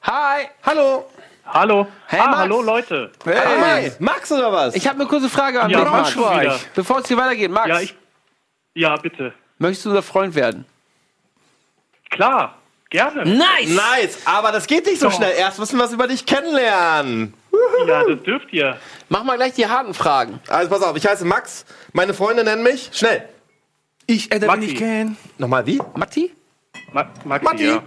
Hi. 0.01 0.47
Hallo. 0.63 1.05
Hallo. 1.45 1.87
Hey, 2.07 2.19
ah, 2.19 2.25
Max. 2.27 2.37
hallo 2.39 2.61
Leute. 2.63 3.11
Hey. 3.25 3.91
Max 3.99 4.31
oder 4.31 4.51
was? 4.51 4.75
Ich 4.75 4.87
habe 4.87 4.99
eine 4.99 5.07
kurze 5.07 5.29
Frage 5.29 5.61
an 5.61 5.69
Ja, 5.69 5.81
dich, 5.83 5.91
Max 5.91 6.17
wieder. 6.17 6.59
Bevor 6.73 6.99
es 6.99 7.07
hier 7.07 7.17
weitergeht, 7.17 7.51
Max, 7.51 7.67
Ja, 7.69 7.79
ich. 7.79 7.95
Ja, 8.73 8.95
bitte. 8.95 9.33
möchtest 9.59 9.85
du 9.85 9.89
unser 9.89 10.01
Freund 10.01 10.33
werden? 10.33 10.65
Klar, 12.09 12.55
gerne. 12.93 13.25
Nice! 13.25 13.67
Nice, 13.69 14.17
aber 14.23 14.51
das 14.53 14.65
geht 14.67 14.85
nicht 14.85 14.99
so 15.01 15.11
schnell. 15.11 15.33
Erst 15.37 15.59
müssen 15.59 15.77
wir 15.77 15.83
was 15.83 15.91
über 15.91 16.07
dich 16.07 16.25
kennenlernen. 16.25 17.33
Ja, 17.87 18.03
das 18.05 18.23
dürft 18.23 18.53
ihr. 18.53 18.77
Mach 19.09 19.23
mal 19.25 19.35
gleich 19.35 19.53
die 19.53 19.67
harten 19.67 19.93
Fragen. 19.93 20.39
Also 20.47 20.69
pass 20.69 20.81
auf, 20.81 20.95
ich 20.95 21.05
heiße 21.05 21.25
Max. 21.25 21.65
Meine 21.91 22.13
Freunde 22.13 22.43
nennen 22.45 22.63
mich. 22.63 22.89
Schnell. 22.93 23.27
Ich, 24.07 24.31
äh, 24.31 24.39
Matti. 24.39 24.65
ich 24.65 24.75
kennen. 24.77 25.17
Nochmal 25.37 25.65
wie? 25.65 25.79
Matti? 25.95 26.31
Ma 26.93 27.05
Maxi, 27.25 27.43
Matti. 27.45 27.65
ja. 27.65 27.83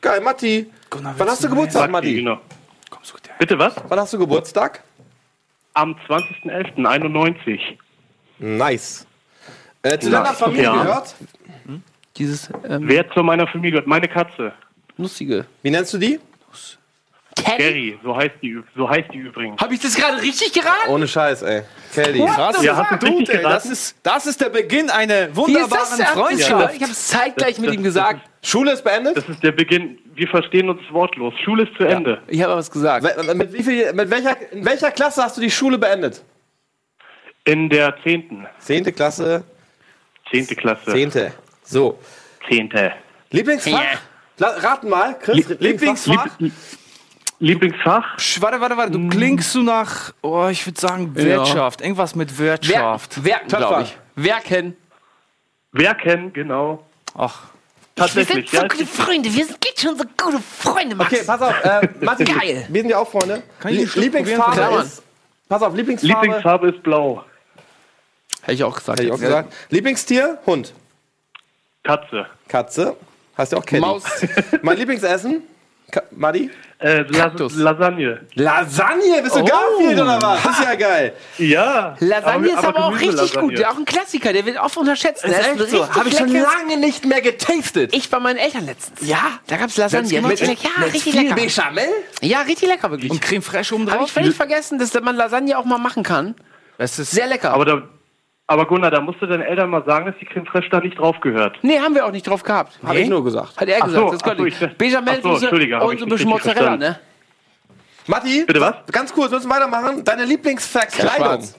Geil, 0.00 0.20
Matti. 0.20 0.70
Gunnar, 0.90 1.14
Wann 1.18 1.28
hast 1.28 1.42
du 1.44 1.48
du 1.48 1.54
Geburtstag, 1.54 1.90
Maxi, 1.90 2.08
Matti? 2.08 2.14
genau. 2.16 2.40
Komm, 2.90 3.00
such 3.02 3.20
dir. 3.20 3.30
Bitte 3.38 3.58
was? 3.58 3.74
Wann 3.88 4.00
hast 4.00 4.12
du 4.12 4.18
Geburtstag? 4.18 4.82
Am 5.74 5.96
20.11.91. 6.08 7.58
Nice. 8.38 9.06
Äh, 9.82 9.98
zu 9.98 10.10
Ja, 10.10 10.22
deiner 10.22 10.34
Familie 10.34 10.64
ja. 10.64 10.82
gehört? 10.82 11.14
Dieses 12.18 12.48
ähm, 12.68 12.82
Wer 12.88 13.10
zu 13.12 13.22
meiner 13.22 13.46
Familie 13.46 13.72
gehört? 13.72 13.86
Meine 13.86 14.08
Katze. 14.08 14.52
lustige. 14.96 15.46
Wie 15.62 15.70
nennst 15.70 15.92
du 15.94 15.98
die? 15.98 16.18
Gary, 17.44 17.98
so 18.02 18.16
heißt 18.16 18.36
die, 18.42 18.58
so 18.74 18.88
heißt 18.88 19.12
die 19.12 19.18
übrigens. 19.18 19.60
Habe 19.60 19.74
ich 19.74 19.80
das 19.80 19.94
gerade 19.94 20.20
richtig 20.22 20.54
geraten? 20.54 20.88
Ohne 20.88 21.06
Scheiß, 21.06 21.42
ey. 21.42 21.62
Kelly. 21.92 22.24
Krass. 22.24 22.62
Ja, 22.62 22.76
hast 22.76 23.02
du 23.02 23.06
richtig 23.08 23.28
ey, 23.36 23.42
das, 23.42 23.66
ist, 23.66 23.96
das 24.02 24.26
ist 24.26 24.40
der 24.40 24.48
Beginn 24.48 24.88
einer 24.88 25.26
Wie 25.26 25.30
ist 25.30 25.36
wunderbaren 25.36 25.98
das? 25.98 26.08
Freundschaft. 26.12 26.74
Ich 26.76 26.82
habe 26.82 26.92
es 26.92 27.08
zeitgleich 27.08 27.58
mit 27.58 27.68
Das- 27.68 27.74
ihm 27.76 27.82
das- 27.82 27.94
gesagt. 27.94 28.20
Schule 28.42 28.72
ist 28.72 28.82
beendet? 28.82 29.18
Das 29.18 29.28
ist 29.28 29.42
der 29.42 29.52
Beginn. 29.52 29.98
Wir 30.14 30.28
verstehen 30.28 30.70
uns 30.70 30.80
wortlos. 30.90 31.34
Schule 31.44 31.64
ist 31.64 31.74
zu 31.76 31.84
Ende. 31.84 32.22
Ich 32.26 32.40
habe 32.42 32.54
was 32.54 32.70
gesagt. 32.70 33.04
Mit, 33.34 33.52
wie 33.52 33.62
viel, 33.62 33.92
mit 33.92 34.10
welcher, 34.10 34.52
in 34.52 34.64
welcher 34.64 34.90
Klasse 34.90 35.22
hast 35.22 35.36
du 35.36 35.40
die 35.42 35.50
Schule 35.50 35.76
beendet? 35.76 36.24
In 37.44 37.68
der 37.68 37.94
10. 38.02 38.46
Zehnte 38.60 38.92
Klasse. 38.92 39.44
10. 40.30 40.46
Klasse. 40.56 40.90
Zehnte. 40.90 41.32
So. 41.66 41.98
10. 42.48 42.70
Lieblingsfach? 43.30 43.82
Ja. 44.38 44.48
Raten 44.48 44.88
mal, 44.88 45.18
Chris. 45.18 45.48
Lieblingsfach? 45.58 46.38
Lieb 46.38 46.52
Lieblingsfach? 47.38 48.16
Psch, 48.16 48.40
warte, 48.40 48.60
warte, 48.60 48.76
warte. 48.76 48.92
Du 48.92 49.08
klingst 49.08 49.52
so 49.52 49.60
nach, 49.60 50.12
oh, 50.22 50.46
ich 50.50 50.64
würde 50.66 50.80
sagen, 50.80 51.14
Wirtschaft. 51.14 51.82
Irgendwas 51.82 52.14
mit 52.14 52.38
Wer, 52.38 52.52
Wirtschaft. 52.52 53.24
werken, 53.24 53.48
glaube 53.48 53.64
Töpfer. 53.64 53.80
ich. 53.82 53.98
Werken. 54.24 54.76
Werken, 55.72 56.32
genau. 56.32 56.86
Ach, 57.14 57.40
Tatsächlich, 57.94 58.50
ja. 58.52 58.66
Freunde. 58.86 59.34
Wir 59.34 59.46
sind 59.46 59.60
geht 59.60 59.80
schon 59.80 59.96
so 59.96 60.04
gute 60.22 60.38
Freunde, 60.38 60.94
Max. 60.96 61.12
Okay, 61.12 61.22
pass 61.26 61.40
auf. 61.40 61.64
Äh, 61.64 61.88
Matti, 62.00 62.24
Geil. 62.24 62.66
wir 62.68 62.80
sind 62.82 62.90
ja 62.90 62.98
auch 62.98 63.10
Freunde. 63.10 63.42
Kann 63.58 63.72
ich 63.72 63.94
Lie- 63.94 64.00
Lieblingsfarbe 64.02 64.60
probieren? 64.60 64.82
Ist... 64.84 65.02
Pass 65.48 65.62
auf, 65.62 65.74
Lieblingsfarbe... 65.74 66.26
Lieblingsfarbe 66.26 66.68
ist 66.68 66.82
blau. 66.82 67.24
Hätte 68.42 68.52
ich 68.52 68.64
auch 68.64 68.76
gesagt. 68.76 68.98
Hätte 69.00 69.08
ich 69.08 69.14
auch 69.14 69.20
gesagt. 69.20 69.54
Lieblingstier? 69.70 70.38
Hund. 70.46 70.74
Katze. 71.86 72.26
Katze. 72.48 72.96
Heißt 73.38 73.52
ja 73.52 73.58
auch 73.58 73.66
Kelly. 73.66 73.80
Maus. 73.80 74.02
Mein 74.62 74.76
Lieblingsessen? 74.78 75.42
Ka 75.90 76.02
Madi? 76.10 76.50
Äh, 76.78 77.02
Las. 77.08 77.54
Lasagne. 77.54 78.20
Lasagne, 78.34 79.22
bist 79.22 79.36
du 79.36 79.44
Garfield 79.44 80.00
oder 80.00 80.20
was? 80.20 80.42
Das 80.42 80.58
ist 80.58 80.64
ja 80.64 80.74
geil. 80.74 81.12
Ja. 81.38 81.96
Lasagne 82.00 82.48
ist 82.48 82.56
aber, 82.58 82.86
auch 82.86 82.92
richtig 82.92 83.10
Gemüselasagne. 83.10 83.54
gut. 83.56 83.64
Auch 83.64 83.76
ein 83.78 83.84
Klassiker, 83.84 84.32
der 84.32 84.44
wird 84.44 84.58
oft 84.58 84.76
unterschätzt. 84.76 85.22
Das 85.24 85.30
Der 85.30 85.40
ist 85.52 85.60
echt 85.60 85.70
so. 85.70 85.88
Habe 85.94 86.08
ich 86.08 86.18
schon 86.18 86.28
lange 86.32 86.76
nicht 86.78 87.04
mehr 87.06 87.20
getastet. 87.20 87.94
Ich 87.94 88.10
bei 88.10 88.18
meinen 88.18 88.38
Eltern 88.38 88.66
letztens. 88.66 89.08
Ja? 89.08 89.38
Da 89.46 89.56
gab 89.56 89.68
es 89.68 89.76
Lasagne. 89.76 90.20
Mit, 90.22 90.40
ja, 90.40 90.48
richtig 90.82 91.02
viel 91.04 91.22
lecker. 91.22 91.34
Bechamel? 91.34 91.88
Ja, 92.20 92.40
richtig 92.42 92.68
lecker 92.68 92.90
wirklich. 92.90 93.10
Und 93.12 93.22
Creme 93.22 93.42
Fraiche 93.42 93.74
oben 93.74 93.86
Habe 93.86 93.98
drauf? 93.98 94.08
ich 94.08 94.12
völlig 94.12 94.34
vergessen, 94.34 94.78
dass 94.78 94.92
man 95.00 95.14
Lasagne 95.16 95.56
auch 95.56 95.64
mal 95.64 95.78
machen 95.78 96.02
kann. 96.02 96.34
Das 96.78 96.98
ist 96.98 97.12
Sehr 97.12 97.26
lecker. 97.28 97.52
Aber, 97.52 97.64
da, 97.64 97.82
aber 98.48 98.66
Gunnar, 98.66 98.90
da 98.90 99.00
musst 99.00 99.20
du 99.20 99.26
deinen 99.26 99.42
Eltern 99.42 99.70
mal 99.70 99.84
sagen, 99.84 100.06
dass 100.06 100.14
die 100.20 100.24
Creme 100.24 100.46
Fraiche 100.46 100.68
da 100.70 100.80
nicht 100.80 100.98
drauf 100.98 101.18
gehört. 101.20 101.58
nee, 101.62 101.78
haben 101.80 101.94
wir 101.94 102.06
auch 102.06 102.12
nicht 102.12 102.26
drauf 102.26 102.42
gehabt. 102.42 102.78
Habe 102.84 102.98
ich 103.00 103.08
nur 103.08 103.24
gesagt. 103.24 103.56
Hat 103.60 103.68
er 103.68 103.78
Ach 103.80 103.86
gesagt. 103.86 104.04
so, 104.06 104.12
das 104.12 104.22
ach 104.22 104.26
so, 104.26 104.34
konnte 104.36 104.48
ich-. 104.48 104.76
Bechamel, 104.78 105.14
ach 105.18 105.22
so, 105.22 105.28
und 105.30 105.34
ich 105.36 105.40
so 105.40 105.48
ein 105.48 105.82
nicht 105.90 106.08
bisschen 106.08 106.28
Mozzarella, 106.30 106.76
ne? 106.76 106.98
Matti, 108.06 108.44
Bitte 108.46 108.60
was? 108.60 108.74
Ganz 108.92 109.12
kurz, 109.12 109.32
müssen 109.32 109.48
wir 109.48 109.56
weitermachen. 109.56 110.04
Deine 110.04 110.24
Lieblingsverkleidung. 110.24 111.16
schwarz. 111.16 111.58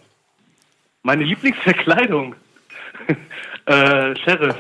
Meine 1.03 1.23
Lieblingsverkleidung. 1.25 2.35
äh, 3.65 4.15
Sheriff. 4.15 4.55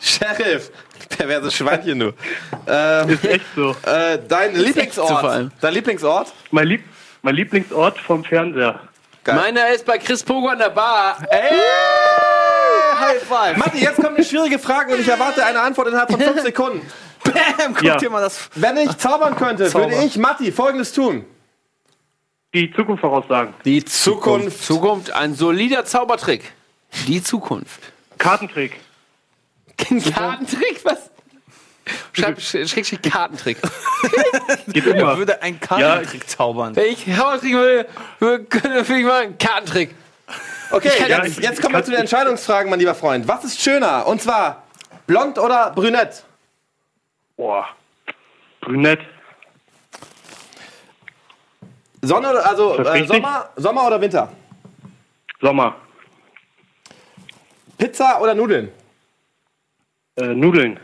Sheriff. 0.00 0.70
Perverse 1.08 1.50
Schweinchen 1.50 1.98
nur. 1.98 2.14
ähm, 2.68 3.08
Ist 3.08 3.24
echt 3.24 3.44
so. 3.56 3.70
äh, 3.86 4.18
dein 4.28 4.54
so 4.54 4.56
vor 4.58 4.64
Lieblingsort. 4.66 5.24
allem. 5.24 5.50
Dein 5.60 5.74
Lieblingsort? 5.74 6.32
Mein, 6.52 6.66
Lieb 6.68 6.84
mein 7.22 7.34
Lieblingsort 7.34 7.98
vom 7.98 8.22
Fernseher. 8.24 8.78
Geil. 9.24 9.36
Meiner 9.36 9.68
ist 9.68 9.84
bei 9.86 9.98
Chris 9.98 10.22
Pogo 10.22 10.48
an 10.48 10.58
der 10.58 10.70
Bar. 10.70 11.18
Ey! 11.30 11.58
High 12.98 13.22
five. 13.22 13.56
Matti, 13.56 13.78
jetzt 13.78 13.96
kommt 13.96 14.16
eine 14.16 14.24
schwierige 14.24 14.58
Frage 14.58 14.94
und 14.94 15.00
ich 15.00 15.08
erwarte 15.08 15.44
eine 15.44 15.60
Antwort 15.60 15.88
innerhalb 15.88 16.10
von 16.10 16.20
fünf 16.20 16.40
Sekunden. 16.42 16.86
Bam, 17.24 17.74
guck 17.74 17.82
Ja. 17.82 17.96
dir 17.98 18.10
mal 18.10 18.20
das. 18.20 18.48
Wenn 18.56 18.76
ich 18.78 18.96
zaubern 18.98 19.36
könnte, 19.36 19.68
Zauber. 19.68 19.90
würde 19.90 20.04
ich, 20.04 20.16
Matti, 20.18 20.50
folgendes 20.50 20.92
tun. 20.92 21.24
Die 22.52 22.72
Zukunft 22.74 23.00
voraussagen. 23.00 23.54
Die 23.64 23.84
Zukunft. 23.84 24.62
Zukunft, 24.64 25.12
ein 25.12 25.34
solider 25.34 25.84
Zaubertrick. 25.84 26.52
Die 27.06 27.22
Zukunft. 27.22 27.80
Kartentrick. 28.18 28.78
Kartentrick, 29.76 30.84
was? 30.84 31.10
Schreib, 32.12 32.38
sch- 32.38 32.68
Schrägstrich 32.68 33.02
Kartentrick. 33.02 33.58
Geht 34.68 34.86
Er 34.86 34.94
immer. 34.94 35.18
würde 35.18 35.42
einen 35.42 35.58
Kartentrick 35.60 36.28
zaubern. 36.28 36.76
Wenn 36.76 36.92
ich 36.92 37.06
will, 37.06 37.86
will, 38.20 38.46
will 38.50 38.98
ich 38.98 39.04
mal 39.04 39.22
einen 39.22 39.38
Kartentrick. 39.38 39.94
Okay, 40.70 40.90
Ja, 41.08 41.24
jetzt, 41.24 41.38
ich- 41.38 41.44
jetzt 41.44 41.60
kommen 41.60 41.74
wir 41.74 41.80
ich 41.80 41.84
zu 41.86 41.90
den 41.90 42.00
Entscheidungsfragen, 42.00 42.70
mein 42.70 42.78
lieber 42.78 42.94
Freund. 42.94 43.26
Was 43.28 43.44
ist 43.44 43.60
schöner? 43.60 44.06
Und 44.06 44.22
zwar 44.22 44.62
blond 45.06 45.38
oder 45.38 45.70
brünett? 45.70 46.24
Boah. 47.36 47.66
Brünett. 48.60 49.00
Sonne 52.00 52.30
oder 52.30 52.46
also 52.48 52.78
äh? 52.78 53.06
Sommer, 53.06 53.48
Sommer 53.56 53.86
oder 53.86 54.00
Winter? 54.00 54.32
Sommer. 55.40 55.76
Pizza 57.78 58.20
oder 58.20 58.34
Nudeln? 58.34 58.70
Äh, 60.16 60.26
Nudeln. 60.34 60.78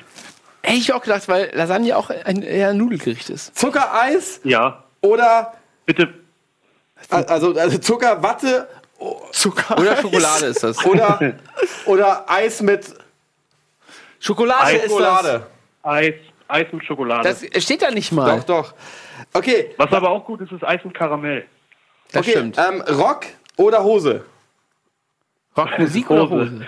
Hätte 0.63 0.77
ich 0.79 0.93
auch 0.93 1.03
gedacht, 1.03 1.29
weil 1.29 1.51
Lasagne 1.55 1.97
auch 1.97 2.11
ein 2.11 2.43
eher 2.43 2.71
ein 2.71 2.77
Nudelgericht 2.77 3.31
ist. 3.31 3.57
Zuckereis 3.57 4.41
Ja. 4.45 4.85
oder 5.01 5.55
Bitte. 5.87 6.13
also, 7.11 7.55
also 7.55 7.79
Zucker, 7.79 8.23
Watte 8.23 8.69
Zucker. 9.33 9.79
Oder 9.79 9.97
Schokolade 9.97 10.47
ist 10.47 10.63
das. 10.65 10.85
oder, 10.85 11.35
oder 11.87 12.25
Eis 12.29 12.61
mit 12.61 12.93
Schokolade 14.19 14.65
Eis. 14.65 14.73
ist 14.75 14.83
das. 14.83 14.91
Schokolade. 14.91 15.47
Eis. 15.83 16.15
Eis 16.49 16.67
mit 16.73 16.85
Schokolade. 16.85 17.23
Das 17.29 17.63
steht 17.65 17.83
da 17.83 17.91
nicht 17.91 18.11
mal. 18.11 18.39
Doch, 18.39 18.45
doch. 18.45 18.75
Okay, 19.35 19.75
Was 19.77 19.93
aber 19.93 20.11
auch 20.11 20.25
gut 20.25 20.41
ist, 20.41 20.51
ist 20.51 20.65
Eis 20.65 20.81
mit 20.83 20.95
Karamell. 20.95 21.45
Das 22.11 22.23
okay. 22.23 22.31
stimmt. 22.33 22.59
Ähm, 22.59 22.81
Rock 22.97 23.27
oder 23.57 23.85
Hose? 23.85 24.25
Rockmusik 25.57 26.11
oder 26.11 26.29
Hose. 26.31 26.67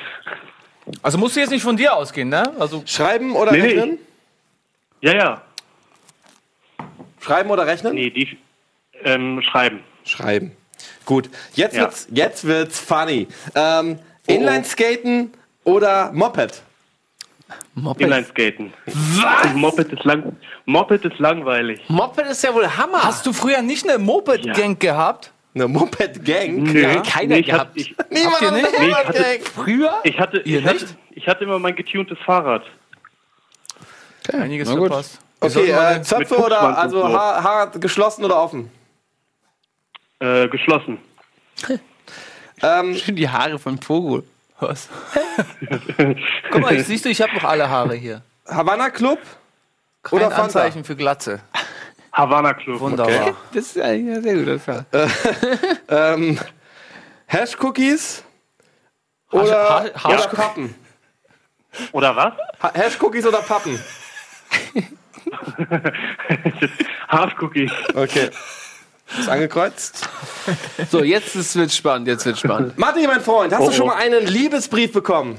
Also 1.03 1.19
musst 1.19 1.37
du 1.37 1.41
jetzt 1.41 1.51
nicht 1.51 1.63
von 1.63 1.77
dir 1.77 1.95
ausgehen, 1.95 2.29
ne? 2.29 2.53
Also 2.59 2.83
Schreiben 2.87 3.35
oder 3.37 3.53
Nee, 3.53 3.59
nee, 3.61 3.67
rechnen? 3.69 3.99
Ja, 5.01 5.15
ja. 5.15 5.43
Schreiben 7.21 7.51
oder 7.51 7.67
rechnen? 7.67 7.95
Nee, 7.95 8.11
die 8.11 8.39
ähm, 9.05 9.43
schreiben. 9.43 9.81
Schreiben. 10.05 10.53
Gut, 11.05 11.29
jetzt 11.55 11.75
Ja. 11.77 11.83
wird's, 11.83 12.07
jetzt 12.11 12.45
wird's 12.45 12.79
funny. 12.79 13.29
Ähm, 13.55 13.99
Inlineskaten 14.27 15.33
oder 15.65 16.11
Moped? 16.13 16.63
Moped. 17.75 18.01
Inlineskaten. 18.01 18.73
Was? 18.87 19.55
Moped 19.55 19.93
ist, 19.93 20.05
lang 20.05 20.37
Moped 20.67 21.05
ist 21.05 21.19
langweilig. 21.19 21.81
Moped 21.89 22.27
ist 22.27 22.43
ja 22.45 22.55
wohl 22.55 22.67
Hammer. 22.77 23.03
hast 23.03 23.27
du 23.27 23.33
früher 23.33 23.63
nicht 23.63 23.89
eine 23.89 23.99
Moped-Gang 23.99 24.79
gehabt? 24.79 25.33
Eine 25.55 25.67
Moped-Gang? 25.69 26.63
Nö, 26.63 27.03
keiner 27.03 27.35
nee, 27.35 27.41
ich 27.41 27.47
gehabt. 27.47 27.71
Hatte, 27.71 27.81
ich, 27.81 27.95
Niemand 28.11 28.41
hat 28.41 28.53
nicht? 28.55 28.79
Nee, 28.79 28.89
ich 28.89 28.95
hatte- 28.95 29.41
früher? 29.53 30.01
ich, 30.05 30.19
hatte, 30.21 30.41
ich, 30.41 30.65
hatte, 30.65 30.75
nicht? 30.75 30.97
ich 31.11 31.27
hatte 31.27 31.45
immer 31.45 31.59
mein 31.59 31.75
getuntes 31.75 32.19
Fahrrad. 32.25 32.63
Einiges 34.33 34.69
na 34.69 34.77
verpasst. 34.77 35.19
Okay, 35.41 35.71
äh, 35.71 36.03
Zöpfe 36.03 36.37
oder 36.37 36.79
also 36.79 37.01
so. 37.01 37.09
Haar, 37.13 37.43
Haar 37.43 37.71
geschlossen 37.71 38.25
oder 38.25 38.41
offen? 38.41 38.71
Äh, 40.21 40.49
geschlossen. 40.49 40.99
Ähm, 42.63 42.95
Schön 42.95 43.17
die 43.17 43.29
Haare 43.29 43.59
von 43.59 43.79
Pogo. 43.79 44.23
Was? 44.61 44.89
Guck 46.51 46.61
mal, 46.61 46.75
ich, 46.75 46.87
siehst 46.87 47.07
du, 47.07 47.09
ich 47.09 47.21
habe 47.23 47.33
noch 47.35 47.45
alle 47.45 47.69
Haare 47.69 47.95
hier. 47.95 48.23
Havanna 48.47 48.91
Club 48.91 49.19
Kein 50.03 50.19
oder 50.19 50.27
Fanta? 50.31 50.45
Anzeichen 50.45 50.85
für 50.85 50.95
Glatze. 50.95 51.41
Havana 52.21 52.55
Club. 52.55 52.81
Wunderbar. 52.81 53.23
Okay. 53.29 53.35
Das 53.55 53.65
ist 53.67 53.81
eigentlich 53.81 54.15
ja 54.17 54.21
sehr 54.23 54.35
gut. 54.37 54.49
Das 54.49 54.69
war. 54.69 54.85
Ähm, 55.89 56.39
Hash 57.27 57.57
Cookies 57.61 58.23
oder, 59.31 59.69
Ha- 59.69 59.85
Ha- 60.03 60.09
oder 60.09 60.19
Hash- 60.19 60.27
Pappen? 60.29 60.75
Oder 61.93 62.17
was? 62.17 62.33
Ha 62.63 62.73
Hash 62.75 63.01
Cookies 63.01 63.27
oder 63.27 63.39
Pappen? 63.39 63.79
Half-Cookies. 67.09 67.71
Okay. 67.95 68.31
Ist 69.19 69.29
angekreuzt. 69.29 70.09
So, 70.91 71.03
jetzt 71.03 71.35
ist- 71.35 71.57
wird's 71.57 71.77
spannend. 71.77 72.09
Jetzt 72.09 72.25
wird's 72.27 72.41
spannend. 72.41 72.79
Matti, 72.79 73.07
mein 73.07 73.21
Freund, 73.21 73.53
hast 73.53 73.61
Oh, 73.63 73.67
du 73.67 73.73
schon 73.73 73.85
oh. 73.85 73.89
mal 73.89 73.97
einen 73.97 74.27
Liebesbrief 74.27 74.93
bekommen? 74.93 75.39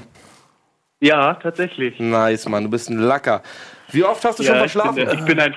Ja, 1.00 1.34
tatsächlich. 1.34 1.98
Nice, 1.98 2.46
Mann, 2.48 2.64
du 2.64 2.70
bist 2.70 2.88
ein 2.90 2.98
Lacker. 2.98 3.42
Wie 3.90 4.04
oft 4.04 4.24
hast 4.24 4.38
du 4.38 4.42
schon 4.44 4.54
Ja, 4.54 4.64
ich, 4.64 4.72
verschlafen? 4.72 4.94
bin, 4.94 5.10
ich 5.18 5.24
bin 5.24 5.40
ein 5.40 5.54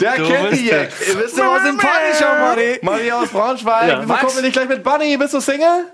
Der 0.00 0.12
kennt 0.14 0.52
die 0.52 0.66
jetzt. 0.66 1.08
Ihr 1.08 1.18
wisst 1.18 1.36
ja, 1.38 1.50
was 1.50 1.62
sympathischer, 1.64 2.38
Manni. 2.40 2.78
Matti 2.82 3.12
aus 3.12 3.28
Braunschweig. 3.28 3.88
Ja. 3.88 4.02
Max? 4.02 4.20
kommen 4.22 4.36
wir 4.36 4.42
nicht 4.42 4.52
gleich 4.52 4.68
mit 4.68 4.82
Bunny? 4.84 5.16
Bist 5.16 5.34
du 5.34 5.40
Single? 5.40 5.86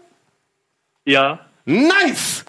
Ja. 1.04 1.40
Nice! 1.64 2.44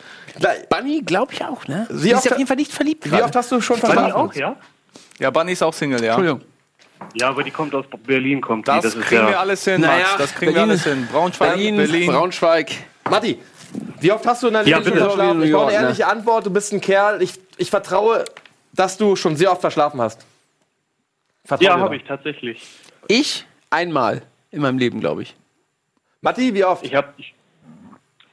Bunny, 0.69 1.01
glaube 1.01 1.33
ich 1.33 1.43
auch, 1.43 1.67
ne? 1.67 1.87
Sie 1.91 2.09
ist 2.11 2.17
auf 2.31 2.37
jeden 2.37 2.47
Fall 2.47 2.55
nicht 2.57 2.71
verliebt. 2.71 3.05
Wie 3.05 3.09
gerade. 3.09 3.23
oft 3.25 3.35
hast 3.35 3.51
du 3.51 3.61
schon 3.61 3.79
Bunny 3.79 3.93
verschlafen? 3.93 4.15
auch, 4.29 4.33
ja? 4.33 4.55
Ja, 5.19 5.29
Bunny 5.29 5.51
ist 5.51 5.61
auch 5.63 5.73
Single, 5.73 6.01
ja. 6.03 6.13
Entschuldigung. 6.15 6.41
Ja, 7.13 7.29
aber 7.29 7.43
die 7.43 7.51
kommt 7.51 7.75
aus 7.75 7.85
Berlin, 8.05 8.41
kommt 8.41 8.65
die. 8.67 8.71
Das, 8.71 8.83
Das 8.83 8.95
ist 8.95 9.01
kriegen 9.05 9.23
ja. 9.23 9.29
wir 9.29 9.39
alles 9.39 9.63
hin, 9.63 9.81
Naja, 9.81 10.03
Max. 10.05 10.17
Das 10.17 10.33
kriegen 10.33 10.53
Berlin- 10.53 10.55
wir 10.69 10.71
alles 10.73 10.83
hin. 10.85 11.07
Braunschweig, 11.11 11.49
Berlin, 11.49 11.77
Berlin. 11.77 12.11
Braunschweig. 12.11 12.71
Matti, 13.09 13.39
wie 13.99 14.11
oft 14.11 14.25
hast 14.25 14.41
du 14.41 14.47
in 14.47 14.53
deinem 14.53 14.67
Ja, 14.67 14.77
Leben 14.79 14.97
schon? 14.97 15.37
New 15.39 15.43
Ich 15.43 15.51
brauche 15.51 15.67
eine 15.67 15.77
ne? 15.77 15.83
ehrliche 15.83 16.07
Antwort. 16.07 16.45
Du 16.45 16.49
bist 16.49 16.71
ein 16.73 16.81
Kerl. 16.81 17.21
Ich, 17.21 17.33
ich 17.57 17.69
vertraue, 17.69 18.25
dass 18.73 18.97
du 18.97 19.15
schon 19.15 19.35
sehr 19.35 19.51
oft 19.51 19.61
verschlafen 19.61 20.01
hast. 20.01 20.25
Vertrau 21.45 21.65
Ja, 21.65 21.79
habe 21.79 21.95
ich 21.95 22.03
tatsächlich. 22.03 22.65
Ich 23.07 23.45
einmal 23.69 24.21
in 24.51 24.61
meinem 24.61 24.77
Leben, 24.77 24.99
glaube 24.99 25.23
ich. 25.23 25.35
Matti, 26.21 26.53
wie 26.53 26.63
oft? 26.63 26.85
Ich 26.85 26.95
habe 26.95 27.13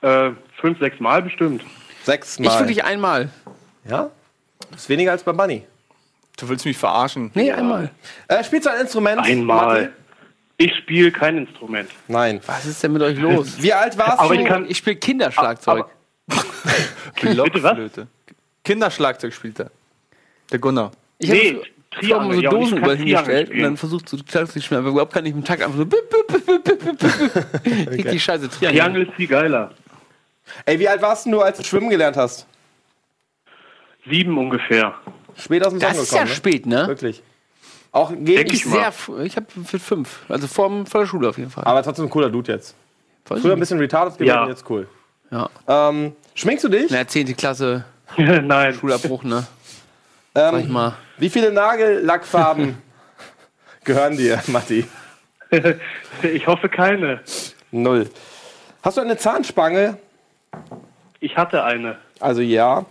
äh, 0.03 0.31
fünf, 0.61 0.79
sechs 0.79 1.01
Mal 1.01 1.23
bestimmt. 1.23 1.65
Sechs 2.05 2.39
Ich 2.39 2.59
wirklich 2.59 2.85
einmal. 2.85 3.31
Ja? 3.85 4.11
Das 4.71 4.83
ist 4.83 4.89
weniger 4.89 5.11
als 5.13 5.23
bei 5.23 5.33
Bunny. 5.33 5.67
Du 6.39 6.49
willst 6.49 6.65
mich 6.65 6.79
verarschen. 6.79 7.31
Nee, 7.35 7.51
einmal. 7.51 7.91
Äh, 8.29 8.43
spielst 8.45 8.67
du 8.67 8.71
ein 8.71 8.81
Instrument? 8.81 9.21
Einmal. 9.21 9.83
Matti? 9.83 9.93
Ich 10.57 10.77
spiele 10.77 11.11
kein 11.11 11.39
Instrument. 11.39 11.91
Nein. 12.07 12.41
Was 12.47 12.67
ist 12.67 12.83
denn 12.83 12.93
mit 12.93 13.03
euch 13.03 13.19
los? 13.19 13.61
Wie 13.63 13.73
alt 13.73 13.97
warst 13.97 14.21
Aber 14.21 14.35
du? 14.35 14.43
ich 14.43 14.47
kann. 14.47 14.69
Ich 14.69 14.79
spiele 14.79 14.97
Kinderschlagzeug. 14.97 15.87
Blockflöte. 17.21 18.07
Kinderschlagzeug 18.65 19.33
spielt 19.33 19.59
er. 19.61 19.71
Der 20.53 20.59
Gunnar. 20.59 20.91
Ich 21.19 21.31
Nee, 21.31 21.55
habe 21.55 21.65
Triangel, 22.01 22.37
so 22.37 22.41
ja, 22.43 22.51
und 22.51 22.61
Dosen 22.61 22.79
überall 22.79 22.97
hingestellt 22.97 23.49
und 23.49 23.55
spielen. 23.55 23.65
dann 23.65 23.77
versucht 23.77 24.09
so 24.09 24.17
Schlagzeug 24.17 24.51
zu 24.53 24.63
spielen, 24.63 24.81
aber 24.81 24.91
überhaupt 24.91 25.13
kann 25.13 25.27
ich 25.27 25.33
im 25.33 25.45
Takt 25.45 25.63
einfach 25.63 25.77
so 25.77 25.87
bip, 25.87 26.09
bip, 26.11 26.27
bip, 26.27 26.47
bip, 26.47 26.65
bip, 26.65 26.79
bip, 26.85 26.99
bip. 27.65 27.91
richtig 27.91 28.23
scheiße 28.23 28.49
Triangel. 28.49 28.79
Triangel 28.79 29.03
ist 29.09 29.15
viel 29.15 29.27
geiler. 29.27 29.73
Ey, 30.67 30.79
wie 30.79 30.89
alt 30.89 31.01
warst 31.03 31.27
du, 31.27 31.41
als 31.41 31.59
du 31.59 31.65
schwimmen 31.65 31.91
gelernt 31.91 32.17
hast? 32.17 32.47
Sieben 34.09 34.37
ungefähr. 34.39 34.95
Spät 35.37 35.65
aus 35.65 35.73
dem 35.73 35.79
Das 35.81 35.99
ist 35.99 36.13
ja 36.13 36.21
gekommen, 36.21 36.35
spät, 36.37 36.67
ne? 36.67 36.83
ne? 36.83 36.89
Wirklich. 36.89 37.23
Auch 37.93 38.11
gegen 38.11 38.51
Ich 38.53 38.65
sehr, 38.65 38.93
früh- 38.93 39.23
ich 39.25 39.37
habe 39.37 39.47
für 39.65 39.79
fünf, 39.79 40.21
also 40.29 40.47
vor, 40.47 40.87
vor 40.87 41.01
der 41.01 41.07
Schule 41.09 41.29
auf 41.29 41.39
jeden 41.39 41.51
Fall. 41.51 41.65
Aber 41.65 41.83
trotzdem 41.83 42.07
ein 42.07 42.11
cooler 42.11 42.31
Dude 42.31 42.53
jetzt. 42.53 42.75
Weiß 43.27 43.41
Früher 43.41 43.53
ein 43.53 43.61
bisschen 43.61 43.79
retarded 43.79 44.15
gewesen, 44.19 44.29
Ja. 44.35 44.49
jetzt 44.49 44.69
cool. 44.71 44.89
Ja. 45.31 45.49
Ähm, 45.69 46.13
schminkst 46.35 46.65
du 46.65 46.69
dich? 46.69 46.89
Der 46.89 47.07
10. 47.07 47.37
Klasse 47.37 47.85
Nein. 48.43 48.75
Schulabbruch, 48.75 49.23
ne? 49.23 49.47
Sag 50.35 50.61
ich 50.61 50.69
mal. 50.69 50.95
Wie 51.19 51.29
viele 51.31 51.53
Nagellackfarben 51.53 52.79
gehören 53.85 54.17
dir, 54.17 54.43
Matti? 54.47 54.87
Ich 56.23 56.47
hoffe 56.47 56.69
keine. 56.69 57.21
Null. 57.73 58.09
Hast 58.83 58.97
du 58.99 59.01
eine 59.01 59.17
Zahnspange? 59.17 59.97
Ich 61.19 61.37
hatte 61.37 61.65
eine. 61.65 61.97
Also 62.21 62.41
ja. 62.41 62.85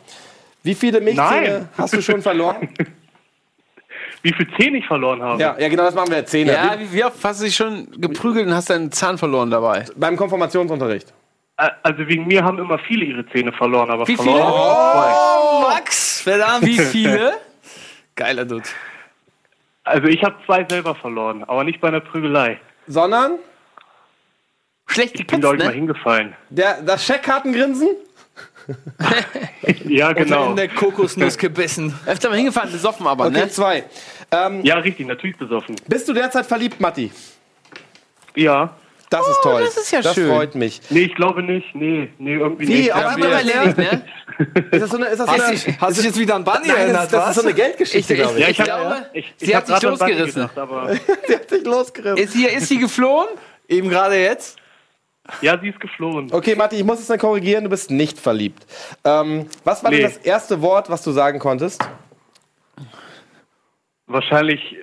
Wie 0.63 0.75
viele 0.75 0.99
Milchzähne 0.99 1.69
hast 1.77 1.93
du 1.93 2.01
schon 2.01 2.21
verloren? 2.21 2.69
Wie 4.21 4.33
viel 4.33 4.47
Zähne 4.57 4.79
ich 4.79 4.87
verloren 4.87 5.21
habe? 5.21 5.41
ja, 5.41 5.55
ja, 5.57 5.69
genau, 5.69 5.83
das 5.83 5.95
machen 5.95 6.11
wir. 6.11 6.25
Zähne. 6.25 6.51
Ja, 6.51 6.75
wie, 6.77 6.91
wie 6.91 7.03
oft 7.05 7.23
hast 7.23 7.39
du 7.39 7.45
dich 7.45 7.55
schon 7.55 7.89
geprügelt 8.01 8.47
und 8.47 8.53
hast 8.53 8.69
deinen 8.69 8.91
Zahn 8.91 9.17
verloren 9.17 9.49
dabei? 9.49 9.85
Beim 9.95 10.17
Konfirmationsunterricht. 10.17 11.13
Also 11.83 12.07
wegen 12.07 12.25
mir 12.27 12.43
haben 12.43 12.57
immer 12.59 12.79
viele 12.79 13.03
ihre 13.05 13.25
Zähne 13.27 13.51
verloren, 13.51 13.89
aber 13.91 14.07
Wie 14.07 14.15
verloren 14.15 14.37
viele? 14.37 15.67
zwei. 15.67 15.73
Max, 15.75 16.21
verdammt. 16.21 16.65
Wie 16.65 16.79
viele? 16.79 17.33
Geiler 18.15 18.45
Dude. 18.45 18.63
Also 19.83 20.07
ich 20.07 20.23
habe 20.23 20.35
zwei 20.45 20.65
selber 20.69 20.95
verloren, 20.95 21.43
aber 21.45 21.63
nicht 21.63 21.81
bei 21.81 21.89
einer 21.89 21.99
Prügelei. 21.99 22.59
Sondern 22.87 23.39
Schlecht 24.87 25.15
Ich 25.19 25.27
bin, 25.27 25.39
geputzt, 25.39 25.41
glaube 25.41 25.57
ich, 25.57 25.63
mal 25.63 25.69
ne? 25.69 25.75
hingefallen. 25.75 26.35
der, 26.49 26.81
das 26.81 27.05
Scheckkartengrinsen? 27.05 27.89
Ja, 29.85 30.13
genau. 30.13 30.51
In 30.51 30.55
der 30.55 30.67
Kokosnuss 30.69 31.37
gebissen. 31.37 31.97
Öfter 32.05 32.29
mal 32.29 32.35
hingefahren, 32.35 32.71
besoffen 32.71 33.07
aber, 33.07 33.25
Okay, 33.25 33.33
ne? 33.39 33.49
zwei. 33.49 33.83
Ähm, 34.31 34.63
Ja, 34.63 34.75
richtig, 34.77 35.07
natürlich 35.07 35.37
besoffen. 35.37 35.75
bist 35.87 36.07
du 36.07 36.13
derzeit 36.13 36.45
verliebt, 36.45 36.79
Matti? 36.79 37.11
Ja. 38.35 38.75
Das 39.09 39.27
ist 39.27 39.39
toll. 39.41 39.61
Oh, 39.61 39.65
das 39.65 39.75
ist 39.77 39.91
ja 39.91 40.01
das 40.01 40.13
schön. 40.13 40.29
freut 40.29 40.53
mich. 40.55 40.81
Nee, 40.91 40.99
ich 41.05 41.15
glaube 41.15 41.41
nicht. 41.41 41.73
Nee, 41.73 42.09
nee, 42.19 42.35
irgendwie 42.35 42.67
Wie? 42.67 42.73
nicht. 42.73 42.93
Auf 42.93 43.01
Ja, 43.01 43.07
einmal 43.09 43.29
wir- 43.29 43.37
erledigt, 43.53 43.77
ne? 43.77 44.05
Ist 44.71 44.81
das 44.83 44.89
so 44.91 44.95
eine, 44.97 45.07
ist 45.07 45.19
das 45.19 45.27
so 45.27 45.33
eine, 45.33 45.43
Hast 45.43 45.65
dich, 45.67 45.81
hast 45.81 45.97
dich 45.97 46.05
jetzt 46.05 46.19
wieder 46.19 46.35
an 46.35 46.43
Bunny 46.45 46.59
Nein, 46.59 46.69
das, 46.69 46.77
erinnert, 46.77 47.03
ist- 47.05 47.13
das 47.13 47.29
ist 47.31 47.35
so 47.35 47.41
eine 47.41 47.53
Geldgeschichte, 47.55 48.13
Ich- 48.13 48.19
glaube 48.21 48.35
ich. 48.39 48.43
ja, 48.43 48.49
ich, 48.49 48.57
glaube, 48.57 49.05
ich, 49.13 49.33
sie 49.37 49.45
ich 49.47 49.55
hat 49.55 49.69
hab 49.69 49.79
sich 49.81 49.89
losgerissen. 49.89 50.41
Gedacht, 50.43 50.57
aber 50.57 50.95
Die 51.27 51.33
hat 51.35 51.49
sich 51.49 51.65
losgerissen. 51.65 52.17
Ist, 52.23 52.33
hier, 52.35 52.51
ist 52.53 52.67
sie 52.67 52.77
geflohen? 52.77 53.27
Eben 53.67 53.89
gerade 53.89 54.15
jetzt? 54.15 54.57
ja, 55.41 55.59
sie 55.59 55.69
ist 55.69 55.79
geflohen. 55.79 56.31
Okay, 56.31 56.55
Matti, 56.55 56.77
ich 56.77 56.83
muss 56.85 56.99
es 56.99 57.07
dann 57.07 57.19
korrigieren, 57.19 57.63
du 57.65 57.69
bist 57.69 57.91
nicht 57.91 58.17
verliebt. 58.19 58.65
Ähm, 59.03 59.47
was 59.65 59.83
war 59.83 59.91
denn 59.91 59.99
Nee. 60.01 60.05
das 60.05 60.17
erste 60.17 60.61
Wort, 60.61 60.89
was 60.89 61.03
du 61.03 61.11
sagen 61.11 61.39
konntest? 61.39 61.81
Wahrscheinlich 64.07 64.77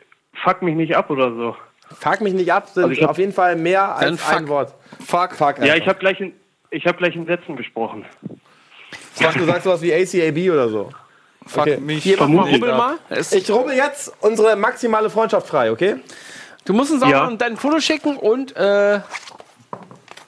fuck 0.45 0.63
mich 0.63 0.75
nicht 0.77 0.95
ab 0.97 1.11
oder 1.11 1.31
so. 1.35 1.57
Frag 1.99 2.21
mich 2.21 2.35
nicht 2.35 2.53
ab, 2.53 2.69
sind 2.73 2.83
Also 2.85 2.93
ich 2.95 3.03
hab- 3.03 3.11
auf 3.11 3.19
jeden 3.19 3.33
Fall 3.33 3.57
mehr 3.57 3.97
als 3.97 4.21
fuck. 4.21 4.37
ein 4.37 4.49
Wort. 4.49 4.75
Fuck. 5.07 5.35
Fuck. 5.35 5.59
Ja, 5.59 5.65
einfach. 5.65 5.77
ich 5.77 5.89
habe 5.89 5.99
gleich 5.99 6.21
in, 6.21 6.33
ich 6.71 6.87
habe 6.87 6.99
gleich 6.99 7.15
in 7.17 7.27
Sätzen 7.27 7.57
gesprochen. 7.57 8.05
Ich 9.15 9.23
dachte, 9.23 9.39
du 9.39 9.45
sagst 9.47 9.65
sowas 9.65 9.81
wie 9.83 9.93
ACAB 9.95 10.51
oder 10.53 10.69
so. 10.69 10.91
Fuck 11.47 11.63
Okay. 11.63 11.77
mich. 11.79 12.03
Hier, 12.03 12.21
mal, 12.27 12.45
rubbel 12.51 12.69
ja. 12.71 12.77
mal. 12.77 12.95
Ich 13.31 13.51
rubbel 13.51 13.75
jetzt 13.75 14.13
unsere 14.21 14.57
maximale 14.57 15.09
Freundschaft 15.09 15.47
frei, 15.47 15.71
okay? 15.71 15.97
Du 16.65 16.73
musst 16.75 16.91
uns 16.93 17.03
auch 17.03 17.09
Ja. 17.09 17.31
dein 17.31 17.57
Foto 17.57 17.79
schicken 17.81 18.17
und 18.17 18.55
äh, 18.57 19.01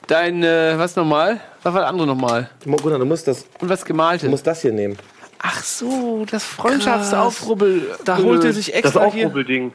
dein, 0.07 0.41
äh, 0.43 0.73
was 0.77 0.95
nochmal? 0.95 1.41
Was 1.61 1.73
war 1.73 1.81
das 1.81 1.89
andere 1.89 2.07
nochmal? 2.07 2.49
Gunnar, 2.63 2.99
du 2.99 3.05
musst 3.05 3.27
das, 3.27 3.45
Und 3.59 3.69
was 3.69 3.83
gemaltes. 3.83 4.23
du 4.25 4.29
musst 4.31 4.47
das 4.47 4.61
hier 4.61 4.71
nehmen. 4.71 4.97
Ach 5.41 5.61
so, 5.63 6.25
das 6.29 6.43
Freundschaftsaufrubbel. 6.45 7.97
Da 8.05 8.17
holt 8.17 8.43
er 8.43 8.53
sich 8.53 8.67
Das 8.67 8.75
extra 8.75 9.05
hier. 9.11 9.27
Aufrubbelding. 9.27 9.73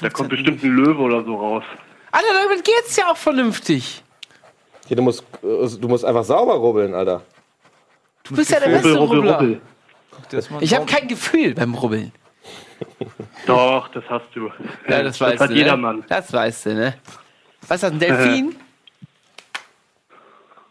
Da 0.00 0.08
kommt 0.10 0.28
15. 0.28 0.28
bestimmt 0.28 0.64
ein 0.64 0.70
Löwe 0.76 1.02
oder 1.02 1.24
so 1.24 1.34
raus. 1.36 1.64
Alter, 2.10 2.28
damit 2.44 2.64
geht's 2.64 2.96
ja 2.96 3.10
auch 3.10 3.16
vernünftig. 3.16 4.02
Hier, 4.86 4.96
du 4.96 5.02
musst, 5.02 5.22
äh, 5.42 5.68
du 5.80 5.88
musst 5.88 6.04
einfach 6.04 6.24
sauber 6.24 6.54
rubbeln, 6.54 6.94
Alter. 6.94 7.22
Du 8.24 8.34
bist 8.36 8.50
ja 8.50 8.58
der 8.60 8.68
Rubbel, 8.68 8.82
beste 8.82 8.98
rubbel, 8.98 9.18
Rubbler. 9.18 9.34
rubbel. 9.38 9.60
Das 10.30 10.50
mal 10.50 10.62
Ich 10.62 10.74
habe 10.74 10.84
kein 10.86 11.08
Gefühl 11.08 11.54
beim 11.54 11.74
Rubbeln. 11.74 12.12
Doch, 13.46 13.88
das 13.88 14.04
hast 14.08 14.26
du. 14.34 14.50
Ja, 14.88 15.02
das 15.02 15.20
weißt 15.20 15.40
hat 15.40 15.50
du. 15.50 15.54
jedermann. 15.54 15.98
Ne? 16.00 16.04
Das 16.08 16.32
weißt 16.32 16.66
du, 16.66 16.74
ne? 16.74 16.94
Was 17.66 17.76
ist 17.76 17.82
das, 17.84 17.92
ein 17.92 17.98
Delfin? 17.98 18.56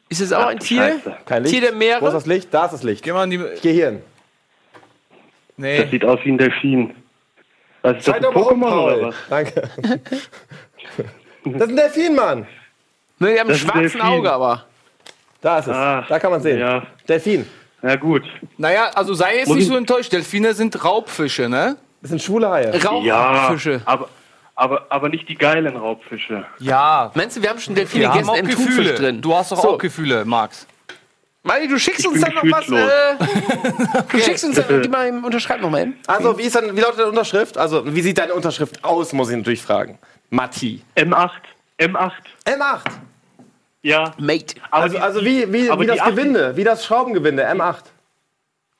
Ist 0.09 0.21
es 0.21 0.31
auch 0.31 0.45
ein 0.45 0.57
du 0.57 0.63
Tier? 0.65 0.83
Scheiße. 1.03 1.17
Kein 1.25 1.43
Licht. 1.43 1.53
Tier 1.53 1.61
der 1.61 1.73
Meere? 1.73 2.01
Wo 2.01 2.07
ist 2.07 2.13
das 2.13 2.25
Licht? 2.25 2.53
Da 2.53 2.65
ist 2.65 2.71
das 2.71 2.83
Licht. 2.83 3.03
Geh 3.03 3.11
mal 3.11 3.25
in 3.25 3.29
die. 3.31 3.43
Ich 3.55 3.61
geh 3.61 3.73
hier 3.73 3.87
hin. 3.87 4.01
Das 5.11 5.57
Nee. 5.57 5.85
sieht 5.91 6.05
aus 6.05 6.19
wie 6.23 6.31
ein 6.31 6.37
Delfin. 6.37 6.95
Was 7.81 7.97
ist 7.97 8.07
das, 8.07 8.15
ein 8.15 8.21
doch 8.21 8.33
mal 8.33 8.41
um, 8.41 8.63
Pokémon 8.63 8.83
oder 8.97 9.07
was? 9.07 9.15
Danke. 9.29 9.69
Das 11.45 11.61
ist 11.63 11.69
ein 11.69 11.75
Delfin, 11.75 12.15
Mann. 12.15 12.47
Ne, 13.19 13.33
die 13.33 13.39
haben 13.39 13.47
ein 13.47 13.53
Das 13.53 13.57
ein 13.57 13.59
schwarzen 13.67 13.81
Delfin. 13.81 14.01
Auge, 14.01 14.31
aber. 14.31 14.65
Da 15.41 15.59
ist 15.59 15.67
es. 15.67 15.75
Ah, 15.75 16.05
da 16.07 16.19
kann 16.19 16.31
man 16.31 16.41
sehen. 16.41 16.59
Ja, 16.59 16.83
Delfin. 17.07 17.47
na 17.81 17.95
gut. 17.95 18.23
Naja, 18.57 18.89
also 18.95 19.13
sei 19.13 19.37
jetzt 19.37 19.47
Muss 19.47 19.55
nicht 19.57 19.65
ich- 19.67 19.71
so 19.71 19.77
enttäuscht. 19.77 20.11
Delfine 20.11 20.53
sind 20.53 20.83
Raubfische, 20.83 21.47
ne? 21.47 21.77
Das 22.01 22.09
sind 22.09 22.21
schwule 22.21 22.49
Haie. 22.49 22.77
Ja, 23.03 23.47
Rauchfische. 23.47 23.81
aber, 23.85 24.09
aber, 24.55 24.85
aber 24.89 25.09
nicht 25.09 25.27
die 25.29 25.35
geilen 25.35 25.75
Raubfische. 25.75 26.45
Ja. 26.59 27.11
Meinst 27.15 27.37
du, 27.37 27.41
wir 27.41 27.49
haben 27.49 27.59
schon 27.59 27.75
Delfine 27.75 28.01
Wir 28.03 28.09
haben 28.09 28.17
gegessen 28.19 28.29
auch 28.31 28.37
im 28.37 28.49
Thunfisch 28.49 28.95
drin? 28.95 29.21
Du 29.21 29.33
hast 29.35 29.51
doch 29.51 29.61
So. 29.61 29.69
auch 29.73 29.77
Gefühle, 29.77 30.25
Max. 30.25 30.67
Mali, 31.47 31.67
du 31.67 31.79
schickst 31.79 32.01
Ich 32.01 32.07
uns 32.07 32.21
dann 32.21 32.33
noch 32.35 32.43
was. 32.43 32.67
Äh, 32.69 34.03
du 34.11 34.19
schickst 34.19 34.43
uns 34.43 34.55
dann, 34.57 34.81
gib 34.81 34.91
mal, 34.91 35.09
unterschreib 35.23 35.61
noch 35.61 35.69
mal 35.69 35.81
eben. 35.83 35.97
Also, 36.05 36.37
wie, 36.37 36.43
ist 36.43 36.55
denn, 36.55 36.75
wie 36.75 36.81
lautet 36.81 36.99
deine 36.99 37.09
Unterschrift? 37.09 37.57
Also, 37.57 37.83
wie 37.95 38.01
sieht 38.01 38.17
deine 38.17 38.33
Unterschrift 38.33 38.83
aus, 38.83 39.13
muss 39.13 39.29
ich 39.29 39.37
natürlich 39.37 39.61
fragen. 39.61 39.97
Matti. 40.29 40.81
M8. 40.95 41.29
M8. 41.79 42.11
M8. 42.45 42.81
Ja. 43.81 44.11
Mate. 44.17 44.55
Aber 44.69 44.83
Also, 44.83 44.97
die, 44.97 45.01
also 45.01 45.21
wie, 45.25 45.53
wie, 45.53 45.69
wie 45.79 45.85
das 45.85 45.99
acht- 45.99 46.09
Gewinde, 46.09 46.57
wie 46.57 46.63
das 46.65 46.85
Schraubengewinde, 46.85 47.47
M8. 47.49 47.83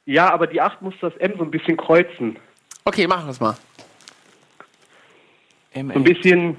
Ja, 0.05 0.29
aber 0.31 0.47
die 0.47 0.59
8 0.61 0.81
muss 0.81 0.93
das 1.01 1.15
M 1.17 1.33
so 1.37 1.43
ein 1.43 1.51
bisschen 1.51 1.77
kreuzen. 1.77 2.37
Okay, 2.85 3.07
machen 3.07 3.25
wir 3.27 3.31
es 3.31 3.39
mal. 3.39 3.55
So 5.73 5.79
ein 5.79 6.03
bisschen. 6.03 6.57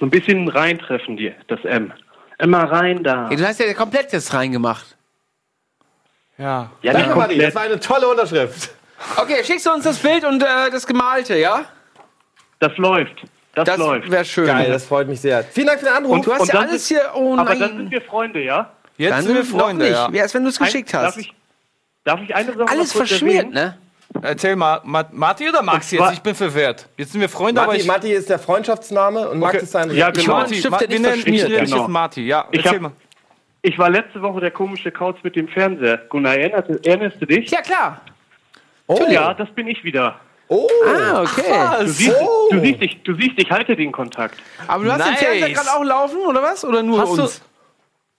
So 0.00 0.06
ein 0.06 0.10
bisschen 0.10 0.48
reintreffen, 0.48 1.16
die, 1.16 1.32
das 1.48 1.62
M. 1.64 1.92
Immer 2.38 2.70
rein 2.70 3.02
da. 3.02 3.28
Ja, 3.30 3.36
du 3.36 3.46
hast 3.46 3.58
ja 3.60 3.72
komplett 3.74 4.12
jetzt 4.12 4.32
reingemacht. 4.32 4.96
Ja. 6.36 6.70
Ja, 6.82 6.92
Danke, 6.92 7.16
Matti, 7.16 7.38
das 7.38 7.54
war 7.54 7.62
eine 7.62 7.80
tolle 7.80 8.08
Unterschrift. 8.08 8.70
Okay, 9.16 9.42
schickst 9.44 9.66
du 9.66 9.72
uns 9.72 9.84
das 9.84 9.98
Bild 9.98 10.24
und 10.24 10.42
äh, 10.42 10.70
das 10.70 10.86
Gemalte, 10.86 11.36
ja? 11.36 11.64
Das 12.60 12.76
läuft. 12.76 13.22
Das, 13.54 13.64
Das 13.64 13.76
läuft. 13.78 14.10
wäre 14.10 14.24
schön. 14.24 14.46
Geil, 14.46 14.70
das 14.70 14.84
freut 14.84 15.08
mich 15.08 15.20
sehr. 15.20 15.42
Vielen 15.42 15.66
Dank 15.66 15.80
für 15.80 15.86
den 15.86 15.94
Anruf. 15.94 16.12
Und 16.16 16.26
du 16.26 16.32
hast 16.32 16.40
Und 16.42 16.52
ja 16.52 16.60
alles 16.60 16.86
sind- 16.86 16.98
hier. 17.00 17.10
Oh 17.14 17.34
Aber 17.36 17.50
nein. 17.50 17.58
dann 17.60 17.76
sind 17.76 17.90
wir 17.90 18.02
Freunde, 18.02 18.42
ja? 18.42 18.70
Jetzt 18.96 19.10
Dann 19.12 19.22
sind 19.24 19.34
wir 19.34 19.42
noch 19.42 19.48
Freunde, 19.50 19.84
nicht. 19.84 19.94
ja. 19.94 20.12
Wie 20.12 20.16
erst 20.16 20.34
wenn 20.34 20.42
du 20.44 20.48
es 20.50 20.58
geschickt 20.58 20.92
Darf 20.94 21.06
hast. 21.06 21.16
ich, 21.18 21.32
darf 22.04 22.20
ich 22.20 22.34
eine 22.34 22.52
Sache 22.52 22.68
Alles 22.68 22.92
verschmiert, 22.92 23.46
erwähnen? 23.46 23.54
ne? 23.54 23.78
Erzähl 24.22 24.56
mal, 24.56 24.80
Ma 24.84 25.04
Matti 25.12 25.48
oder 25.48 25.62
Max 25.62 25.90
jetzt? 25.90 26.12
Ich 26.14 26.22
bin 26.22 26.34
verwehrt. 26.34 26.88
Jetzt 26.96 27.12
sind 27.12 27.20
wir 27.20 27.28
Freunde, 27.28 27.60
aber 27.60 27.72
Matti, 27.72 27.80
ich... 27.82 27.86
Matti 27.86 28.12
ist 28.12 28.28
der 28.30 28.38
Freundschaftsname 28.38 29.28
und 29.28 29.38
Max 29.38 29.54
Okay. 29.54 29.64
ist 29.64 29.72
sein 29.72 29.90
Ja, 29.94 30.06
richtiger 30.06 30.22
genau. 30.24 30.32
Name. 30.38 30.42
Matti, 30.48 30.54
Stift, 30.60 30.80
der 30.80 30.88
wir 30.88 30.88
nicht 30.88 31.02
nennen 31.02 31.18
ich 31.18 31.24
dich 31.24 31.46
genau. 31.46 31.78
jetzt 31.80 31.88
Marty. 31.88 32.26
Ja, 32.26 32.48
Ich 32.50 32.58
erzähl 32.64 32.72
hab- 32.76 32.80
mal. 32.82 32.92
Ich 33.62 33.78
war 33.78 33.90
letzte 33.90 34.22
Woche 34.22 34.40
der 34.40 34.50
komische 34.50 34.90
Kauz 34.90 35.16
mit 35.22 35.36
dem 35.36 35.46
Fernseher. 35.48 35.98
Gunnar, 36.08 36.36
erinnerst, 36.36 36.86
erinnerst 36.86 37.20
du 37.20 37.26
dich? 37.26 37.50
Ja, 37.50 37.60
klar. 37.60 38.00
Oh, 38.86 38.98
Ja, 39.10 39.34
das 39.34 39.50
bin 39.50 39.66
ich 39.68 39.84
wieder. 39.84 40.18
oh. 40.48 40.66
Ah, 40.86 41.22
okay. 41.22 41.42
Du 41.80 41.88
siehst, 41.88 42.16
Oh. 42.20 42.48
du 42.52 42.60
siehst, 42.60 42.80
ich, 42.82 43.02
du 43.02 43.14
siehst, 43.14 43.32
ich 43.36 43.50
halte 43.50 43.76
den 43.76 43.92
Kontakt. 43.92 44.38
Aber 44.66 44.84
du 44.84 44.92
hast 44.92 45.00
den 45.04 45.10
Nice. 45.10 45.18
Fernseher 45.20 45.50
gerade 45.50 45.72
auch 45.76 45.84
laufen, 45.84 46.18
oder 46.26 46.42
was? 46.42 46.64
Oder 46.64 46.82
nur 46.82 47.00
Hast 47.00 47.16
du- 47.18 47.22
uns? 47.22 47.42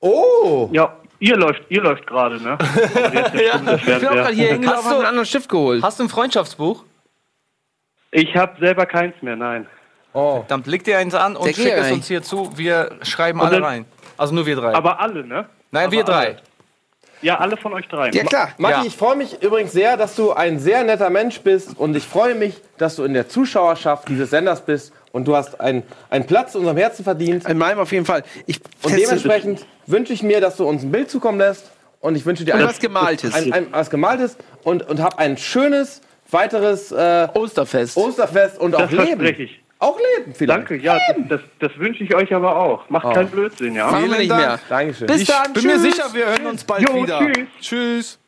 oh. 0.01 0.69
Ja, 0.71 0.93
ihr 1.20 1.36
läuft, 1.38 1.61
ihr 1.70 1.82
läuft 1.82 2.05
gerade, 2.07 2.41
ne? 2.41 2.57
Stunde 2.63 3.76
Ich 3.78 3.86
bin 3.86 4.07
auch 4.07 4.11
gerade 4.11 4.34
hier 4.34 4.47
hingelaufen 4.53 4.78
Hast 4.78 4.86
und 4.86 4.91
du- 4.91 4.97
einen 4.97 5.05
anderen 5.07 5.26
Stift 5.26 5.49
geholt. 5.49 5.84
Hast 5.84 5.99
du 5.99 6.03
ein 6.03 6.09
Freundschaftsbuch? 6.09 6.84
Ich 8.11 8.36
habe 8.36 8.59
selber 8.59 8.86
keins 8.86 9.13
mehr, 9.22 9.36
nein. 9.36 9.67
oh. 10.13 10.43
Dann 10.47 10.63
leg 10.65 10.84
dir 10.84 10.97
eins 10.97 11.13
an 11.13 11.36
und 11.36 11.47
Der 11.47 11.53
schick 11.53 11.74
es 11.74 11.91
uns 11.91 12.07
hier 12.07 12.24
zu. 12.24 12.57
Wir 12.57 12.97
schreiben 13.03 13.39
Und 13.39 13.47
alle 13.47 13.55
dann- 13.57 13.65
rein. 13.65 13.86
Also 14.17 14.34
nur 14.36 14.45
wir 14.45 14.55
drei. 14.55 14.74
Aber 14.74 14.99
alle, 14.99 15.26
ne? 15.26 15.45
Nein, 15.72 15.84
aber 15.86 15.91
wir 15.91 16.03
drei. 16.03 16.26
alle. 16.26 16.38
Ja, 17.22 17.38
alle 17.38 17.57
von 17.57 17.74
euch 17.74 17.86
dreien. 17.89 18.13
Ja, 18.13 18.24
klar. 18.24 18.49
Matti, 18.57 18.80
Ja. 18.80 18.86
ich 18.86 18.95
freue 18.95 19.17
mich 19.17 19.41
übrigens 19.43 19.74
sehr, 19.74 19.97
dass 19.97 20.15
du 20.15 20.32
ein 20.32 20.57
sehr 20.57 20.84
netter 20.86 21.09
Mensch 21.09 21.41
bist 21.41 21.78
und 21.78 21.93
ich 21.95 22.05
freue 22.07 22.34
mich, 22.34 22.61
dass 22.78 22.95
du 22.95 23.03
in 23.03 23.13
der 23.13 23.28
Zuschauerschaft 23.28 24.07
dieses 24.07 24.30
Senders 24.30 24.61
bist 24.65 24.93
und 25.12 25.28
du 25.28 25.36
hast 25.36 25.60
einen, 25.60 25.84
einen 26.10 26.26
Platz 26.26 26.53
in 26.55 26.60
unserem 26.62 26.78
Herzen 26.78 27.03
verdient. 27.03 27.47
In 27.47 27.57
meinem 27.57 27.80
auf 27.80 27.91
jeden 27.91 28.05
Fall. 28.05 28.24
Ich 28.45 28.60
Und 28.84 28.95
dementsprechend 28.97 29.66
wünsche 29.86 30.14
ich 30.14 30.24
mir, 30.24 30.41
dass 30.41 30.57
du 30.57 30.66
uns 30.68 30.84
ein 30.84 30.91
Bild 30.91 31.10
zukommen 31.10 31.38
lässt 31.39 31.72
und 31.99 32.16
ich 32.16 32.26
wünsche 32.26 32.45
dir 32.45 32.53
Und 32.55 32.62
ein, 32.62 32.68
was 32.68 32.80
Gemaltes. 32.80 33.34
ein, 33.34 33.51
ein, 33.53 33.68
was 33.72 33.89
Gemaltes 33.89 34.38
und, 34.64 34.88
und 34.88 35.01
hab 35.01 35.18
ein 35.20 35.38
schönes 35.38 36.01
weiteres 36.32 36.91
äh, 36.91 37.28
Osterfest. 37.34 37.97
Osterfest 37.97 38.60
und 38.60 38.76
auch 38.76 38.82
Das 38.82 38.91
Leben. 38.91 39.26
ich. 39.26 39.62
Auch 39.82 39.97
Leben 40.18 40.34
vielleicht. 40.36 40.60
Danke, 40.60 40.76
ja, 40.76 40.97
das, 41.07 41.16
das, 41.30 41.41
das 41.60 41.80
wünsche 41.80 42.03
ich 42.03 42.14
euch 42.14 42.34
aber 42.34 42.55
auch. 42.57 42.89
Macht 42.89 43.14
keinen 43.14 43.30
Blödsinn, 43.30 43.76
ja? 43.76 43.89
Machen 43.89 44.12
wir 44.12 44.18
nicht 44.20 44.30
Dank. 44.30 44.41
mehr. 44.41 44.60
Dankeschön. 44.68 45.07
Bis 45.07 45.22
ich 45.22 45.28
dann. 45.30 45.53
bin 45.53 45.64
tschüss. 45.64 45.72
mir 45.72 45.80
sicher, 45.80 46.03
wir 46.14 46.26
hören 46.26 46.47
uns 46.47 46.64
bald 46.66 46.82
Jo, 46.88 47.01
wieder. 47.03 47.20
tschüss. 47.20 47.47
Tschüss. 47.62 48.20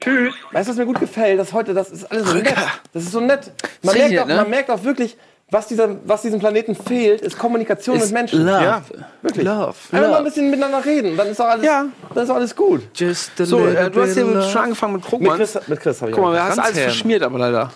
Tschüss. 0.00 0.34
Weißt 0.52 0.68
du, 0.68 0.70
was 0.72 0.78
mir 0.78 0.86
gut 0.86 1.00
gefällt? 1.00 1.38
Das 1.40 1.52
heute, 1.52 1.74
das 1.74 1.90
ist 1.90 2.04
alles 2.10 2.26
so 2.30 2.36
nett. 2.36 2.54
Das 2.92 3.02
ist 3.02 3.12
so 3.12 3.20
nett. 3.20 3.52
Man, 3.82 3.96
merkt 3.98 4.18
auch, 4.20 4.26
ne? 4.26 4.36
man 4.36 4.48
merkt 4.50 4.70
auch 4.70 4.82
wirklich, 4.84 5.16
was, 5.50 5.66
dieser, 5.66 5.96
was 6.04 6.22
diesem 6.22 6.38
Planeten 6.38 6.74
fehlt, 6.74 7.20
ist 7.22 7.38
Kommunikation 7.38 7.98
mit 7.98 8.10
Menschen. 8.12 8.44
Love. 8.44 8.62
Ja, 8.64 8.82
Wirklich. 9.22 9.44
Love. 9.44 9.74
Einfach 9.92 10.10
mal 10.10 10.18
ein 10.18 10.24
bisschen 10.24 10.48
miteinander 10.50 10.84
reden, 10.84 11.16
dann 11.16 11.28
ist 11.28 11.40
doch 11.40 11.46
alles, 11.46 11.64
Ja. 11.64 11.86
dann 12.14 12.24
ist 12.24 12.30
alles 12.30 12.54
gut. 12.54 12.82
Just 12.94 13.32
a 13.40 13.44
So, 13.44 13.66
äh, 13.66 13.90
du 13.90 14.02
hast 14.02 14.14
hier 14.14 14.24
love. 14.24 14.48
schon 14.50 14.62
angefangen 14.62 14.92
mit 14.94 15.02
Mit 15.02 15.10
Krugmann. 15.10 15.36
Chris, 15.36 15.58
mit 15.66 15.80
Chris 15.80 16.00
habe 16.00 16.10
ich 16.10 16.14
Guck 16.16 16.24
mal, 16.24 16.32
wir 16.34 16.42
hast 16.42 16.50
alles 16.52 16.64
Ganzherren. 16.66 16.90
verschmiert, 16.90 17.22
aber 17.22 17.38
leider. 17.38 17.72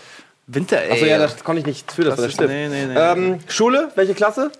Winter, 0.46 0.80
ey. 0.82 0.92
Achso, 0.92 1.04
ja, 1.06 1.18
das 1.18 1.42
konnte 1.42 1.60
ich 1.60 1.66
nicht 1.66 1.90
für, 1.90 2.04
das, 2.04 2.18
ist- 2.18 2.34
Stift. 2.34 2.48
nee, 2.50 2.68
nee, 2.68 2.86
nee. 2.86 2.94
Ähm, 2.96 3.38
Schule, 3.48 3.90
welche 3.94 4.14
Klasse? 4.14 4.50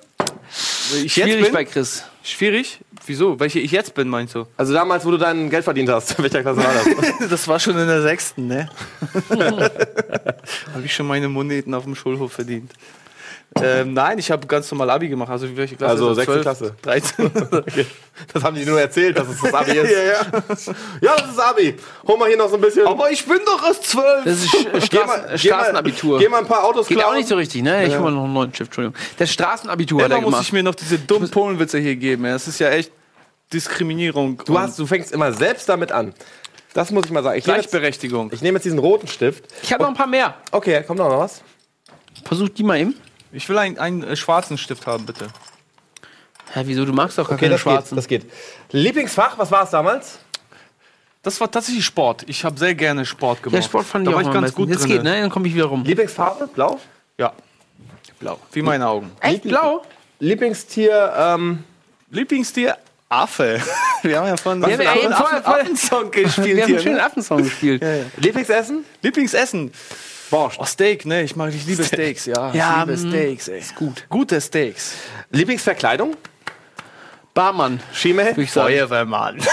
ich 0.94 1.02
jetzt 1.02 1.12
Schwierig 1.26 1.44
bin? 1.44 1.52
bei 1.52 1.64
Chris. 1.64 2.04
Schwierig? 2.22 2.80
Wieso? 3.06 3.38
Welche 3.38 3.58
ich 3.60 3.70
jetzt 3.70 3.92
bin, 3.94 4.08
meinst 4.08 4.34
du? 4.34 4.46
Also 4.56 4.72
damals, 4.72 5.04
wo 5.04 5.10
du 5.10 5.18
dein 5.18 5.50
Geld 5.50 5.62
verdient 5.64 5.90
hast. 5.90 6.18
Welcher 6.22 6.40
Klasse 6.42 6.58
war 6.64 6.72
das? 6.72 7.28
Das 7.30 7.48
war 7.48 7.60
schon 7.60 7.78
in 7.78 7.86
der 7.86 8.00
sechsten, 8.02 8.46
ne? 8.46 8.68
habe 10.72 10.84
ich 10.84 10.94
schon 10.94 11.06
meine 11.06 11.28
Moneten 11.28 11.74
auf 11.74 11.84
dem 11.84 11.94
Schulhof 11.94 12.32
verdient. 12.32 12.72
Ähm, 13.62 13.94
nein, 13.94 14.18
ich 14.18 14.30
habe 14.30 14.46
ganz 14.46 14.70
normal 14.70 14.90
Abi 14.90 15.08
gemacht. 15.08 15.30
Also 15.30 15.46
welche 15.56 15.76
Klasse? 15.76 15.92
Also 15.92 16.12
sechste 16.14 16.32
12? 16.32 16.42
Klasse. 16.42 16.74
13. 16.82 17.30
Okay. 17.52 17.86
Das 18.32 18.42
haben 18.44 18.56
die 18.56 18.64
nur 18.64 18.80
erzählt, 18.80 19.18
dass 19.18 19.28
es 19.28 19.40
das 19.40 19.54
Abi 19.54 19.70
ist. 19.78 19.90
ja, 19.90 20.02
ja. 20.02 20.74
Ja, 21.00 21.16
das 21.16 21.30
ist 21.30 21.38
Abi. 21.40 21.76
Hol 22.06 22.18
mal 22.18 22.28
hier 22.28 22.36
noch 22.36 22.48
so 22.48 22.56
ein 22.56 22.60
bisschen. 22.60 22.86
Aber 22.86 23.10
ich 23.10 23.24
bin 23.24 23.38
doch 23.46 23.64
erst 23.66 23.84
12. 23.84 24.24
Das 24.24 24.34
ist 24.38 24.48
Straßen, 24.86 24.88
geh 24.90 24.98
mal- 25.04 25.38
Straßenabitur. 25.38 26.18
Geh 26.18 26.28
mal 26.28 26.38
ein 26.38 26.46
paar 26.46 26.64
Autos 26.64 26.86
Geht 26.88 26.98
klauen. 26.98 27.12
auch 27.12 27.16
nicht 27.16 27.28
so 27.28 27.36
richtig, 27.36 27.62
ne? 27.62 27.86
Ich 27.86 27.94
hol 27.94 28.00
mal 28.02 28.10
noch 28.12 28.24
einen 28.24 28.32
neuen 28.32 28.54
Stift, 28.54 28.68
Entschuldigung. 28.70 28.98
Das 29.18 29.30
Straßenabitur 29.32 30.00
hat 30.02 30.06
Immer 30.06 30.14
er 30.16 30.20
muss 30.22 30.30
gemacht. 30.30 30.42
ich 30.46 30.52
mir 30.52 30.62
noch 30.62 30.74
diese 30.74 30.98
dummen 30.98 31.30
Polenwitze 31.30 31.78
hier 31.78 31.96
geben. 31.96 32.24
Ja. 32.24 32.32
Das 32.32 32.46
ist 32.48 32.58
ja 32.58 32.70
echt 32.70 32.90
Diskriminierung. 33.52 34.42
Du, 34.44 34.58
hast, 34.58 34.78
du 34.78 34.86
fängst 34.86 35.12
immer 35.12 35.32
selbst 35.32 35.68
damit 35.68 35.92
an. 35.92 36.12
Das 36.72 36.90
muss 36.90 37.04
ich 37.06 37.12
mal 37.12 37.22
sagen. 37.22 37.38
Ich 37.38 37.46
nehme 37.46 37.58
jetzt, 37.58 37.70
Gleichberechtigung. 37.70 38.30
ich 38.32 38.42
nehme 38.42 38.56
jetzt 38.56 38.64
diesen 38.64 38.78
roten 38.80 39.06
Stift. 39.06 39.44
Ich 39.62 39.72
habe 39.72 39.82
noch 39.84 39.90
ein 39.90 39.94
paar 39.96 40.08
mehr. 40.08 40.34
Okay, 40.50 40.82
kommt 40.84 40.98
noch 40.98 41.08
was? 41.18 41.40
Versuch 42.24 42.48
die 42.48 42.64
mal 42.64 42.78
eben. 42.80 42.94
Ich 43.34 43.48
will 43.48 43.58
einen, 43.58 43.78
einen 43.78 44.02
äh, 44.02 44.16
schwarzen 44.16 44.56
Stift 44.58 44.86
haben, 44.86 45.06
bitte. 45.06 45.28
Hä, 46.52 46.62
wieso? 46.64 46.84
Du 46.84 46.92
magst 46.92 47.18
doch 47.18 47.24
gar 47.28 47.34
Okay, 47.34 47.46
keine 47.46 47.54
das 47.54 47.60
schwarzen. 47.62 47.96
geht, 47.96 47.98
das 47.98 48.08
geht. 48.08 48.32
Lieblingsfach, 48.70 49.36
was 49.38 49.50
war 49.50 49.64
es 49.64 49.70
damals? 49.70 50.18
Das 51.22 51.40
war 51.40 51.50
tatsächlich 51.50 51.84
Sport. 51.84 52.24
Ich 52.28 52.44
habe 52.44 52.58
sehr 52.58 52.74
gerne 52.74 53.04
Sport 53.06 53.42
gemacht. 53.42 53.56
Ja, 53.56 53.62
Sport 53.62 53.86
fand 53.86 54.06
da 54.06 54.10
ich 54.10 54.14
auch 54.14 54.18
war 54.18 54.22
ich 54.22 54.28
am 54.28 54.34
ganz 54.34 54.46
besten. 54.46 54.56
gut 54.62 54.68
Jetzt 54.68 54.82
drin. 54.82 54.90
geht, 54.92 55.02
ne? 55.02 55.20
Dann 55.22 55.30
komme 55.30 55.48
ich 55.48 55.54
wieder 55.54 55.64
rum. 55.64 55.82
Lieblingsfarbe? 55.84 56.46
Blau? 56.48 56.78
Ja. 57.18 57.32
Blau. 58.20 58.38
Wie 58.52 58.62
meine 58.62 58.86
Augen. 58.86 59.10
Echt 59.20 59.42
blau? 59.42 59.82
Lieblingstier, 60.20 61.12
ähm, 61.16 61.64
Lieblingstier? 62.10 62.76
Affe. 63.08 63.60
Wir 64.02 64.18
haben 64.20 64.26
ja 64.28 64.36
von 64.36 64.60
Wir 64.64 64.72
haben 64.74 64.82
ja 64.82 64.94
eben 64.96 65.12
Affensong 65.12 66.12
Wir 66.14 66.22
gespielt 66.24 66.48
haben 66.48 66.58
einen 66.60 66.66
hier. 66.68 66.80
schönen 66.80 66.94
Ne? 66.96 67.04
Affensong 67.04 67.42
gespielt. 67.42 67.82
Lieblingsessen? 68.16 68.84
Lieblingsessen? 69.02 69.72
Borscht. 70.30 70.58
Oh, 70.60 70.64
Steak, 70.64 71.04
ne? 71.06 71.22
Ich 71.22 71.36
mag, 71.36 71.52
ich 71.54 71.66
liebe 71.66 71.84
Steaks, 71.84 72.26
ja. 72.26 72.52
Ja, 72.52 72.82
ich 72.82 72.88
liebe 72.88 73.00
mm, 73.06 73.10
Steaks, 73.10 73.48
ey. 73.48 73.58
Ist 73.58 73.74
gut. 73.76 74.06
Gute 74.08 74.40
Steaks. 74.40 74.94
Lieblingsverkleidung? 75.30 76.16
Barmann, 77.34 77.80
Schimmel? 77.92 78.34
Feuerwehrmann. 78.46 79.40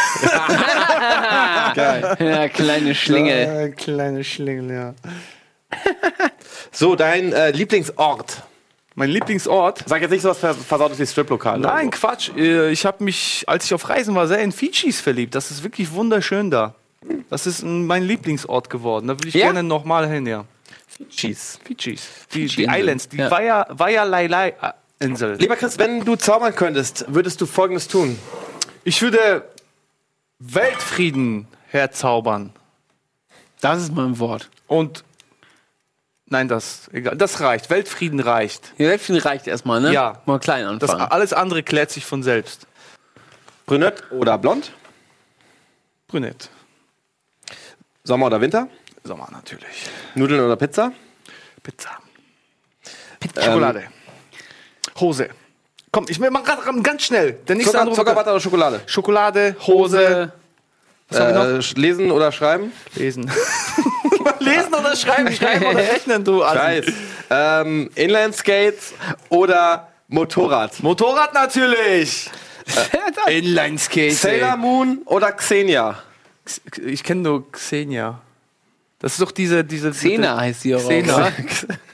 Ja, 1.75 2.47
kleine 2.49 2.93
Schlingel. 2.95 3.67
Äh, 3.67 3.69
kleine 3.71 4.23
Schlingel, 4.23 4.71
ja. 4.71 4.93
So, 6.71 6.95
dein 6.95 7.33
äh, 7.33 7.51
Lieblingsort? 7.51 8.43
Mein 8.95 9.09
Lieblingsort? 9.09 9.83
Sag 9.87 10.01
jetzt 10.01 10.11
nicht 10.11 10.21
so 10.21 10.29
was 10.29 10.37
vers- 10.39 10.57
Versautes 10.57 10.99
wie 10.99 11.05
Striplokal. 11.05 11.59
Nein, 11.59 11.87
oder 11.87 11.97
Quatsch. 11.97 12.29
Äh, 12.35 12.71
Ich 12.71 12.85
habe 12.85 13.03
mich, 13.03 13.43
als 13.47 13.65
ich 13.65 13.73
auf 13.73 13.89
Reisen 13.89 14.15
war, 14.15 14.27
sehr 14.27 14.39
in 14.39 14.51
Fidschis 14.51 14.99
verliebt. 15.01 15.33
Das 15.35 15.49
ist 15.51 15.63
wirklich 15.63 15.91
wunderschön 15.93 16.51
da. 16.51 16.75
Das 17.29 17.47
ist 17.47 17.63
mein 17.63 18.03
Lieblingsort 18.03 18.69
geworden. 18.69 19.07
Da 19.07 19.19
will 19.19 19.27
ich 19.29 19.33
Ja? 19.33 19.45
gerne 19.47 19.63
nochmal 19.63 20.07
hin, 20.09 20.25
ja. 20.27 20.45
Cheese. 21.09 21.57
Fidschis. 21.63 22.07
Die, 22.33 22.45
die. 22.47 22.65
Islands, 22.65 23.07
die 23.09 23.17
Ja. 23.17 23.29
Vaya, 23.31 23.65
Vaya 23.69 24.03
Lailai 24.03 24.53
Insel. 24.99 25.35
Lieber 25.37 25.55
Chris, 25.55 25.79
wenn 25.79 26.05
du 26.05 26.15
zaubern 26.15 26.53
könntest, 26.55 27.05
würdest 27.07 27.41
du 27.41 27.45
Folgendes 27.47 27.87
tun. 27.87 28.19
Ich 28.83 29.01
würde 29.01 29.47
Weltfrieden 30.39 31.47
herzaubern. 31.69 32.53
Das 33.61 33.81
ist 33.81 33.93
mein 33.93 34.19
Wort. 34.19 34.49
Und 34.67 35.03
nein, 36.25 36.47
das 36.47 36.89
egal. 36.93 37.15
Das 37.15 37.39
reicht. 37.41 37.69
Weltfrieden 37.69 38.19
reicht. 38.19 38.73
Ja, 38.77 38.89
Weltfrieden 38.89 39.21
reicht 39.21 39.47
erstmal, 39.47 39.81
ne? 39.81 39.91
Ja. 39.93 40.21
Mal 40.25 40.39
klein 40.39 40.63
Das 40.79 40.89
anfangen. 40.91 41.11
alles 41.11 41.33
andere 41.33 41.63
klärt 41.63 41.91
sich 41.91 42.05
von 42.05 42.21
selbst. 42.23 42.67
Brünett 43.65 44.03
oder 44.11 44.37
blond? 44.37 44.71
Brünett. 46.07 46.49
Sommer 48.03 48.25
oder 48.27 48.41
Winter? 48.41 48.67
Sommer 49.03 49.27
natürlich. 49.31 49.89
Nudeln 50.15 50.41
oder 50.41 50.55
Pizza? 50.55 50.91
Pizza. 51.63 51.89
Pizza. 53.19 53.43
Schokolade. 53.43 53.83
Hose. 54.99 55.29
Komm, 55.91 56.05
ich 56.07 56.19
mach 56.19 56.43
grad 56.43 56.59
ganz 56.83 57.03
schnell. 57.03 57.33
Der 57.47 57.55
nächste 57.55 57.77
Zucker, 57.77 57.93
Zuckerwatte 57.93 58.29
oder 58.29 58.39
Schokolade? 58.39 58.81
Schokolade, 58.85 59.55
Hose. 59.67 60.31
Was 61.09 61.19
haben 61.19 61.33
wir 61.33 61.57
noch? 61.57 61.75
Äh, 61.75 61.79
lesen 61.79 62.11
oder 62.11 62.31
schreiben? 62.31 62.71
Lesen. 62.95 63.29
Lesen 64.39 64.73
oder 64.73 64.95
schreiben? 64.95 65.31
Schreiben 65.35 65.65
oder 65.65 65.79
rechnen, 65.79 66.23
du. 66.23 66.43
Assi. 66.43 66.93
Ähm, 67.29 67.89
Inline-Skates 67.95 68.93
oder 69.29 69.89
Motorrad? 70.07 70.81
Motorrad 70.81 71.33
natürlich. 71.33 72.29
Äh, 73.27 73.39
Inline-Skate. 73.39 74.13
Sailor 74.13 74.57
Moon 74.57 75.01
oder 75.05 75.31
Xenia? 75.33 76.01
Ich 76.85 77.03
kenne 77.03 77.21
nur 77.21 77.51
Xenia. 77.51 78.21
Das 79.01 79.13
ist 79.13 79.21
doch 79.21 79.31
diese... 79.31 79.63
diese 79.63 79.91
Xena 79.91 80.39
heißt 80.39 80.63
die 80.63 80.75
auch. 80.75 80.79
Xena. 80.79 81.15
oder? 81.15 81.31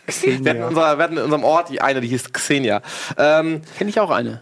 Wir 0.08 0.14
hatten, 0.14 0.30
in 0.30 0.44
Xenia. 0.44 0.68
unserer, 0.68 0.98
wir 0.98 1.04
hatten 1.04 1.18
in 1.18 1.24
unserem 1.24 1.44
Ort 1.44 1.70
die 1.70 1.82
eine, 1.82 2.00
die 2.00 2.08
hieß 2.08 2.32
Xenia. 2.32 2.82
Ähm, 3.18 3.62
Kenn 3.78 3.90
ich 3.90 4.00
auch 4.00 4.10
eine. 4.10 4.42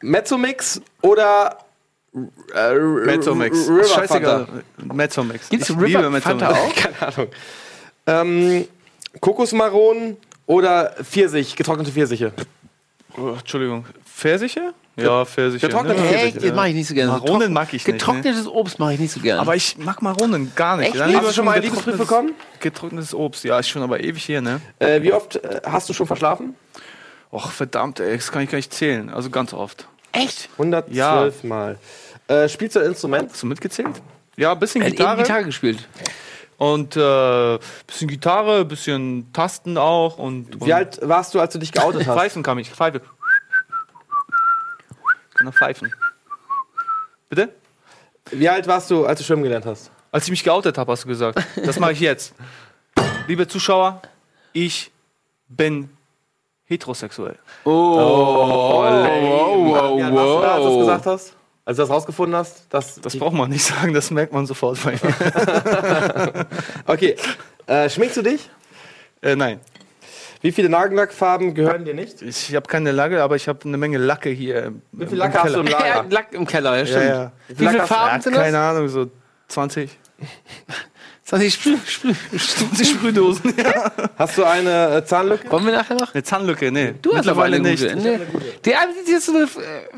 Mezzomix 0.00 0.80
oder 1.02 1.58
äh, 2.54 2.74
Mezzomix. 2.74 3.68
River 3.68 3.84
Scheißegal. 3.84 4.46
Fanta? 4.46 4.94
Mezzomix. 4.94 5.48
Gibt's 5.48 5.70
Ich 5.70 5.76
River 5.76 6.02
liebe 6.02 6.20
Fanta 6.20 6.50
auch? 6.50 6.74
Keine 6.76 7.02
Ahnung. 7.02 7.28
Ähm, 8.06 8.68
Kokosmaronen 9.20 10.16
oder 10.46 10.94
Pfirsich, 11.02 11.56
getrocknete 11.56 11.90
Pfirsiche? 11.90 12.32
Oh, 13.16 13.34
Entschuldigung. 13.38 13.84
Pfirsiche? 14.04 14.72
Ja, 15.04 15.24
Pfirsiche. 15.24 15.66
Getrocknete 15.66 16.00
Ne? 16.00 16.06
Pfirsiche. 16.08 16.26
Echt? 16.36 16.44
Das 16.44 16.52
mache 16.54 16.68
ich 16.68 16.74
nicht 16.74 16.88
so 16.88 16.94
gerne. 16.94 17.12
Maronen 17.12 17.52
mag 17.52 17.68
ich 17.68 17.72
nicht, 17.74 17.86
ne? 17.86 17.92
Getrocknetes 17.94 18.46
Obst 18.46 18.78
mache 18.78 18.94
ich 18.94 19.00
nicht 19.00 19.12
so 19.12 19.20
gerne. 19.20 19.40
Aber 19.40 19.54
ich 19.56 19.76
mag 19.78 20.02
Maronen 20.02 20.52
gar 20.54 20.76
nicht. 20.76 20.88
Echt 20.88 21.00
Dann 21.00 21.14
Hast 21.14 21.28
du 21.28 21.32
schon 21.32 21.44
mal 21.44 21.52
einen 21.52 21.62
Liebesbrief 21.64 21.96
bekommen? 21.98 22.32
Getrocknetes 22.60 23.14
Obst. 23.14 23.44
Ja, 23.44 23.58
ist 23.58 23.68
schon 23.68 23.82
aber 23.82 24.00
ewig 24.00 24.24
hier, 24.24 24.40
ne? 24.40 24.60
Äh, 24.78 25.02
wie 25.02 25.12
oft 25.12 25.36
äh, 25.36 25.60
hast 25.64 25.88
du 25.88 25.92
schon 25.92 26.06
verschlafen? 26.06 26.54
Och, 27.32 27.50
verdammt, 27.52 28.00
ey, 28.00 28.16
das 28.16 28.32
kann 28.32 28.42
ich 28.42 28.50
gar 28.50 28.56
nicht 28.56 28.72
zählen. 28.72 29.10
Also 29.10 29.30
ganz 29.30 29.52
oft. 29.52 29.86
Echt? 30.12 30.48
112 30.52 31.44
Mal. 31.44 31.78
Äh, 32.26 32.48
spielst 32.48 32.76
du 32.76 32.80
ein 32.80 32.86
Instrument? 32.86 33.30
Hast 33.30 33.42
du 33.42 33.46
mitgezählt? 33.46 34.00
Ja, 34.36 34.52
ein 34.52 34.58
bisschen 34.58 34.80
Er 34.82 34.86
hat 34.86 34.92
eben 34.94 34.98
Gitarre. 34.98 35.22
Gitarre 35.22 35.44
gespielt. 35.44 35.88
Und 36.56 36.96
äh, 36.96 37.58
bisschen 37.86 38.08
Gitarre, 38.08 38.64
bisschen 38.64 39.32
Tasten 39.32 39.78
auch. 39.78 40.18
Und, 40.18 40.56
und 40.56 40.66
Wie 40.66 40.72
alt 40.72 40.98
warst 41.02 41.32
du, 41.34 41.40
als 41.40 41.52
du 41.52 41.58
dich 41.58 41.70
geoutet 41.72 42.00
hast? 42.06 42.16
Pfeifen 42.18 42.42
kann 42.42 42.58
ich. 42.58 42.70
Pfeife. 42.70 43.00
Kann 45.38 45.46
noch 45.46 45.54
pfeifen. 45.54 45.92
Bitte? 47.28 47.50
Wie 48.32 48.48
alt 48.48 48.66
warst 48.66 48.90
du, 48.90 49.06
als 49.06 49.20
du 49.20 49.24
schwimmen 49.24 49.42
gelernt 49.44 49.64
hast? 49.66 49.90
Als 50.10 50.24
ich 50.24 50.30
mich 50.30 50.42
geoutet 50.44 50.76
habe, 50.78 50.90
hast 50.92 51.04
du 51.04 51.08
gesagt. 51.08 51.38
Das 51.64 51.78
mache 51.78 51.92
ich 51.92 52.00
jetzt. 52.00 52.34
Liebe 53.26 53.46
Zuschauer, 53.46 54.00
ich 54.52 54.90
bin 55.48 55.90
heterosexuell. 56.64 57.38
Oh, 57.64 57.70
wow, 57.70 59.96
Wie 59.96 60.02
alt 60.02 60.14
warst 60.14 60.34
du 60.34 60.40
da, 60.42 60.54
als 60.54 60.62
du 60.64 60.68
das 60.70 60.78
gesagt 60.78 61.06
hast? 61.06 61.34
Als 61.64 61.76
du 61.76 61.82
das 61.82 61.90
rausgefunden 61.90 62.36
hast? 62.36 62.66
Dass 62.70 63.00
Das 63.00 63.16
braucht 63.16 63.34
man 63.34 63.50
nicht 63.50 63.64
sagen, 63.64 63.92
das 63.94 64.10
merkt 64.10 64.32
man 64.32 64.46
sofort 64.46 64.78
bei 64.82 64.92
mir. 64.92 66.46
Okay. 66.86 67.16
Äh, 67.66 67.88
schminkst 67.90 68.16
du 68.16 68.22
dich? 68.22 68.48
äh, 69.20 69.36
nein, 69.36 69.60
Wie 70.40 70.52
viele 70.52 70.68
Nagellackfarben 70.68 71.54
gehören 71.54 71.84
dir 71.84 71.94
nicht? 71.94 72.22
ich 72.22 72.54
habe 72.54 72.66
keine 72.68 72.92
Lacke, 72.92 73.22
aber 73.22 73.36
ich 73.36 73.48
habe 73.48 73.58
eine 73.64 73.76
Menge 73.76 73.98
Lacke 73.98 74.30
hier. 74.30 74.64
im- 74.66 74.82
Wie 74.92 75.06
viel 75.06 75.18
Lacke 75.18 75.42
hast 75.42 75.54
du 75.54 75.60
im 75.60 75.66
Keller. 75.66 75.78
Er 75.78 75.86
Lager? 75.88 75.98
hat 76.04 76.12
Lack 76.12 76.32
im 76.32 76.46
Keller, 76.46 76.76
ja, 76.78 76.86
stimmt. 76.86 77.04
ja. 77.04 77.32
Wie 77.48 77.54
viele 77.56 77.70
Lack 77.72 77.80
hast 77.80 77.90
du? 77.90 77.94
Farben 77.94 78.16
Ja, 78.16 78.22
sind 78.22 78.34
das? 78.36 78.42
keine 78.44 78.58
Ahnung, 78.60 78.88
so 78.88 79.10
20. 79.48 79.98
20 81.28 81.52
Sprüh, 81.52 81.76
Sprüh, 81.84 82.14
20 82.38 82.88
Sprühdosen. 82.88 83.52
Hast 84.16 84.38
du 84.38 84.44
eine 84.44 84.96
äh, 84.96 85.04
Zahnlücke? 85.04 85.50
Wollen 85.50 85.66
wir 85.66 85.72
nachher 85.74 85.94
noch? 85.94 86.14
Eine 86.14 86.22
Zahnlücke, 86.22 86.72
nee. 86.72 86.94
Du 87.02 87.14
hast 87.14 87.28
aber 87.28 87.42
eine 87.42 87.60
nicht. 87.60 87.82
gute. 87.82 87.96
Nee. 87.96 88.18
Die, 88.64 88.72
die 89.06 89.10
ist 89.12 89.26
so 89.26 89.32
eine 89.34 89.44
äh, 89.44 89.48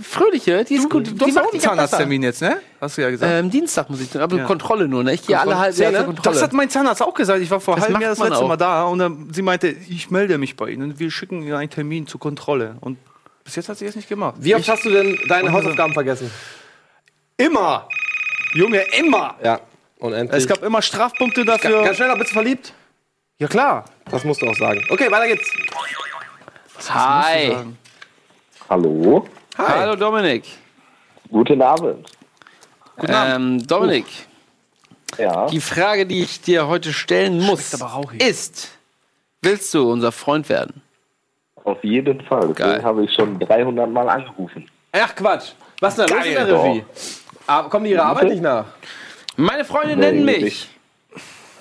fröhliche, 0.02 0.64
die 0.64 0.74
ist 0.74 0.90
gut. 0.90 1.06
Du 1.06 1.12
die 1.12 1.24
hast 1.26 1.38
auch 1.38 1.52
einen 1.52 1.60
ja. 1.62 1.68
Zahnarzttermin 1.68 2.24
jetzt, 2.24 2.42
ne? 2.42 2.56
Hast 2.80 2.98
du 2.98 3.02
ja 3.02 3.10
gesagt. 3.10 3.32
Ähm, 3.32 3.48
Dienstag 3.48 3.88
muss 3.90 4.00
ich 4.00 4.10
tun, 4.10 4.22
aber 4.22 4.38
Ja. 4.38 4.44
Kontrolle 4.44 4.88
nur, 4.88 5.04
ne? 5.04 5.14
Ich 5.14 5.24
gehe 5.24 5.38
alle 5.38 5.56
halbe 5.56 5.76
Jahr 5.78 5.92
Zähne? 5.92 5.98
zur 5.98 6.06
Kontrolle. 6.06 6.34
das 6.34 6.42
hat 6.42 6.52
mein 6.52 6.68
Zahnarzt 6.68 7.00
auch 7.00 7.14
gesagt. 7.14 7.40
Ich 7.40 7.50
war 7.52 7.60
vor 7.60 7.76
Das 7.76 7.84
halbem 7.84 8.00
Jahr 8.00 8.10
das 8.10 8.18
letzte 8.18 8.36
auch. 8.38 8.48
Mal 8.48 8.56
da 8.56 8.82
und 8.86 8.98
dann, 8.98 9.28
sie 9.32 9.42
meinte, 9.42 9.68
ich 9.68 10.10
melde 10.10 10.36
mich 10.36 10.56
bei 10.56 10.70
Ihnen. 10.70 10.98
Wir 10.98 11.12
schicken 11.12 11.42
Ihnen 11.42 11.54
einen 11.54 11.70
Termin 11.70 12.08
zur 12.08 12.18
Kontrolle. 12.18 12.74
Und 12.80 12.98
bis 13.44 13.54
jetzt 13.54 13.68
hat 13.68 13.78
sie 13.78 13.86
es 13.86 13.94
nicht 13.94 14.08
gemacht. 14.08 14.34
Wie 14.40 14.52
oft 14.56 14.68
hast 14.68 14.84
du 14.84 14.90
denn 14.90 15.16
deine 15.28 15.52
Hausaufgaben 15.52 15.94
vergessen? 15.94 16.28
Immer! 17.36 17.86
Junge, 18.52 18.82
immer! 18.98 19.36
Ja, 19.44 19.60
unendlich. 20.00 20.42
Es 20.42 20.48
gab 20.48 20.62
immer 20.62 20.82
Strafpunkte 20.82 21.44
dafür. 21.44 21.82
Ganz 21.84 21.96
schnell 21.96 22.08
noch, 22.08 22.18
bist 22.18 22.30
du 22.30 22.34
verliebt? 22.34 22.72
Ja, 23.38 23.48
klar. 23.48 23.84
Das 24.10 24.24
musst 24.24 24.42
du 24.42 24.46
auch 24.48 24.54
sagen. 24.56 24.84
Okay, 24.90 25.10
weiter 25.10 25.28
geht's. 25.28 25.48
Hi. 26.88 27.56
Hallo, 28.68 29.26
Hallo 29.58 29.96
Dominik. 29.96 30.44
guten 31.30 31.60
Abend. 31.62 32.06
Ähm, 33.06 33.66
Dominik, 33.66 34.06
Ja, 35.18 35.46
die 35.46 35.60
Frage, 35.60 36.06
die 36.06 36.22
ich 36.22 36.40
dir 36.42 36.68
heute 36.68 36.92
stellen 36.92 37.40
muss, 37.40 37.74
ist, 38.18 38.68
willst 39.42 39.72
du 39.74 39.90
unser 39.90 40.12
Freund 40.12 40.48
werden? 40.48 40.82
auf 41.64 41.82
jeden 41.84 42.20
Fall. 42.22 42.40
Deswegen 42.40 42.54
Geil. 42.54 42.82
habe 42.82 43.04
ich 43.04 43.12
schon 43.14 43.38
300 43.38 43.88
Mal 43.90 44.08
angerufen. 44.08 44.68
Ach 44.92 45.14
Quatsch. 45.14 45.52
Was 45.80 45.96
ist 45.98 46.08
denn 46.08 46.16
da 46.16 46.16
los 46.16 46.26
in 46.26 46.34
der. 46.34 46.64
Regie? 46.64 46.84
Ah, 47.46 47.62
kommen 47.64 47.84
die 47.84 47.90
ihrer 47.92 48.04
Arbeit 48.06 48.24
nicht 48.30 48.42
nach? 48.42 48.64
Meine 49.40 49.64
Freunde 49.64 49.96
Nee, 49.96 50.12
nennen 50.12 50.24
mich. 50.26 50.68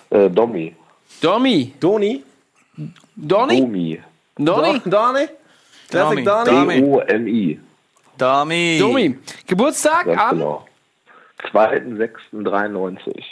Äh, 0.09 0.29
Domi. 0.29 0.75
Domi. 1.21 1.73
Doni? 1.79 2.23
Donny? 3.15 3.59
Domi. 3.61 4.01
Donny? 4.37 4.81
Doni? 4.85 5.27
Classic 5.89 6.25
Domi. 6.25 6.25
Doni? 6.25 6.45
Domi. 6.45 6.81
D-O-M-I. 6.81 7.59
Domi. 8.79 9.17
Geburtstag 9.47 10.05
Ganz 10.05 10.19
am. 10.21 10.37
genau. 10.37 10.65
2.6.93. 11.53 13.23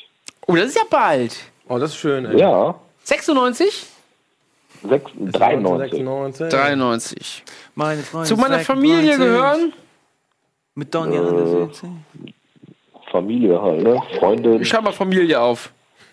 Oh, 0.47 0.55
das 0.55 0.67
ist 0.67 0.75
ja 0.77 0.83
bald. 0.89 1.35
Oh, 1.67 1.77
das 1.77 1.91
ist 1.91 1.97
schön, 1.97 2.25
ey. 2.25 2.39
Ja, 2.39 2.75
96? 3.03 3.85
6, 4.83 5.11
93. 5.17 5.91
96. 5.91 6.49
93. 6.49 7.43
Meine 7.75 8.01
Freunde. 8.01 8.27
Zu 8.29 8.37
meiner 8.37 8.59
Familie 8.59 9.17
gehören. 9.17 9.73
Mit 10.75 10.93
Donny 10.95 11.17
an 11.17 11.35
der 11.35 11.47
Seite. 11.47 11.87
Familie 13.11 13.61
halt, 13.61 13.83
ne? 13.83 14.01
Freundin 14.19 14.61
Ich 14.61 14.67
schreibe 14.67 14.85
mal 14.85 14.91
Familie 14.91 15.39
auf. 15.39 15.71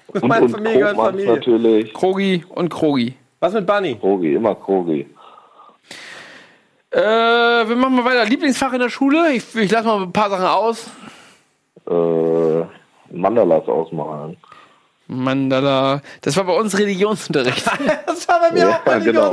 und, 0.09 0.25
Meine 0.25 0.47
und 0.47 0.51
Familie 0.51 0.79
gehört 0.79 0.97
Familie. 0.97 1.35
natürlich. 1.35 1.93
Krogi 1.95 2.45
und 2.49 2.69
Krogi. 2.69 3.15
Was 3.41 3.53
mit 3.53 3.67
Bunny? 3.67 3.97
Krogi, 3.97 4.35
immer 4.35 4.55
Krogi. 4.55 5.07
Äh, 6.91 6.99
wir 7.01 7.77
machen 7.77 7.97
mal 7.97 8.05
weiter. 8.05 8.25
Lieblingsfach 8.25 8.73
in 8.73 8.81
der 8.81 8.89
Schule? 8.89 9.33
Ich, 9.33 9.55
ich 9.57 9.71
lasse 9.71 9.87
mal 9.87 10.03
ein 10.03 10.13
paar 10.13 10.31
Sachen 10.31 10.47
aus. 10.47 10.87
Äh, 11.91 12.65
Mandalas 13.15 13.67
ausmalen. 13.69 14.37
Mandala. 15.07 16.01
Das 16.23 16.37
war 16.37 16.45
bei 16.45 16.55
uns 16.55 16.79
Religionsunterricht. 16.79 17.65
Das 18.07 18.27
war 18.29 18.41
bei 18.41 18.53
mir 18.53 18.61
Ja, 18.61 18.71
auch 18.77 18.79
bei 18.81 19.01
genau. 19.01 19.33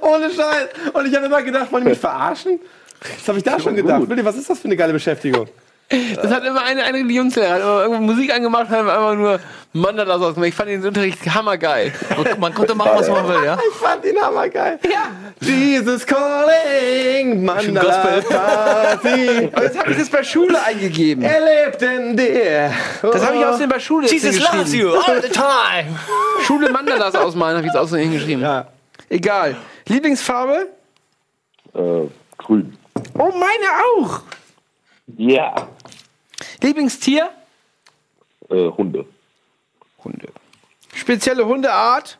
Ohne 0.00 0.30
Scheiß. 0.30 0.68
Und 0.94 1.06
ich 1.06 1.14
habe 1.14 1.26
immer 1.26 1.42
gedacht, 1.42 1.70
wollen 1.72 1.84
die 1.84 1.90
mich 1.90 1.98
verarschen? 1.98 2.60
Das 3.00 3.28
habe 3.28 3.38
ich 3.38 3.44
da 3.44 3.58
schon 3.60 3.74
gedacht. 3.76 4.08
Willi, 4.08 4.24
was 4.24 4.36
ist 4.36 4.48
das 4.48 4.58
für 4.60 4.66
eine 4.66 4.76
geile 4.76 4.92
Beschäftigung? 4.92 5.46
Das 5.88 6.32
hat 6.32 6.44
immer 6.44 6.64
eine, 6.64 6.82
eine 6.82 6.98
Religionslehrer, 6.98 7.50
hat 7.50 7.60
immer 7.60 7.82
irgendwo 7.82 8.02
Musik 8.02 8.34
angemacht, 8.34 8.68
hat 8.70 8.80
einfach 8.80 9.14
nur 9.14 9.38
Mandalas 9.72 10.20
ausgemacht. 10.20 10.48
Ich 10.48 10.54
fand 10.54 10.68
den 10.70 10.84
Unterricht 10.84 11.18
hammergeil. 11.32 11.92
Man 12.38 12.52
konnte 12.54 12.74
machen, 12.74 12.90
was 12.94 13.08
man 13.08 13.28
will, 13.28 13.44
ja? 13.44 13.56
Ich 13.70 13.76
fand 13.76 14.04
ihn 14.04 14.20
hammergeil. 14.20 14.80
Ja. 14.82 15.10
Jesus 15.40 16.04
calling, 16.04 17.44
Mandala 17.44 18.20
Party. 18.28 19.50
Und 19.54 19.62
jetzt 19.62 19.78
habe 19.78 19.92
ich 19.92 19.98
das 19.98 20.10
bei 20.10 20.24
Schule 20.24 20.60
eingegeben. 20.60 21.22
Er 21.22 21.66
lebt 21.66 21.80
in 21.82 22.16
dir. 22.16 22.72
Das 23.02 23.24
habe 23.24 23.36
ich 23.36 23.44
außerdem 23.44 23.68
bei 23.68 23.78
Schule 23.78 24.08
jetzt 24.08 24.22
hingeschrieben. 24.22 24.92
all 25.06 25.22
the 25.22 25.28
time. 25.28 25.96
Schule 26.46 26.70
Mandalas 26.70 27.14
ausmalen, 27.14 27.58
habe 27.58 27.66
ich 27.66 27.72
jetzt 27.72 27.80
außerdem 27.80 28.10
hingeschrieben. 28.10 28.42
Ja. 28.42 28.66
Egal. 29.08 29.56
Lieblingsfarbe? 29.86 30.68
Äh, 31.74 31.78
grün. 32.38 32.76
Oh, 33.16 33.30
meine 33.30 34.08
auch. 34.08 34.20
Ja. 35.16 35.68
Lieblingstier? 36.62 37.30
Äh, 38.48 38.68
Hunde. 38.70 39.06
Hunde. 40.04 40.28
Spezielle 40.94 41.46
Hundeart? 41.46 42.18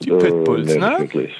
Die 0.00 0.10
Pitbulls, 0.10 0.66
nee, 0.68 0.78
ne? 0.78 0.96
Wirklich. 0.98 1.32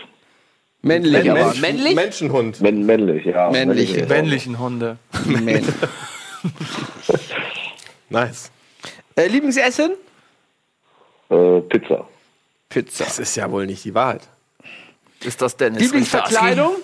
Männlich, 0.82 1.30
aber 1.30 1.44
Menschen- 1.46 1.60
männlich? 1.60 1.94
Menschenhund. 1.94 2.60
Männ 2.60 2.86
männlich, 2.86 3.24
ja. 3.26 3.50
Männliche. 3.50 3.92
Männlich. 3.94 4.08
Männlichen 4.08 4.58
Hunde. 4.58 4.98
Männlich. 5.26 5.64
Nice. 8.08 8.50
äh, 9.16 9.26
Lieblingsessen? 9.26 9.92
Äh, 11.28 11.60
Pizza. 11.62 12.06
Pizza. 12.68 13.04
Das 13.04 13.18
ist 13.18 13.34
ja 13.36 13.50
wohl 13.50 13.66
nicht 13.66 13.84
die 13.84 13.94
Wahrheit. 13.94 14.22
Ist 15.24 15.42
das 15.42 15.56
Dennis? 15.56 15.82
Lieblingsverkleidung? 15.82 16.76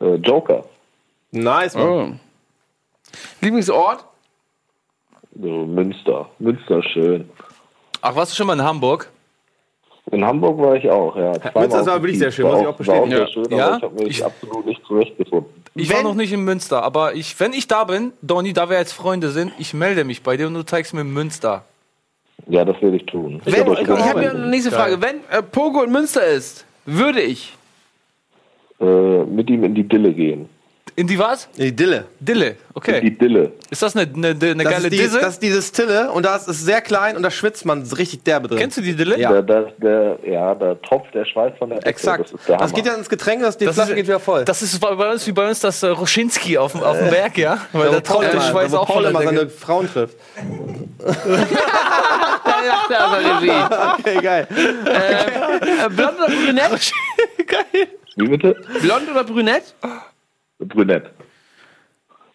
Äh, 0.00 0.14
Joker. 0.14 0.64
Nice, 1.32 1.74
Mann. 1.74 1.88
Oh. 1.88 2.12
Lieblingsort? 3.40 4.04
Äh, 5.36 5.46
Münster. 5.46 6.28
Münster 6.38 6.78
ist 6.78 6.90
schön. 6.90 7.30
Ach, 8.02 8.14
warst 8.16 8.32
du 8.32 8.36
schon 8.36 8.46
mal 8.46 8.54
in 8.54 8.62
Hamburg? 8.64 9.08
In 10.12 10.24
Hamburg 10.24 10.58
war 10.58 10.74
ich 10.76 10.90
auch, 10.90 11.14
ja. 11.16 11.32
Zweimal 11.34 11.52
Münster 11.62 11.80
ist 11.82 11.86
aber 11.88 11.96
auf 11.98 12.02
wirklich 12.02 12.18
sehr 12.18 12.32
schön, 12.32 12.46
muss 12.46 12.58
ich 12.58 12.64
War 12.64 12.70
auch 12.72 12.76
bestätigen. 12.76 13.10
War 13.12 13.16
auch 13.16 13.20
Ja. 13.20 13.26
sehr 13.26 13.28
schön, 13.28 13.56
Ja? 13.58 13.66
aber 13.66 13.76
ich 13.76 13.82
habe 13.82 13.94
mich 13.94 14.08
Ich- 14.18 14.24
absolut 14.24 14.66
nicht 14.66 14.84
zurechtgefunden. 14.86 15.64
Ich 15.76 15.88
war 15.90 15.98
Wenn- 15.98 16.04
noch 16.04 16.14
nicht 16.14 16.32
in 16.32 16.40
Münster, 16.44 16.82
aber 16.82 17.14
ich, 17.14 17.38
wenn 17.38 17.52
ich 17.52 17.68
da 17.68 17.84
bin, 17.84 18.12
Donny, 18.22 18.52
da 18.52 18.68
wir 18.70 18.78
jetzt 18.78 18.92
Freunde 18.92 19.30
sind, 19.30 19.52
ich 19.58 19.72
melde 19.72 20.04
mich 20.04 20.22
bei 20.22 20.36
dir 20.36 20.48
und 20.48 20.54
du 20.54 20.64
zeigst 20.64 20.94
mir 20.94 21.04
Münster. 21.04 21.64
Ja, 22.48 22.64
das 22.64 22.80
will 22.82 22.94
ich 22.94 23.06
tun. 23.06 23.40
Wenn, 23.44 23.54
ich 23.54 23.60
habe 23.60 23.84
gerne 23.84 24.14
mir 24.20 24.30
eine 24.30 24.46
nächste 24.48 24.72
Frage. 24.72 25.00
Wenn 25.00 25.20
äh, 25.30 25.42
Pogo 25.42 25.82
in 25.84 25.92
Münster 25.92 26.24
ist, 26.26 26.64
würde 26.86 27.20
ich. 27.20 27.56
äh, 28.80 29.24
mit 29.24 29.50
ihm 29.50 29.62
in 29.62 29.74
die 29.74 29.86
Dille 29.86 30.12
gehen. 30.14 30.48
In 31.00 31.06
die 31.06 31.18
was? 31.18 31.48
Die 31.56 31.74
Dille. 31.74 32.04
Dille. 32.20 32.46
In 32.50 32.56
Okay. 32.74 33.00
die 33.00 33.16
Dille. 33.16 33.52
Ist 33.70 33.82
das 33.82 33.96
eine, 33.96 34.06
eine, 34.14 34.28
eine 34.28 34.64
Das 34.64 34.72
geile 34.72 34.90
die, 34.90 34.98
Disse? 34.98 35.18
das 35.18 35.34
ist 35.34 35.42
dieses 35.42 35.72
Tille 35.72 36.10
und 36.12 36.24
das 36.26 36.46
ist 36.46 36.62
sehr 36.64 36.82
klein 36.82 37.16
und 37.16 37.22
da 37.22 37.30
schwitzt 37.30 37.64
man 37.64 37.82
richtig 37.84 38.22
derbe 38.24 38.48
drin. 38.48 38.58
Kennst 38.58 38.76
du 38.76 38.82
die 38.82 38.94
Dille? 38.94 39.18
Ja. 39.18 39.30
Der, 39.32 39.42
der, 39.42 39.72
der, 39.78 40.18
ja, 40.30 40.54
der 40.54 40.80
Tropf 40.82 41.10
der 41.12 41.24
Schweiß 41.24 41.54
von 41.58 41.70
der 41.70 41.78
Decke. 41.78 41.88
Exakt. 41.90 42.24
Das, 42.24 42.32
ist 42.40 42.48
der 42.48 42.58
Das 42.58 42.72
geht 42.74 42.84
ja 42.84 42.94
ins 42.94 43.08
Getränk, 43.08 43.40
das, 43.42 43.56
die 43.56 43.64
Das 43.64 43.74
Flasche 43.76 43.90
ist- 43.92 43.96
geht 43.96 44.06
wieder 44.08 44.20
voll. 44.20 44.44
Das 44.44 44.60
ist 44.60 44.78
bei 44.78 44.88
uns 45.10 45.26
wie 45.26 45.32
bei 45.32 45.48
uns 45.48 45.60
das 45.60 45.82
äh, 45.82 45.86
Roschinski 45.88 46.58
auf, 46.58 46.72
dem- 46.72 46.82
auf 46.82 46.98
dem 46.98 47.08
Berg, 47.08 47.38
ja? 47.38 47.58
Weil 47.72 47.90
der 47.90 48.00
Paul 48.02 48.24
tropft 48.26 48.34
der 48.34 48.40
Schweiß 48.42 48.74
auch 48.74 48.86
Paul 48.86 48.94
von 48.96 49.02
der 49.04 49.10
immer 49.10 49.20
Decke. 49.20 49.36
seine 49.36 49.50
Frauen 49.50 49.88
trifft. 49.90 50.16
Ja, 51.00 52.64
ja, 52.90 52.98
also 52.98 53.28
Regie. 53.38 53.52
Okay, 53.98 54.20
geil. 54.22 54.46
Äh, 54.54 55.88
blond 55.88 56.12
oder 56.18 56.26
brünett? 56.26 56.92
Geil. 57.46 57.88
Wie 58.16 58.28
bitte? 58.28 58.56
Blond 58.82 59.10
oder 59.10 59.24
brünett? 59.24 59.74
Brünett. 60.60 61.10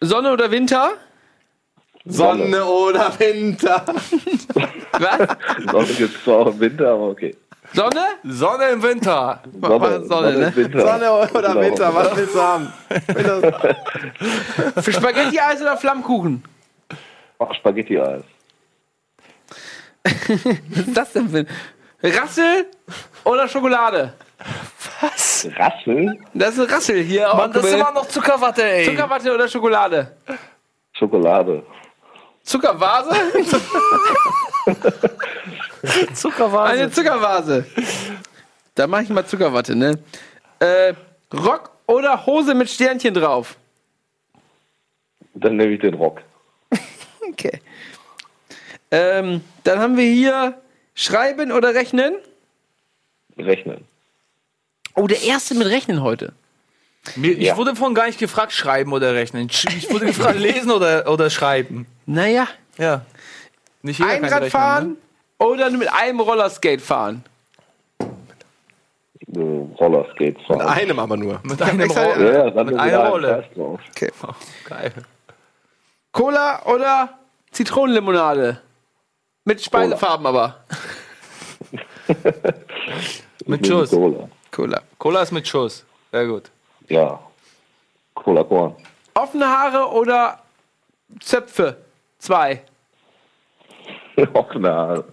Sonne 0.00 0.32
oder 0.32 0.50
Winter? 0.50 0.90
Sonne 2.04 2.64
oder 2.64 3.18
Winter. 3.18 3.84
Was? 4.92 5.18
Sonne 5.70 5.86
gibt 5.94 6.16
es 6.16 6.24
zwar 6.24 6.36
auch 6.38 6.46
im 6.48 6.60
Winter, 6.60 6.88
aber 6.92 7.08
okay. 7.08 7.34
Sonne? 7.72 8.04
Sonne 8.24 8.64
im 8.70 8.82
Winter. 8.82 9.42
Sonne, 9.60 10.04
Sonne, 10.06 10.32
ne? 10.38 10.46
im 10.48 10.56
Winter. 10.56 10.80
Sonne 10.80 11.12
oder 11.12 11.48
Genau. 11.48 11.60
Winter, 11.60 11.94
was 11.94 12.16
willst 12.16 12.34
du 12.34 12.40
haben? 12.40 12.72
Winter- 13.08 13.76
Für 14.82 14.92
Spaghetti-Eis 14.92 15.60
oder 15.62 15.76
Flammkuchen? 15.76 16.44
Ach, 17.38 17.52
Spaghetti-Eis. 17.54 18.22
Was 20.06 20.78
ist 20.86 20.96
das 20.96 21.12
denn 21.12 21.28
für 21.28 21.38
ein... 21.38 21.46
Rassel 22.02 22.66
oder 23.24 23.48
Schokolade? 23.48 24.12
Rassel? 25.56 26.18
Das 26.34 26.54
ist 26.54 26.60
ein 26.60 26.66
Rassel 26.66 27.02
hier. 27.02 27.28
Mann, 27.34 27.52
das 27.52 27.64
ist 27.64 27.74
immer 27.74 27.92
noch 27.92 28.06
Zuckerwatte, 28.08 28.64
ey. 28.64 28.84
Zuckerwatte 28.86 29.34
oder 29.34 29.48
Schokolade? 29.48 30.16
Schokolade. 30.92 31.62
Zuckervase? 32.42 33.14
Zuckerwatte. 36.14 36.72
Eine 36.72 36.90
Zuckervase. 36.90 37.66
Da 38.74 38.86
mache 38.86 39.02
ich 39.02 39.08
mal 39.08 39.26
Zuckerwatte, 39.26 39.74
ne? 39.74 39.98
Äh, 40.60 40.94
Rock 41.34 41.70
oder 41.86 42.24
Hose 42.26 42.54
mit 42.54 42.70
Sternchen 42.70 43.14
drauf? 43.14 43.56
Dann 45.34 45.56
nehme 45.56 45.72
ich 45.72 45.80
den 45.80 45.94
Rock. 45.94 46.22
Okay. 47.28 47.60
Ähm, 48.90 49.42
dann 49.64 49.78
haben 49.80 49.96
wir 49.96 50.08
hier 50.10 50.60
Schreiben 50.94 51.50
oder 51.52 51.74
Rechnen. 51.74 52.14
Rechnen. 53.36 53.84
Oh, 54.96 55.06
der 55.06 55.22
erste 55.22 55.54
mit 55.54 55.66
Rechnen 55.68 56.02
heute. 56.02 56.32
Ich 57.22 57.38
Ja. 57.38 57.56
wurde 57.56 57.76
vorhin 57.76 57.94
gar 57.94 58.06
nicht 58.06 58.18
gefragt, 58.18 58.52
schreiben 58.52 58.92
oder 58.92 59.14
rechnen. 59.14 59.48
Ich 59.48 59.90
wurde 59.92 60.06
gefragt, 60.06 60.38
lesen 60.40 60.70
oder, 60.72 61.06
oder 61.08 61.30
schreiben. 61.30 61.86
Naja, 62.06 62.48
Ja. 62.78 63.02
Nicht 63.82 64.00
jeder 64.00 64.10
Einrad 64.10 64.32
rechnen, 64.32 64.50
fahren 64.50 64.88
Ne? 64.88 64.96
oder 65.46 65.70
mit 65.70 65.92
einem 65.92 66.18
Rollerskate 66.18 66.80
fahren. 66.80 67.22
Rollerskates 69.36 70.44
fahren. 70.46 70.60
Einem 70.62 70.98
aber 70.98 71.16
nur. 71.16 71.40
Mit 71.44 71.60
einem 71.62 71.80
extra- 71.80 72.04
Rolle. 72.06 72.32
ja, 72.32 72.50
dann 72.50 72.66
mit 72.66 72.74
mit 72.74 72.82
einer 72.82 73.08
Rolle. 73.08 73.44
Scheiß 73.54 73.54
drauf. 74.18 74.36
Geil. 74.64 74.92
Cola 76.12 76.62
oder 76.64 77.18
Zitronenlimonade? 77.52 78.60
Mit 79.44 79.62
Speisefarben 79.62 80.26
aber. 80.26 80.64
Mit 83.46 83.66
Schuss. 83.66 83.90
Cola. 83.90 84.28
Cola. 84.56 84.82
Cola 84.98 85.20
ist 85.20 85.32
mit 85.32 85.46
Schuss. 85.46 85.84
Sehr 86.10 86.26
gut. 86.26 86.50
Ja. 86.88 87.20
Cola 88.14 88.42
Korn. 88.42 88.74
Offene 89.12 89.46
Haare 89.46 89.90
oder 89.90 90.40
Zöpfe? 91.20 91.76
Zwei. 92.18 92.62
Och, 94.32 94.54
na. 94.54 95.04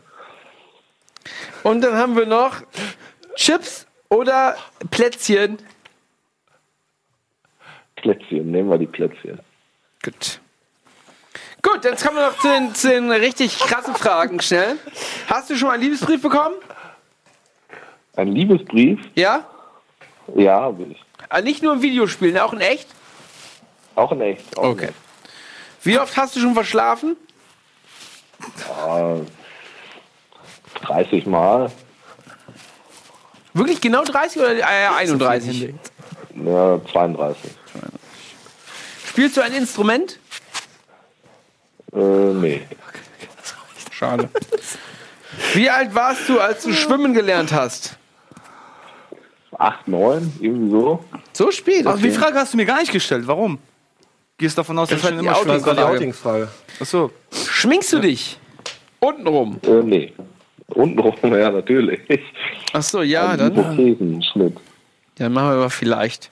Und 1.63 1.81
dann 1.81 1.97
haben 1.97 2.15
wir 2.15 2.25
noch 2.25 2.55
Chips 3.35 3.85
oder 4.07 4.55
Plätzchen. 4.91 5.57
Plätzchen, 7.97 8.49
nehmen 8.49 8.69
wir 8.69 8.77
die 8.77 8.87
Plätzchen. 8.87 9.39
Gut. 10.03 10.39
Gut, 11.61 11.83
jetzt 11.83 12.05
kommen 12.05 12.15
wir 12.15 12.27
noch 12.27 12.39
zu 12.39 12.47
den, 12.47 12.73
zu 12.73 12.87
den 12.87 13.11
richtig 13.11 13.59
krassen 13.59 13.95
Fragen 13.95 14.39
schnell. 14.39 14.77
Hast 15.27 15.49
du 15.49 15.57
schon 15.57 15.67
mal 15.67 15.73
einen 15.73 15.83
Liebesbrief 15.83 16.21
bekommen? 16.21 16.55
Ein 18.15 18.33
Liebesbrief? 18.33 18.99
Ja? 19.15 19.45
Ja, 20.35 20.61
habe 20.61 20.83
ich. 20.83 21.03
Ah, 21.29 21.41
nicht 21.41 21.63
nur 21.63 21.73
in 21.73 21.81
Videospielen, 21.81 22.37
auch 22.37 22.53
in 22.53 22.61
echt? 22.61 22.87
Auch 23.95 24.11
in 24.11 24.21
echt. 24.21 24.57
Auch 24.57 24.69
Okay. 24.69 24.89
Wie 25.83 25.99
oft 25.99 26.15
hast 26.15 26.35
du 26.35 26.39
schon 26.39 26.53
verschlafen? 26.53 27.17
In 28.39 29.21
echt. 29.21 29.31
30 30.83 31.25
Mal. 31.25 31.71
Wirklich 33.53 33.81
genau 33.81 34.03
30 34.03 34.41
oder 34.41 34.57
äh, 34.57 34.63
31? 34.63 35.73
Ja, 36.43 36.79
32. 36.91 37.51
Spielst 39.07 39.37
du 39.37 39.41
ein 39.41 39.53
Instrument? 39.53 40.19
Äh, 41.93 41.97
nee. 41.99 42.61
Schade. 43.91 44.29
Wie 45.53 45.69
alt 45.69 45.93
warst 45.93 46.27
du, 46.27 46.39
als 46.39 46.63
du 46.63 46.73
schwimmen 46.73 47.13
gelernt 47.13 47.53
hast? 47.53 47.97
8, 49.59 49.87
9, 49.87 50.33
irgendwie 50.39 50.69
so. 50.71 51.03
So 51.33 51.51
spät. 51.51 51.85
Ach, 51.87 51.95
die 51.97 52.09
Okay. 52.09 52.11
Frage 52.11 52.39
hast 52.39 52.53
du 52.53 52.57
mir 52.57 52.65
gar 52.65 52.79
nicht 52.79 52.91
gestellt. 52.91 53.25
Warum? 53.27 53.59
Gehst 54.37 54.57
davon 54.57 54.77
aus, 54.79 54.89
dass 54.89 55.01
die 55.01 55.07
immer 55.07 55.31
Auto- 55.31 55.43
schwimmen 55.43 55.57
Das 55.59 55.65
war 55.67 55.73
die 55.75 55.81
konnte? 55.81 55.95
Outingsfrage. 55.95 56.47
Achso. 56.79 57.11
Schminkst 57.31 57.93
du 57.93 57.99
dich? 57.99 58.39
Untenrum. 58.99 59.59
Äh, 59.63 59.69
nee. 59.83 60.13
Untenrum, 60.67 61.13
ja, 61.23 61.51
natürlich. 61.51 61.99
Ach 62.73 62.81
so, 62.81 63.01
ja, 63.03 63.37
dann, 63.37 63.55
Hypothesenschnitt. 63.55 64.57
dann 65.15 65.33
machen 65.33 65.49
wir 65.51 65.57
mal 65.57 65.69
vielleicht. 65.69 66.31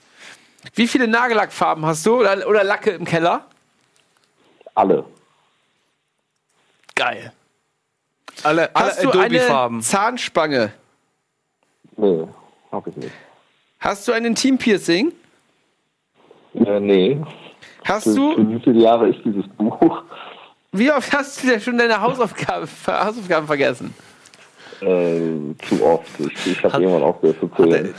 Wie 0.74 0.86
viele 0.88 1.06
Nagellackfarben 1.08 1.84
hast 1.86 2.04
du 2.06 2.20
oder, 2.20 2.46
oder 2.48 2.64
Lacke 2.64 2.90
im 2.90 3.04
Keller? 3.04 3.46
Alle. 4.74 5.04
Geil. 6.94 7.32
Alle, 8.42 8.74
alle 8.74 8.86
Hast 8.88 9.04
du 9.04 9.10
eine 9.10 9.22
Adobe-Farben. 9.22 9.82
Zahnspange? 9.82 10.72
Nee, 11.96 12.26
hab 12.72 12.86
ich 12.86 12.96
nicht. 12.96 13.12
Hast 13.78 14.08
du 14.08 14.12
ein 14.12 14.24
Intimpiercing? 14.24 15.12
Äh, 16.54 16.80
nee. 16.80 17.18
Hast 17.84 18.04
Für, 18.04 18.14
du, 18.14 18.34
für 18.34 18.48
wie 18.48 18.60
viele 18.60 18.80
Jahre 18.82 19.08
ist 19.08 19.20
dieses 19.24 19.46
Buch? 19.56 20.02
wie 20.72 20.90
oft 20.90 21.12
hast 21.12 21.42
du 21.42 21.48
denn 21.48 21.60
schon 21.60 21.76
deine 21.78 22.00
Hausaufgabe, 22.00 22.66
Hausaufgaben 22.86 23.46
vergessen? 23.46 23.94
Äh, 24.80 25.54
zu 25.68 25.84
oft. 25.84 26.08
Ich, 26.18 26.46
ich 26.46 26.64
habe 26.64 26.82
irgendwann 26.82 27.02
aufgehört 27.02 27.38
zu 27.40 27.48
zählen. 27.56 27.94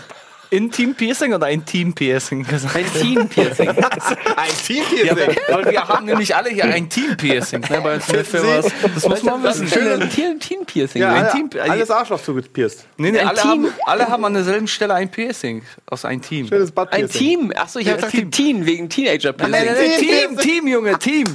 Intim-Piercing 0.54 1.34
oder 1.34 1.48
ein 1.48 1.66
Team-Piercing 1.66 2.44
gesagt? 2.44 2.76
Ein 2.76 2.86
Team-Piercing. 2.94 3.70
Ein 4.36 4.50
Team 4.66 4.84
Ja, 5.04 5.16
weil 5.50 5.72
wir 5.72 5.88
haben 5.88 6.06
nämlich 6.06 6.36
alle 6.36 6.50
hier 6.50 6.66
ein 6.66 6.90
Team-Piercing. 6.90 7.62
Ne, 7.70 7.82
bei 7.82 7.96
uns 7.96 8.08
in 8.08 8.14
der 8.14 8.26
Firma. 8.26 8.56
Das, 8.58 8.72
das 8.94 9.08
muss 9.08 9.24
man 9.24 9.44
wissen. 9.44 9.68
Ein 10.02 10.10
Team- 10.10 10.40
Team-Piercing. 10.40 11.02
Ja, 11.02 11.12
Ein 11.14 11.32
Team- 11.50 11.50
alles 11.70 11.90
Arschloch 11.90 12.22
zugepierst. 12.22 12.86
Nee, 12.98 13.12
nee, 13.12 13.20
Ein 13.20 13.28
alle, 13.30 13.38
Team. 13.42 13.50
haben, 13.50 13.68
alle 13.86 14.08
haben 14.08 14.26
an 14.26 14.34
derselben 14.34 14.68
Stelle 14.68 14.94
ein 14.94 15.10
Piercing. 15.10 15.64
Aus 15.88 16.06
einem 16.06 16.22
Team. 16.22 16.48
Schönes 16.48 16.70
Ein 16.70 16.76
Badpiercing. 16.76 17.20
Team. 17.20 17.54
Achso, 17.56 17.80
ich 17.80 17.88
habe 17.88 18.02
Ja, 18.02 18.08
gesagt 18.08 18.32
Team. 18.32 18.32
Teen 18.32 18.66
wegen 18.66 18.90
teenager 18.90 19.34
Nein, 19.38 19.52
nein, 19.52 19.66
nein, 19.66 20.00
Team, 20.00 20.38
Team, 20.38 20.68
Junge, 20.68 20.98
Team. 21.00 21.26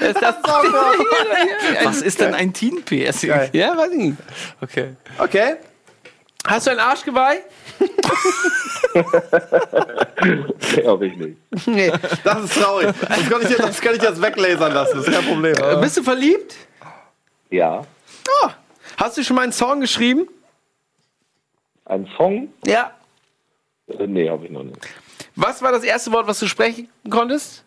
Ist 0.00 0.20
das 0.22 0.36
Was 1.84 2.02
ist 2.02 2.20
denn 2.20 2.34
ein 2.34 2.52
Team-Piercing? 2.52 3.30
Geil. 3.30 3.50
Ja, 3.52 3.76
weiß 3.76 3.90
ich 3.92 3.98
nicht. 3.98 4.16
Okay. 4.60 4.90
Okay. 5.18 5.54
Hast 6.46 6.66
du 6.66 6.70
ein 6.70 6.78
Arschgeweih? 6.78 7.38
Nee, 10.76 10.86
hab 10.86 11.02
ich 11.02 11.16
nicht. 11.16 11.66
Nee. 11.66 11.92
Das 12.24 12.44
ist 12.44 12.60
traurig. 12.60 12.88
Das 13.00 13.28
kann 13.28 13.42
ich, 13.42 13.56
das 13.56 13.80
kann 13.80 13.94
ich 13.94 14.02
jetzt 14.02 14.20
weglasern 14.22 14.72
lassen. 14.72 14.96
Das 14.98 15.06
ist 15.08 15.14
kein 15.14 15.24
Problem. 15.24 15.54
Äh, 15.56 15.80
Bist 15.80 15.96
du 15.98 16.02
verliebt? 16.02 16.54
Ja. 17.50 17.82
Oh. 18.42 18.48
Hast 18.96 19.16
du 19.18 19.22
schon 19.24 19.36
mal 19.36 19.42
einen 19.42 19.52
Song 19.52 19.80
geschrieben? 19.80 20.28
Ein 21.84 22.08
Song? 22.16 22.48
Ja. 22.66 22.92
Äh, 23.88 24.06
nee, 24.06 24.28
hab 24.28 24.42
ich 24.42 24.50
noch 24.50 24.64
nicht. 24.64 24.78
Was 25.36 25.62
war 25.62 25.72
das 25.72 25.84
erste 25.84 26.10
Wort, 26.12 26.26
was 26.26 26.38
du 26.40 26.46
sprechen 26.46 26.88
konntest? 27.10 27.62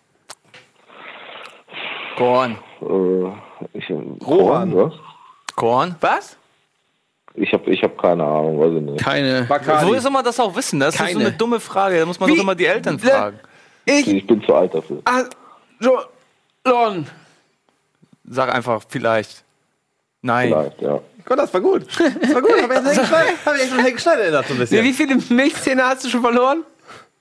Korn. 2.17 2.57
Äh, 2.81 3.77
ich, 3.77 3.89
Rohan. 4.25 4.75
Was? 4.75 4.93
Korn? 5.55 5.95
Was? 6.01 6.37
Ich 7.39 7.53
habe 7.53 7.71
ich 7.71 7.81
hab 7.81 7.97
keine 7.97 8.23
Ahnung, 8.23 8.59
weiß 8.59 8.73
ich 8.75 8.81
nicht. 8.81 9.03
Keine. 9.03 9.47
Woher 9.47 10.01
soll 10.01 10.11
man 10.11 10.25
das 10.25 10.39
auch 10.39 10.53
wissen? 10.55 10.79
Das 10.79 10.93
ist 10.93 10.99
so 10.99 11.05
Keine. 11.05 11.19
eine 11.19 11.31
dumme 11.31 11.59
Frage. 11.59 11.97
Da 11.99 12.05
muss 12.05 12.19
man 12.19 12.29
Wie? 12.29 12.35
doch 12.35 12.43
immer 12.43 12.55
die 12.55 12.65
Eltern 12.65 12.99
fragen. 12.99 13.39
Ich. 13.85 14.07
Ich 14.07 14.27
bin 14.27 14.43
zu 14.43 14.53
alt 14.53 14.73
dafür. 14.73 15.01
Ah, 15.05 15.23
so, 15.79 15.99
Lon. 16.65 17.07
Sag 18.29 18.53
einfach 18.53 18.83
vielleicht. 18.87 19.43
Nein. 20.21 20.49
Vielleicht, 20.49 20.81
ja. 20.81 20.99
Gott, 21.23 21.39
das 21.39 21.53
war 21.53 21.61
gut. 21.61 21.87
Das 22.21 22.33
war 22.33 22.41
gut. 22.41 22.51
Hab 22.61 22.71
ich 22.71 22.99
geschneit. 22.99 23.33
Hab 23.45 23.55
ich 23.55 23.85
echt 23.85 24.01
Schneider 24.01 24.21
erinnert 24.23 24.47
so 24.47 24.53
ein 24.53 24.59
bisschen. 24.59 24.83
Wie 24.83 24.93
viele 24.93 25.15
Milchzähne 25.29 25.83
hast 25.83 26.03
du 26.03 26.09
schon 26.09 26.21
verloren? 26.21 26.65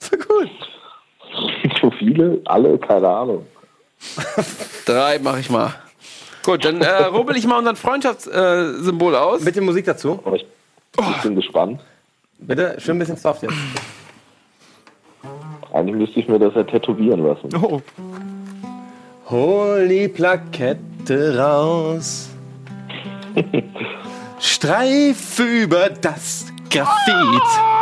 Das 0.00 0.12
war 0.12 0.18
gut. 0.18 0.50
Zu 1.80 1.90
viele? 1.92 2.40
Alle? 2.44 2.76
Keine 2.78 3.08
Ahnung. 3.08 3.46
Drei 4.84 5.18
mache 5.20 5.40
ich 5.40 5.48
mal. 5.50 5.74
Gut, 6.49 6.64
dann 6.64 6.80
äh, 6.80 7.03
rubbel 7.03 7.36
ich 7.36 7.46
mal 7.46 7.59
unser 7.59 7.76
Freundschaftssymbol 7.76 9.12
äh, 9.12 9.16
aus. 9.18 9.42
Mit 9.42 9.55
der 9.55 9.62
Musik 9.62 9.84
dazu. 9.84 10.18
Aber 10.24 10.36
ich, 10.36 10.46
ich 10.99 11.22
bin 11.22 11.34
gespannt. 11.34 11.78
Bitte, 12.38 12.76
schön 12.78 12.96
ein 12.96 13.01
bisschen 13.01 13.18
soft 13.18 13.42
jetzt. 13.42 13.53
Eigentlich 15.74 15.96
müsste 15.96 16.20
ich 16.20 16.26
mir 16.26 16.38
das 16.38 16.55
ja 16.55 16.62
tätowieren 16.62 17.22
lassen. 17.22 17.55
Oh. 17.55 17.82
Hol 19.28 19.88
die 19.88 20.09
Plakette 20.09 21.38
raus. 21.38 22.30
Streif 24.40 25.38
über 25.40 25.90
das 25.90 26.46
Graphit. 26.70 27.78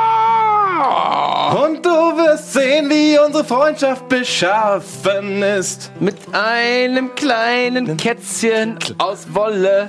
Und 0.77 1.85
du 1.85 1.91
wirst 1.91 2.53
sehen, 2.53 2.91
wie 2.91 3.19
unsere 3.19 3.45
Freundschaft 3.45 4.09
beschaffen 4.09 5.43
ist. 5.43 5.91
Mit 6.01 6.17
einem 6.33 7.15
kleinen 7.15 7.97
Kätzchen 7.97 8.79
aus 8.99 9.27
Wolle. 9.33 9.89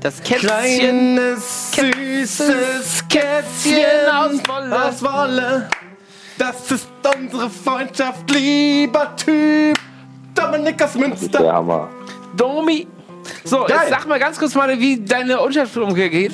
Das 0.00 0.22
Kätzchen. 0.22 0.48
Kleines, 0.48 1.72
süßes 1.72 3.04
Kätzchen 3.08 4.08
aus 4.12 4.32
Wolle. 4.48 4.84
aus 4.84 5.02
Wolle. 5.02 5.68
Das 6.38 6.70
ist 6.70 6.88
unsere 7.18 7.48
Freundschaft, 7.50 8.30
lieber 8.30 9.16
Typ. 9.16 9.76
Dominik 10.34 10.82
aus 10.82 10.92
Der 10.92 11.00
Münster. 11.00 11.52
Hammer. 11.52 11.88
Domi. 12.36 12.86
So, 13.42 13.64
Geil. 13.64 13.78
jetzt 13.80 13.90
sag 13.90 14.06
mal 14.06 14.18
ganz 14.18 14.38
kurz 14.38 14.54
mal, 14.54 14.78
wie 14.78 15.02
deine 15.02 15.40
Unterschrift 15.40 15.76
umgeht. 15.78 16.32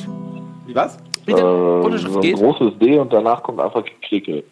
Wie 0.66 0.74
was? 0.74 0.99
Wie 1.27 1.33
Äh, 1.33 1.37
so 1.37 2.16
ein 2.16 2.20
geht. 2.20 2.37
großes 2.37 2.79
D 2.79 2.99
und 2.99 3.12
danach 3.12 3.43
kommt 3.43 3.61
einfach 3.61 3.85
gekrickelt. 3.85 4.45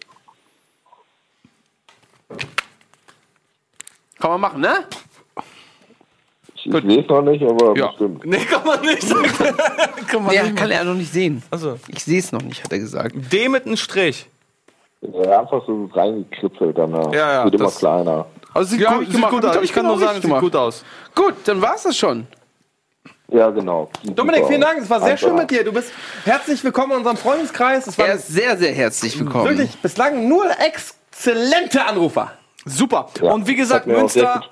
Kann 4.18 4.31
man 4.33 4.41
machen, 4.41 4.61
ne? 4.61 4.85
Ich, 6.55 6.66
ich 6.66 6.73
sehe 6.83 7.01
es 7.01 7.09
noch 7.09 7.23
nicht, 7.23 7.43
aber 7.43 7.77
Ja. 7.77 7.89
bestimmt. 7.89 8.25
Nee, 8.27 8.45
kann 8.45 8.64
man 8.66 8.81
nicht. 8.83 9.09
kann 10.09 10.25
man 10.25 10.35
Ja, 10.35 10.43
nicht. 10.45 10.57
kann 10.57 10.71
er 10.71 10.85
noch 10.85 10.95
nicht 10.95 11.11
sehen. 11.12 11.43
Also, 11.51 11.79
Ich 11.89 12.05
sehe 12.05 12.18
es 12.18 12.31
noch 12.33 12.43
nicht, 12.43 12.62
hat 12.62 12.71
er 12.73 12.79
gesagt. 12.79 13.14
D 13.33 13.49
mit 13.49 13.64
einem 13.66 13.77
Strich. 13.79 14.27
Ja, 15.01 15.41
einfach 15.41 15.64
so 15.66 15.89
reingekritzelt, 15.95 16.77
dann 16.77 16.93
äh, 16.93 17.16
Ja, 17.16 17.33
ja, 17.33 17.45
wird 17.45 17.55
immer 17.55 17.71
kleiner. 17.71 18.27
Also 18.53 18.73
sieht, 18.73 18.81
Ja, 18.81 18.95
gut, 18.99 19.09
ich 19.09 19.14
sieht 19.14 19.29
gut 19.31 19.45
aus. 19.47 19.57
ich 19.57 19.62
Ich 19.62 19.73
kann 19.73 19.85
genau 19.85 19.97
nur 19.97 20.07
sagen, 20.07 20.21
sieht 20.21 20.39
gut 20.41 20.57
aus. 20.57 20.85
Gut, 21.14 21.35
dann 21.45 21.62
war's 21.62 21.85
das 21.85 21.97
schon. 21.97 22.27
Ja, 23.33 23.51
genau. 23.51 23.89
Dominik, 24.03 24.47
vielen. 24.47 24.61
Dank. 24.61 24.78
Es 24.81 24.91
war 24.91 24.99
sehr 25.01 25.12
Einfach. 25.12 25.28
schön 25.28 25.37
mit 25.37 25.51
dir. 25.51 25.62
Du 25.64 25.72
bist 25.72 25.93
herzlich 26.24 26.62
willkommen 26.64 26.93
in 26.93 26.99
unserem 26.99 27.16
Freundeskreis. 27.16 27.87
Es 27.87 27.97
Er 27.99 28.09
waren 28.09 28.16
ist 28.18 28.28
sehr, 28.28 28.57
sehr 28.57 28.72
herzlich 28.72 29.18
willkommen. 29.18 29.45
wirklich 29.49 29.76
bislang 29.81 30.26
nur 30.28 30.47
exzellente 30.59 31.85
Anrufer. 31.85 32.33
Super. 32.64 33.07
Ja, 33.22 33.31
Und 33.33 33.47
wie 33.47 33.55
gesagt, 33.55 33.87
Münster. 33.87 34.43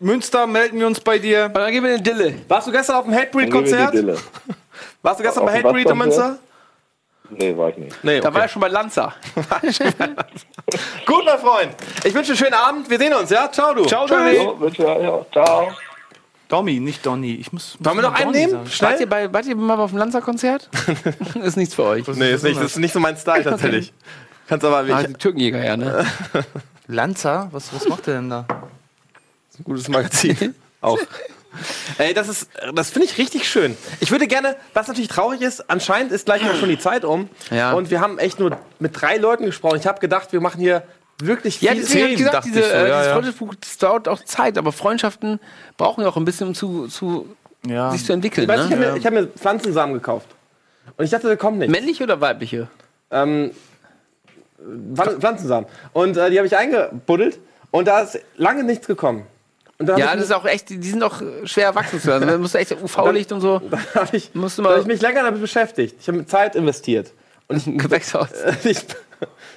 Münster 0.00 0.46
melden 0.46 0.80
wir 0.80 0.86
uns 0.86 1.00
bei 1.00 1.18
dir. 1.18 1.46
Und 1.46 1.54
dann 1.56 1.70
geben 1.70 1.86
wir 1.86 1.96
den 1.96 2.04
Dille. 2.04 2.34
Warst 2.48 2.66
du 2.66 2.72
gestern 2.72 2.96
auf 2.96 3.04
dem 3.04 3.14
Hatebreed 3.14 3.52
Dann 3.52 3.64
gehen 3.64 3.70
wir 3.70 3.76
die 3.78 3.84
Konzert? 3.86 3.94
Dille. 3.94 4.16
Warst 5.02 5.20
du 5.20 5.24
gestern 5.24 5.42
Auf 5.44 5.50
bei 5.50 5.58
Hatebreed 5.58 5.88
in 5.90 5.96
Münster? 5.98 6.38
Nee, 7.30 7.56
war 7.56 7.68
ich 7.68 7.76
nicht. 7.76 8.04
Nee, 8.04 8.20
Da 8.20 8.32
war 8.34 8.42
er 8.42 8.48
schon 8.48 8.60
bei 8.60 8.68
Lanza. 8.68 9.12
Gut, 11.06 11.24
mein 11.24 11.38
Freund. 11.38 11.70
Ich 12.04 12.14
wünsche 12.14 12.32
einen 12.32 12.38
schönen 12.38 12.54
Abend. 12.54 12.88
Wir 12.90 12.98
sehen 12.98 13.14
uns, 13.14 13.30
ja? 13.30 13.50
Ciao, 13.52 13.74
du. 13.74 13.84
Ciao, 13.84 14.06
bitte, 14.06 14.82
ja, 14.82 15.20
ciao. 15.32 15.68
Domi, 16.48 16.80
nicht 16.80 17.04
Donny. 17.04 17.34
Ich 17.34 17.52
muss. 17.52 17.76
Wollen 17.78 17.96
wir 17.96 18.02
noch 18.02 18.14
einen 18.14 18.32
Donny 18.32 18.38
nehmen? 18.38 18.52
sagen. 18.52 18.64
Wart 18.64 18.74
Schnell? 18.74 19.00
ihr, 19.00 19.08
bei, 19.08 19.32
wart 19.32 19.46
ihr 19.46 19.56
mal 19.56 19.78
auf 19.78 19.90
dem 19.90 19.98
Lanza-Konzert? 19.98 20.68
ist 21.42 21.56
nichts 21.56 21.74
für 21.74 21.84
euch. 21.84 22.06
Nee, 22.08 22.32
ist 22.32 22.42
nicht, 22.42 22.56
das 22.58 22.72
ist 22.72 22.78
nicht 22.78 22.92
so 22.94 23.00
mein 23.00 23.16
Style 23.16 23.44
tatsächlich. 23.44 23.92
Kannst 24.48 24.64
aber 24.64 24.78
Ah, 24.94 25.02
die 25.02 25.12
Türkenjäger, 25.12 25.62
ja, 25.62 25.76
ne? 25.76 26.06
Lanza? 26.86 27.48
Was, 27.52 27.72
was 27.74 27.86
macht 27.86 28.06
der 28.06 28.14
denn 28.14 28.30
da? 28.30 28.46
ein 29.58 29.64
gutes 29.64 29.88
Magazin. 29.88 30.54
Auch. 30.80 30.98
Ey, 31.98 32.14
das 32.14 32.28
ist, 32.28 32.48
das 32.74 32.90
finde 32.90 33.06
ich 33.08 33.18
richtig 33.18 33.48
schön. 33.48 33.76
Ich 34.00 34.10
würde 34.10 34.26
gerne, 34.26 34.56
was 34.74 34.86
natürlich 34.86 35.08
traurig 35.08 35.40
ist, 35.40 35.68
anscheinend 35.68 36.12
ist 36.12 36.26
gleich 36.26 36.48
auch 36.48 36.54
schon 36.54 36.68
die 36.68 36.78
Zeit 36.78 37.04
um. 37.04 37.28
Ja. 37.50 37.72
Und 37.72 37.90
wir 37.90 38.00
haben 38.00 38.18
echt 38.18 38.38
nur 38.38 38.56
mit 38.78 38.98
drei 39.00 39.16
Leuten 39.16 39.44
gesprochen. 39.44 39.78
Ich 39.78 39.86
habe 39.86 39.98
gedacht, 39.98 40.32
wir 40.32 40.40
machen 40.40 40.60
hier 40.60 40.84
wirklich 41.20 41.60
Ja, 41.60 41.72
viel. 41.72 41.80
deswegen 41.82 42.04
hab 42.04 42.10
ich 42.10 42.16
gesagt, 42.18 42.44
diese, 42.46 42.60
ich 42.60 42.66
so, 42.66 42.72
äh, 42.72 42.76
ja, 42.76 42.84
dieses 42.84 43.06
ja. 43.06 43.12
Freundschaftsbuch, 43.12 43.54
das 43.60 43.78
dauert 43.78 44.08
auch 44.08 44.24
Zeit, 44.24 44.58
aber 44.58 44.72
Freundschaften 44.72 45.40
brauchen 45.76 46.02
ja 46.02 46.08
auch 46.08 46.16
ein 46.16 46.24
bisschen, 46.24 46.48
um 46.48 46.54
zu, 46.54 46.86
zu 46.88 47.34
Ja. 47.66 47.90
sich 47.90 48.04
zu 48.04 48.12
entwickeln. 48.12 48.46
Weißt, 48.48 48.64
du, 48.64 48.66
ich 48.66 48.72
habe 48.72 48.80
Ne? 48.84 48.90
mir, 48.92 48.96
ich 48.98 49.06
hab 49.06 49.12
mir 49.12 49.26
Pflanzensamen 49.28 49.94
gekauft. 49.94 50.26
Und 50.96 51.04
ich 51.04 51.10
dachte, 51.10 51.28
da 51.28 51.36
kommt 51.36 51.58
nichts. 51.58 51.72
Männliche 51.72 52.04
oder 52.04 52.20
weibliche? 52.20 52.68
Ähm, 53.10 53.52
Pflan- 54.94 55.20
Pflanzensamen. 55.20 55.68
Und 55.92 56.16
äh, 56.16 56.30
die 56.30 56.38
habe 56.38 56.46
ich 56.46 56.56
eingebuddelt 56.56 57.38
und 57.70 57.86
da 57.86 58.00
ist 58.00 58.18
lange 58.36 58.64
nichts 58.64 58.86
gekommen. 58.86 59.24
Und 59.78 59.88
Ja, 59.88 59.94
habe 60.08 60.16
das 60.16 60.26
ist 60.26 60.32
auch 60.32 60.44
echt, 60.44 60.70
die 60.70 60.82
sind 60.82 61.02
auch 61.04 61.20
äh, 61.22 61.46
schwer 61.46 61.66
erwachsen 61.66 62.00
zu 62.00 62.08
lassen. 62.08 62.26
Da 62.26 62.36
musst 62.36 62.54
du 62.54 62.58
echt 62.58 62.72
UV-Licht 62.72 63.30
und 63.30 63.40
so. 63.40 63.60
ich, 63.70 63.94
hab 63.94 64.12
ich, 64.14 64.34
Musst 64.34 64.58
du 64.58 64.62
da 64.62 64.70
hab 64.70 64.76
mal 64.76 64.80
ich 64.82 64.86
mich 64.88 65.00
länger 65.00 65.22
damit 65.22 65.40
beschäftigt. 65.40 65.96
Ich 66.00 66.08
habe 66.08 66.26
Zeit 66.26 66.56
investiert. 66.56 67.12
ein 67.48 67.78
Gewächshaus. 67.78 68.28
Ich, 68.64 68.78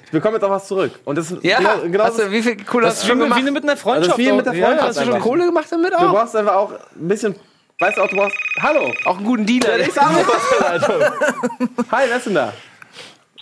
ich 0.05 0.12
bekomme 0.12 0.36
jetzt 0.36 0.43
auch 0.43 0.49
was 0.49 0.68
zurück. 0.68 0.91
Und 1.05 1.18
das 1.18 1.32
ist 1.32 1.43
Ja, 1.43 1.57
genau, 1.59 1.70
genau 1.84 2.03
hast 2.05 2.20
du, 2.20 2.32
wie 2.32 2.41
viel 2.41 2.57
Kohle 2.64 2.88
hast 2.88 3.01
du 3.01 3.05
Wie 3.05 3.09
schon 3.09 3.18
mit, 3.20 3.28
gemacht? 3.28 3.45
wie 3.45 3.51
mit 3.51 3.64
einer 3.64 3.72
Also 3.74 3.82
Freundschaft. 3.84 4.18
wie 4.18 4.32
mit 4.32 4.45
der 4.45 4.51
auch. 4.53 4.55
Ja, 4.57 4.66
Freundschaft 4.66 4.88
Hast 4.89 4.97
du 4.97 5.03
schon 5.05 5.14
einfach. 5.14 5.28
Kohle 5.28 5.45
gemacht 5.45 5.68
damit 5.72 5.93
Du 5.93 5.97
auch? 5.97 6.12
brauchst 6.12 6.36
einfach 6.36 6.53
auch 6.55 6.72
ein 6.72 7.07
bisschen. 7.07 7.36
Weißt 7.80 7.97
du 7.97 8.01
auch, 8.03 8.07
du 8.09 8.16
brauchst. 8.16 8.36
Hallo! 8.62 8.91
Auch 9.05 9.18
einen 9.18 9.26
guten 9.26 9.45
Dealer. 9.45 9.80
Ich 9.80 9.91
sag 9.93 10.12
mal 10.12 10.24
was. 10.28 10.91
Hi, 11.91 12.03
wer 12.07 12.18
ist 12.18 12.26
denn 12.28 12.36
da? 12.36 12.53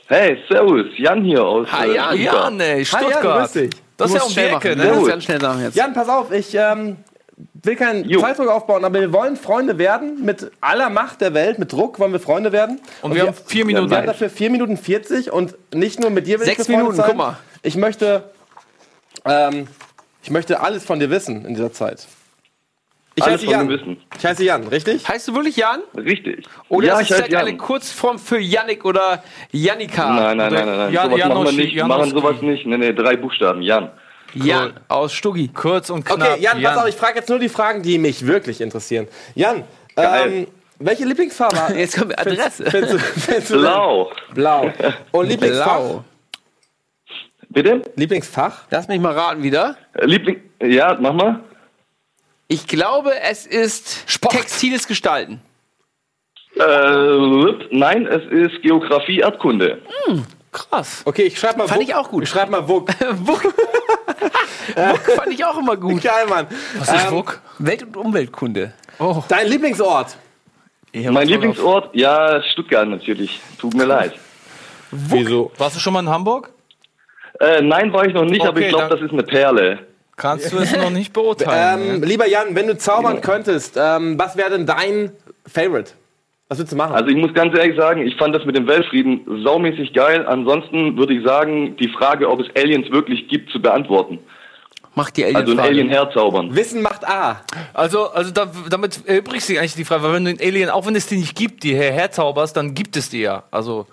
Hey, 0.08 0.38
servus, 0.50 0.86
Jan 0.98 1.24
hier 1.24 1.44
aus. 1.44 1.68
Hi, 1.72 1.90
äh, 1.90 1.94
Jan. 1.96 2.06
Stuttgart. 2.18 2.34
Ja, 2.34 2.50
nee, 2.50 2.64
Hi, 2.64 2.76
Jan, 2.78 2.86
Stuttgart. 2.86 3.40
grüß 3.42 3.52
dich. 3.52 3.70
das 3.98 4.10
ist 4.12 4.16
ja 4.16 4.22
um 4.24 4.28
die 4.28 4.34
schnell 4.34 4.48
Ecke, 4.56 4.56
machen. 4.70 4.78
ne? 4.78 4.84
Du 4.84 4.90
musst 4.90 5.00
Gut. 5.02 5.10
ganz 5.10 5.24
schnell 5.26 5.42
sagen 5.42 5.62
jetzt. 5.64 5.76
Jan, 5.76 5.94
pass 5.94 6.10
auf, 6.10 6.32
ich 6.32 6.56
ähm, 6.56 6.98
will 7.64 7.76
keinen 7.76 8.08
Jo. 8.10 8.22
Zeitdruck 8.22 8.48
aufbauen, 8.50 8.86
aber 8.86 9.00
wir 9.00 9.12
wollen 9.14 9.36
Freunde 9.36 9.78
werden. 9.78 10.24
Mit 10.24 10.52
aller 10.62 10.90
Macht 10.90 11.22
der 11.22 11.34
Welt, 11.34 11.60
mit 11.60 11.72
Druck 11.72 12.00
wollen 12.00 12.12
wir 12.12 12.20
Freunde 12.20 12.52
werden. 12.52 12.80
Und 13.02 13.16
wir 13.16 13.24
haben 13.28 13.34
vier 13.46 13.66
Minuten 13.66 13.90
Wir 13.90 13.98
haben 13.98 14.06
dafür 14.08 14.30
4 14.30 14.50
Minuten 14.50 14.78
40 14.78 15.32
und 15.32 15.56
nicht 15.74 16.00
nur 16.00 16.10
mit 16.10 16.28
dir 16.28 16.40
will 16.40 16.46
Sechs 16.46 16.62
ich 16.62 16.68
befreundet 16.68 16.92
Minuten, 16.94 16.98
sein. 16.98 17.06
guck 17.08 17.18
mal. 17.18 17.38
Ich 17.64 17.76
möchte, 17.76 18.24
ähm, 19.26 19.68
ich 20.24 20.32
möchte 20.32 20.60
alles 20.62 20.86
von 20.86 21.00
dir 21.00 21.10
wissen 21.10 21.46
in 21.46 21.54
dieser 21.56 21.72
Zeit. 21.74 22.08
Ich 23.16 23.24
Alles 23.24 23.42
heiße 23.42 23.52
Jan. 23.52 23.68
Wissen. 23.68 23.98
Ich 24.18 24.26
heiße 24.26 24.44
Jan, 24.46 24.68
richtig? 24.68 25.06
Heißt 25.10 25.28
du 25.28 25.34
wirklich 25.36 25.58
Jan? 25.58 25.82
Richtig. 25.98 26.46
Oder 26.70 26.88
ja, 26.88 27.00
ist 27.02 27.08
vielleicht 27.08 27.36
eine 27.36 27.50
Jan. 27.50 27.58
Kurzform 27.58 28.18
für 28.18 28.40
Yannick 28.40 28.86
oder 28.86 29.22
Jannika? 29.52 30.14
Nein, 30.14 30.38
nein, 30.38 30.54
nein, 30.54 30.66
nein, 30.66 30.78
nein. 30.78 30.94
Jan- 30.94 31.10
sowas 31.12 31.28
machen 31.28 31.46
wir 31.46 31.52
nicht. 31.52 31.76
Wir 31.76 31.84
Janosch- 31.84 31.88
machen 31.88 32.10
sowas 32.12 32.42
nicht. 32.42 32.66
Nee, 32.66 32.78
nee, 32.78 32.94
drei 32.94 33.18
Buchstaben. 33.18 33.62
Jan. 33.62 33.90
Jan 34.34 34.80
aus 34.88 35.14
Stuggi. 35.14 35.50
Kurz 35.50 35.90
und 35.90 36.06
knapp. 36.06 36.34
Okay, 36.34 36.42
Jan, 36.42 36.62
pass 36.62 36.78
auf, 36.78 36.88
ich 36.88 36.96
frage 36.96 37.20
jetzt 37.20 37.30
nur 37.30 37.40
die 37.40 37.50
Fragen, 37.50 37.82
die 37.82 37.98
mich 37.98 38.26
wirklich 38.26 38.62
interessieren. 38.62 39.08
Jan, 39.36 39.64
ähm, 39.98 40.48
welche 40.80 41.06
Lieblingsfarbe? 41.06 41.74
Jetzt 41.78 41.98
kommt 41.98 42.18
Adresse. 42.18 42.66
Findest 42.72 42.94
du, 42.94 43.00
findest 43.00 43.50
denn? 43.52 43.60
Blau. 43.60 44.12
Blau. 44.34 44.72
Und 45.12 45.28
Lieblingsfach? 45.28 45.80
Blau. 45.80 46.06
Bitte? 47.50 47.82
Lieblingsfach? 47.96 48.66
Lass 48.70 48.88
mich 48.88 49.00
mal 49.00 49.14
raten 49.14 49.44
wieder. 49.44 49.76
Liebling. 50.02 50.42
Ja, 50.62 50.98
mach 51.00 51.14
mal. 51.14 51.42
Ich 52.48 52.68
glaube, 52.68 53.12
es 53.22 53.46
ist 53.46 54.06
textiles 54.30 54.88
Gestalten. 54.88 55.42
Äh, 56.56 57.68
nein, 57.72 58.08
es 58.08 58.24
ist 58.32 58.62
Geografie, 58.62 59.20
Erdkunde. 59.20 59.82
Krass. 60.52 61.04
Okay, 61.06 61.24
ich 61.24 61.40
schreibe 61.40 61.60
mal 61.60 61.68
Fand 61.68 61.82
Wuck. 61.82 61.88
ich 61.88 61.96
auch 61.96 62.10
gut. 62.10 62.24
Ich 62.24 62.30
schreibe 62.30 62.52
mal 62.52 62.68
Wuck. 62.68 62.90
Wuck. 63.20 63.44
Wuck 63.44 65.12
fand 65.16 65.34
ich 65.34 65.46
auch 65.46 65.58
immer 65.58 65.78
gut. 65.78 66.02
Geil, 66.04 66.26
Mann. 66.28 66.48
Was 66.78 66.92
ist 66.94 67.12
Wuck? 67.12 67.40
Welt- 67.60 67.84
und 67.84 67.98
Umweltkunde. 67.98 68.74
Dein 69.28 69.48
Lieblingsort? 69.48 70.18
Mein 70.94 71.28
Lieblingsort, 71.28 71.96
ja, 71.96 72.42
Stuttgart 72.52 72.88
natürlich. 72.88 73.40
Tut 73.60 73.76
mir 73.76 73.86
leid. 73.86 74.14
Wieso? 74.92 75.52
Warst 75.58 75.76
du 75.76 75.80
schon 75.80 75.94
mal 75.94 76.00
in 76.00 76.10
Hamburg? 76.10 76.52
Äh, 77.40 77.62
nein, 77.62 77.94
war 77.94 78.06
ich 78.06 78.14
noch 78.14 78.26
nicht, 78.26 78.42
aber 78.42 78.58
Okay, 78.58 78.66
ich 78.66 78.70
glaube, 78.70 78.90
das 78.90 79.02
ist 79.02 79.12
eine 79.14 79.24
Perle. 79.24 79.80
Kannst 80.18 80.52
du 80.52 80.58
es 80.60 80.76
noch 80.76 80.90
nicht 80.90 81.14
beurteilen. 81.14 81.96
Ähm, 81.98 82.04
lieber 82.04 82.28
Jan, 82.28 82.56
wenn 82.56 82.68
du 82.68 82.78
zaubern 82.78 83.22
könntest, 83.22 83.78
ähm, 83.78 84.18
was 84.20 84.36
wäre 84.36 84.50
denn 84.50 84.66
dein 84.66 85.12
Favorite? 85.46 85.92
Was 86.50 86.58
würdest 86.58 86.74
du 86.74 86.78
machen? 86.78 86.96
Also 86.96 87.08
ich 87.10 87.16
muss 87.16 87.34
ganz 87.34 87.56
ehrlich 87.56 87.78
sagen, 87.78 88.06
ich 88.06 88.16
fand 88.18 88.36
das 88.36 88.44
mit 88.44 88.56
dem 88.56 88.68
Weltfrieden 88.68 89.22
saumäßig 89.44 89.94
geil. 89.94 90.26
Ansonsten 90.28 90.98
würde 90.98 91.14
ich 91.14 91.24
sagen, 91.24 91.78
die 91.78 91.88
Frage, 91.90 92.28
ob 92.30 92.40
es 92.42 92.48
Aliens 92.56 92.90
wirklich 92.92 93.28
gibt, 93.28 93.52
zu 93.52 93.62
beantworten. 93.62 94.20
Macht 94.96 95.16
die 95.18 95.24
Also 95.26 95.52
ein. 95.54 95.60
Alien 95.60 95.90
herzaubern. 95.90 96.54
Wissen 96.56 96.82
macht 96.82 97.08
A. 97.08 97.42
Also, 97.76 98.10
also 98.10 98.32
da, 98.32 98.52
damit 98.70 99.08
erübrigt 99.08 99.44
sich 99.46 99.60
eigentlich 99.60 99.76
die 99.76 99.86
Frage, 99.86 100.02
weil 100.04 100.14
wenn 100.14 100.26
du 100.26 100.34
den 100.34 100.46
Alien, 100.46 100.70
auch 100.72 100.88
wenn 100.88 100.96
es 100.96 101.06
die 101.06 101.18
nicht 101.18 101.36
gibt, 101.38 101.64
die 101.64 101.76
her 101.76 101.94
herzauberst, 101.94 102.58
dann 102.58 102.74
gibt 102.74 102.98
es 102.98 103.10
die 103.10 103.22
ja. 103.22 103.44
Also, 103.52 103.86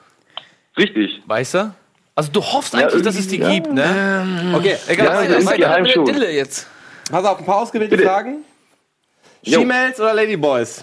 Richtig. 0.79 1.21
weißt 1.27 1.55
du? 1.55 1.75
Also 2.15 2.33
du 2.33 2.41
hoffst 2.41 2.75
eigentlich, 2.75 3.03
dass 3.03 3.19
es 3.19 3.29
die 3.29 3.37
irgendwie, 3.37 3.61
gibt, 3.61 3.75
ne? 3.75 4.55
Okay, 4.57 4.77
Egal, 4.89 5.07
Ja, 5.07 5.13
weiter, 5.19 5.29
das 5.35 5.39
ist 5.45 5.47
weiter. 5.51 5.81
mit 5.83 5.95
der. 5.95 6.05
Dille 6.05 6.33
jetzt. 6.33 6.67
pass 7.11 7.25
auf, 7.27 7.39
ein 7.39 7.45
paar 7.45 7.59
ausgewählte 7.59 7.95
Bitte. 7.99 8.09
Fragen. 8.09 8.37
Jo. 9.43 9.61
She-Mails 9.61 10.01
oder 10.01 10.15
Ladyboys? 10.15 10.83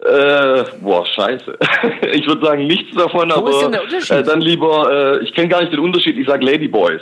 Äh, 0.00 0.64
boah, 0.80 1.06
scheiße. 1.06 1.56
ich 2.12 2.26
würde 2.26 2.44
sagen 2.44 2.66
nichts 2.66 2.94
davon, 2.96 3.30
Wo 3.30 3.34
aber 3.34 3.50
ist 3.50 3.60
denn 3.62 3.72
der 3.72 3.82
Unterschied? 3.82 4.10
Äh, 4.16 4.22
dann 4.22 4.40
lieber, 4.40 5.18
äh, 5.20 5.24
ich 5.24 5.32
kenne 5.34 5.48
gar 5.48 5.60
nicht 5.60 5.72
den 5.72 5.80
Unterschied, 5.80 6.16
ich 6.18 6.26
sag 6.26 6.42
Ladyboys. 6.42 7.00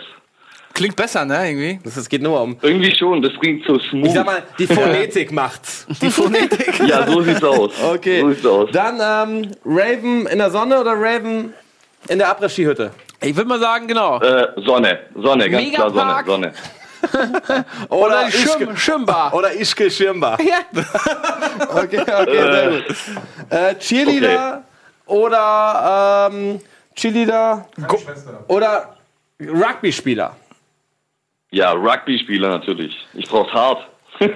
Klingt 0.74 0.96
besser, 0.96 1.24
ne, 1.24 1.48
irgendwie? 1.50 1.80
Das, 1.84 1.96
es 1.96 2.08
geht 2.08 2.22
nur 2.22 2.40
um. 2.40 2.56
Irgendwie 2.62 2.94
schon, 2.94 3.20
das 3.20 3.32
klingt 3.40 3.66
so 3.66 3.78
smooth. 3.78 4.06
Ich 4.06 4.12
sag 4.12 4.24
mal, 4.24 4.42
die 4.58 4.66
Phonetik 4.66 5.32
macht's. 5.32 5.86
Die 6.00 6.10
Phonetik. 6.10 6.80
ja, 6.86 7.06
so 7.06 7.20
sieht's 7.20 7.44
aus. 7.44 7.72
Okay. 7.82 8.20
So 8.20 8.30
sieht's 8.30 8.46
aus. 8.46 8.70
Dann 8.72 8.94
ähm, 9.00 9.50
Raven 9.64 10.26
in 10.26 10.38
der 10.38 10.50
Sonne 10.50 10.80
oder 10.80 10.92
Raven 10.92 11.52
in 12.08 12.18
der 12.18 12.28
Après-Ski-Hütte? 12.28 12.90
Ich 13.20 13.36
würde 13.36 13.48
mal 13.48 13.60
sagen, 13.60 13.86
genau. 13.86 14.20
Äh, 14.20 14.48
Sonne, 14.64 14.98
Sonne, 15.14 15.48
ganz 15.50 15.64
Megapark. 15.64 15.92
klar 15.92 16.24
Sonne, 16.24 16.52
Sonne. 16.52 16.52
Oder, 17.88 18.30
Schirm, 18.30 18.76
Schirmbar. 18.76 19.34
Oder 19.34 19.52
Ischke 19.54 19.90
Schirmbar. 19.90 20.38
Ja. 20.42 20.60
Okay, 21.74 22.00
okay, 22.00 22.52
sehr 22.52 22.70
gut. 22.70 22.96
Äh, 23.50 23.74
Cheerleader 23.78 24.64
oder 25.06 26.30
ähm, 26.32 26.60
Cheerleader 26.94 27.68
oder 28.48 28.96
Rugby-Spieler? 29.40 30.36
Ja, 31.50 31.72
Rugby-Spieler 31.72 32.48
natürlich. 32.50 32.96
Ich 33.14 33.28
brauch's 33.28 33.52
hart. 33.52 33.86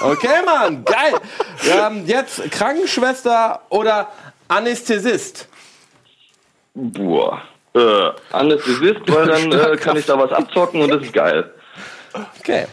Okay, 0.00 0.42
Mann, 0.44 0.84
geil. 0.84 1.14
ähm, 1.68 2.06
jetzt 2.06 2.50
Krankenschwester 2.52 3.62
oder 3.68 4.08
Anästhesist? 4.46 5.48
Boah. 6.74 7.42
Äh, 7.74 8.10
Anästhesist, 8.32 9.00
weil 9.06 9.26
dann 9.26 9.52
äh, 9.72 9.76
kann 9.76 9.96
ich 9.96 10.06
da 10.06 10.18
was 10.18 10.32
abzocken 10.32 10.82
und 10.82 10.90
das 10.90 11.02
ist 11.02 11.12
geil. 11.12 11.52
Okay. 12.38 12.66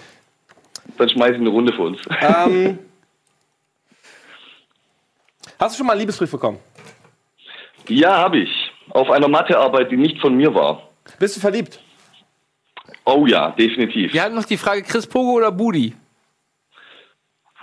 Dann 0.97 1.09
schmeiß 1.09 1.31
ich 1.31 1.41
eine 1.41 1.49
Runde 1.49 1.73
für 1.73 1.83
uns. 1.83 1.99
Ähm, 2.21 2.79
hast 5.59 5.75
du 5.75 5.77
schon 5.77 5.87
mal 5.87 5.93
einen 5.93 6.01
Liebesbrief 6.01 6.31
bekommen? 6.31 6.59
Ja, 7.87 8.17
habe 8.17 8.39
ich. 8.39 8.71
Auf 8.89 9.11
einer 9.11 9.27
Mathearbeit, 9.27 9.91
die 9.91 9.97
nicht 9.97 10.19
von 10.19 10.35
mir 10.35 10.53
war. 10.53 10.89
Bist 11.19 11.35
du 11.35 11.41
verliebt? 11.41 11.79
Oh 13.03 13.25
ja, 13.27 13.51
definitiv. 13.51 14.13
Wir 14.13 14.23
hatten 14.23 14.35
noch 14.35 14.45
die 14.45 14.57
Frage 14.57 14.83
Chris 14.83 15.05
Pogo 15.05 15.33
oder 15.33 15.51
Budi. 15.51 15.93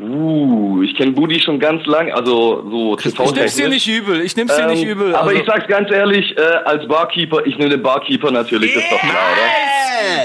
Uh, 0.03 0.83
ich 0.83 0.97
kenne 0.97 1.13
Budi 1.13 1.39
schon 1.41 1.61
ganz 1.61 1.87
lang, 1.87 2.11
also 2.11 2.69
so 2.69 2.99
Ich 2.99 3.15
nimm's 3.35 3.55
dir 3.55 3.69
nicht 3.69 3.87
übel. 3.87 4.21
Ich 4.23 4.35
nimm's 4.37 4.55
dir 4.57 4.67
nicht 4.67 4.83
Ähm, 4.83 4.89
übel. 4.91 5.15
aber 5.15 5.29
also, 5.29 5.41
ich 5.41 5.47
sag's 5.47 5.69
ganz 5.69 5.91
ehrlich, 5.93 6.37
äh, 6.37 6.41
als 6.41 6.89
Barkeeper, 6.89 7.47
ich 7.47 7.57
nehme 7.57 7.71
den 7.71 7.83
Barkeeper 7.83 8.33
natürlich, 8.33 8.75
das 8.75 8.83
ist 8.83 8.91
doch 8.91 8.99
klar, 9.01 9.13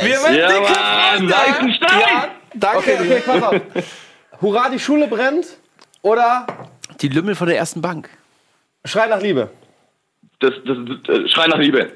wir 0.01 0.19
oder? 0.19 0.23
werden 0.23 0.35
Ja, 0.35 0.47
dicke 0.47 0.61
Mann, 0.61 1.17
Freunde. 1.17 1.35
Eisenstein! 1.37 2.29
Danke. 2.55 2.77
Okay, 2.79 2.97
okay, 2.99 3.21
pass 3.25 3.43
auf. 3.43 3.61
Hurra, 4.41 4.69
die 4.69 4.79
Schule 4.79 5.07
brennt 5.07 5.45
oder 6.01 6.47
Die 7.01 7.09
Lümmel 7.09 7.35
von 7.35 7.47
der 7.47 7.57
ersten 7.57 7.81
Bank. 7.81 8.09
Schrei 8.83 9.07
nach 9.07 9.21
Liebe? 9.21 9.51
Das, 10.39 10.53
das, 10.65 10.77
äh, 11.15 11.27
Schrei 11.29 11.47
nach 11.47 11.57
Liebe. 11.59 11.91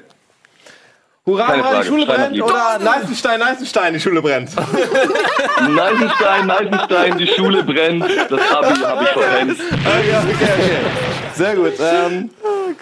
Hurra, 1.24 1.56
hurra, 1.56 1.82
die 1.82 1.86
Schule 1.86 2.04
brennt 2.04 2.42
oder 2.42 2.80
Neißenstein, 2.80 3.38
Neißenstein, 3.38 3.94
die 3.94 4.00
Schule 4.00 4.20
brennt? 4.20 4.50
Neisenstein, 5.70 6.48
Neisenstein, 6.48 7.16
die 7.16 7.28
Schule 7.28 7.62
brennt. 7.62 8.04
Das 8.28 8.52
habe 8.52 8.72
ich, 8.74 8.84
hab 8.84 9.02
ich 9.02 9.08
verpennt. 9.08 9.56
Okay, 9.60 10.16
okay, 10.18 10.34
okay. 10.34 10.78
Sehr 11.34 11.54
gut. 11.54 11.74
Ähm, 11.78 12.30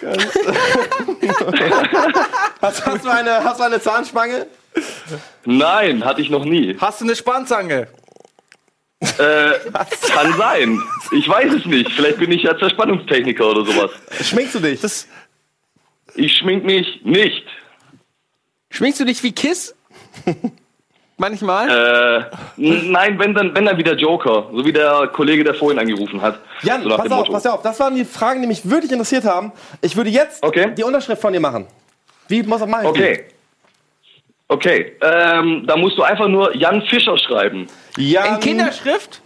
hast, 2.61 2.83
hast, 2.83 3.05
du 3.05 3.09
eine, 3.09 3.43
hast 3.43 3.59
du 3.59 3.63
eine 3.63 3.79
Zahnspange? 3.79 4.47
Nein, 5.45 6.03
hatte 6.03 6.21
ich 6.21 6.31
noch 6.31 6.43
nie. 6.43 6.75
Hast 6.81 7.01
du 7.01 7.05
eine 7.05 7.15
Spanzange? 7.15 7.89
Äh, 9.01 9.51
kann 10.13 10.33
sein. 10.35 10.81
Ich 11.11 11.29
weiß 11.29 11.53
es 11.53 11.65
nicht. 11.65 11.91
Vielleicht 11.91 12.17
bin 12.17 12.31
ich 12.31 12.41
ja 12.41 12.57
Zerspannungstechniker 12.57 13.45
oder 13.45 13.65
sowas. 13.65 13.91
Schminkst 14.23 14.55
du 14.55 14.59
dich? 14.59 14.79
Ich 16.15 16.37
schmink 16.37 16.65
mich 16.65 17.01
nicht. 17.03 17.45
Schminkst 18.71 18.99
du 18.99 19.05
dich 19.05 19.21
wie 19.23 19.31
Kiss? 19.31 19.75
manchmal? 21.17 21.69
Äh, 21.69 22.23
nein, 22.57 23.19
wenn 23.19 23.33
dann, 23.35 23.53
wenn 23.55 23.65
dann 23.65 23.77
wieder 23.77 23.95
Joker. 23.95 24.49
So 24.51 24.65
wie 24.65 24.73
der 24.73 25.07
Kollege, 25.13 25.43
der 25.43 25.53
vorhin 25.53 25.77
angerufen 25.79 26.21
hat. 26.21 26.39
Jan, 26.63 26.81
so 26.83 26.89
pass 26.89 27.11
auf, 27.11 27.17
Motto. 27.19 27.31
pass 27.33 27.45
auf. 27.45 27.61
Das 27.61 27.79
waren 27.79 27.95
die 27.95 28.03
Fragen, 28.05 28.41
die 28.41 28.47
mich 28.47 28.67
wirklich 28.67 28.91
interessiert 28.91 29.23
haben. 29.25 29.51
Ich 29.81 29.95
würde 29.95 30.09
jetzt 30.09 30.41
Okay. 30.43 30.71
die 30.75 30.83
Unterschrift 30.83 31.21
von 31.21 31.31
dir 31.31 31.39
machen. 31.39 31.67
Wie 32.27 32.41
muss 32.43 32.59
man 32.61 32.69
machen? 32.71 32.87
Okay. 32.87 33.25
Okay, 34.47 34.97
ähm, 35.01 35.63
da 35.65 35.77
musst 35.77 35.97
du 35.97 36.03
einfach 36.03 36.27
nur 36.27 36.53
Jan 36.57 36.81
Fischer 36.81 37.17
schreiben. 37.17 37.67
Jan, 37.97 38.33
In 38.35 38.39
Kinderschrift? 38.41 39.21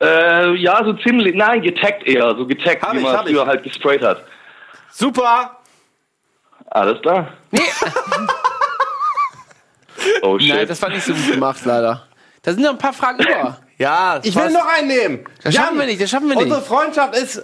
Äh, 0.00 0.54
ja, 0.54 0.84
so 0.84 0.92
ziemlich, 0.92 1.34
nein, 1.34 1.62
getaggt 1.62 2.06
eher, 2.06 2.32
so 2.36 2.46
getaggt, 2.46 2.82
Hab 2.82 2.92
wie 2.94 2.98
ich, 2.98 3.02
man 3.02 3.26
früher 3.26 3.42
ich. 3.42 3.46
halt 3.48 3.62
gesprayt 3.64 4.02
hat. 4.02 4.22
Super! 4.92 5.56
Alles 6.74 7.00
klar. 7.00 7.28
Nee, 7.50 7.60
Oh 10.22 10.38
shit. 10.38 10.48
nein, 10.54 10.66
das 10.68 10.82
war 10.82 10.90
nicht 10.90 11.04
so 11.04 11.14
gut 11.14 11.30
gemacht, 11.32 11.60
leider. 11.64 12.02
Da 12.42 12.52
sind 12.52 12.62
noch 12.62 12.70
ein 12.70 12.78
paar 12.78 12.92
Fragen 12.92 13.20
über. 13.22 13.58
Ja, 13.78 14.20
Ich 14.22 14.34
will 14.36 14.50
noch 14.50 14.66
einen 14.66 14.88
nehmen. 14.88 15.24
Das 15.42 15.54
schaffen 15.54 15.78
wir 15.78 15.86
nicht, 15.86 16.00
das 16.02 16.10
schaffen 16.10 16.28
wir 16.28 16.36
Unsere 16.36 16.58
nicht. 16.60 16.68
Freundschaft 16.68 17.16
ist 17.16 17.42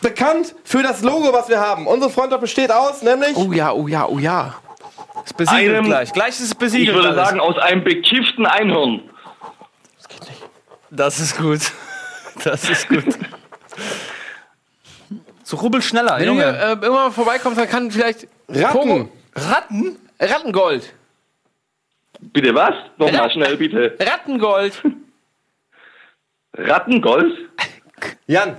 bekannt 0.00 0.54
für 0.64 0.82
das 0.82 1.02
Logo, 1.02 1.32
was 1.32 1.48
wir 1.48 1.60
haben. 1.60 1.86
Unsere 1.86 2.10
Freundschaft 2.10 2.40
besteht 2.40 2.70
aus, 2.70 3.02
nämlich. 3.02 3.36
Oh 3.36 3.52
ja, 3.52 3.72
oh 3.72 3.86
ja, 3.88 4.06
oh 4.06 4.18
ja. 4.18 4.54
ist 5.24 5.36
besiegelt 5.36 5.74
Einem- 5.76 5.84
gleich. 5.84 6.12
Gleich 6.12 6.28
ist 6.30 6.40
es 6.40 6.50
ich 6.52 6.56
besiegelt. 6.58 6.94
würde 6.96 7.08
alles. 7.10 7.26
sagen, 7.28 7.40
aus 7.40 7.58
einem 7.58 7.84
bekifften 7.84 8.46
Einhorn. 8.46 9.02
Das 10.90 11.18
ist 11.20 11.36
gut. 11.36 11.60
Das 12.44 12.70
ist 12.70 12.88
gut. 12.88 13.04
So 15.48 15.56
rubbel 15.56 15.80
schneller, 15.80 16.18
Wenn 16.18 16.26
Junge. 16.26 16.42
ihr 16.42 16.48
äh, 16.58 16.68
irgendwann 16.72 16.92
mal 16.92 17.10
vorbeikommst, 17.10 17.58
dann 17.58 17.68
kann 17.70 17.90
vielleicht 17.90 18.28
Ratten. 18.50 19.08
Ratten? 19.34 19.96
Rattengold. 20.20 20.92
Bitte 22.20 22.54
was? 22.54 22.74
Nochmal 22.98 23.14
Ja. 23.14 23.30
schnell, 23.30 23.56
bitte. 23.56 23.96
Rattengold. 23.98 24.82
Rattengold? 26.54 27.32
Jan, 28.26 28.56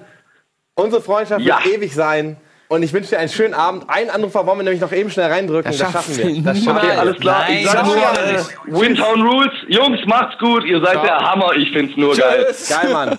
unsere 0.73 0.99
Freundschaft 1.03 1.41
Ja. 1.41 1.63
wird 1.63 1.75
ewig 1.75 1.93
sein. 1.93 2.37
Und 2.69 2.81
ich 2.81 2.91
wünsche 2.91 3.09
dir 3.11 3.19
einen 3.19 3.29
schönen 3.29 3.53
Abend. 3.53 3.87
Einen 3.87 4.09
Anrufer 4.09 4.47
wollen 4.47 4.57
wir 4.59 4.63
nämlich 4.63 4.81
noch 4.81 4.91
eben 4.91 5.11
schnell 5.11 5.27
reindrücken. 5.31 5.71
Das, 5.71 5.77
schaffen 5.91 6.17
wir. 6.17 6.41
Das 6.43 6.57
schaffen 6.63 6.77
Okay, 6.77 6.87
wir. 6.87 6.99
alles 6.99 7.17
klar. 7.19 7.41
Nein, 7.47 7.57
ich 7.59 7.65
sag 7.67 7.75
das 7.83 7.87
nur, 7.87 7.97
äh, 7.97 9.11
Rules. 9.21 9.51
Jungs, 9.67 9.99
macht's 10.07 10.39
gut. 10.39 10.63
Ihr 10.65 10.79
seid 10.83 11.03
der 11.03 11.17
Hammer. 11.19 11.53
Ich 11.55 11.71
find's 11.71 11.95
nur 11.97 12.15
geil. 12.15 12.47
Geil, 12.67 12.93
Mann. 12.93 13.09
One, 13.09 13.17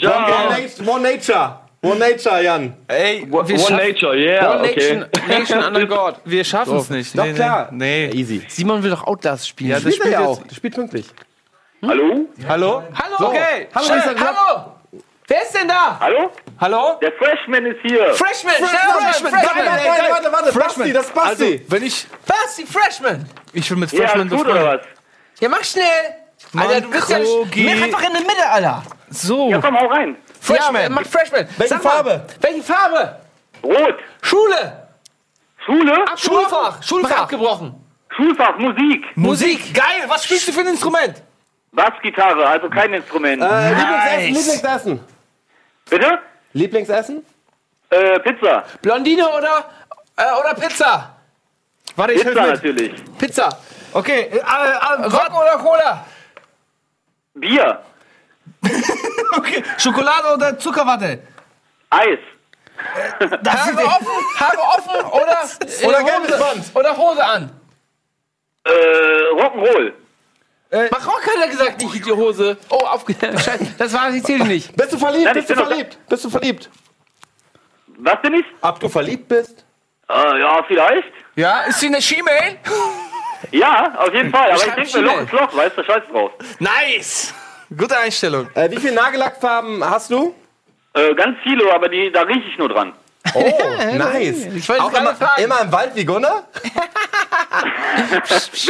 Ciao. 0.00 0.50
nat- 0.50 0.88
one 0.88 1.02
Nature. 1.02 1.60
One 1.90 1.98
Nature, 1.98 2.42
Jan. 2.42 2.74
Ey, 2.88 3.26
One 3.30 3.48
wir, 3.48 3.58
schaffen, 3.58 3.76
Nature, 3.76 4.16
yeah, 4.16 4.50
One 4.50 4.60
okay. 4.68 4.96
Nation, 4.96 5.06
Nation 5.28 5.64
under 5.64 5.86
God. 5.96 6.14
wir 6.24 6.44
schaffen 6.44 6.76
es 6.78 6.90
nicht. 6.90 7.16
Doch, 7.16 7.24
nee, 7.24 7.32
klar. 7.32 7.68
Nee. 7.72 8.08
nee. 8.12 8.20
Easy. 8.20 8.42
Simon 8.48 8.82
will 8.82 8.90
doch 8.90 9.06
Outlast 9.06 9.48
spielen. 9.48 9.70
Ja, 9.70 9.80
das 9.80 9.94
Spielt 9.94 10.12
er 10.12 10.20
ja 10.20 10.26
auch. 10.26 10.42
Das 10.42 10.56
spielt 10.56 10.74
pünktlich. 10.74 11.06
Hallo? 11.82 12.26
Hallo? 12.48 12.82
Hallo. 12.94 13.28
Okay, 13.28 13.68
Hallo, 13.74 13.86
schön. 13.86 14.20
Hallo. 14.20 14.72
Wer 15.28 15.42
ist 15.42 15.54
denn 15.54 15.66
da? 15.68 15.98
Hallo? 15.98 16.30
Hallo? 16.60 16.98
Der 17.02 17.12
Freshman 17.12 17.66
ist 17.66 17.78
hier. 17.82 18.14
Freshman. 18.14 18.54
Freshman, 18.54 19.12
Freshman. 19.12 19.32
Warte, 19.32 19.44
Freshman. 19.46 19.66
warte, 19.66 20.32
warte, 20.32 20.32
warte. 20.32 20.58
Basti, 20.58 20.92
das 20.92 21.06
ist 21.06 21.14
Basti. 21.14 21.44
Also, 21.44 21.58
wenn 21.72 21.82
ich. 21.82 22.06
Basti, 22.26 22.64
Freshman. 22.66 23.28
Ich 23.52 23.68
will 23.70 23.76
mit 23.78 23.90
Ja, 23.92 23.98
Freshman 24.00 24.28
alles 24.28 24.42
gut 24.42 24.48
oder 24.48 24.64
was? 24.64 24.80
Ja, 25.40 25.48
mach 25.48 25.64
schnell. 25.64 25.84
Alter, 26.56 26.80
du 26.80 26.90
bist 26.90 27.10
ja. 27.10 27.18
Mach 27.18 27.82
einfach 27.82 28.02
in 28.06 28.12
der 28.12 28.22
Mitte, 28.22 28.48
Alter. 28.50 28.82
So. 29.10 29.50
Ja, 29.50 29.60
komm, 29.60 29.78
hau 29.78 29.86
rein. 29.86 30.16
Freshman. 30.46 30.82
Ja, 30.82 30.88
mach 30.88 31.06
Freshman. 31.06 31.48
Welche 31.56 31.74
Sag 31.74 31.84
mal, 31.84 31.90
Farbe? 31.90 32.26
Welche 32.40 32.62
Farbe? 32.62 33.16
Rot. 33.62 33.98
Schule. 34.22 34.88
Schule. 35.64 36.04
Schulfach. 36.16 36.82
Schulfach 36.82 37.20
abgebrochen. 37.22 37.74
Schulfach. 38.16 38.56
Musik. 38.58 39.16
Musik. 39.16 39.74
Geil, 39.74 40.04
was 40.06 40.24
spielst 40.24 40.46
du 40.48 40.52
für 40.52 40.60
ein 40.60 40.68
Instrument? 40.68 41.22
Bassgitarre, 41.72 42.46
also 42.46 42.70
kein 42.70 42.94
Instrument. 42.94 43.42
Äh, 43.42 43.46
Nice. 43.46 43.76
Lieblingsessen, 43.76 44.34
Lieblingsessen. 44.34 45.00
Bitte? 45.90 46.18
Lieblingsessen? 46.52 47.26
Äh, 47.90 48.18
Pizza. 48.20 48.64
Blondine 48.80 49.28
oder, 49.28 49.64
äh, 50.16 50.22
oder 50.40 50.54
Pizza? 50.54 51.16
Warte, 51.96 52.12
ich 52.14 52.22
Pizza 52.24 52.46
natürlich. 52.46 52.92
Pizza. 53.18 53.58
Okay, 53.92 54.20
äh, 54.32 54.36
äh, 54.36 54.40
äh, 54.40 55.04
Rock 55.06 55.30
oder 55.42 55.58
Cola? 55.58 56.06
Bier. 57.34 57.82
okay. 59.36 59.62
Schokolade 59.78 60.34
oder 60.34 60.58
Zuckerwatte? 60.58 61.20
Eis. 61.90 62.18
Haare 63.20 63.84
offen, 63.84 64.08
Haare 64.38 64.58
offen 64.58 65.06
oder, 65.10 65.88
Oder 65.88 66.00
äh, 66.00 66.02
Hose, 66.02 66.38
Band. 66.38 66.64
oder 66.74 66.96
Hose 66.96 67.24
an. 67.24 67.50
Äh, 68.64 68.70
Rock'n'Roll. 69.32 69.92
Mach 70.90 71.06
Rock 71.06 71.22
hat 71.26 71.42
er 71.42 71.48
gesagt, 71.48 71.80
nicht 71.80 72.06
die 72.06 72.12
Hose. 72.12 72.56
Oh, 72.68 72.76
aufgehört. 72.76 73.40
Scheiße, 73.44 73.74
das 73.78 73.92
war, 73.94 74.10
ich 74.10 74.22
zähle 74.24 74.44
nicht. 74.44 74.76
Bist 74.76 74.92
du 74.92 74.98
verliebt? 74.98 75.24
Nein, 75.24 75.34
Bist 75.34 75.50
du 75.50 75.54
verliebt? 75.54 75.98
Bist 76.08 76.24
du 76.24 76.30
verliebt? 76.30 76.70
Was 77.98 78.20
bin 78.20 78.34
ich? 78.34 78.44
Ob 78.60 78.78
du 78.80 78.88
verliebt 78.88 79.28
bist? 79.28 79.64
Äh, 80.08 80.40
ja, 80.40 80.62
vielleicht. 80.66 81.12
Ja, 81.34 81.62
ist 81.62 81.80
sie 81.80 81.86
eine 81.86 82.02
She-Mail? 82.02 82.58
Ja, 83.52 83.94
auf 83.98 84.12
jeden 84.12 84.30
Fall. 84.30 84.50
Aber 84.50 84.56
ich 84.66 84.72
denke 84.72 84.98
mir, 85.00 85.04
Loch 85.04 85.20
ist 85.22 85.32
Loch, 85.32 85.56
weißt 85.56 85.78
du, 85.78 85.84
scheiß 85.84 86.02
drauf. 86.10 86.32
Nice! 86.58 87.32
Gute 87.76 87.98
Einstellung. 87.98 88.48
Äh, 88.54 88.70
wie 88.70 88.76
viele 88.76 88.94
Nagellackfarben 88.94 89.84
hast 89.88 90.10
du? 90.10 90.34
Äh, 90.94 91.14
ganz 91.14 91.36
viele, 91.42 91.72
aber 91.74 91.88
die, 91.88 92.10
da 92.12 92.22
rieche 92.22 92.48
ich 92.48 92.58
nur 92.58 92.68
dran. 92.68 92.92
Oh, 93.34 93.40
nice. 93.96 94.46
Ich 94.54 94.68
wollte 94.68 94.84
Auch 94.84 94.92
immer, 94.92 95.14
fragen. 95.14 95.42
immer 95.42 95.60
im 95.62 95.72
Wald 95.72 95.90
wie 95.94 96.04
Gunnar? 96.04 96.44
Bitte 96.62 96.74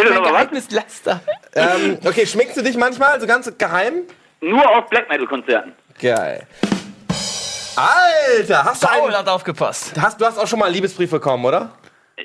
Mein 0.05 0.15
noch 0.15 0.15
mal 0.15 0.23
was? 0.25 0.31
Geheimnislaster. 0.33 1.21
ähm, 1.55 1.99
okay, 2.05 2.27
schminkst 2.27 2.57
du 2.57 2.63
dich 2.63 2.77
manchmal 2.77 3.21
so 3.21 3.27
ganz 3.27 3.51
geheim? 3.59 4.03
Nur 4.41 4.69
auf 4.77 4.89
Black 4.89 5.09
Metal 5.09 5.27
Konzerten. 5.27 5.73
Geil. 6.01 6.47
Alter, 7.77 8.65
hast 8.65 8.83
du 8.83 8.87
Paul 8.87 9.09
einen, 9.09 9.19
hat 9.19 9.29
aufgepasst. 9.29 9.93
hast, 10.01 10.21
du 10.21 10.25
hast 10.25 10.39
auch 10.39 10.47
schon 10.47 10.59
mal 10.59 10.67
einen 10.67 10.75
Liebesbrief 10.75 11.11
bekommen, 11.11 11.45
oder? 11.45 11.73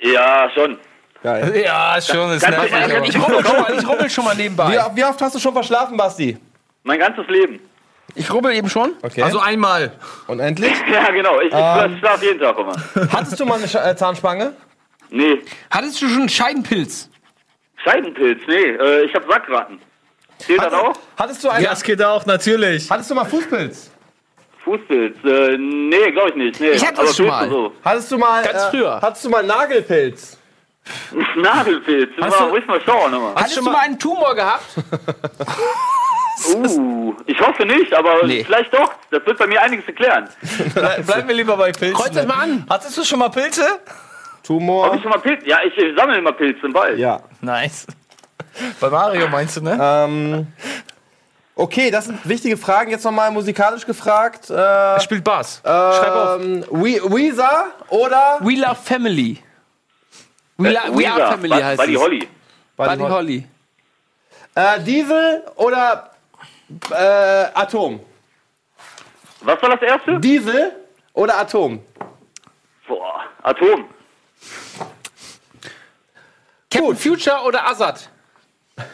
Ja, 0.02 0.50
schon. 0.54 0.80
Geil. 1.22 1.62
Ja, 1.66 1.98
schon, 2.02 2.32
ist 2.32 2.48
nervig. 2.48 2.72
Ich 3.10 3.18
mal, 3.18 3.76
ich 3.78 3.88
rubbel 3.88 4.10
schon 4.10 4.24
mal 4.24 4.36
nebenbei. 4.36 4.70
Wie, 4.94 4.98
wie 4.98 5.06
oft 5.06 5.22
hast 5.22 5.36
du 5.36 5.40
schon 5.40 5.54
verschlafen, 5.54 5.98
Basti? 5.98 6.38
Mein 6.84 7.00
ganzes 7.00 7.28
Leben. 7.28 7.60
Ich 8.16 8.32
rubbel 8.32 8.54
eben 8.54 8.70
schon. 8.70 8.94
Okay. 9.04 9.22
Also 9.22 9.40
einmal. 9.40 9.94
Unendlich? 10.28 10.74
Ja, 10.92 11.10
genau. 11.12 11.40
Ich, 11.40 11.46
ich 11.48 12.00
schlafe 12.00 12.26
jeden 12.26 12.40
Tag 12.40 12.58
immer. 12.58 12.76
Hattest 13.12 13.40
du 13.40 13.46
mal 13.46 13.60
eine 13.62 13.90
äh, 13.92 13.96
Zahnspange? 13.96 14.54
Nee. 15.10 15.42
Hattest 15.70 16.02
du 16.02 16.08
schon 16.08 16.20
einen 16.22 16.30
Scheidenpilz? 16.30 17.10
Scheidenpilz, 17.84 18.42
nee. 18.48 18.54
Äh, 18.54 19.06
ich 19.06 19.14
habe 19.16 19.26
Sackratten. 19.30 19.80
Zählt 20.40 20.62
das 20.62 20.74
auch? 20.74 20.94
Hattest 21.18 21.44
du, 21.44 21.50
eine, 21.50 21.64
Ja, 21.64 21.70
das 21.72 21.84
geht 21.84 22.02
auch, 22.04 22.26
natürlich. 22.26 22.90
hattest 22.90 23.10
du 23.12 23.16
mal 23.16 23.26
Fußpilz? 23.26 23.92
Fußpilz? 24.64 25.18
Äh, 25.24 25.58
nee, 25.58 26.12
glaube 26.12 26.30
ich 26.30 26.36
nicht. 26.36 26.60
Nee. 26.60 26.72
Ich 26.72 26.86
hatte 26.86 27.02
das 27.02 27.16
schon 27.16 27.26
Pilze 27.28 27.40
mal. 27.42 27.50
So. 27.50 27.74
Hattest 27.84 28.12
du 28.12 28.18
mal, 28.18 28.44
Ganz 28.44 28.64
äh, 28.64 28.70
früher. 28.72 29.00
hattest 29.02 29.26
du 29.26 29.30
mal 29.30 29.44
Nagelpilz? 29.44 30.38
Nagelpilz. 31.36 32.10
Hast 32.20 32.40
Mal, 32.40 32.46
du- 32.48 32.52
ruhig 32.52 32.66
mal 32.68 32.82
schauen. 32.82 33.12
Nochmal. 33.12 33.36
Hattest 33.36 33.58
du 33.58 33.62
mal 33.62 33.76
einen 33.78 34.00
Tumor 34.00 34.36
gehabt? 34.36 34.66
Uh, 36.56 37.14
ich 37.26 37.40
hoffe 37.40 37.66
nicht, 37.66 37.94
aber 37.94 38.26
Nee. 38.26 38.44
vielleicht 38.44 38.74
doch. 38.74 38.92
Das 39.12 39.26
wird 39.26 39.38
bei 39.38 39.48
mir 39.48 39.62
einiges 39.62 39.86
erklären. 39.88 40.28
Ble 40.74 41.04
bleiben 41.06 41.28
wir 41.28 41.36
lieber 41.36 41.58
bei 41.58 41.72
Pilzen. 41.72 41.94
Kreuz 41.96 42.12
das 42.12 42.26
mal 42.26 42.44
an. 42.44 42.66
Hattest 42.70 42.98
du 42.98 43.04
schon 43.04 43.20
mal 43.20 43.30
Pilze? 43.30 43.64
Habe 43.64 43.80
Tumor? 44.44 44.96
ich 44.96 45.02
schon 45.02 45.12
mal 45.12 45.20
Pilze? 45.20 45.46
Ja, 45.48 45.60
ich, 45.66 45.78
ich 45.78 45.96
sammle 45.96 46.18
immer 46.18 46.32
Pilze 46.32 46.66
im 46.66 46.74
Wald. 46.74 46.98
Ja. 46.98 47.22
Nice. 47.42 47.86
Bei 48.80 48.90
Mario 48.90 49.28
meinst 49.30 49.58
du, 49.58 49.62
ne? 49.62 49.78
Ähm, 49.80 50.48
okay, 51.56 51.92
das 51.92 52.06
sind 52.06 52.28
wichtige 52.28 52.58
Fragen. 52.58 52.92
Jetzt 52.92 53.04
nochmal 53.06 53.30
musikalisch 53.32 53.86
gefragt. 53.86 54.50
Äh, 54.50 54.54
Er 54.56 55.00
spielt 55.00 55.24
Bass. 55.24 55.62
Schreib 55.64 56.12
auf. 56.14 56.42
ähm, 56.42 56.66
We 56.72 57.02
Weezer 57.04 57.68
oder 57.90 58.40
We 58.42 58.56
Love 58.56 58.76
Family. 58.84 59.38
We, 60.58 60.70
Äh, 60.70 60.76
We. 60.92 61.10
Are 61.12 61.32
Family 61.34 61.62
heißt 61.62 61.78
Buddy 61.80 61.96
es. 61.96 62.02
Holly. 62.02 62.28
Buddy 62.76 63.00
Holly. 63.04 63.48
äh, 64.56 64.80
Diesel 64.82 65.44
oder 65.56 66.11
äh, 66.92 66.96
Atom? 67.54 68.00
Was 69.42 69.62
war 69.62 69.70
das 69.70 69.82
erste? 69.82 70.20
Diesel 70.20 70.72
oder 71.14 71.38
Atom? 71.40 71.84
Boah, 72.88 73.22
Atom. 73.44 73.86
Captain 76.70 76.96
Future 76.96 77.42
oder 77.46 77.68
Azad? 77.68 78.10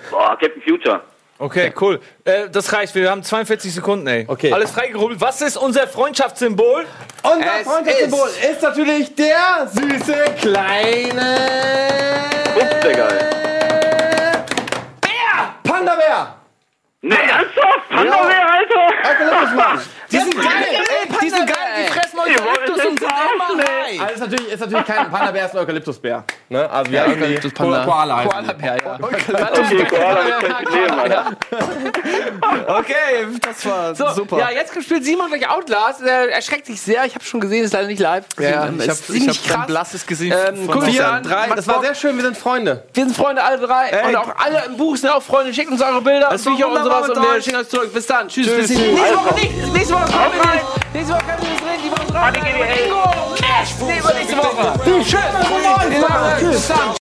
Boah, 0.09 0.37
Captain 0.39 0.61
Future. 0.61 1.01
Okay, 1.39 1.71
cool. 1.79 1.99
Äh, 2.23 2.49
das 2.49 2.73
reicht. 2.73 2.95
Wir 2.95 3.11
haben 3.11 3.21
42 3.21 3.71
Sekunden, 3.71 4.07
ey. 4.07 4.25
Okay. 4.27 4.51
Alles 4.51 4.71
freigerubbelt. 4.71 5.21
Was 5.21 5.41
ist 5.41 5.55
unser 5.55 5.87
Freundschaftssymbol? 5.87 6.85
Unser 7.21 7.59
Es 7.59 7.67
Freundschaftssymbol 7.67 8.29
ist 8.51 8.61
natürlich 8.63 9.13
der 9.13 9.67
süße 9.67 10.25
kleine 10.41 11.37
Ups, 12.55 12.79
der 12.81 12.93
geil. 12.95 13.29
Panda-Bär. 15.63 16.36
Ne, 17.01 17.15
ernsthaft? 17.15 17.89
Panda-Bär, 17.89 18.51
Alter? 18.51 18.87
Eukalyptusmann. 19.09 19.81
Die 20.11 20.17
sind 20.17 20.35
geil, 20.35 20.65
ey. 20.71 21.17
Die 21.21 21.29
sind 21.29 21.47
geil. 21.47 21.57
Die 21.77 21.81
ey. 21.83 21.89
Wollt 22.17 22.29
Eukalyptus 22.29 22.85
und 22.85 22.99
sind 22.99 23.01
immer 23.01 23.63
high. 23.63 24.01
Also 24.01 24.13
ist 24.13 24.19
natürlich, 24.19 24.53
ist 24.53 24.59
natürlich 24.59 24.85
kein 24.85 25.11
Panda-Bär, 25.11 25.45
ist 25.45 25.51
ein 25.53 25.57
Eukalyptusbär. 25.59 26.23
Ne? 26.49 26.69
Also 26.69 26.91
wir 26.91 27.01
haben 27.01 27.51
Panda. 27.53 27.85
Koala 27.85 28.23
die. 28.23 28.29
Koala-Bär, 28.29 28.77
ja. 28.83 28.99
Okay, 29.01 29.85
Koala, 29.89 31.09
das. 31.09 31.25
Okay, 32.67 33.27
das 33.41 33.65
war 33.65 33.95
So, 33.95 34.09
super. 34.09 34.39
ja, 34.39 34.49
jetzt 34.51 34.73
spielt 34.83 35.03
Simon 35.03 35.27
gleich 35.29 35.49
Outlast. 35.49 36.01
Er 36.01 36.31
erschreckt 36.31 36.65
sich 36.65 36.81
sehr. 36.81 37.05
Ich 37.05 37.15
habe 37.15 37.23
schon 37.23 37.39
gesehen, 37.39 37.63
ist 37.63 37.73
leider 37.73 37.87
nicht 37.87 37.99
live. 37.99 38.25
Ja, 38.39 38.47
ich 38.47 38.53
ist 38.55 38.61
habe 38.61 38.81
ich 38.81 39.05
ziemlich 39.05 39.37
hab 39.39 39.45
ein 39.45 39.55
krass. 39.57 39.67
blasses 39.67 40.05
Gesicht. 40.05 40.35
Ähm, 40.47 40.65
von 40.69 40.81
Vier, 40.83 41.07
an. 41.11 41.23
drei, 41.23 41.47
das 41.55 41.67
war 41.67 41.81
sehr 41.81 41.95
schön, 41.95 42.15
wir 42.15 42.23
sind 42.23 42.37
Freunde. 42.37 42.83
Wir 42.93 43.05
sind 43.05 43.15
Freunde, 43.15 43.43
alle 43.43 43.59
drei. 43.59 43.89
Ey. 43.89 44.07
Und 44.07 44.15
auch 44.15 44.35
alle 44.37 44.63
im 44.65 44.77
Buch 44.77 44.95
sind 44.97 45.09
auch 45.09 45.21
Freunde. 45.21 45.53
Schickt 45.53 45.71
uns 45.71 45.81
eure 45.81 46.01
Bilder, 46.01 46.29
war 46.29 46.37
Bücher 46.37 46.67
und 46.69 46.83
sowas. 46.83 47.09
Und 47.09 47.21
wir 47.21 47.41
schicken 47.41 47.57
euch 47.57 47.69
zurück. 47.69 47.93
Bis 47.93 48.05
dann. 48.07 48.27
Tschüss. 48.27 48.47
Tschüss. 48.47 48.67
Bis 48.67 48.77
nächste 48.77 49.15
Woche 49.15 49.35
nicht. 49.35 49.73
Nächste 49.73 49.93
Woche 49.93 50.03
kommen 50.05 50.33
wir 50.33 50.53
nicht. 50.53 50.93
Nächste 50.93 51.13
Woche 51.13 51.23
können 51.25 51.41
wir 51.41 51.51
uns 51.51 51.61
reden. 51.61 52.06
Die 52.07 52.13
Woche 52.13 52.31
drauf. 52.31 52.77
Ingo. 52.85 53.03
Mesh. 53.41 54.13
Nächste 54.15 54.37
Woche. 54.37 54.79
Tschüss. 54.83 56.51
Bis 56.51 56.67
dann. 56.67 56.96